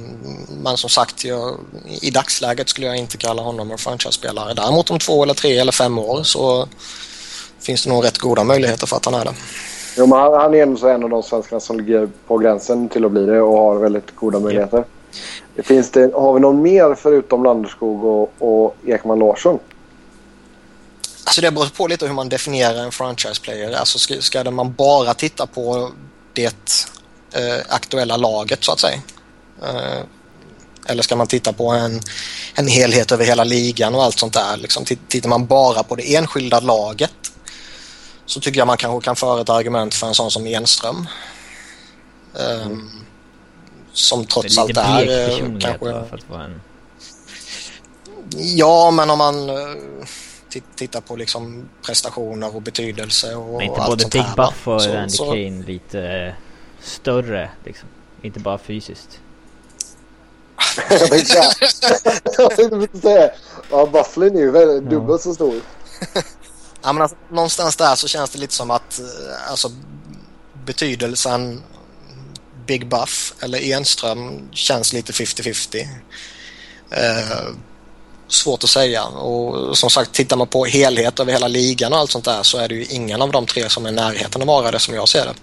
men 0.62 0.76
som 0.76 0.90
sagt, 0.90 1.24
jag, 1.24 1.56
i 2.02 2.10
dagsläget 2.10 2.68
skulle 2.68 2.86
jag 2.86 2.96
inte 2.96 3.16
kalla 3.16 3.42
honom 3.42 3.70
en 3.70 3.78
franchise-spelare. 3.78 4.54
Däremot 4.54 4.90
om 4.90 4.98
två 4.98 5.22
eller 5.22 5.34
tre 5.34 5.58
eller 5.58 5.72
fem 5.72 5.98
år 5.98 6.22
så 6.22 6.68
finns 7.60 7.84
det 7.84 7.90
nog 7.90 8.04
rätt 8.04 8.18
goda 8.18 8.44
möjligheter 8.44 8.86
för 8.86 8.96
att 8.96 9.04
han 9.04 9.14
är 9.14 9.24
det. 9.24 9.34
Jo, 9.96 10.06
men 10.06 10.18
han, 10.18 10.54
är 10.54 10.62
ändå 10.62 10.88
en 10.88 11.04
av 11.04 11.10
de 11.10 11.22
svenskarna 11.22 11.60
som 11.60 11.80
ligger 11.80 12.08
på 12.26 12.38
gränsen 12.38 12.88
till 12.88 13.04
att 13.04 13.10
bli 13.10 13.26
det 13.26 13.40
och 13.40 13.58
har 13.58 13.76
väldigt 13.76 14.16
goda 14.16 14.40
möjligheter. 14.40 14.78
Ja. 14.78 14.84
Det 15.54 15.62
finns 15.62 15.90
det, 15.90 16.14
har 16.14 16.34
vi 16.34 16.40
någon 16.40 16.62
mer 16.62 16.94
förutom 16.94 17.44
Landerskog 17.44 18.04
och, 18.04 18.32
och 18.38 18.76
Ekman 18.86 19.18
Larsson? 19.18 19.58
Alltså 21.30 21.40
det 21.40 21.50
beror 21.50 21.66
på 21.66 21.86
lite 21.86 22.06
hur 22.06 22.14
man 22.14 22.28
definierar 22.28 22.84
en 22.84 22.92
franchise 22.92 23.40
player. 23.40 23.72
Alltså 23.72 23.98
ska, 23.98 24.20
ska 24.20 24.50
man 24.50 24.72
bara 24.72 25.14
titta 25.14 25.46
på 25.46 25.92
det 26.32 26.82
eh, 27.32 27.58
aktuella 27.68 28.16
laget 28.16 28.64
så 28.64 28.72
att 28.72 28.80
säga? 28.80 29.00
Eh, 29.62 30.00
eller 30.86 31.02
ska 31.02 31.16
man 31.16 31.26
titta 31.26 31.52
på 31.52 31.70
en, 31.70 32.00
en 32.54 32.68
helhet 32.68 33.12
över 33.12 33.24
hela 33.24 33.44
ligan 33.44 33.94
och 33.94 34.04
allt 34.04 34.18
sånt 34.18 34.32
där? 34.32 34.56
Liksom, 34.56 34.84
tittar 34.84 35.28
man 35.28 35.46
bara 35.46 35.82
på 35.82 35.96
det 35.96 36.16
enskilda 36.16 36.60
laget 36.60 37.32
så 38.26 38.40
tycker 38.40 38.58
jag 38.58 38.66
man 38.66 38.76
kanske 38.76 39.04
kan 39.04 39.16
föra 39.16 39.40
ett 39.40 39.50
argument 39.50 39.94
för 39.94 40.06
en 40.06 40.14
sån 40.14 40.30
som 40.30 40.46
Enström. 40.46 41.06
Um, 42.34 42.62
mm. 42.62 42.90
Som 43.92 44.24
trots 44.24 44.58
allt 44.58 44.76
är... 44.76 45.30
Eh, 45.30 45.58
kanske... 45.60 45.78
För 45.78 46.14
att 46.14 46.30
vara 46.30 46.44
en... 46.44 46.60
Ja, 48.36 48.90
men 48.90 49.10
om 49.10 49.18
man 49.18 49.50
uh, 50.56 50.62
tittar 50.74 51.00
på 51.00 51.16
liksom 51.16 51.68
prestationer 51.86 52.56
och 52.56 52.62
betydelse 52.62 53.34
och 53.34 53.52
Men 53.52 53.62
inte 53.62 53.80
allt 53.80 53.90
både 53.90 54.08
Big 54.10 54.36
Buff 54.36 54.68
och 54.68 54.82
så, 54.82 54.92
Randy 54.92 55.16
så... 55.16 55.24
Kane 55.24 55.62
lite 55.62 56.34
större 56.80 57.50
liksom? 57.64 57.88
Inte 58.22 58.40
bara 58.40 58.58
fysiskt? 58.58 59.20
jag 62.38 62.56
tänkte 62.56 62.98
säga... 63.00 63.30
Ja, 63.70 63.86
Bufflin 63.86 64.36
är 64.36 64.40
ju 64.40 64.50
väldigt 64.50 64.90
dubbelt 64.90 65.22
så 65.22 65.34
stor. 65.34 65.54
Ja, 66.82 66.92
men 66.92 67.02
alltså, 67.02 67.16
någonstans 67.30 67.76
där 67.76 67.94
så 67.94 68.08
känns 68.08 68.30
det 68.30 68.38
lite 68.38 68.54
som 68.54 68.70
att 68.70 68.98
eh, 68.98 69.50
alltså, 69.50 69.72
betydelsen 70.64 71.62
Big 72.66 72.88
Buff 72.88 73.34
eller 73.40 73.72
Enström 73.72 74.48
känns 74.52 74.92
lite 74.92 75.12
50-50. 75.12 75.86
Eh, 76.90 77.54
svårt 78.30 78.64
att 78.64 78.70
säga 78.70 79.04
och 79.04 79.78
som 79.78 79.90
sagt 79.90 80.12
tittar 80.12 80.36
man 80.36 80.46
på 80.46 80.64
helhet 80.64 81.20
över 81.20 81.32
hela 81.32 81.48
ligan 81.48 81.92
och 81.92 81.98
allt 81.98 82.10
sånt 82.10 82.24
där 82.24 82.42
så 82.42 82.58
är 82.58 82.68
det 82.68 82.74
ju 82.74 82.84
ingen 82.84 83.22
av 83.22 83.32
de 83.32 83.46
tre 83.46 83.68
som 83.68 83.86
är 83.86 83.90
i 83.90 83.92
närheten 83.92 84.42
att 84.42 84.48
vara 84.48 84.70
det 84.70 84.78
som 84.78 84.94
jag 84.94 85.08
ser 85.08 85.24
det. 85.24 85.34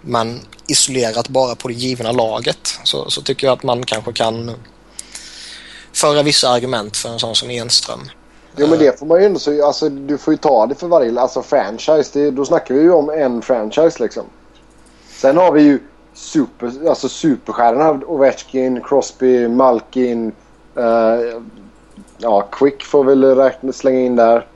Men 0.00 0.40
isolerat 0.66 1.28
bara 1.28 1.54
på 1.54 1.68
det 1.68 1.74
givna 1.74 2.12
laget 2.12 2.78
så, 2.84 3.10
så 3.10 3.22
tycker 3.22 3.46
jag 3.46 3.54
att 3.54 3.62
man 3.62 3.86
kanske 3.86 4.12
kan 4.12 4.54
föra 5.92 6.22
vissa 6.22 6.48
argument 6.48 6.96
för 6.96 7.08
en 7.08 7.18
sån 7.18 7.34
som 7.34 7.50
Enström. 7.50 8.00
Jo 8.56 8.66
men 8.66 8.78
det 8.78 8.98
får 8.98 9.06
man 9.06 9.20
ju 9.20 9.26
ändå 9.26 9.38
så, 9.38 9.66
alltså 9.66 9.88
du 9.88 10.18
får 10.18 10.34
ju 10.34 10.38
ta 10.38 10.66
det 10.66 10.74
för 10.74 10.86
varje, 10.86 11.20
alltså 11.20 11.42
franchise. 11.42 12.10
Det, 12.12 12.30
då 12.30 12.44
snackar 12.44 12.74
vi 12.74 12.80
ju 12.80 12.92
om 12.92 13.10
en 13.10 13.42
franchise 13.42 14.02
liksom. 14.02 14.24
Sen 15.08 15.36
har 15.36 15.52
vi 15.52 15.62
ju 15.62 15.80
super, 16.14 16.88
alltså 16.88 17.08
superstjärnorna. 17.08 18.06
Ovechkin, 18.06 18.80
Crosby, 18.80 19.48
Malkin. 19.48 20.32
Uh, 20.78 21.42
ja, 22.24 22.48
Quick 22.52 22.82
får 22.84 23.04
väl 23.04 23.24
räkna, 23.24 23.72
slänga 23.72 24.00
in 24.00 24.16
där. 24.16 24.46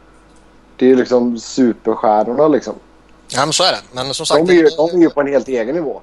Det 0.77 0.85
är 0.85 0.89
ju 0.89 0.97
liksom 0.97 1.39
superstjärnorna 1.39 2.49
liksom. 2.49 2.75
Ja 3.29 3.47
men 3.47 3.53
så 3.53 3.65
är 3.65 3.73
det. 3.73 3.81
Men 3.93 4.15
som 4.15 4.27
sagt. 4.27 4.47
De 4.47 4.53
är 4.53 4.57
ju, 4.57 4.69
de 4.69 4.91
är 4.91 5.03
ju 5.03 5.11
på 5.11 5.21
en 5.21 5.27
helt 5.27 5.49
egen 5.49 5.75
nivå. 5.75 6.01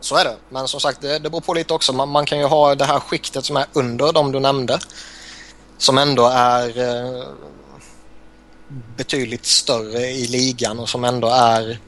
Så 0.00 0.16
är 0.16 0.24
det. 0.24 0.36
Men 0.48 0.68
som 0.68 0.80
sagt 0.80 1.00
det, 1.00 1.18
det 1.18 1.30
beror 1.30 1.40
på 1.40 1.54
lite 1.54 1.74
också. 1.74 1.92
Man, 1.92 2.08
man 2.08 2.26
kan 2.26 2.38
ju 2.38 2.44
ha 2.44 2.74
det 2.74 2.84
här 2.84 3.00
skiktet 3.00 3.44
som 3.44 3.56
är 3.56 3.64
under 3.72 4.12
de 4.12 4.32
du 4.32 4.40
nämnde 4.40 4.78
som 5.78 5.98
ändå 5.98 6.28
är 6.28 6.78
eh, 6.78 7.24
betydligt 8.96 9.46
större 9.46 10.00
i 10.00 10.26
ligan 10.26 10.78
och 10.78 10.88
som 10.88 11.04
ändå 11.04 11.28
är 11.28 11.78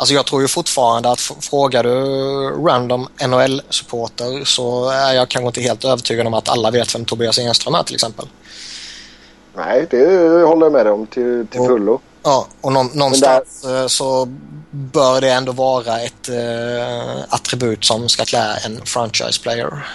Alltså 0.00 0.14
jag 0.14 0.26
tror 0.26 0.42
ju 0.42 0.48
fortfarande 0.48 1.10
att 1.10 1.20
frågar 1.20 1.82
du 1.82 1.94
random 2.66 3.08
NHL-supporter 3.20 4.44
så 4.44 4.90
är 4.90 5.12
jag 5.12 5.28
kanske 5.28 5.46
inte 5.46 5.60
helt 5.60 5.84
övertygad 5.84 6.26
om 6.26 6.34
att 6.34 6.48
alla 6.48 6.70
vet 6.70 6.94
vem 6.94 7.04
Tobias 7.04 7.38
Enström 7.38 7.74
är 7.74 7.82
till 7.82 7.94
exempel. 7.94 8.26
Nej, 9.58 9.86
det 9.90 10.06
håller 10.42 10.66
jag 10.66 10.72
med 10.72 10.86
om 10.86 11.06
till, 11.06 11.46
till 11.50 11.60
fullo. 11.60 11.94
Och, 11.94 12.02
ja, 12.22 12.46
och 12.60 12.72
nå 12.72 12.82
någonstans 12.82 13.62
där... 13.62 13.82
Eh, 13.82 13.86
så 13.86 14.28
bör 14.70 15.20
det 15.20 15.30
ändå 15.30 15.52
vara 15.52 16.00
ett 16.00 16.28
äh, 16.28 17.24
attribut 17.28 17.84
som 17.84 18.08
ska 18.08 18.24
klä 18.24 18.56
en 18.64 18.86
franchise 18.86 19.42
player. 19.42 19.86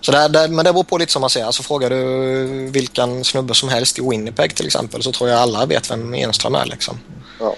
Så 0.00 0.12
det, 0.12 0.28
det, 0.28 0.48
men 0.48 0.64
det 0.64 0.72
beror 0.72 0.84
på 0.84 0.98
lite 0.98 1.12
som 1.12 1.20
man 1.20 1.30
säger. 1.30 1.46
Alltså 1.46 1.62
frågar 1.62 1.90
du 1.90 2.70
vilken 2.70 3.24
snubbe 3.24 3.54
som 3.54 3.68
helst 3.68 3.98
i 3.98 4.08
Winnipeg 4.08 4.54
till 4.54 4.66
exempel 4.66 5.02
så 5.02 5.12
tror 5.12 5.30
jag 5.30 5.38
alla 5.38 5.66
vet 5.66 5.90
vem 5.90 6.14
Enström 6.14 6.54
är. 6.54 6.66
Liksom. 6.66 6.98
Ja. 7.40 7.54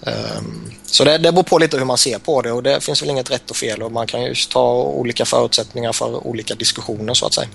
Um, 0.00 0.72
så 0.84 1.04
det, 1.04 1.18
det 1.18 1.32
beror 1.32 1.42
på 1.42 1.58
lite 1.58 1.78
hur 1.78 1.84
man 1.84 1.98
ser 1.98 2.18
på 2.18 2.42
det 2.42 2.52
och 2.52 2.62
det 2.62 2.80
finns 2.80 3.02
väl 3.02 3.10
inget 3.10 3.30
rätt 3.30 3.50
och 3.50 3.56
fel 3.56 3.82
och 3.82 3.92
man 3.92 4.06
kan 4.06 4.22
ju 4.22 4.34
ta 4.34 4.72
olika 4.74 5.24
förutsättningar 5.24 5.92
för 5.92 6.26
olika 6.26 6.54
diskussioner 6.54 7.14
så 7.14 7.26
att 7.26 7.34
säga. 7.34 7.48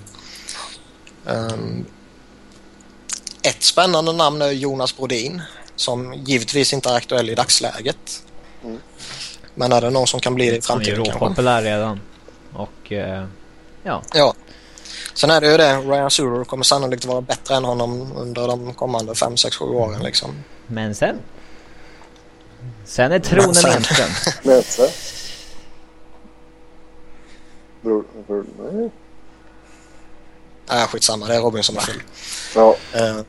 Um, 1.26 1.86
ett 3.42 3.62
spännande 3.62 4.12
namn 4.12 4.42
är 4.42 4.50
Jonas 4.50 4.96
Brodin 4.96 5.42
som 5.76 6.14
givetvis 6.14 6.72
inte 6.72 6.90
är 6.90 6.94
aktuell 6.94 7.30
i 7.30 7.34
dagsläget. 7.34 8.22
Mm. 8.64 8.78
Men 9.54 9.72
är 9.72 9.80
det 9.80 9.90
någon 9.90 10.06
som 10.06 10.20
kan 10.20 10.34
bli 10.34 10.50
det 10.50 10.56
i 10.56 10.60
framtiden 10.60 10.96
Han 10.96 11.06
är 11.06 11.12
ju 11.12 11.14
råpopulär 11.18 11.62
redan. 11.62 12.00
Och 12.52 12.92
eh, 12.92 13.26
Ja. 13.82 14.02
ja. 14.14 14.34
Sen 15.14 15.30
är 15.30 15.40
det 15.40 15.50
ju 15.50 15.56
det, 15.56 15.76
Ryan 15.76 16.10
Surer 16.10 16.44
kommer 16.44 16.64
sannolikt 16.64 17.04
vara 17.04 17.20
bättre 17.20 17.54
än 17.54 17.64
honom 17.64 18.12
under 18.16 18.48
de 18.48 18.74
kommande 18.74 19.14
5, 19.14 19.36
6, 19.36 19.56
7 19.56 19.64
åren 19.64 20.02
liksom. 20.02 20.44
Men 20.66 20.94
sen? 20.94 21.16
Sen 22.84 23.12
är 23.12 23.18
tronen 23.18 23.54
sen. 23.54 23.82
Nej, 30.70 30.86
skitsamma. 30.86 31.26
Det 31.26 31.34
är 31.34 31.40
Robin 31.40 31.62
som 31.62 31.76
är 31.76 31.80
full. 31.80 32.02
Ja. 32.54 32.76
Uh. 32.96 33.20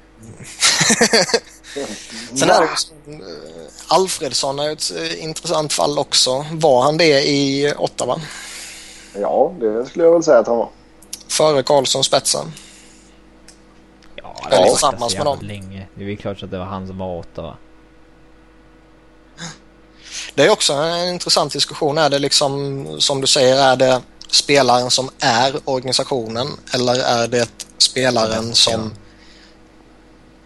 Sen 2.36 2.50
är 2.50 2.62
det 2.62 2.68
uh, 3.12 3.68
Alfredsson 3.88 4.60
är 4.60 4.72
ett 4.72 4.92
uh, 4.96 5.24
intressant 5.24 5.74
fall 5.74 6.00
också. 6.00 6.46
Var 6.52 6.82
han 6.82 6.98
det 6.98 7.28
i 7.28 7.74
Ottawa? 7.78 8.22
Ja, 9.14 9.54
det 9.60 9.86
skulle 9.86 10.06
jag 10.06 10.12
väl 10.12 10.24
säga 10.24 10.40
att 10.40 10.48
han 10.48 10.58
var. 10.58 10.70
Före 11.28 11.64
Karlsson 11.64 12.04
spetsen? 12.04 12.52
Ja, 14.16 14.36
det 14.50 14.58
var 14.58 14.66
tillsammans 14.66 15.16
med 15.16 15.26
dem. 15.26 15.40
Länge. 15.42 15.88
Det 15.96 16.12
är 16.12 16.16
klart 16.16 16.44
att 16.44 16.52
det 16.52 16.58
var 16.58 16.66
han 16.66 16.88
som 16.88 16.98
var 16.98 17.20
åtta 17.20 17.42
va? 17.42 17.58
Det 20.36 20.46
är 20.46 20.50
också 20.50 20.74
en 20.74 21.14
intressant 21.14 21.54
diskussion. 21.54 21.98
Är 21.98 22.10
det 22.10 22.20
liksom, 22.20 22.86
som 23.00 23.22
du 23.22 23.28
säger, 23.28 23.58
är 23.58 23.76
det 23.76 24.02
spelaren 24.32 24.92
som 24.92 25.10
är 25.20 25.54
organisationen 25.66 26.48
eller 26.74 26.96
är 26.96 27.28
det 27.28 27.50
spelaren 27.78 28.56
som 28.56 28.94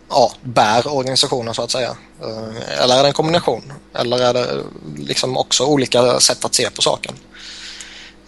ja, 0.10 0.32
bär 0.42 0.88
organisationen 0.88 1.54
så 1.54 1.62
att 1.62 1.72
säga? 1.72 1.98
Eh, 2.22 2.82
eller 2.84 2.96
är 2.96 3.04
det 3.04 3.10
en 3.10 3.14
kombination? 3.14 3.74
Eller 3.94 4.18
är 4.18 4.34
det 4.34 4.64
liksom 4.98 5.38
också 5.38 5.66
olika 5.66 6.20
sätt 6.20 6.46
att 6.46 6.56
se 6.56 6.70
på 6.70 6.82
saken? 6.82 7.16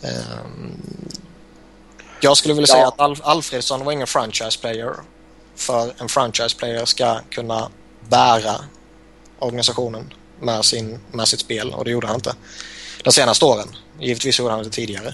Eh, 0.02 0.10
jag 2.22 2.38
skulle 2.38 2.54
vilja 2.54 2.68
säga 2.68 2.88
att 2.88 3.22
Alfredsson 3.22 3.86
var 3.86 3.92
ingen 3.92 4.08
franchise 4.08 4.60
player. 4.60 4.94
För 5.56 5.94
en 5.98 6.10
franchise 6.10 6.58
player 6.58 6.86
ska 6.86 7.20
kunna 7.30 7.70
bära 8.10 8.56
organisationen 9.40 10.14
med, 10.40 10.66
sin, 10.66 11.00
med 11.12 11.28
sitt 11.28 11.40
spel 11.40 11.74
och 11.74 11.86
det 11.86 11.92
gjorde 11.92 12.08
han 12.08 12.16
inte 12.16 12.36
de 13.04 13.12
senaste 13.12 13.46
åren. 13.46 13.68
Givetvis 14.00 14.40
gjorde 14.40 14.54
han 14.54 14.64
det 14.64 14.70
tidigare. 14.70 15.14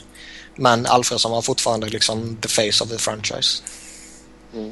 Men 0.56 0.86
Alfredsson 0.86 1.32
var 1.32 1.42
fortfarande 1.42 1.88
liksom 1.88 2.38
the 2.42 2.48
face 2.48 2.84
of 2.84 2.90
the 2.90 2.98
franchise. 2.98 3.64
Mm. 4.54 4.72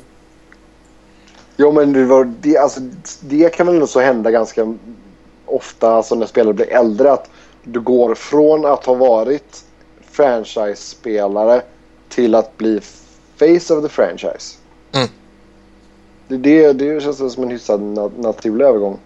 Jo 1.57 1.71
men 1.71 1.93
det, 1.93 2.05
var, 2.05 2.33
det, 2.41 2.57
alltså, 2.57 2.79
det 3.19 3.55
kan 3.55 3.67
väl 3.67 3.87
så 3.87 3.99
hända 3.99 4.31
ganska 4.31 4.75
ofta 5.45 5.91
alltså, 5.91 6.15
när 6.15 6.25
spelare 6.25 6.53
blir 6.53 6.71
äldre 6.71 7.11
att 7.11 7.29
du 7.63 7.81
går 7.81 8.15
från 8.15 8.65
att 8.65 8.85
ha 8.85 8.93
varit 8.93 9.63
franchise-spelare 10.11 11.61
till 12.09 12.35
att 12.35 12.57
bli 12.57 12.81
face 13.35 13.73
of 13.73 13.83
the 13.83 13.89
franchise. 13.89 14.57
Mm. 14.91 15.07
Det, 16.27 16.37
det, 16.37 16.73
det 16.73 17.01
känns 17.01 17.33
som 17.33 17.43
en 17.43 17.49
hyfsad 17.49 17.81
naturlig 18.17 18.65
övergång. 18.65 18.99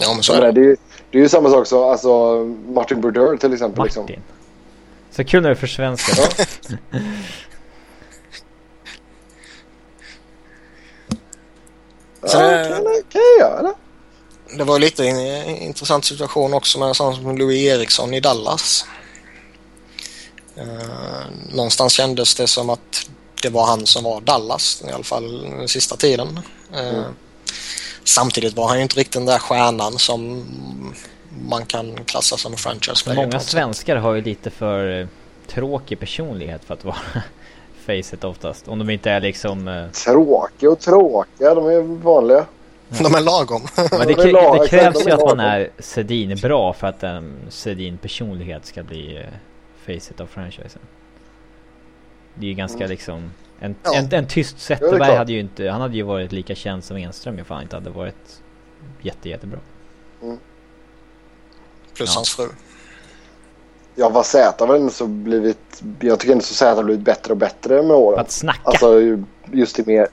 Ja, 0.00 0.14
men 0.14 0.22
så 0.22 0.32
är 0.32 0.40
det. 0.40 0.52
Det, 0.52 0.76
det 1.10 1.18
är 1.18 1.22
ju 1.22 1.28
samma 1.28 1.50
sak 1.50 1.66
så, 1.66 1.90
alltså 1.90 2.44
Martin 2.68 3.00
Brodeur 3.00 3.36
till 3.36 3.52
exempel. 3.52 3.84
Liksom. 3.84 4.02
Martin. 4.02 4.16
Liksom. 4.16 4.35
Så 5.16 5.24
kul 5.24 5.42
när 5.42 5.50
du 5.50 5.56
försvenskar. 5.56 6.14
Ja. 6.18 6.44
Så 12.28 12.40
det, 12.40 13.02
kan, 13.12 13.22
jag 13.38 13.50
göra 13.50 13.74
det 14.56 14.64
var 14.64 14.78
lite 14.78 15.04
en 15.06 15.46
intressant 15.46 16.04
situation 16.04 16.54
också 16.54 16.78
med 16.78 16.88
en 16.88 16.94
sån 16.94 17.14
som 17.14 17.38
Louis 17.38 17.66
Eriksson 17.66 18.14
i 18.14 18.20
Dallas. 18.20 18.84
Uh, 20.58 21.54
någonstans 21.54 21.92
kändes 21.92 22.34
det 22.34 22.46
som 22.46 22.70
att 22.70 23.10
det 23.42 23.48
var 23.48 23.66
han 23.66 23.86
som 23.86 24.04
var 24.04 24.20
Dallas 24.20 24.82
i 24.88 24.92
alla 24.92 25.04
fall 25.04 25.42
den 25.42 25.68
sista 25.68 25.96
tiden. 25.96 26.40
Uh, 26.72 26.88
mm. 26.88 27.14
Samtidigt 28.04 28.56
var 28.56 28.68
han 28.68 28.76
ju 28.76 28.82
inte 28.82 29.00
riktigt 29.00 29.12
den 29.12 29.26
där 29.26 29.38
stjärnan 29.38 29.98
som 29.98 30.44
man 31.48 31.66
kan 31.66 32.04
klassa 32.04 32.36
som 32.36 32.52
franchise 32.52 33.04
player. 33.04 33.22
Många 33.22 33.40
svenskar 33.40 33.96
har 33.96 34.14
ju 34.14 34.22
lite 34.22 34.50
för 34.50 35.00
eh, 35.00 35.06
tråkig 35.46 36.00
personlighet 36.00 36.64
för 36.64 36.74
att 36.74 36.84
vara 36.84 36.96
facet 37.86 38.24
oftast. 38.24 38.68
Om 38.68 38.78
de 38.78 38.90
inte 38.90 39.10
är 39.10 39.20
liksom... 39.20 39.68
Uh... 39.68 39.90
Tråkiga 39.90 40.70
och 40.70 40.80
tråkiga, 40.80 41.54
de 41.54 41.66
är 41.66 41.80
vanliga. 41.80 42.46
De 42.88 43.14
är 43.14 43.20
lagom. 43.20 43.62
Men 43.98 44.06
det, 44.06 44.14
krä 44.14 44.58
det 44.58 44.68
krävs 44.68 45.06
ju 45.06 45.10
att 45.10 45.24
man 45.24 45.40
är 45.40 45.70
Sedin 45.78 46.36
bra 46.42 46.72
för 46.72 46.86
att 46.86 47.02
en 47.02 47.36
Sedin 47.48 47.98
personlighet 47.98 48.66
ska 48.66 48.82
bli 48.82 49.18
uh, 49.18 49.24
facet 49.86 50.20
av 50.20 50.26
franchisen. 50.26 50.82
Det 52.34 52.46
är 52.46 52.48
ju 52.48 52.54
ganska 52.54 52.78
mm. 52.78 52.90
liksom... 52.90 53.30
En, 53.60 53.74
ja. 53.82 53.94
en, 53.94 54.14
en 54.14 54.26
tyst 54.26 54.60
Zetterberg 54.60 55.16
hade 55.16 55.32
ju 55.32 55.40
inte... 55.40 55.68
Han 55.68 55.80
hade 55.80 55.96
ju 55.96 56.02
varit 56.02 56.32
lika 56.32 56.54
känd 56.54 56.84
som 56.84 56.96
Enström 56.96 57.38
ifall 57.38 57.54
han 57.54 57.62
inte 57.62 57.76
hade 57.76 57.90
varit 57.90 58.42
jätte, 59.02 59.28
jättebra. 59.28 59.58
Mm. 60.22 60.38
Plus 61.96 62.10
ja. 62.10 62.14
hans 62.14 62.34
fru. 62.34 62.48
Ja, 63.94 64.08
vad 64.08 64.26
Zäta 64.26 64.66
har 64.66 64.74
ändå 64.74 64.90
så 64.90 65.06
blivit... 65.06 65.82
Jag 66.00 66.20
tycker 66.20 66.32
ändå 66.32 66.44
så 66.44 66.54
Zäta 66.54 66.74
har 66.74 66.82
blivit 66.82 67.04
bättre 67.04 67.32
och 67.32 67.36
bättre 67.36 67.82
med 67.82 67.96
åren. 67.96 68.18
Att 68.18 68.30
snacka? 68.30 68.60
Alltså 68.64 69.00
just 69.52 69.78
i, 69.78 69.84
med, 69.86 70.08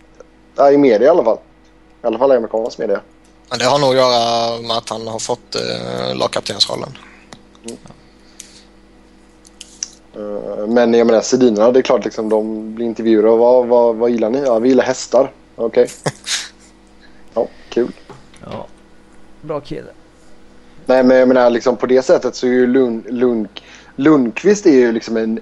ja, 0.56 0.72
i 0.72 0.78
media 0.78 1.08
i 1.08 1.10
alla 1.10 1.24
fall. 1.24 1.38
I 2.04 2.08
alla 2.08 2.20
fall 2.20 2.32
i 2.32 2.36
amerikanernas 2.36 2.78
media. 2.78 3.02
Men 3.50 3.60
det 3.60 3.66
har 3.66 3.80
nog 3.80 3.90
att 3.90 3.96
göra 3.96 4.62
med 4.62 4.78
att 4.78 4.90
han 4.90 5.08
har 5.08 5.20
fått 5.20 5.56
eh, 5.56 6.16
lagkaptensrollen. 6.16 6.98
Mm. 7.66 7.78
Uh, 10.18 10.68
men 10.68 10.94
jag 10.94 11.08
menar 11.08 11.22
Sedinarna, 11.22 11.72
det 11.72 11.80
är 11.80 11.84
klart 11.84 12.06
liksom 12.06 12.30
de 12.30 12.76
blir 12.76 12.86
intervjuade 12.86 13.38
vad, 13.38 13.68
vad, 13.68 13.96
vad 13.96 14.10
gillar 14.10 14.30
ni? 14.30 14.40
Ja, 14.40 14.60
vi 14.60 14.70
gillar 14.70 14.84
hästar. 14.84 15.32
Okej. 15.56 15.84
Okay. 15.84 16.14
ja, 17.34 17.48
kul. 17.70 17.92
Ja, 18.52 18.68
bra 19.42 19.62
kille. 19.62 19.92
Nej, 20.86 21.04
men 21.04 21.18
jag 21.18 21.28
menar 21.28 21.50
liksom 21.50 21.78
på 21.78 21.86
det 21.86 22.02
sättet 22.02 22.36
så 22.36 22.48
är 22.48 22.52
ju 22.52 22.68
Lund, 22.68 23.06
Lund, 23.10 23.48
Lundqvist 23.96 24.66
är 24.66 24.72
ju 24.72 24.92
liksom 24.92 25.18
en 25.18 25.40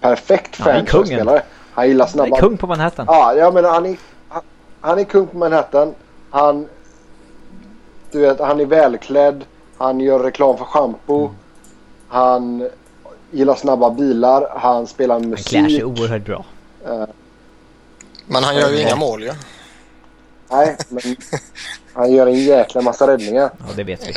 perfekt 0.00 0.56
franchise-spelare. 0.56 1.42
Han 1.72 1.88
gillar 1.88 2.06
snabba... 2.06 2.36
Han 2.36 2.44
är 2.44 2.48
kung 2.48 2.56
på 2.56 2.66
Manhattan. 2.66 3.06
Ja, 3.08 3.34
jag 3.34 3.54
menar 3.54 3.70
han 3.70 3.86
är, 3.86 3.96
han, 4.28 4.42
han 4.80 4.98
är 4.98 5.04
kung 5.04 5.26
på 5.26 5.38
Manhattan. 5.38 5.94
Han, 6.30 6.68
du 8.10 8.20
vet, 8.20 8.40
han 8.40 8.60
är 8.60 8.66
välklädd. 8.66 9.44
Han 9.78 10.00
gör 10.00 10.18
reklam 10.18 10.58
för 10.58 10.64
shampoo. 10.64 11.24
Mm. 11.24 11.36
Han 12.08 12.68
gillar 13.30 13.54
snabba 13.54 13.90
bilar. 13.90 14.48
Han 14.56 14.86
spelar 14.86 15.20
musik. 15.20 15.56
Han 15.56 15.66
klär 15.66 15.76
sig 15.76 15.84
oerhört 15.84 16.24
bra. 16.24 16.44
Uh, 16.88 17.04
men 18.26 18.44
han 18.44 18.56
gör 18.56 18.70
ju 18.70 18.80
inga 18.80 18.96
mål 18.96 19.22
ju. 19.22 19.26
Ja. 19.26 19.34
Nej, 20.50 20.76
men 20.88 21.16
han 21.92 22.12
gör 22.12 22.26
en 22.26 22.34
jäkla 22.34 22.80
massa 22.80 23.06
räddningar. 23.06 23.50
Ja, 23.58 23.64
det 23.76 23.84
vet 23.84 24.08
vi. 24.08 24.12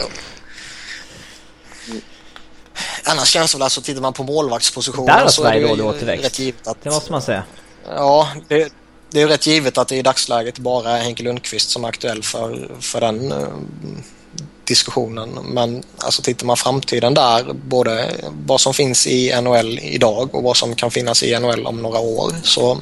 Annars 3.03 3.29
känns 3.29 3.51
det 3.51 3.57
väl 3.57 3.63
alltså, 3.63 3.81
tittar 3.81 4.01
man 4.01 4.13
på 4.13 4.23
målvaktspositionen 4.23 5.05
Där 5.05 5.21
har 5.21 5.29
Sverige 5.29 5.67
dålig 5.67 5.85
återväxt. 5.85 6.39
Att, 6.63 6.83
det 6.83 6.89
måste 6.89 7.11
man 7.11 7.21
säga. 7.21 7.43
Ja, 7.87 8.27
det, 8.47 8.73
det 9.11 9.21
är 9.21 9.27
rätt 9.27 9.47
givet 9.47 9.77
att 9.77 9.87
det 9.87 9.95
i 9.95 10.01
dagsläget 10.01 10.59
bara 10.59 10.97
är 10.97 11.01
Henke 11.01 11.23
Lundqvist 11.23 11.69
som 11.69 11.83
är 11.83 11.89
aktuell 11.89 12.23
för, 12.23 12.69
för 12.79 13.01
den 13.01 13.31
uh, 13.31 13.47
diskussionen. 14.63 15.29
Men 15.29 15.83
alltså 15.97 16.21
tittar 16.21 16.45
man 16.45 16.57
framtiden 16.57 17.13
där, 17.13 17.53
både 17.53 18.09
vad 18.45 18.61
som 18.61 18.73
finns 18.73 19.07
i 19.07 19.41
NHL 19.41 19.79
idag 19.79 20.35
och 20.35 20.43
vad 20.43 20.57
som 20.57 20.75
kan 20.75 20.91
finnas 20.91 21.23
i 21.23 21.39
NHL 21.39 21.65
om 21.65 21.81
några 21.81 21.99
år 21.99 22.31
så 22.43 22.81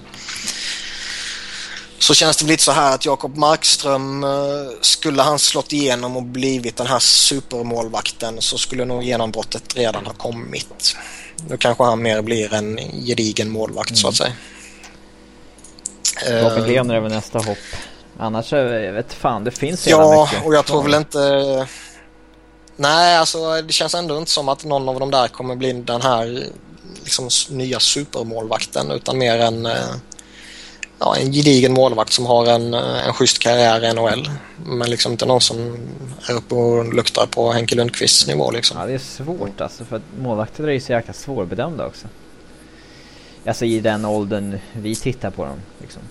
så 1.99 2.13
känns 2.13 2.37
det 2.37 2.45
lite 2.45 2.63
så 2.63 2.71
här 2.71 2.95
att 2.95 3.05
Jakob 3.05 3.37
Markström, 3.37 4.23
eh, 4.23 4.29
skulle 4.81 5.21
han 5.21 5.39
slått 5.39 5.73
igenom 5.73 6.17
och 6.17 6.23
blivit 6.23 6.77
den 6.77 6.87
här 6.87 6.99
supermålvakten 6.99 8.41
så 8.41 8.57
skulle 8.57 8.85
nog 8.85 9.03
genombrottet 9.03 9.75
redan 9.75 10.05
ha 10.05 10.13
kommit. 10.13 10.95
Nu 11.49 11.57
kanske 11.57 11.83
han 11.83 12.01
mer 12.01 12.21
blir 12.21 12.53
en 12.53 12.79
gedigen 13.05 13.49
målvakt 13.49 13.89
mm. 13.89 13.97
så 13.97 14.07
att 14.07 14.19
mm. 14.19 14.31
säga. 16.21 16.49
Robin 16.49 16.73
Lehner 16.73 16.95
är 16.95 16.99
väl 16.99 17.11
nästa 17.11 17.39
hopp. 17.39 17.57
Annars, 18.19 18.51
jag 18.51 18.93
vet 18.93 19.13
fan, 19.13 19.43
det 19.43 19.51
finns 19.51 19.87
Ja, 19.87 20.27
mycket. 20.31 20.45
och 20.45 20.55
jag 20.55 20.65
tror 20.65 20.83
väl 20.83 20.93
inte... 20.93 21.67
Nej, 22.75 23.17
alltså 23.17 23.61
det 23.61 23.73
känns 23.73 23.95
ändå 23.95 24.17
inte 24.17 24.31
som 24.31 24.49
att 24.49 24.63
någon 24.63 24.89
av 24.89 24.99
de 24.99 25.11
där 25.11 25.27
kommer 25.27 25.55
bli 25.55 25.73
den 25.73 26.01
här 26.01 26.43
liksom, 27.03 27.29
nya 27.49 27.79
supermålvakten 27.79 28.91
utan 28.91 29.17
mer 29.17 29.39
en 29.39 29.65
eh, 29.65 29.95
ja, 30.99 31.15
en 31.15 31.31
gedigen 31.31 31.73
målvakt 31.73 32.13
som 32.13 32.25
har 32.25 32.45
en, 32.45 32.73
eh, 32.73 33.07
en 33.07 33.13
schysst 33.13 33.39
karriär 33.39 33.85
i 33.85 33.93
NHL. 33.93 34.29
Men 34.65 34.89
liksom 34.89 35.11
inte 35.11 35.25
någon 35.25 35.41
som 35.41 35.77
är 36.29 36.33
uppe 36.33 36.55
och 36.55 36.93
luktar 36.93 37.25
på 37.25 37.51
Henke 37.51 37.75
Lundqvists 37.75 38.27
nivå 38.27 38.51
liksom. 38.51 38.77
Ja, 38.79 38.85
det 38.85 38.93
är 38.93 38.97
svårt 38.97 39.61
alltså 39.61 39.85
för 39.85 39.95
att 39.95 40.03
målvakter 40.21 40.63
är 40.63 40.71
ju 40.71 40.79
så 40.79 40.91
jäkla 40.91 41.13
svårbedömda 41.13 41.85
också. 41.85 42.07
Alltså 43.45 43.65
i 43.65 43.79
den 43.79 44.05
åldern 44.05 44.59
vi 44.73 44.95
tittar 44.95 45.29
på 45.29 45.45
dem 45.45 45.59
liksom. 45.81 46.01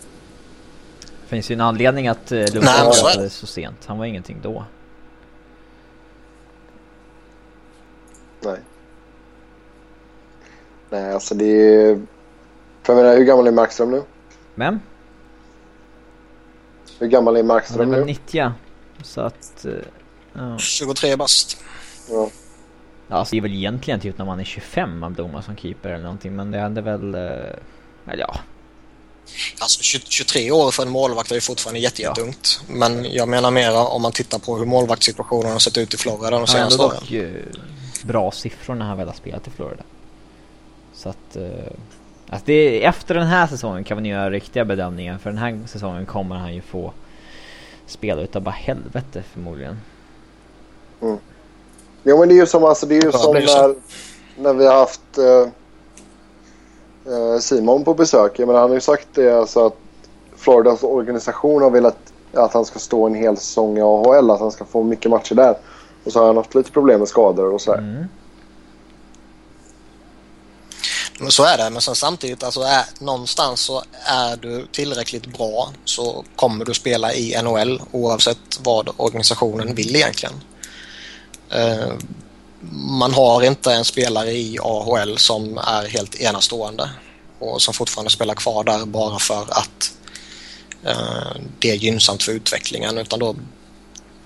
Det 1.00 1.28
finns 1.28 1.50
ju 1.50 1.52
en 1.52 1.60
anledning 1.60 2.08
att 2.08 2.32
eh, 2.32 2.38
Lundqvist 2.38 2.94
startade 2.94 3.30
så 3.30 3.46
sent. 3.46 3.76
Han 3.86 3.98
var 3.98 4.04
ingenting 4.04 4.36
då. 4.42 4.64
Nej. 8.40 8.58
Nej, 10.90 11.12
alltså 11.12 11.34
det 11.34 11.44
är... 11.44 12.02
För 12.82 12.92
jag 12.92 13.02
menar, 13.02 13.16
hur 13.16 13.24
gammal 13.24 13.46
är 13.46 13.50
Markström 13.50 13.90
nu? 13.90 14.02
Vem? 14.58 14.80
Hur 16.98 17.06
gammal 17.06 17.36
är 17.36 17.42
Markström 17.42 17.78
nu? 17.78 17.84
Han 17.84 17.94
är 17.94 17.98
väl 17.98 18.06
90 18.06 18.52
Så 19.02 19.20
att... 19.20 19.66
Uh, 19.66 19.74
ja. 20.32 20.58
23 20.58 21.16
bast. 21.16 21.64
Ja. 22.10 22.30
Ja, 23.08 23.16
alltså 23.16 23.32
det 23.32 23.38
är 23.38 23.42
väl 23.42 23.52
egentligen 23.52 24.00
typ 24.00 24.18
när 24.18 24.24
man 24.24 24.40
är 24.40 24.44
25 24.44 24.98
man 24.98 25.14
blommar 25.14 25.42
som 25.42 25.56
keeper 25.56 25.88
eller 25.88 26.02
någonting. 26.02 26.36
Men 26.36 26.50
det 26.50 26.60
hade 26.60 26.80
väl... 26.80 27.14
Uh, 27.14 27.22
eller 28.06 28.18
ja. 28.18 28.40
Alltså 29.58 29.82
23 29.82 30.50
år 30.50 30.70
för 30.70 30.82
en 30.82 30.90
målvakt 30.90 31.30
är 31.30 31.34
ju 31.34 31.40
fortfarande 31.40 31.80
jättejätteungt. 31.80 32.60
Ja. 32.68 32.74
Men 32.74 33.12
jag 33.12 33.28
menar 33.28 33.50
mera 33.50 33.80
om 33.80 34.02
man 34.02 34.12
tittar 34.12 34.38
på 34.38 34.56
hur 34.56 34.66
målvaktssituationen 34.66 35.52
har 35.52 35.58
sett 35.58 35.78
ut 35.78 35.94
i 35.94 35.96
Florida 35.96 36.30
de 36.30 36.46
senaste 36.46 36.82
åren. 36.82 36.98
Ja, 37.08 37.20
dock 37.20 38.04
bra 38.04 38.30
siffror 38.30 38.74
när 38.74 38.86
han 38.86 38.98
väl 38.98 39.06
har 39.06 39.14
spelat 39.14 39.46
i 39.46 39.50
Florida. 39.50 39.82
Så 40.94 41.08
att... 41.08 41.36
Alltså 42.30 42.46
det, 42.46 42.84
efter 42.84 43.14
den 43.14 43.26
här 43.26 43.46
säsongen 43.46 43.84
kan 43.84 43.96
man 43.96 44.04
göra 44.04 44.30
riktiga 44.30 44.64
bedömningar. 44.64 45.18
För 45.18 45.30
den 45.30 45.38
här 45.38 45.60
säsongen 45.66 46.06
kommer 46.06 46.36
han 46.36 46.54
ju 46.54 46.60
få 46.60 46.92
spela 47.86 48.22
utav 48.22 48.42
bara 48.42 48.50
helvete 48.50 49.22
förmodligen. 49.32 49.80
Mm. 51.00 51.18
Jo, 52.02 52.18
men 52.18 52.28
det 52.28 52.34
är 52.34 52.36
ju 52.36 52.46
som, 52.46 52.64
alltså, 52.64 52.86
det 52.86 52.96
är 52.96 53.02
ju 53.02 53.10
Ja, 53.12 53.18
som 53.18 53.34
när, 53.34 53.74
när 54.36 54.54
vi 54.54 54.66
har 54.66 54.74
haft 54.74 55.18
eh, 55.18 55.48
eh, 57.14 57.38
Simon 57.38 57.84
på 57.84 57.94
besök. 57.94 58.38
Jag 58.38 58.46
menar, 58.46 58.60
han 58.60 58.70
har 58.70 58.76
ju 58.76 58.80
sagt 58.80 59.08
det 59.14 59.38
alltså 59.38 59.66
att 59.66 59.76
Floridas 60.36 60.82
organisation 60.82 61.62
har 61.62 61.70
velat 61.70 61.98
att 62.32 62.52
han 62.52 62.64
ska 62.64 62.78
stå 62.78 63.06
en 63.06 63.14
hel 63.14 63.36
säsong 63.36 63.78
i 63.78 63.80
AHL. 63.80 64.30
Att 64.30 64.40
han 64.40 64.52
ska 64.52 64.64
få 64.64 64.82
mycket 64.82 65.10
matcher 65.10 65.34
där. 65.34 65.56
Och 66.04 66.12
så 66.12 66.18
har 66.18 66.26
han 66.26 66.36
haft 66.36 66.54
lite 66.54 66.70
problem 66.70 66.98
med 66.98 67.08
skador 67.08 67.52
och 67.52 67.60
sådär. 67.60 67.78
Mm. 67.78 67.94
Men 67.94 68.08
så 71.28 71.44
är 71.44 71.58
det, 71.58 71.70
men 71.70 71.82
sen 71.82 71.94
samtidigt 71.94 72.42
alltså 72.42 72.60
är, 72.60 72.84
någonstans 72.98 73.60
så 73.60 73.82
är 74.04 74.36
du 74.36 74.66
tillräckligt 74.72 75.26
bra 75.26 75.72
så 75.84 76.24
kommer 76.36 76.64
du 76.64 76.74
spela 76.74 77.12
i 77.12 77.42
NHL 77.42 77.82
oavsett 77.92 78.38
vad 78.60 78.90
organisationen 78.96 79.74
vill 79.74 79.96
egentligen. 79.96 80.34
Eh, 81.50 81.92
man 82.72 83.14
har 83.14 83.42
inte 83.42 83.72
en 83.72 83.84
spelare 83.84 84.30
i 84.30 84.58
AHL 84.62 85.18
som 85.18 85.58
är 85.58 85.88
helt 85.88 86.20
enastående 86.20 86.90
och 87.38 87.62
som 87.62 87.74
fortfarande 87.74 88.10
spelar 88.10 88.34
kvar 88.34 88.64
där 88.64 88.86
bara 88.86 89.18
för 89.18 89.42
att 89.42 89.92
eh, 90.84 91.40
det 91.58 91.70
är 91.70 91.74
gynnsamt 91.74 92.22
för 92.22 92.32
utvecklingen 92.32 92.98
utan 92.98 93.18
då, 93.18 93.36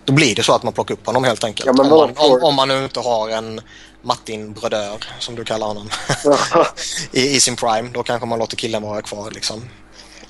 då 0.04 0.12
blir 0.12 0.34
det 0.34 0.42
så 0.42 0.52
att 0.52 0.62
man 0.62 0.72
plockar 0.72 0.94
upp 0.94 1.06
honom 1.06 1.24
helt 1.24 1.44
enkelt. 1.44 1.66
Ja, 1.66 1.82
om, 1.82 1.88
man, 1.88 2.14
om, 2.16 2.44
om 2.44 2.54
man 2.54 2.68
nu 2.68 2.84
inte 2.84 3.00
har 3.00 3.28
en 3.28 3.60
Martin 4.02 4.52
Brodeur 4.52 5.04
som 5.18 5.34
du 5.34 5.44
kallar 5.44 5.66
honom 5.66 5.88
i, 7.12 7.36
i 7.36 7.40
sin 7.40 7.56
prime. 7.56 7.88
Då 7.94 8.02
kanske 8.02 8.26
man 8.26 8.38
låter 8.38 8.56
killen 8.56 8.82
vara 8.82 9.02
kvar 9.02 9.30
liksom. 9.30 9.62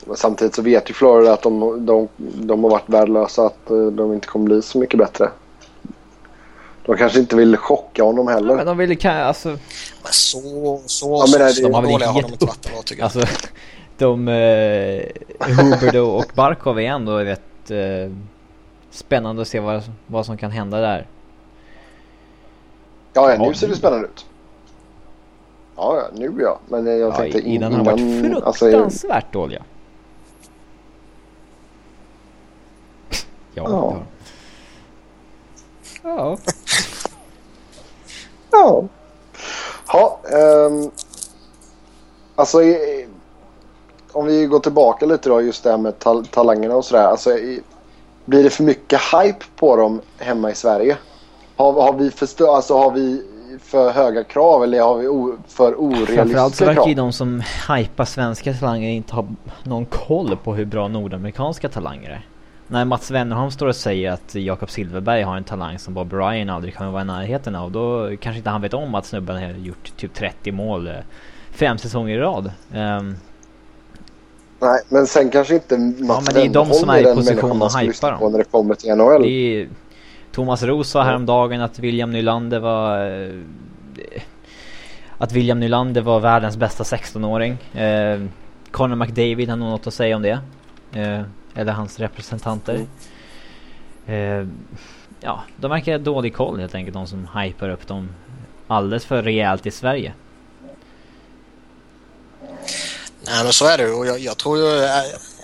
Men 0.07 0.17
samtidigt 0.17 0.55
så 0.55 0.63
vet 0.63 0.91
ju 0.91 0.95
Florida 0.95 1.33
att 1.33 1.43
de, 1.43 1.87
de, 1.87 2.09
de 2.19 2.65
har 2.65 2.71
varit 2.71 2.89
värdelösa. 2.89 3.47
Att 3.47 3.71
eh, 3.71 3.87
de 3.87 4.13
inte 4.13 4.27
kommer 4.27 4.45
bli 4.45 4.63
så 4.63 4.79
mycket 4.79 4.99
bättre. 4.99 5.31
De 6.87 6.97
kanske 6.97 7.19
inte 7.19 7.37
vill 7.37 7.57
chocka 7.57 8.03
honom 8.05 8.29
heller. 8.29 8.57
Men 8.57 8.67
de 8.67 8.77
ville 8.79 8.95
kan, 8.95 9.17
alltså, 9.17 9.49
Men 9.49 9.59
så, 10.13 10.83
så, 10.87 11.25
Ja, 11.27 11.27
men 11.31 11.41
det 11.41 11.47
är- 11.47 11.53
så 11.53 11.63
de 11.63 11.75
har 11.75 11.83
väl 11.83 11.91
inte 11.91 12.05
gett 12.05 12.43
upp. 12.43 12.85
tycker 12.85 13.03
jag. 13.03 13.05
alltså 13.17 13.23
de, 13.99 14.29
eh, 14.29 15.03
Huberdo 15.41 16.01
och 16.05 16.25
Barkov 16.35 16.81
är 16.81 16.83
ändå 16.85 17.19
rätt 17.19 17.71
eh, 17.71 18.13
spännande 18.91 19.43
att 19.43 19.49
se 19.49 19.61
vad, 19.61 19.83
vad 20.07 20.27
som 20.27 20.37
kan 20.37 20.51
hända 20.51 20.81
där. 20.81 21.07
Ja, 23.13 23.33
ja, 23.33 23.39
nu 23.49 23.55
ser 23.55 23.69
det 23.69 23.77
spännande 23.77 24.07
ut. 24.09 24.27
Ja, 25.77 25.97
ja, 25.97 26.03
nu 26.15 26.35
ja. 26.43 26.59
Men 26.69 26.87
eh, 26.87 26.93
jag 26.93 27.11
Ja, 27.13 27.17
tänkte 27.17 27.41
in- 27.41 27.47
innan 27.47 27.73
han 27.73 27.85
varit 27.85 28.43
alltså, 28.45 28.65
fruktansvärt 28.65 29.33
dåliga. 29.33 29.63
Ja. 33.55 33.65
Ja. 33.69 33.97
Ja. 36.03 36.37
Ja. 38.51 38.85
Ja, 39.93 40.21
ehm, 40.39 40.91
alltså 42.35 42.63
i, 42.63 43.07
om 44.13 44.27
vi 44.27 44.47
går 44.47 44.61
tillbaka 44.61 45.07
lite 45.07 45.29
då 45.29 45.41
just 45.43 45.65
det 45.65 45.71
här 45.71 45.79
med 45.79 45.99
tal- 45.99 46.27
talangerna 46.27 46.77
och 46.77 46.85
sådär. 46.85 47.05
Alltså, 47.05 47.31
i, 47.39 47.63
blir 48.25 48.43
det 48.45 48.51
för 48.51 48.63
mycket 48.65 49.01
hype 49.01 49.45
på 49.57 49.77
dem 49.77 50.01
hemma 50.19 50.51
i 50.51 50.55
Sverige? 50.55 50.97
Har, 51.57 51.73
har, 51.73 51.93
vi, 51.93 52.11
för, 52.11 52.55
alltså, 52.57 52.75
har 52.75 52.91
vi 52.91 53.23
för 53.63 53.91
höga 53.91 54.25
krav 54.25 54.65
eller 54.65 54.81
har 54.81 54.99
vi 54.99 55.09
o, 55.09 55.37
för 55.49 55.73
Framförallt 55.73 56.55
så 56.55 56.65
orealistiska 56.65 56.65
verkar 56.65 56.89
ju 56.89 56.95
krav? 56.95 57.05
de 57.05 57.13
som 57.13 57.43
hypar 57.69 58.05
svenska 58.05 58.55
talanger 58.55 58.89
inte 58.91 59.15
ha 59.15 59.27
någon 59.63 59.87
koll 59.87 60.37
på 60.45 60.55
hur 60.55 60.65
bra 60.65 60.89
nordamerikanska 60.89 61.69
talanger 61.69 62.11
är. 62.11 62.27
När 62.67 62.85
Mats 62.85 63.11
Wennerholm 63.11 63.51
står 63.51 63.67
och 63.67 63.77
säger 63.77 64.11
att 64.11 64.35
Jakob 64.35 64.71
Silverberg 64.71 65.23
har 65.23 65.37
en 65.37 65.45
talang 65.45 65.79
som 65.79 65.95
Bob 65.95 66.13
Ryan 66.13 66.51
aldrig 66.51 66.77
kommer 66.77 66.91
vara 66.91 67.03
i 67.03 67.05
närheten 67.05 67.55
av. 67.55 67.73
Då 67.73 68.11
kanske 68.21 68.39
inte 68.39 68.51
han 68.51 68.63
vet 68.63 68.75
om 68.75 68.95
att 68.95 69.07
snubben 69.07 69.37
har 69.37 69.51
gjort 69.51 69.97
typ 69.97 70.15
30 70.15 70.53
mål 70.53 70.87
eh, 70.87 70.95
fem 71.51 71.79
säsonger 71.79 72.17
i 72.17 72.19
rad. 72.19 72.51
Ehm, 72.73 73.17
Nej, 74.61 74.81
men 74.89 75.07
sen 75.07 75.31
kanske 75.31 75.55
inte 75.55 75.79
Mats 75.79 76.27
men 76.27 76.35
det 76.35 76.43
är 76.43 76.49
de 76.49 76.67
som 76.73 76.91
är 76.91 77.13
i 77.13 77.15
position 77.15 77.63
att 77.63 77.83
hypa 77.83 78.11
dem. 78.11 78.19
på 78.19 78.29
när 78.29 78.39
det 78.39 78.45
kommer 78.45 78.75
till 78.75 78.95
NHL. 78.95 79.23
det 79.23 79.29
är, 79.29 79.69
Thomas 80.33 80.63
Roos 80.63 80.89
sa 80.91 81.03
häromdagen 81.03 81.61
att 81.61 81.79
William 81.79 82.11
Nylander 82.11 82.59
var... 82.59 83.11
eh, 83.11 84.23
Att 85.19 85.33
William 85.33 85.61
Nylander 85.61 86.01
var 86.01 86.21
världens 86.21 86.57
bästa 86.57 86.85
16-åring. 86.85 87.53
Eh, 87.75 88.21
Conor 88.71 88.97
McDavid 88.97 89.49
har 89.49 89.57
nog 89.57 89.69
något 89.71 89.87
att 89.87 89.95
säga 89.95 90.17
om 90.17 90.23
det. 90.23 90.39
Eh, 90.93 91.23
eller 91.55 91.73
hans 91.73 92.01
representanter. 92.01 92.87
Eh, 94.07 94.47
ja, 95.21 95.43
de 95.57 95.71
verkar 95.71 95.93
ha 95.93 95.99
dålig 95.99 96.35
koll 96.35 96.61
helt 96.61 96.75
enkelt, 96.75 96.95
de 96.95 97.07
som 97.07 97.29
hypar 97.35 97.69
upp 97.69 97.87
dem 97.87 98.09
alldeles 98.69 99.05
för 99.05 99.23
rejält 99.23 99.67
i 99.67 99.71
Sverige. 99.71 100.13
Nej 103.27 103.45
men 103.45 103.53
så 103.53 103.67
är 103.67 103.79
det 103.79 103.91
och 103.93 104.07
jag, 104.07 104.19
jag 104.19 104.37
tror 104.39 104.59
ju 104.59 104.85
eh, 104.85 104.91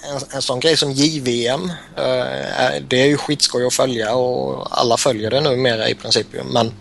en, 0.08 0.20
en 0.30 0.42
sån 0.42 0.60
grej 0.60 0.76
som 0.76 0.92
JVM 0.92 1.70
eh, 1.96 2.82
det 2.88 3.02
är 3.02 3.06
ju 3.06 3.16
skitskoj 3.16 3.66
att 3.66 3.74
följa 3.74 4.14
och 4.14 4.78
alla 4.80 4.96
följer 4.96 5.30
det 5.30 5.40
numera 5.40 5.88
i 5.88 5.94
princip. 5.94 6.26
Men 6.52 6.72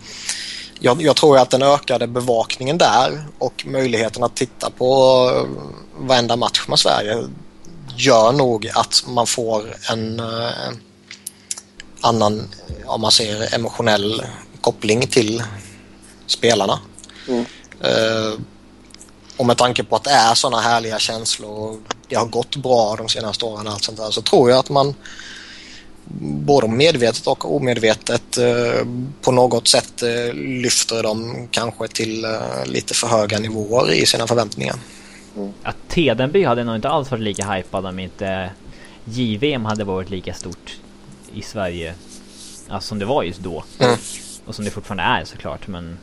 jag, 0.80 1.02
jag 1.02 1.16
tror 1.16 1.38
att 1.38 1.50
den 1.50 1.64
ökade 1.64 2.08
bevakningen 2.08 2.78
där 2.78 3.24
och 3.38 3.66
möjligheten 3.66 4.24
att 4.24 4.36
titta 4.36 4.70
på 4.70 4.86
eh, 5.36 6.06
varenda 6.08 6.36
match 6.36 6.66
med 6.68 6.80
Sverige 6.80 7.28
gör 7.96 8.32
nog 8.32 8.70
att 8.74 9.04
man 9.08 9.28
får 9.28 9.76
en 9.92 10.20
eh, 10.20 10.70
annan, 12.02 12.50
om 12.86 13.02
man 13.02 13.12
säger 13.12 13.56
emotionell 13.56 14.24
koppling 14.62 15.08
till 15.08 15.44
spelarna. 16.26 16.80
Mm. 17.28 17.46
Eh, 17.82 18.40
och 19.38 19.46
med 19.46 19.58
tanke 19.58 19.84
på 19.84 19.96
att 19.96 20.04
det 20.04 20.12
är 20.12 20.36
sådana 20.36 20.62
härliga 20.62 21.00
känslor 21.00 21.52
och 21.52 21.78
det 22.08 22.16
har 22.16 22.26
gått 22.26 22.56
bra 22.56 22.96
de 22.96 23.10
senaste 23.10 23.46
åren 23.46 23.68
och 23.68 23.74
allt 23.74 23.84
sånt 23.84 23.98
där 23.98 24.12
så 24.12 24.22
tror 24.22 24.50
jag 24.50 24.60
att 24.60 24.70
man 24.70 24.96
både 26.20 26.68
medvetet 26.68 27.28
och 27.28 27.56
omedvetet 27.56 28.38
eh, 28.38 28.88
på 29.22 29.32
något 29.32 29.68
sätt 29.68 30.04
eh, 30.04 30.34
lyfter 30.34 31.04
dem 31.04 31.48
kanske 31.52 31.88
till 31.88 32.26
eh, 32.26 32.66
lite 32.66 32.94
för 32.94 33.08
höga 33.08 33.40
nivåer 33.40 33.92
i 33.92 34.06
sina 34.06 34.28
förväntningar. 34.28 34.76
Att 35.64 35.76
Tedenby 35.88 36.44
hade 36.44 36.64
nog 36.64 36.76
inte 36.76 36.90
alls 36.90 37.12
varit 37.12 37.24
lika 37.24 37.52
hypad 37.52 37.86
om 37.86 38.00
inte 38.00 38.50
JVM 39.06 39.66
hade 39.66 39.84
varit 39.84 40.10
lika 40.10 40.34
stort 40.34 40.78
i 41.34 41.42
Sverige. 41.42 41.94
Alltså 42.68 42.88
som 42.88 43.00
det 43.00 43.06
var 43.06 43.24
just 43.24 43.40
då. 43.40 43.64
Mm. 43.80 43.98
Och 44.46 44.56
som 44.56 44.66
det 44.66 44.72
fortfarande 44.72 45.04
är 45.04 45.26
såklart 45.26 45.68
men 45.68 45.98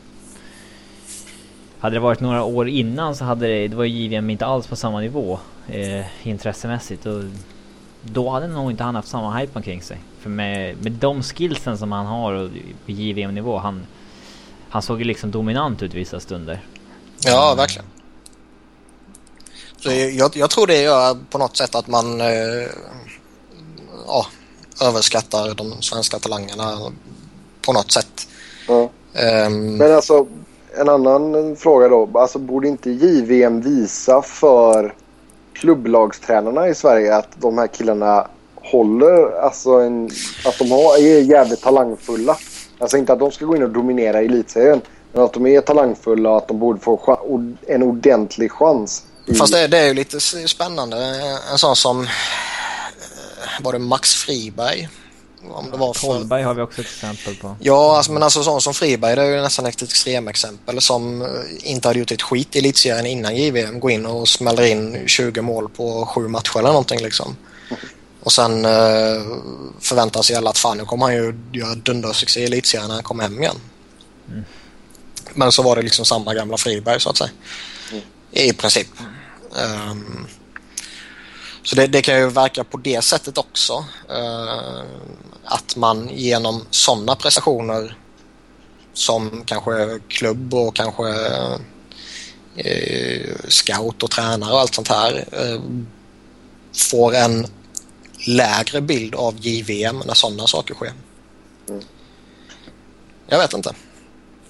Hade 1.84 1.96
det 1.96 2.00
varit 2.00 2.20
några 2.20 2.44
år 2.44 2.68
innan 2.68 3.16
så 3.16 3.24
hade 3.24 3.46
det, 3.46 3.68
det 3.68 3.76
var 3.76 3.84
JVM 3.84 4.30
inte 4.30 4.46
alls 4.46 4.66
på 4.66 4.76
samma 4.76 5.00
nivå 5.00 5.38
eh, 5.68 6.26
intressemässigt 6.28 7.06
och 7.06 7.22
då 8.02 8.30
hade 8.30 8.48
nog 8.48 8.70
inte 8.70 8.84
han 8.84 8.94
haft 8.94 9.08
samma 9.08 9.38
hype 9.38 9.52
omkring 9.54 9.82
sig. 9.82 9.98
För 10.20 10.30
med, 10.30 10.82
med 10.82 10.92
de 10.92 11.22
skillsen 11.22 11.78
som 11.78 11.92
han 11.92 12.06
har 12.06 12.32
och 12.32 12.50
på 12.86 12.92
JVM 12.92 13.34
nivå 13.34 13.58
han 13.58 13.86
Han 14.68 14.82
såg 14.82 14.98
ju 14.98 15.04
liksom 15.04 15.30
dominant 15.30 15.82
ut 15.82 15.94
vissa 15.94 16.20
stunder. 16.20 16.60
Ja, 17.24 17.54
verkligen. 17.54 17.86
Så 19.76 19.90
jag, 19.92 20.36
jag 20.36 20.50
tror 20.50 20.66
det 20.66 20.82
gör 20.82 21.18
på 21.30 21.38
något 21.38 21.56
sätt 21.56 21.74
att 21.74 21.86
man 21.86 22.20
eh, 22.20 22.26
ja, 24.06 24.26
överskattar 24.82 25.54
de 25.54 25.82
svenska 25.82 26.18
talangerna 26.18 26.92
på 27.62 27.72
något 27.72 27.92
sätt. 27.92 28.28
Ja. 28.68 28.90
Ehm, 29.14 29.76
Men 29.76 29.92
alltså 29.92 30.26
en 30.80 30.88
annan 30.88 31.56
fråga 31.56 31.88
då. 31.88 32.08
Alltså 32.14 32.38
borde 32.38 32.68
inte 32.68 32.90
JVM 32.90 33.60
visa 33.60 34.22
för 34.22 34.94
klubblagstränarna 35.52 36.68
i 36.68 36.74
Sverige 36.74 37.16
att 37.16 37.28
de 37.36 37.58
här 37.58 37.66
killarna 37.66 38.26
håller, 38.54 39.40
alltså 39.40 39.70
en, 39.70 40.10
att 40.46 40.58
de 40.58 40.70
har, 40.70 40.98
är 40.98 41.20
jävligt 41.20 41.62
talangfulla. 41.62 42.36
Alltså 42.78 42.96
inte 42.96 43.12
att 43.12 43.18
de 43.18 43.30
ska 43.32 43.44
gå 43.44 43.56
in 43.56 43.62
och 43.62 43.70
dominera 43.70 44.18
elitserien. 44.18 44.80
Men 45.12 45.22
att 45.24 45.32
de 45.32 45.46
är 45.46 45.60
talangfulla 45.60 46.30
och 46.30 46.36
att 46.36 46.48
de 46.48 46.58
borde 46.58 46.80
få 46.80 47.18
en 47.66 47.82
ordentlig 47.82 48.52
chans. 48.52 49.04
i- 49.26 49.34
Fast 49.34 49.52
det, 49.52 49.66
det 49.66 49.78
är 49.78 49.86
ju 49.88 49.94
lite 49.94 50.20
spännande. 50.20 50.96
En 51.52 51.58
sån 51.58 51.76
som 51.76 52.00
eh, 52.00 52.06
var 53.62 53.72
det 53.72 53.78
Max 53.78 54.14
Friberg? 54.14 54.88
Om 55.50 55.70
det 55.70 55.76
var 55.76 55.94
för... 55.94 56.06
Kolberg 56.06 56.42
har 56.42 56.54
vi 56.54 56.62
också 56.62 56.80
ett 56.80 56.86
exempel 56.86 57.36
på. 57.36 57.56
Ja, 57.60 57.96
alltså, 57.96 58.12
men 58.12 58.22
alltså 58.22 58.42
sån 58.42 58.60
som 58.60 58.74
Friberg 58.74 59.16
det 59.16 59.22
är 59.22 59.36
ju 59.36 59.42
nästan 59.42 59.66
ett 59.66 59.82
extremexempel 59.82 60.80
som 60.80 61.22
eh, 61.22 61.28
inte 61.62 61.88
hade 61.88 61.98
gjort 61.98 62.12
ett 62.12 62.22
skit 62.22 62.56
i 62.56 62.58
elitserien 62.58 63.06
innan 63.06 63.36
JVM. 63.36 63.80
Går 63.80 63.90
in 63.90 64.06
och 64.06 64.28
smäller 64.28 64.64
in 64.64 65.02
20 65.06 65.42
mål 65.42 65.68
på 65.68 66.06
sju 66.06 66.28
matcher 66.28 66.58
eller 66.58 66.68
någonting 66.68 67.02
liksom. 67.02 67.36
Och 68.20 68.32
sen 68.32 68.64
eh, 68.64 69.22
förväntar 69.80 70.22
sig 70.22 70.36
alla 70.36 70.50
att 70.50 70.58
fan 70.58 70.78
nu 70.78 70.84
kommer 70.84 71.06
han 71.06 71.14
ju 71.14 71.34
göra 71.52 71.74
dundersuccé 71.74 72.40
i 72.40 72.44
elitserien 72.44 72.88
när 72.88 72.94
han 72.94 73.04
kommer 73.04 73.22
hem 73.22 73.42
igen. 73.42 73.56
Men 75.34 75.52
så 75.52 75.62
var 75.62 75.76
det 75.76 75.82
liksom 75.82 76.04
samma 76.04 76.34
gamla 76.34 76.56
Friberg 76.56 77.00
så 77.00 77.10
att 77.10 77.16
säga. 77.16 77.30
I 78.30 78.52
princip. 78.52 78.88
Ehm, 79.56 80.26
så 81.64 81.76
det, 81.76 81.86
det 81.86 82.02
kan 82.02 82.18
ju 82.18 82.28
verka 82.28 82.64
på 82.64 82.76
det 82.76 83.04
sättet 83.04 83.38
också. 83.38 83.84
eh, 84.10 84.84
att 85.44 85.76
man 85.76 86.08
genom 86.12 86.66
sådana 86.70 87.16
prestationer 87.16 87.98
som 88.92 89.42
kanske 89.46 89.98
klubb 90.08 90.54
och 90.54 90.76
kanske 90.76 91.08
eh, 92.56 93.34
scout 93.48 94.02
och 94.02 94.10
tränare 94.10 94.52
och 94.52 94.60
allt 94.60 94.74
sånt 94.74 94.88
här 94.88 95.24
eh, 95.32 95.60
får 96.90 97.14
en 97.14 97.46
lägre 98.26 98.80
bild 98.80 99.14
av 99.14 99.34
JVM 99.36 100.02
när 100.06 100.14
sådana 100.14 100.46
saker 100.46 100.74
sker. 100.74 100.92
Mm. 101.68 101.82
Jag 103.26 103.38
vet 103.38 103.52
inte. 103.52 103.74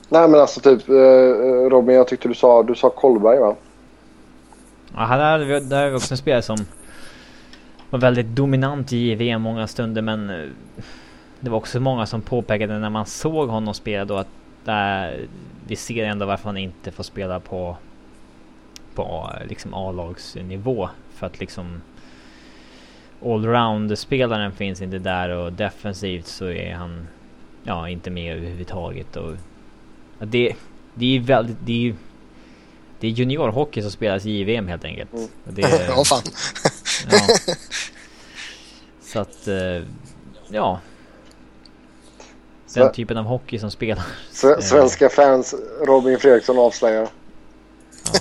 Nej 0.08 0.28
men 0.28 0.40
alltså 0.40 0.60
typ 0.60 0.88
eh, 0.88 0.94
Robin 1.70 1.96
jag 1.96 2.08
tyckte 2.08 2.28
du 2.28 2.34
sa, 2.34 2.62
du 2.62 2.74
sa 2.74 2.90
Kolberg 2.90 3.38
va? 3.38 3.56
Ja 4.94 5.16
där, 5.16 5.60
där 5.60 5.82
har 5.82 5.90
vi 5.90 5.96
också 5.96 6.14
en 6.14 6.18
spelare 6.18 6.42
som 6.42 6.66
var 7.90 7.98
väldigt 7.98 8.26
dominant 8.26 8.92
i 8.92 8.96
JVM 8.96 9.42
många 9.42 9.66
stunder 9.66 10.02
men 10.02 10.30
eh, 10.30 10.48
det 11.40 11.50
var 11.50 11.58
också 11.58 11.80
många 11.80 12.06
som 12.06 12.22
påpekade 12.22 12.78
när 12.78 12.90
man 12.90 13.06
såg 13.06 13.48
honom 13.48 13.74
spela 13.74 14.04
då 14.04 14.16
att 14.16 14.28
där, 14.64 15.26
vi 15.66 15.76
ser 15.76 16.04
ändå 16.04 16.26
varför 16.26 16.44
han 16.44 16.56
inte 16.56 16.90
får 16.90 17.04
spela 17.04 17.40
på 17.40 17.76
på 18.94 19.30
liksom 19.48 19.74
A-lagsnivå 19.74 20.88
för 21.14 21.26
att 21.26 21.40
liksom 21.40 21.82
allround-spelaren 23.22 24.52
finns 24.52 24.82
inte 24.82 24.98
där 24.98 25.28
och 25.28 25.52
defensivt 25.52 26.26
så 26.26 26.46
är 26.46 26.74
han 26.74 27.06
ja, 27.64 27.88
inte 27.88 28.10
med 28.10 28.36
överhuvudtaget. 28.36 29.16
Och, 29.16 29.34
det, 30.18 30.56
det 30.94 31.16
är 31.16 31.20
väldigt... 31.20 31.56
Det 31.64 31.88
är, 31.88 31.94
det 33.04 33.08
är 33.08 33.12
juniorhockey 33.12 33.82
som 33.82 33.90
spelas 33.90 34.26
i 34.26 34.30
JVM 34.30 34.68
helt 34.68 34.84
enkelt. 34.84 35.12
Mm. 35.12 35.28
Det, 35.44 35.62
oh, 35.62 36.04
fan. 36.08 36.22
ja. 37.10 37.18
Så 39.02 39.20
att, 39.20 39.48
eh, 39.48 39.82
ja. 40.48 40.80
Den 42.74 42.92
typen 42.92 43.16
av 43.16 43.24
hockey 43.24 43.58
som 43.58 43.70
spelar. 43.70 44.04
Svenska 44.60 45.08
fans, 45.08 45.54
Robin 45.82 46.18
Fredriksson 46.18 46.58
avslöjar. 46.58 47.08
Ja. 48.12 48.20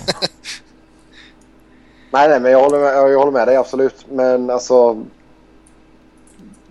nej, 2.12 2.30
nej, 2.30 2.40
men 2.40 2.52
jag 2.52 2.60
håller, 2.60 2.80
med, 2.80 2.94
jag 2.96 3.20
håller 3.20 3.32
med 3.32 3.48
dig 3.48 3.56
absolut. 3.56 4.06
Men 4.10 4.50
alltså 4.50 5.06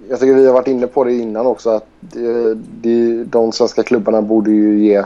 jag 0.09 0.21
tycker 0.21 0.35
vi 0.35 0.47
har 0.47 0.55
varit 0.55 0.69
inne 0.69 0.87
på 0.87 1.05
det 1.05 1.13
innan 1.13 1.47
också 1.47 1.71
att 1.71 1.87
det, 2.01 3.25
de 3.25 3.53
svenska 3.53 3.83
klubbarna 3.83 4.23
borde 4.23 4.51
ju 4.51 4.85
ge 4.85 5.05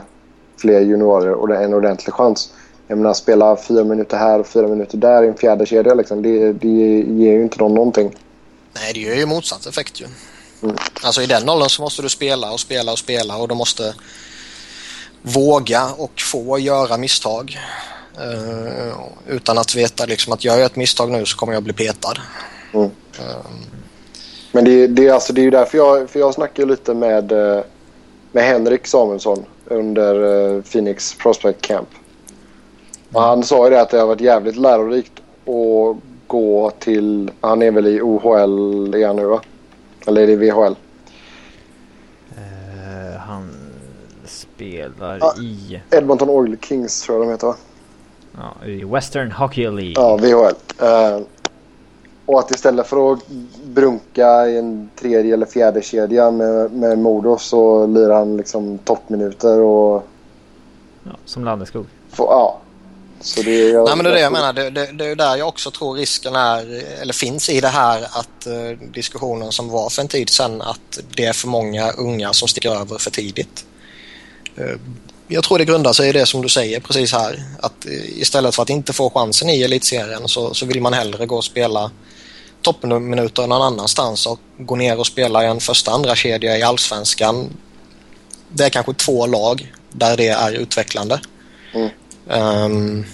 fler 0.57 0.81
juniorer 0.81 1.63
en 1.63 1.73
ordentlig 1.73 2.13
chans. 2.13 2.53
Jag 2.87 2.97
menar 2.97 3.13
spela 3.13 3.57
fyra 3.57 3.83
minuter 3.83 4.17
här 4.17 4.39
och 4.39 4.47
fyra 4.47 4.67
minuter 4.67 4.97
där 4.97 5.23
i 5.23 5.27
en 5.27 5.37
fjärde 5.37 5.65
kedja 5.65 5.93
liksom. 5.93 6.21
Det, 6.21 6.53
det 6.53 6.67
ger 6.99 7.33
ju 7.33 7.43
inte 7.43 7.57
dem 7.57 7.75
någonting. 7.75 8.15
Nej, 8.73 8.93
det 8.93 8.99
ger 8.99 9.15
ju 9.15 9.25
motsatt 9.25 9.65
effekt 9.65 10.01
ju. 10.01 10.05
Mm. 10.63 10.75
Alltså 11.03 11.21
i 11.21 11.25
den 11.25 11.49
åldern 11.49 11.69
så 11.69 11.81
måste 11.81 12.01
du 12.01 12.09
spela 12.09 12.51
och 12.51 12.59
spela 12.59 12.91
och 12.91 12.99
spela 12.99 13.37
och 13.37 13.47
du 13.47 13.55
måste 13.55 13.93
våga 15.21 15.89
och 15.97 16.21
få 16.21 16.59
göra 16.59 16.97
misstag. 16.97 17.57
Uh, 18.21 18.93
utan 19.27 19.57
att 19.57 19.75
veta 19.75 20.05
liksom 20.05 20.33
att 20.33 20.43
gör 20.43 20.57
jag 20.57 20.65
ett 20.65 20.75
misstag 20.75 21.11
nu 21.11 21.25
så 21.25 21.37
kommer 21.37 21.53
jag 21.53 21.63
bli 21.63 21.73
petad. 21.73 22.17
Mm. 22.73 22.85
Uh, 22.85 22.91
men 24.51 24.65
det, 24.65 24.87
det, 24.87 25.09
alltså, 25.09 25.33
det 25.33 25.41
är 25.41 25.43
ju 25.43 25.51
därför 25.51 25.77
jag, 25.77 26.09
för 26.09 26.19
jag 26.19 26.33
snackade 26.33 26.67
lite 26.67 26.93
med, 26.93 27.31
eh, 27.31 27.63
med 28.31 28.43
Henrik 28.43 28.87
Samuelsson 28.87 29.45
under 29.65 30.61
Phoenix 30.61 31.13
Prospect 31.13 31.61
Camp. 31.61 31.89
Han 33.13 33.43
sa 33.43 33.63
ju 33.63 33.69
det 33.69 33.81
att 33.81 33.89
det 33.89 33.99
har 33.99 34.07
varit 34.07 34.21
jävligt 34.21 34.55
lärorikt 34.55 35.13
att 35.45 35.97
gå 36.27 36.71
till... 36.79 37.31
Han 37.41 37.61
är 37.61 37.71
väl 37.71 37.87
i 37.87 38.01
OHL 38.01 38.93
är 38.93 39.07
han 39.07 39.15
nu 39.15 39.25
va? 39.25 39.41
Eller 40.07 40.21
är 40.21 40.27
det 40.27 40.35
VHL? 40.35 40.75
Uh, 42.31 43.13
eh, 43.13 43.19
han 43.19 43.51
spelar 44.25 45.19
ah, 45.21 45.41
i... 45.41 45.81
Edmonton 45.91 46.29
Oil 46.29 46.57
Kings 46.61 47.01
tror 47.01 47.17
jag 47.17 47.27
de 47.27 47.31
heter 47.31 47.47
va? 47.47 47.55
Ja, 48.37 48.65
i 48.65 48.83
Western 48.83 49.31
Hockey 49.31 49.63
League. 49.63 49.93
Ja, 49.95 50.17
VHL. 50.17 50.55
Uh, 50.81 51.25
och 52.25 52.39
att 52.39 52.51
istället 52.51 52.87
för 52.87 53.13
att 53.13 53.19
brunka 53.63 54.47
i 54.47 54.57
en 54.57 54.89
tredje 54.95 55.33
eller 55.33 55.45
fjärde 55.45 55.81
kedja 55.81 56.31
med, 56.31 56.71
med 56.71 56.97
Modo 56.97 57.37
så 57.37 57.87
lirar 57.87 58.15
han 58.15 58.37
liksom 58.37 58.77
toppminuter 58.77 59.61
och... 59.61 60.03
Ja, 61.03 61.11
som 61.25 61.45
Landeskog. 61.45 61.85
ja. 62.17 62.57
Så 63.21 63.41
det, 63.41 63.69
jag, 63.69 63.85
Nej 63.85 63.95
men 63.95 64.03
det 64.03 64.11
är 64.11 64.13
det 64.13 64.21
jag 64.21 64.31
menar. 64.31 64.53
Det, 64.53 64.69
det, 64.69 64.91
det 64.91 65.05
är 65.05 65.15
där 65.15 65.35
jag 65.35 65.47
också 65.47 65.71
tror 65.71 65.93
risken 65.93 66.35
är, 66.35 66.83
eller 67.01 67.13
finns 67.13 67.49
i 67.49 67.61
det 67.61 67.67
här 67.67 68.01
att 68.11 68.47
uh, 68.47 68.77
diskussionen 68.93 69.51
som 69.51 69.69
var 69.69 69.89
för 69.89 70.01
en 70.01 70.07
tid 70.07 70.29
sedan 70.29 70.61
att 70.61 70.99
det 71.15 71.25
är 71.25 71.33
för 71.33 71.47
många 71.47 71.91
unga 71.91 72.33
som 72.33 72.47
sticker 72.47 72.71
över 72.71 72.97
för 72.97 73.11
tidigt. 73.11 73.65
Uh, 74.59 74.75
jag 75.27 75.43
tror 75.43 75.57
det 75.57 75.65
grundar 75.65 75.93
sig 75.93 76.09
i 76.09 76.11
det 76.11 76.25
som 76.25 76.41
du 76.41 76.49
säger 76.49 76.79
precis 76.79 77.13
här. 77.13 77.43
Att 77.59 77.85
uh, 77.85 78.19
istället 78.19 78.55
för 78.55 78.63
att 78.63 78.69
inte 78.69 78.93
få 78.93 79.09
chansen 79.09 79.49
i 79.49 79.61
elitserien 79.61 80.27
så, 80.27 80.53
så 80.53 80.65
vill 80.65 80.81
man 80.81 80.93
hellre 80.93 81.25
gå 81.25 81.35
och 81.35 81.45
spela 81.45 81.91
toppminuter 82.61 83.47
någon 83.47 83.61
annanstans 83.61 84.25
och 84.25 84.39
gå 84.57 84.75
ner 84.75 84.99
och 84.99 85.07
spela 85.07 85.43
i 85.43 85.47
en 85.47 85.59
första 85.59 85.91
andra 85.91 86.15
kedja 86.15 86.57
i 86.57 86.63
allsvenskan. 86.63 87.49
Det 88.49 88.65
är 88.65 88.69
kanske 88.69 88.93
två 88.93 89.25
lag 89.27 89.73
där 89.91 90.17
det 90.17 90.27
är 90.27 90.51
utvecklande. 90.51 91.19
Mm. 91.73 91.89
Um, 92.29 93.05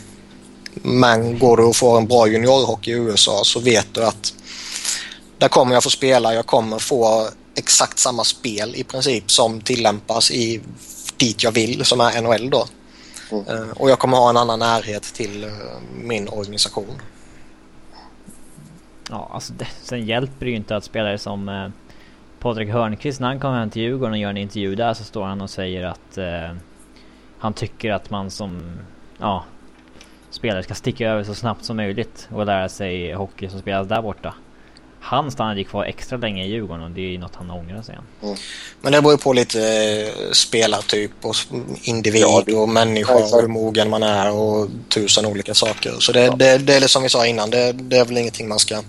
men 0.73 1.39
går 1.39 1.57
du 1.57 1.63
och 1.63 1.75
får 1.75 1.97
en 1.97 2.07
bra 2.07 2.27
juniorhockey 2.27 2.91
i 2.91 2.93
USA 2.93 3.41
så 3.43 3.59
vet 3.59 3.87
du 3.93 4.05
att 4.05 4.33
där 5.37 5.47
kommer 5.47 5.73
jag 5.73 5.83
få 5.83 5.89
spela. 5.89 6.33
Jag 6.33 6.45
kommer 6.45 6.79
få 6.79 7.27
exakt 7.55 7.99
samma 7.99 8.23
spel 8.23 8.75
i 8.75 8.83
princip 8.83 9.31
som 9.31 9.61
tillämpas 9.61 10.31
i 10.31 10.61
dit 11.17 11.43
jag 11.43 11.51
vill 11.51 11.85
som 11.85 12.01
är 12.01 12.21
NHL 12.21 12.49
då. 12.49 12.65
Mm. 13.31 13.45
Uh, 13.47 13.71
och 13.71 13.89
jag 13.89 13.99
kommer 13.99 14.17
ha 14.17 14.29
en 14.29 14.37
annan 14.37 14.59
närhet 14.59 15.03
till 15.03 15.43
uh, 15.43 15.51
min 16.03 16.29
organisation. 16.29 17.01
Ja, 19.09 19.29
alltså 19.33 19.53
det, 19.53 19.67
sen 19.81 20.05
hjälper 20.05 20.45
det 20.45 20.49
ju 20.51 20.57
inte 20.57 20.75
att 20.75 20.83
spelare 20.83 21.17
som 21.17 21.49
eh, 21.49 21.69
Patrik 22.39 22.69
Hörnqvist 22.69 23.19
när 23.19 23.27
han 23.27 23.39
kommer 23.39 23.59
hem 23.59 23.69
till 23.69 23.81
Djurgården 23.81 24.13
och 24.13 24.17
gör 24.17 24.29
en 24.29 24.37
intervju 24.37 24.75
där 24.75 24.93
så 24.93 25.03
står 25.03 25.23
han 25.23 25.41
och 25.41 25.49
säger 25.49 25.83
att 25.83 26.17
eh, 26.17 26.55
han 27.37 27.53
tycker 27.53 27.91
att 27.91 28.09
man 28.09 28.31
som 28.31 28.79
ja, 29.17 29.43
spelare 30.29 30.63
ska 30.63 30.73
sticka 30.73 31.09
över 31.09 31.23
så 31.23 31.35
snabbt 31.35 31.65
som 31.65 31.77
möjligt 31.77 32.27
och 32.31 32.45
lära 32.45 32.69
sig 32.69 33.13
hockey 33.13 33.49
som 33.49 33.59
spelas 33.59 33.87
där 33.87 34.01
borta. 34.01 34.33
Han 34.99 35.31
stannade 35.31 35.59
ju 35.59 35.63
kvar 35.63 35.83
extra 35.83 36.17
länge 36.17 36.45
i 36.45 36.49
Djurgården 36.49 36.83
och 36.83 36.91
det 36.91 37.01
är 37.01 37.09
ju 37.09 37.17
något 37.17 37.35
han 37.35 37.51
ångrar 37.51 37.81
sig 37.81 37.97
mm. 38.21 38.35
Men 38.81 38.91
det 38.91 39.01
beror 39.01 39.17
på 39.17 39.33
lite 39.33 39.59
eh, 39.59 40.31
spelartyp 40.31 41.11
och 41.21 41.35
individ 41.81 42.21
ja, 42.21 42.43
det, 42.45 42.55
och 42.55 42.69
människa 42.69 43.13
och 43.13 43.41
hur 43.41 43.47
mogen 43.47 43.89
man 43.89 44.03
är 44.03 44.31
och 44.31 44.67
tusen 44.89 45.25
olika 45.25 45.53
saker. 45.53 45.93
Så 45.99 46.11
det, 46.11 46.23
ja. 46.23 46.35
det, 46.35 46.57
det 46.57 46.73
är 46.73 46.87
som 46.87 47.03
vi 47.03 47.09
sa 47.09 47.25
innan, 47.25 47.49
det, 47.49 47.71
det 47.71 47.97
är 47.97 48.05
väl 48.05 48.17
ingenting 48.17 48.47
man 48.47 48.59
ska 48.59 48.81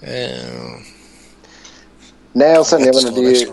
Eh, 0.00 0.80
Nej, 2.32 2.58
och 2.58 2.66
sen, 2.66 2.84
jag 2.84 2.94
menar, 2.94 3.10
det, 3.10 3.42
är, 3.42 3.48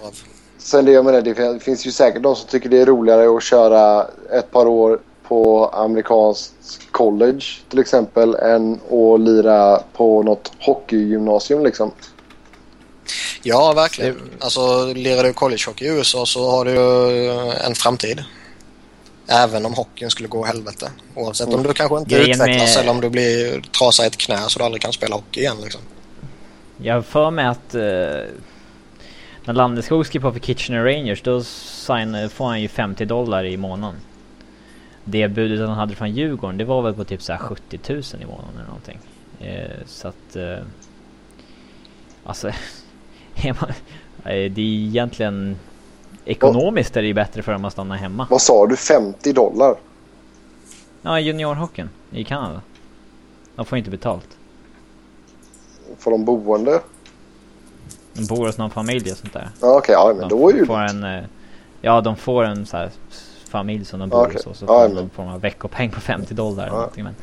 sen 0.57 0.85
det, 0.85 0.91
jag 0.91 1.05
menar, 1.05 1.21
det 1.21 1.59
finns 1.59 1.85
ju 1.85 1.91
säkert 1.91 2.23
de 2.23 2.35
som 2.35 2.49
tycker 2.49 2.69
det 2.69 2.77
är 2.77 2.85
roligare 2.85 3.37
att 3.37 3.43
köra 3.43 4.07
ett 4.31 4.51
par 4.51 4.65
år 4.67 4.99
på 5.27 5.69
amerikanskt 5.73 6.91
college 6.91 7.43
till 7.69 7.79
exempel 7.79 8.35
än 8.35 8.73
att 8.73 9.19
lira 9.19 9.83
på 9.93 10.23
något 10.23 10.51
hockeygymnasium 10.59 11.63
liksom. 11.63 11.91
Ja, 13.43 13.73
verkligen. 13.73 14.15
Alltså, 14.39 14.93
lirar 14.93 15.23
du 15.23 15.33
collegehockey 15.33 15.85
i 15.85 15.97
USA 15.97 16.25
så 16.25 16.51
har 16.51 16.65
du 16.65 16.75
en 17.65 17.75
framtid. 17.75 18.23
Även 19.27 19.65
om 19.65 19.73
hockeyn 19.73 20.09
skulle 20.09 20.27
gå 20.27 20.45
helvete. 20.45 20.91
Oavsett 21.15 21.47
mm. 21.47 21.59
om 21.59 21.67
du 21.67 21.73
kanske 21.73 21.97
inte 21.97 22.15
Grejen 22.15 22.41
utvecklas 22.41 22.75
med... 22.75 22.81
eller 22.81 22.91
om 22.91 23.01
du 23.01 23.09
blir 23.09 23.61
trasar 23.61 24.05
ett 24.05 24.17
knä 24.17 24.37
så 24.47 24.59
du 24.59 24.65
aldrig 24.65 24.81
kan 24.81 24.93
spela 24.93 25.15
hockey 25.15 25.39
igen. 25.39 25.57
Liksom. 25.63 25.81
Jag 26.77 27.05
för 27.05 27.31
mig 27.31 27.45
att 27.45 27.75
uh, 27.75 27.81
när 29.45 29.53
Landeskog 29.53 30.05
skrev 30.05 30.21
på 30.21 30.31
för 30.31 30.39
Kitchener 30.39 30.83
Rangers 30.83 31.21
då 31.21 31.43
sign, 31.43 32.29
får 32.29 32.45
han 32.45 32.61
ju 32.61 32.67
50 32.67 33.05
dollar 33.05 33.45
i 33.45 33.57
månaden. 33.57 33.95
Det 35.09 35.27
budet 35.27 35.67
han 35.67 35.77
hade 35.77 35.95
från 35.95 36.11
Djurgården 36.11 36.57
det 36.57 36.65
var 36.65 36.81
väl 36.81 36.93
på 36.93 37.03
typ 37.03 37.21
så 37.21 37.37
70 37.37 37.79
000 37.89 38.01
i 38.21 38.25
månaden 38.25 38.55
eller 38.55 38.65
någonting. 38.65 38.99
Uh, 39.41 39.85
så 39.85 40.07
att... 40.07 40.35
Uh, 40.35 40.57
alltså... 42.23 42.51
det 44.23 44.31
är 44.33 44.59
egentligen... 44.59 45.57
Ekonomiskt 46.25 46.97
är 46.97 47.01
det 47.01 47.07
ju 47.07 47.13
bättre 47.13 47.41
för 47.41 47.51
dem 47.51 47.65
att 47.65 47.73
stanna 47.73 47.95
hemma. 47.95 48.27
Vad 48.29 48.41
sa 48.41 48.67
du? 48.67 48.75
50 48.75 49.33
dollar? 49.33 49.75
Ja, 51.01 51.19
juniorhockeyn 51.19 51.89
i 52.11 52.23
Kanada. 52.23 52.61
De 53.55 53.65
får 53.65 53.77
inte 53.77 53.89
betalt. 53.89 54.37
Får 55.97 56.11
de 56.11 56.25
boende? 56.25 56.81
De 58.13 58.25
bor 58.25 58.45
hos 58.45 58.57
någon 58.57 58.69
familj 58.71 59.11
och 59.11 59.17
sånt 59.17 59.33
där. 59.33 59.49
Ja, 59.61 59.77
okej, 59.77 59.77
okay, 59.77 59.93
ja 59.93 60.13
men 60.19 60.29
de 60.29 60.39
då 60.39 60.49
är 60.49 60.53
ju 60.53 60.65
får 60.65 60.79
en, 60.79 61.03
eh, 61.03 61.23
Ja, 61.81 62.01
de 62.01 62.15
får 62.15 62.43
en 62.43 62.65
så 62.65 62.77
här 62.77 62.91
familj 63.47 63.85
som 63.85 63.99
de 63.99 64.09
bor 64.09 64.21
okay. 64.21 64.33
hos 64.33 64.45
och 64.45 64.55
så 64.55 64.67
får 64.67 64.75
ja, 64.75 64.87
de 64.87 64.93
någon 64.93 65.09
form 65.09 65.27
av 65.27 65.41
veckopeng 65.41 65.91
på 65.91 66.01
50 66.01 66.33
dollar 66.33 66.63
eller 66.63 66.75
någonting. 66.75 67.03
Men 67.03 67.15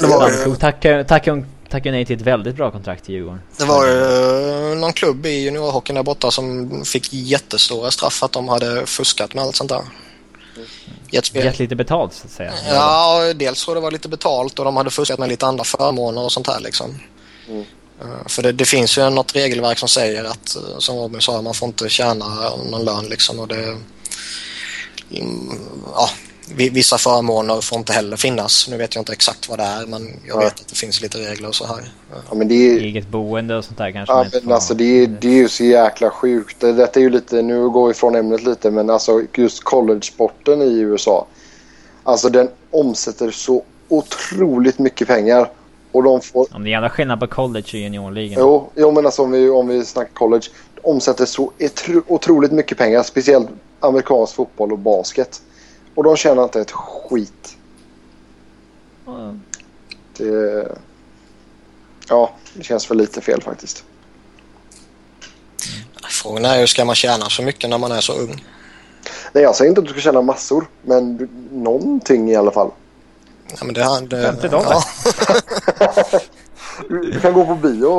det 0.00 0.06
var, 0.06 0.54
tackar, 0.54 1.04
tackar, 1.04 1.44
tackar 1.68 1.90
nej 1.90 2.04
till 2.04 2.16
ett 2.16 2.22
väldigt 2.22 2.56
bra 2.56 2.70
kontrakt 2.70 3.10
i 3.10 3.12
Djurgården. 3.12 3.40
Det 3.56 3.64
var 3.64 3.86
ju 3.86 4.74
någon 4.74 4.92
klubb 4.92 5.26
i 5.26 5.30
juniorhockeyn 5.30 5.94
där 5.94 6.02
borta 6.02 6.30
som 6.30 6.70
fick 6.84 7.12
jättestora 7.12 7.90
straff 7.90 8.22
att 8.22 8.32
de 8.32 8.48
hade 8.48 8.86
fuskat 8.86 9.34
med 9.34 9.44
allt 9.44 9.56
sånt 9.56 9.70
där. 9.70 9.82
gett, 11.10 11.34
gett 11.34 11.58
lite 11.58 11.76
betalt 11.76 12.14
så 12.14 12.26
att 12.26 12.32
säga. 12.32 12.52
Ja, 12.68 13.32
dels 13.34 13.64
tror 13.64 13.74
det 13.74 13.80
var 13.80 13.90
lite 13.90 14.08
betalt 14.08 14.58
och 14.58 14.64
de 14.64 14.76
hade 14.76 14.90
fuskat 14.90 15.18
med 15.18 15.28
lite 15.28 15.46
andra 15.46 15.64
förmåner 15.64 16.22
och 16.22 16.32
sånt 16.32 16.46
här 16.46 16.60
liksom. 16.60 16.94
Mm. 17.48 17.64
Eh, 18.00 18.26
för 18.26 18.42
det, 18.42 18.52
det, 18.52 18.64
finns 18.64 18.98
ju 18.98 19.10
något 19.10 19.36
regelverk 19.36 19.78
som 19.78 19.88
säger 19.88 20.24
att, 20.24 20.56
eh, 20.56 20.78
som 20.78 20.96
Robin 20.96 21.20
sa, 21.20 21.42
man 21.42 21.54
får 21.54 21.68
inte 21.68 21.88
tjäna 21.88 22.50
någon 22.70 22.84
lön 22.84 23.06
liksom. 23.06 23.38
Och 23.38 23.48
det, 23.48 23.62
mm, 23.62 23.84
ja, 25.94 26.08
vissa 26.56 26.98
förmåner 26.98 27.60
får 27.60 27.78
inte 27.78 27.92
heller 27.92 28.16
finnas. 28.16 28.68
Nu 28.70 28.76
vet 28.76 28.94
jag 28.94 29.02
inte 29.02 29.12
exakt 29.12 29.48
vad 29.48 29.58
det 29.58 29.64
är 29.64 29.86
men 29.86 30.20
jag 30.26 30.38
vet 30.38 30.60
att 30.60 30.68
det 30.68 30.74
finns 30.74 31.02
lite 31.02 31.18
regler 31.18 31.48
och 31.48 31.54
så 31.54 31.66
här. 31.66 31.92
Ja, 32.28 32.34
men 32.34 32.48
det 32.48 32.54
är... 32.54 32.80
Eget 32.80 33.08
boende 33.08 33.56
och 33.56 33.64
sånt 33.64 33.78
där 33.78 33.92
kanske? 33.92 34.14
Ja, 34.14 34.26
men 34.42 34.52
alltså 34.52 34.74
det 34.74 34.84
är, 34.84 35.06
det 35.06 35.28
är 35.28 35.34
ju 35.34 35.48
så 35.48 35.64
jäkla 35.64 36.10
sjukt. 36.10 36.60
Detta 36.60 37.00
är 37.00 37.04
ju 37.04 37.10
lite, 37.10 37.42
nu 37.42 37.68
går 37.68 37.88
vi 37.88 37.94
från 37.94 38.14
ämnet 38.14 38.44
lite 38.44 38.70
men 38.70 38.90
alltså 38.90 39.22
just 39.34 39.64
college-sporten 39.64 40.62
i 40.62 40.78
USA. 40.78 41.26
Alltså 42.02 42.28
den 42.28 42.48
omsätter 42.70 43.30
så 43.30 43.62
otroligt 43.88 44.78
mycket 44.78 45.08
pengar. 45.08 45.50
Och 45.92 46.02
de 46.02 46.20
får... 46.20 46.46
Om 46.54 46.64
det 46.64 46.68
är 46.68 46.72
jävla 46.72 46.90
skillnad 46.90 47.20
på 47.20 47.26
college 47.26 47.66
och 47.66 47.74
juniorligan. 47.74 48.40
Jo, 48.40 48.70
jo 48.74 48.90
men 48.90 49.06
alltså 49.06 49.22
om 49.22 49.30
vi, 49.30 49.48
om 49.48 49.68
vi 49.68 49.84
snackar 49.84 50.12
college. 50.12 50.44
Omsätter 50.88 51.26
så 51.26 51.52
otroligt 52.06 52.52
mycket 52.52 52.78
pengar. 52.78 53.02
Speciellt 53.02 53.48
amerikansk 53.80 54.34
fotboll 54.34 54.72
och 54.72 54.78
basket. 54.78 55.42
Och 55.94 56.04
de 56.04 56.16
tjänar 56.16 56.44
inte 56.44 56.60
ett 56.60 56.70
skit. 56.70 57.56
Mm. 59.06 59.42
Det... 60.16 60.68
Ja, 62.08 62.30
det 62.54 62.62
känns 62.62 62.86
för 62.86 62.94
lite 62.94 63.20
fel 63.20 63.42
faktiskt. 63.42 63.84
Frågan 66.10 66.44
är 66.44 66.60
ju, 66.60 66.66
ska 66.66 66.84
man 66.84 66.94
tjäna 66.94 67.30
så 67.30 67.42
mycket 67.42 67.70
när 67.70 67.78
man 67.78 67.92
är 67.92 68.00
så 68.00 68.12
ung? 68.12 68.44
Nej, 69.32 69.42
jag 69.42 69.56
säger 69.56 69.68
inte 69.68 69.80
att 69.80 69.86
du 69.86 69.92
ska 69.92 70.00
tjäna 70.00 70.22
massor, 70.22 70.68
men 70.82 71.28
någonting 71.52 72.30
i 72.30 72.36
alla 72.36 72.50
fall. 72.50 72.70
Ja, 73.48 73.64
men 73.64 73.74
det, 73.74 74.16
det, 74.16 74.22
50 74.22 74.48
dollar. 74.48 74.84
Ja. 75.78 76.20
du 76.88 77.20
kan 77.20 77.32
gå 77.32 77.46
på 77.46 77.54
bio 77.54 77.90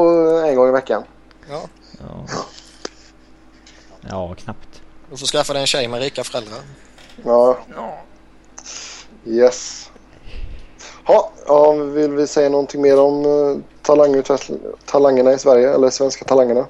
en 0.45 0.55
gång 0.55 0.69
i 0.69 0.71
veckan. 0.71 1.03
Ja. 1.49 1.61
Ja, 1.99 2.25
ja 4.09 4.35
knappt. 4.35 4.81
Du 5.09 5.17
får 5.17 5.25
skaffa 5.25 5.53
dig 5.53 5.61
en 5.61 5.67
tjej 5.67 5.87
med 5.87 6.01
rika 6.01 6.23
föräldrar. 6.23 6.59
Ja. 7.23 7.57
Yes. 9.25 9.91
Ha, 11.03 11.31
ja, 11.47 11.71
vill 11.71 12.11
vi 12.11 12.27
säga 12.27 12.49
någonting 12.49 12.81
mer 12.81 12.99
om 12.99 13.25
uh, 13.25 13.57
talangerna 14.85 15.33
i 15.33 15.39
Sverige 15.39 15.73
eller 15.73 15.89
svenska 15.89 16.25
talangerna? 16.25 16.67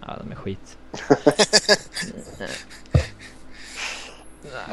Ja, 0.00 0.16
de 0.22 0.32
är 0.32 0.36
skit. 0.36 0.76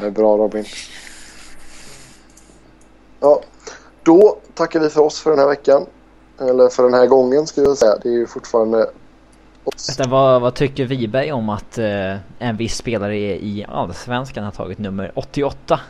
det 0.00 0.06
är 0.06 0.10
bra 0.10 0.36
Robin. 0.36 0.64
Ja, 3.20 3.42
då 4.02 4.38
tackar 4.54 4.80
vi 4.80 4.90
för 4.90 5.00
oss 5.00 5.20
för 5.20 5.30
den 5.30 5.38
här 5.38 5.48
veckan. 5.48 5.86
Eller 6.40 6.68
för 6.68 6.82
den 6.82 6.94
här 6.94 7.06
gången 7.06 7.46
ska 7.46 7.62
jag 7.62 7.78
säga. 7.78 7.96
Det 8.02 8.08
är 8.08 8.12
ju 8.12 8.26
fortfarande 8.26 8.90
Vänta, 9.88 10.08
vad, 10.08 10.40
vad 10.40 10.54
tycker 10.54 10.84
Wiberg 10.84 11.32
om 11.32 11.48
att 11.48 11.78
eh, 11.78 12.16
en 12.38 12.56
viss 12.56 12.76
spelare 12.76 13.16
i 13.18 13.66
Allsvenskan 13.68 14.44
har 14.44 14.50
tagit 14.50 14.78
nummer 14.78 15.12
88? 15.14 15.80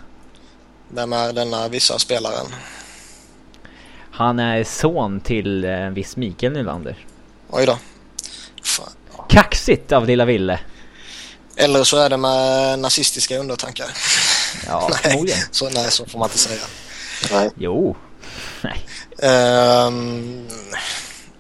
Vem 0.89 1.13
är 1.13 1.33
denna 1.33 1.69
vissa 1.69 1.99
spelaren? 1.99 2.47
Han 4.11 4.39
är 4.39 4.65
son 4.65 5.21
till 5.21 5.65
eh, 5.65 5.71
en 5.71 5.95
viss 5.95 6.17
Mikael 6.17 6.53
Nylander. 6.53 7.07
Oj 7.51 7.67
då. 7.67 7.79
Fan. 8.63 8.93
Kaxigt 9.29 9.93
av 9.93 10.07
lilla 10.07 10.25
Ville. 10.25 10.61
Eller 11.57 11.85
så 11.85 11.99
är 11.99 12.11
det 12.11 12.17
med 12.17 12.79
nazistiska 12.79 13.39
undertankar. 13.39 13.87
Ja, 14.67 14.91
förmodligen. 15.03 15.41
så, 15.51 15.71
nej, 15.71 15.91
så 15.91 16.07
får 16.07 16.19
man 16.19 16.27
inte 16.27 16.39
säga. 16.39 16.63
Nej. 17.33 17.51
Jo. 17.57 17.97
Nej. 18.63 18.87
Um, 19.87 20.47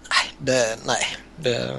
nej, 0.08 0.34
det, 0.38 0.78
nej 0.86 1.16
det, 1.42 1.76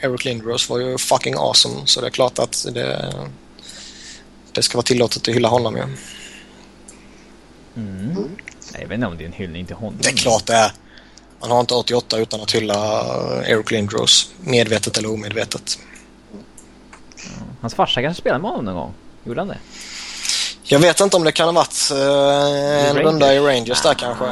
Eric 0.00 0.24
Lindros 0.24 0.70
var 0.70 0.78
ju 0.78 0.98
fucking 0.98 1.34
awesome 1.34 1.86
så 1.86 2.00
det 2.00 2.06
är 2.06 2.10
klart 2.10 2.38
att 2.38 2.66
det, 2.72 3.14
det 4.52 4.62
ska 4.62 4.78
vara 4.78 4.82
tillåtet 4.82 5.28
att 5.28 5.34
hylla 5.34 5.48
honom 5.48 5.76
ju. 5.76 5.80
Ja. 5.80 5.86
Mm. 7.76 8.10
Mm. 8.10 8.36
Jag 8.72 8.88
vet 8.88 8.94
inte 8.94 9.06
om 9.06 9.16
det 9.18 9.24
är 9.24 9.26
en 9.26 9.32
hyllning 9.32 9.66
till 9.66 9.76
honom. 9.76 9.98
Det 10.02 10.08
är 10.08 10.16
klart 10.16 10.46
det 10.46 10.54
är. 10.54 10.72
Man 11.40 11.50
har 11.50 11.60
inte 11.60 11.74
88 11.74 12.18
utan 12.18 12.40
att 12.40 12.54
hylla 12.54 13.04
Eric 13.46 13.70
Lindros. 13.70 14.30
Medvetet 14.40 14.98
eller 14.98 15.12
omedvetet. 15.12 15.78
Hans 17.60 17.74
farsa 17.74 18.02
kanske 18.02 18.20
spelade 18.20 18.42
med 18.42 18.50
honom 18.50 18.64
någon 18.64 18.74
gång? 18.74 18.94
Gjorde 19.24 19.40
han 19.40 19.48
det? 19.48 19.58
Jag 20.62 20.78
vet 20.78 21.00
inte 21.00 21.16
om 21.16 21.24
det 21.24 21.32
kan 21.32 21.46
ha 21.46 21.52
varit 21.52 21.90
uh, 21.92 22.88
en 22.88 22.96
runda 22.96 23.34
i 23.34 23.38
Rangers 23.38 23.82
där 23.82 23.94
kanske. 23.94 24.24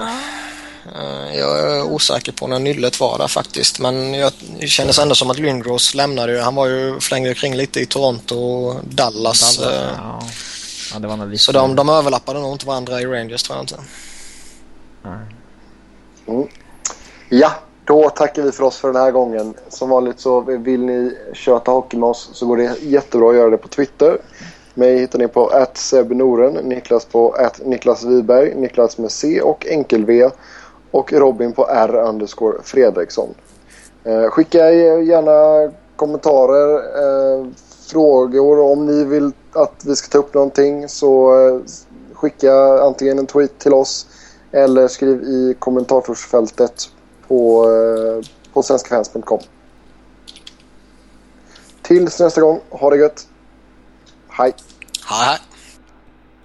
Eh, 0.97 1.39
jag 1.39 1.59
är 1.61 1.83
osäker 1.83 2.33
på 2.33 2.47
när 2.47 2.59
nyllet 2.59 3.01
var 3.01 3.19
där 3.19 3.29
faktiskt. 3.29 3.79
Men 3.79 4.15
jag 4.15 4.33
kändes 4.61 4.99
ändå 4.99 5.15
som 5.15 5.31
att 5.31 5.39
Lindros 5.39 5.95
lämnade 5.95 6.33
ju. 6.33 6.39
Han 6.39 6.55
var 6.55 6.67
ju 6.67 7.01
flängde 7.01 7.35
kring 7.35 7.55
lite 7.55 7.81
i 7.81 7.87
Toronto 7.87 8.37
och 8.37 8.81
Dallas. 8.85 9.57
Dallas 9.57 9.73
eh, 9.73 9.91
ja. 9.97 10.23
Ja, 10.93 10.99
det 10.99 11.09
var 11.09 11.37
så 11.37 11.53
de, 11.53 11.77
de 11.77 11.89
överlappade 11.89 12.41
nog 12.41 12.53
inte 12.53 12.67
varandra 12.67 13.01
i 13.01 13.07
Rangers 13.07 13.43
tror 13.43 13.57
jag 13.57 13.63
inte. 13.63 13.77
Mm. 16.27 16.49
Ja, 17.29 17.53
då 17.85 18.11
tackar 18.11 18.43
vi 18.43 18.53
för 18.53 18.65
oss 18.65 18.77
för 18.77 18.93
den 18.93 19.03
här 19.03 19.11
gången. 19.11 19.55
Som 19.69 19.89
vanligt 19.89 20.21
så 20.21 20.41
vill 20.41 20.81
ni 20.81 21.17
köta 21.33 21.71
hockey 21.71 21.97
med 21.97 22.09
oss 22.09 22.31
så 22.33 22.47
går 22.47 22.57
det 22.57 22.77
jättebra 22.83 23.31
att 23.31 23.37
göra 23.37 23.51
det 23.51 23.57
på 23.57 23.69
Twitter. 23.69 24.19
Mig 24.75 24.99
hittar 24.99 25.19
ni 25.19 25.29
på 25.29 25.67
Noren, 26.15 26.55
Niklas 26.55 27.05
på 27.05 27.37
Niklas 27.65 28.05
Wiberg, 28.05 28.55
Niklas 28.55 28.99
med 28.99 29.13
C 29.13 29.41
och 29.41 29.67
enkel-V 29.67 30.31
och 30.95 31.13
Robin 31.13 31.53
på 31.53 31.69
R 31.69 31.95
underscore 31.95 32.63
Fredriksson. 32.63 33.35
Eh, 34.05 34.31
skicka 34.31 34.71
gärna 34.73 35.73
kommentarer, 35.97 36.75
eh, 36.77 37.47
frågor 37.91 38.61
om 38.61 38.87
ni 38.87 39.05
vill 39.05 39.33
att 39.53 39.85
vi 39.85 39.97
ska 39.97 40.09
ta 40.09 40.19
upp 40.19 40.35
någonting 40.35 40.89
så 40.89 41.39
eh, 41.39 41.61
skicka 42.13 42.55
antingen 42.83 43.19
en 43.19 43.27
tweet 43.27 43.59
till 43.59 43.75
oss 43.75 44.07
eller 44.53 44.89
skriv 44.89 45.23
i 45.23 45.57
kommentarsfältet 45.59 46.91
på, 47.29 47.67
på 48.53 48.63
svenskafans.com. 48.63 49.41
Tills 51.83 52.21
nästa 52.21 52.41
gång, 52.41 52.61
ha 52.71 52.91
det 52.91 52.97
gött. 52.97 53.27
Hej! 54.29 54.55
Hej, 55.09 55.27
hej! 55.27 55.54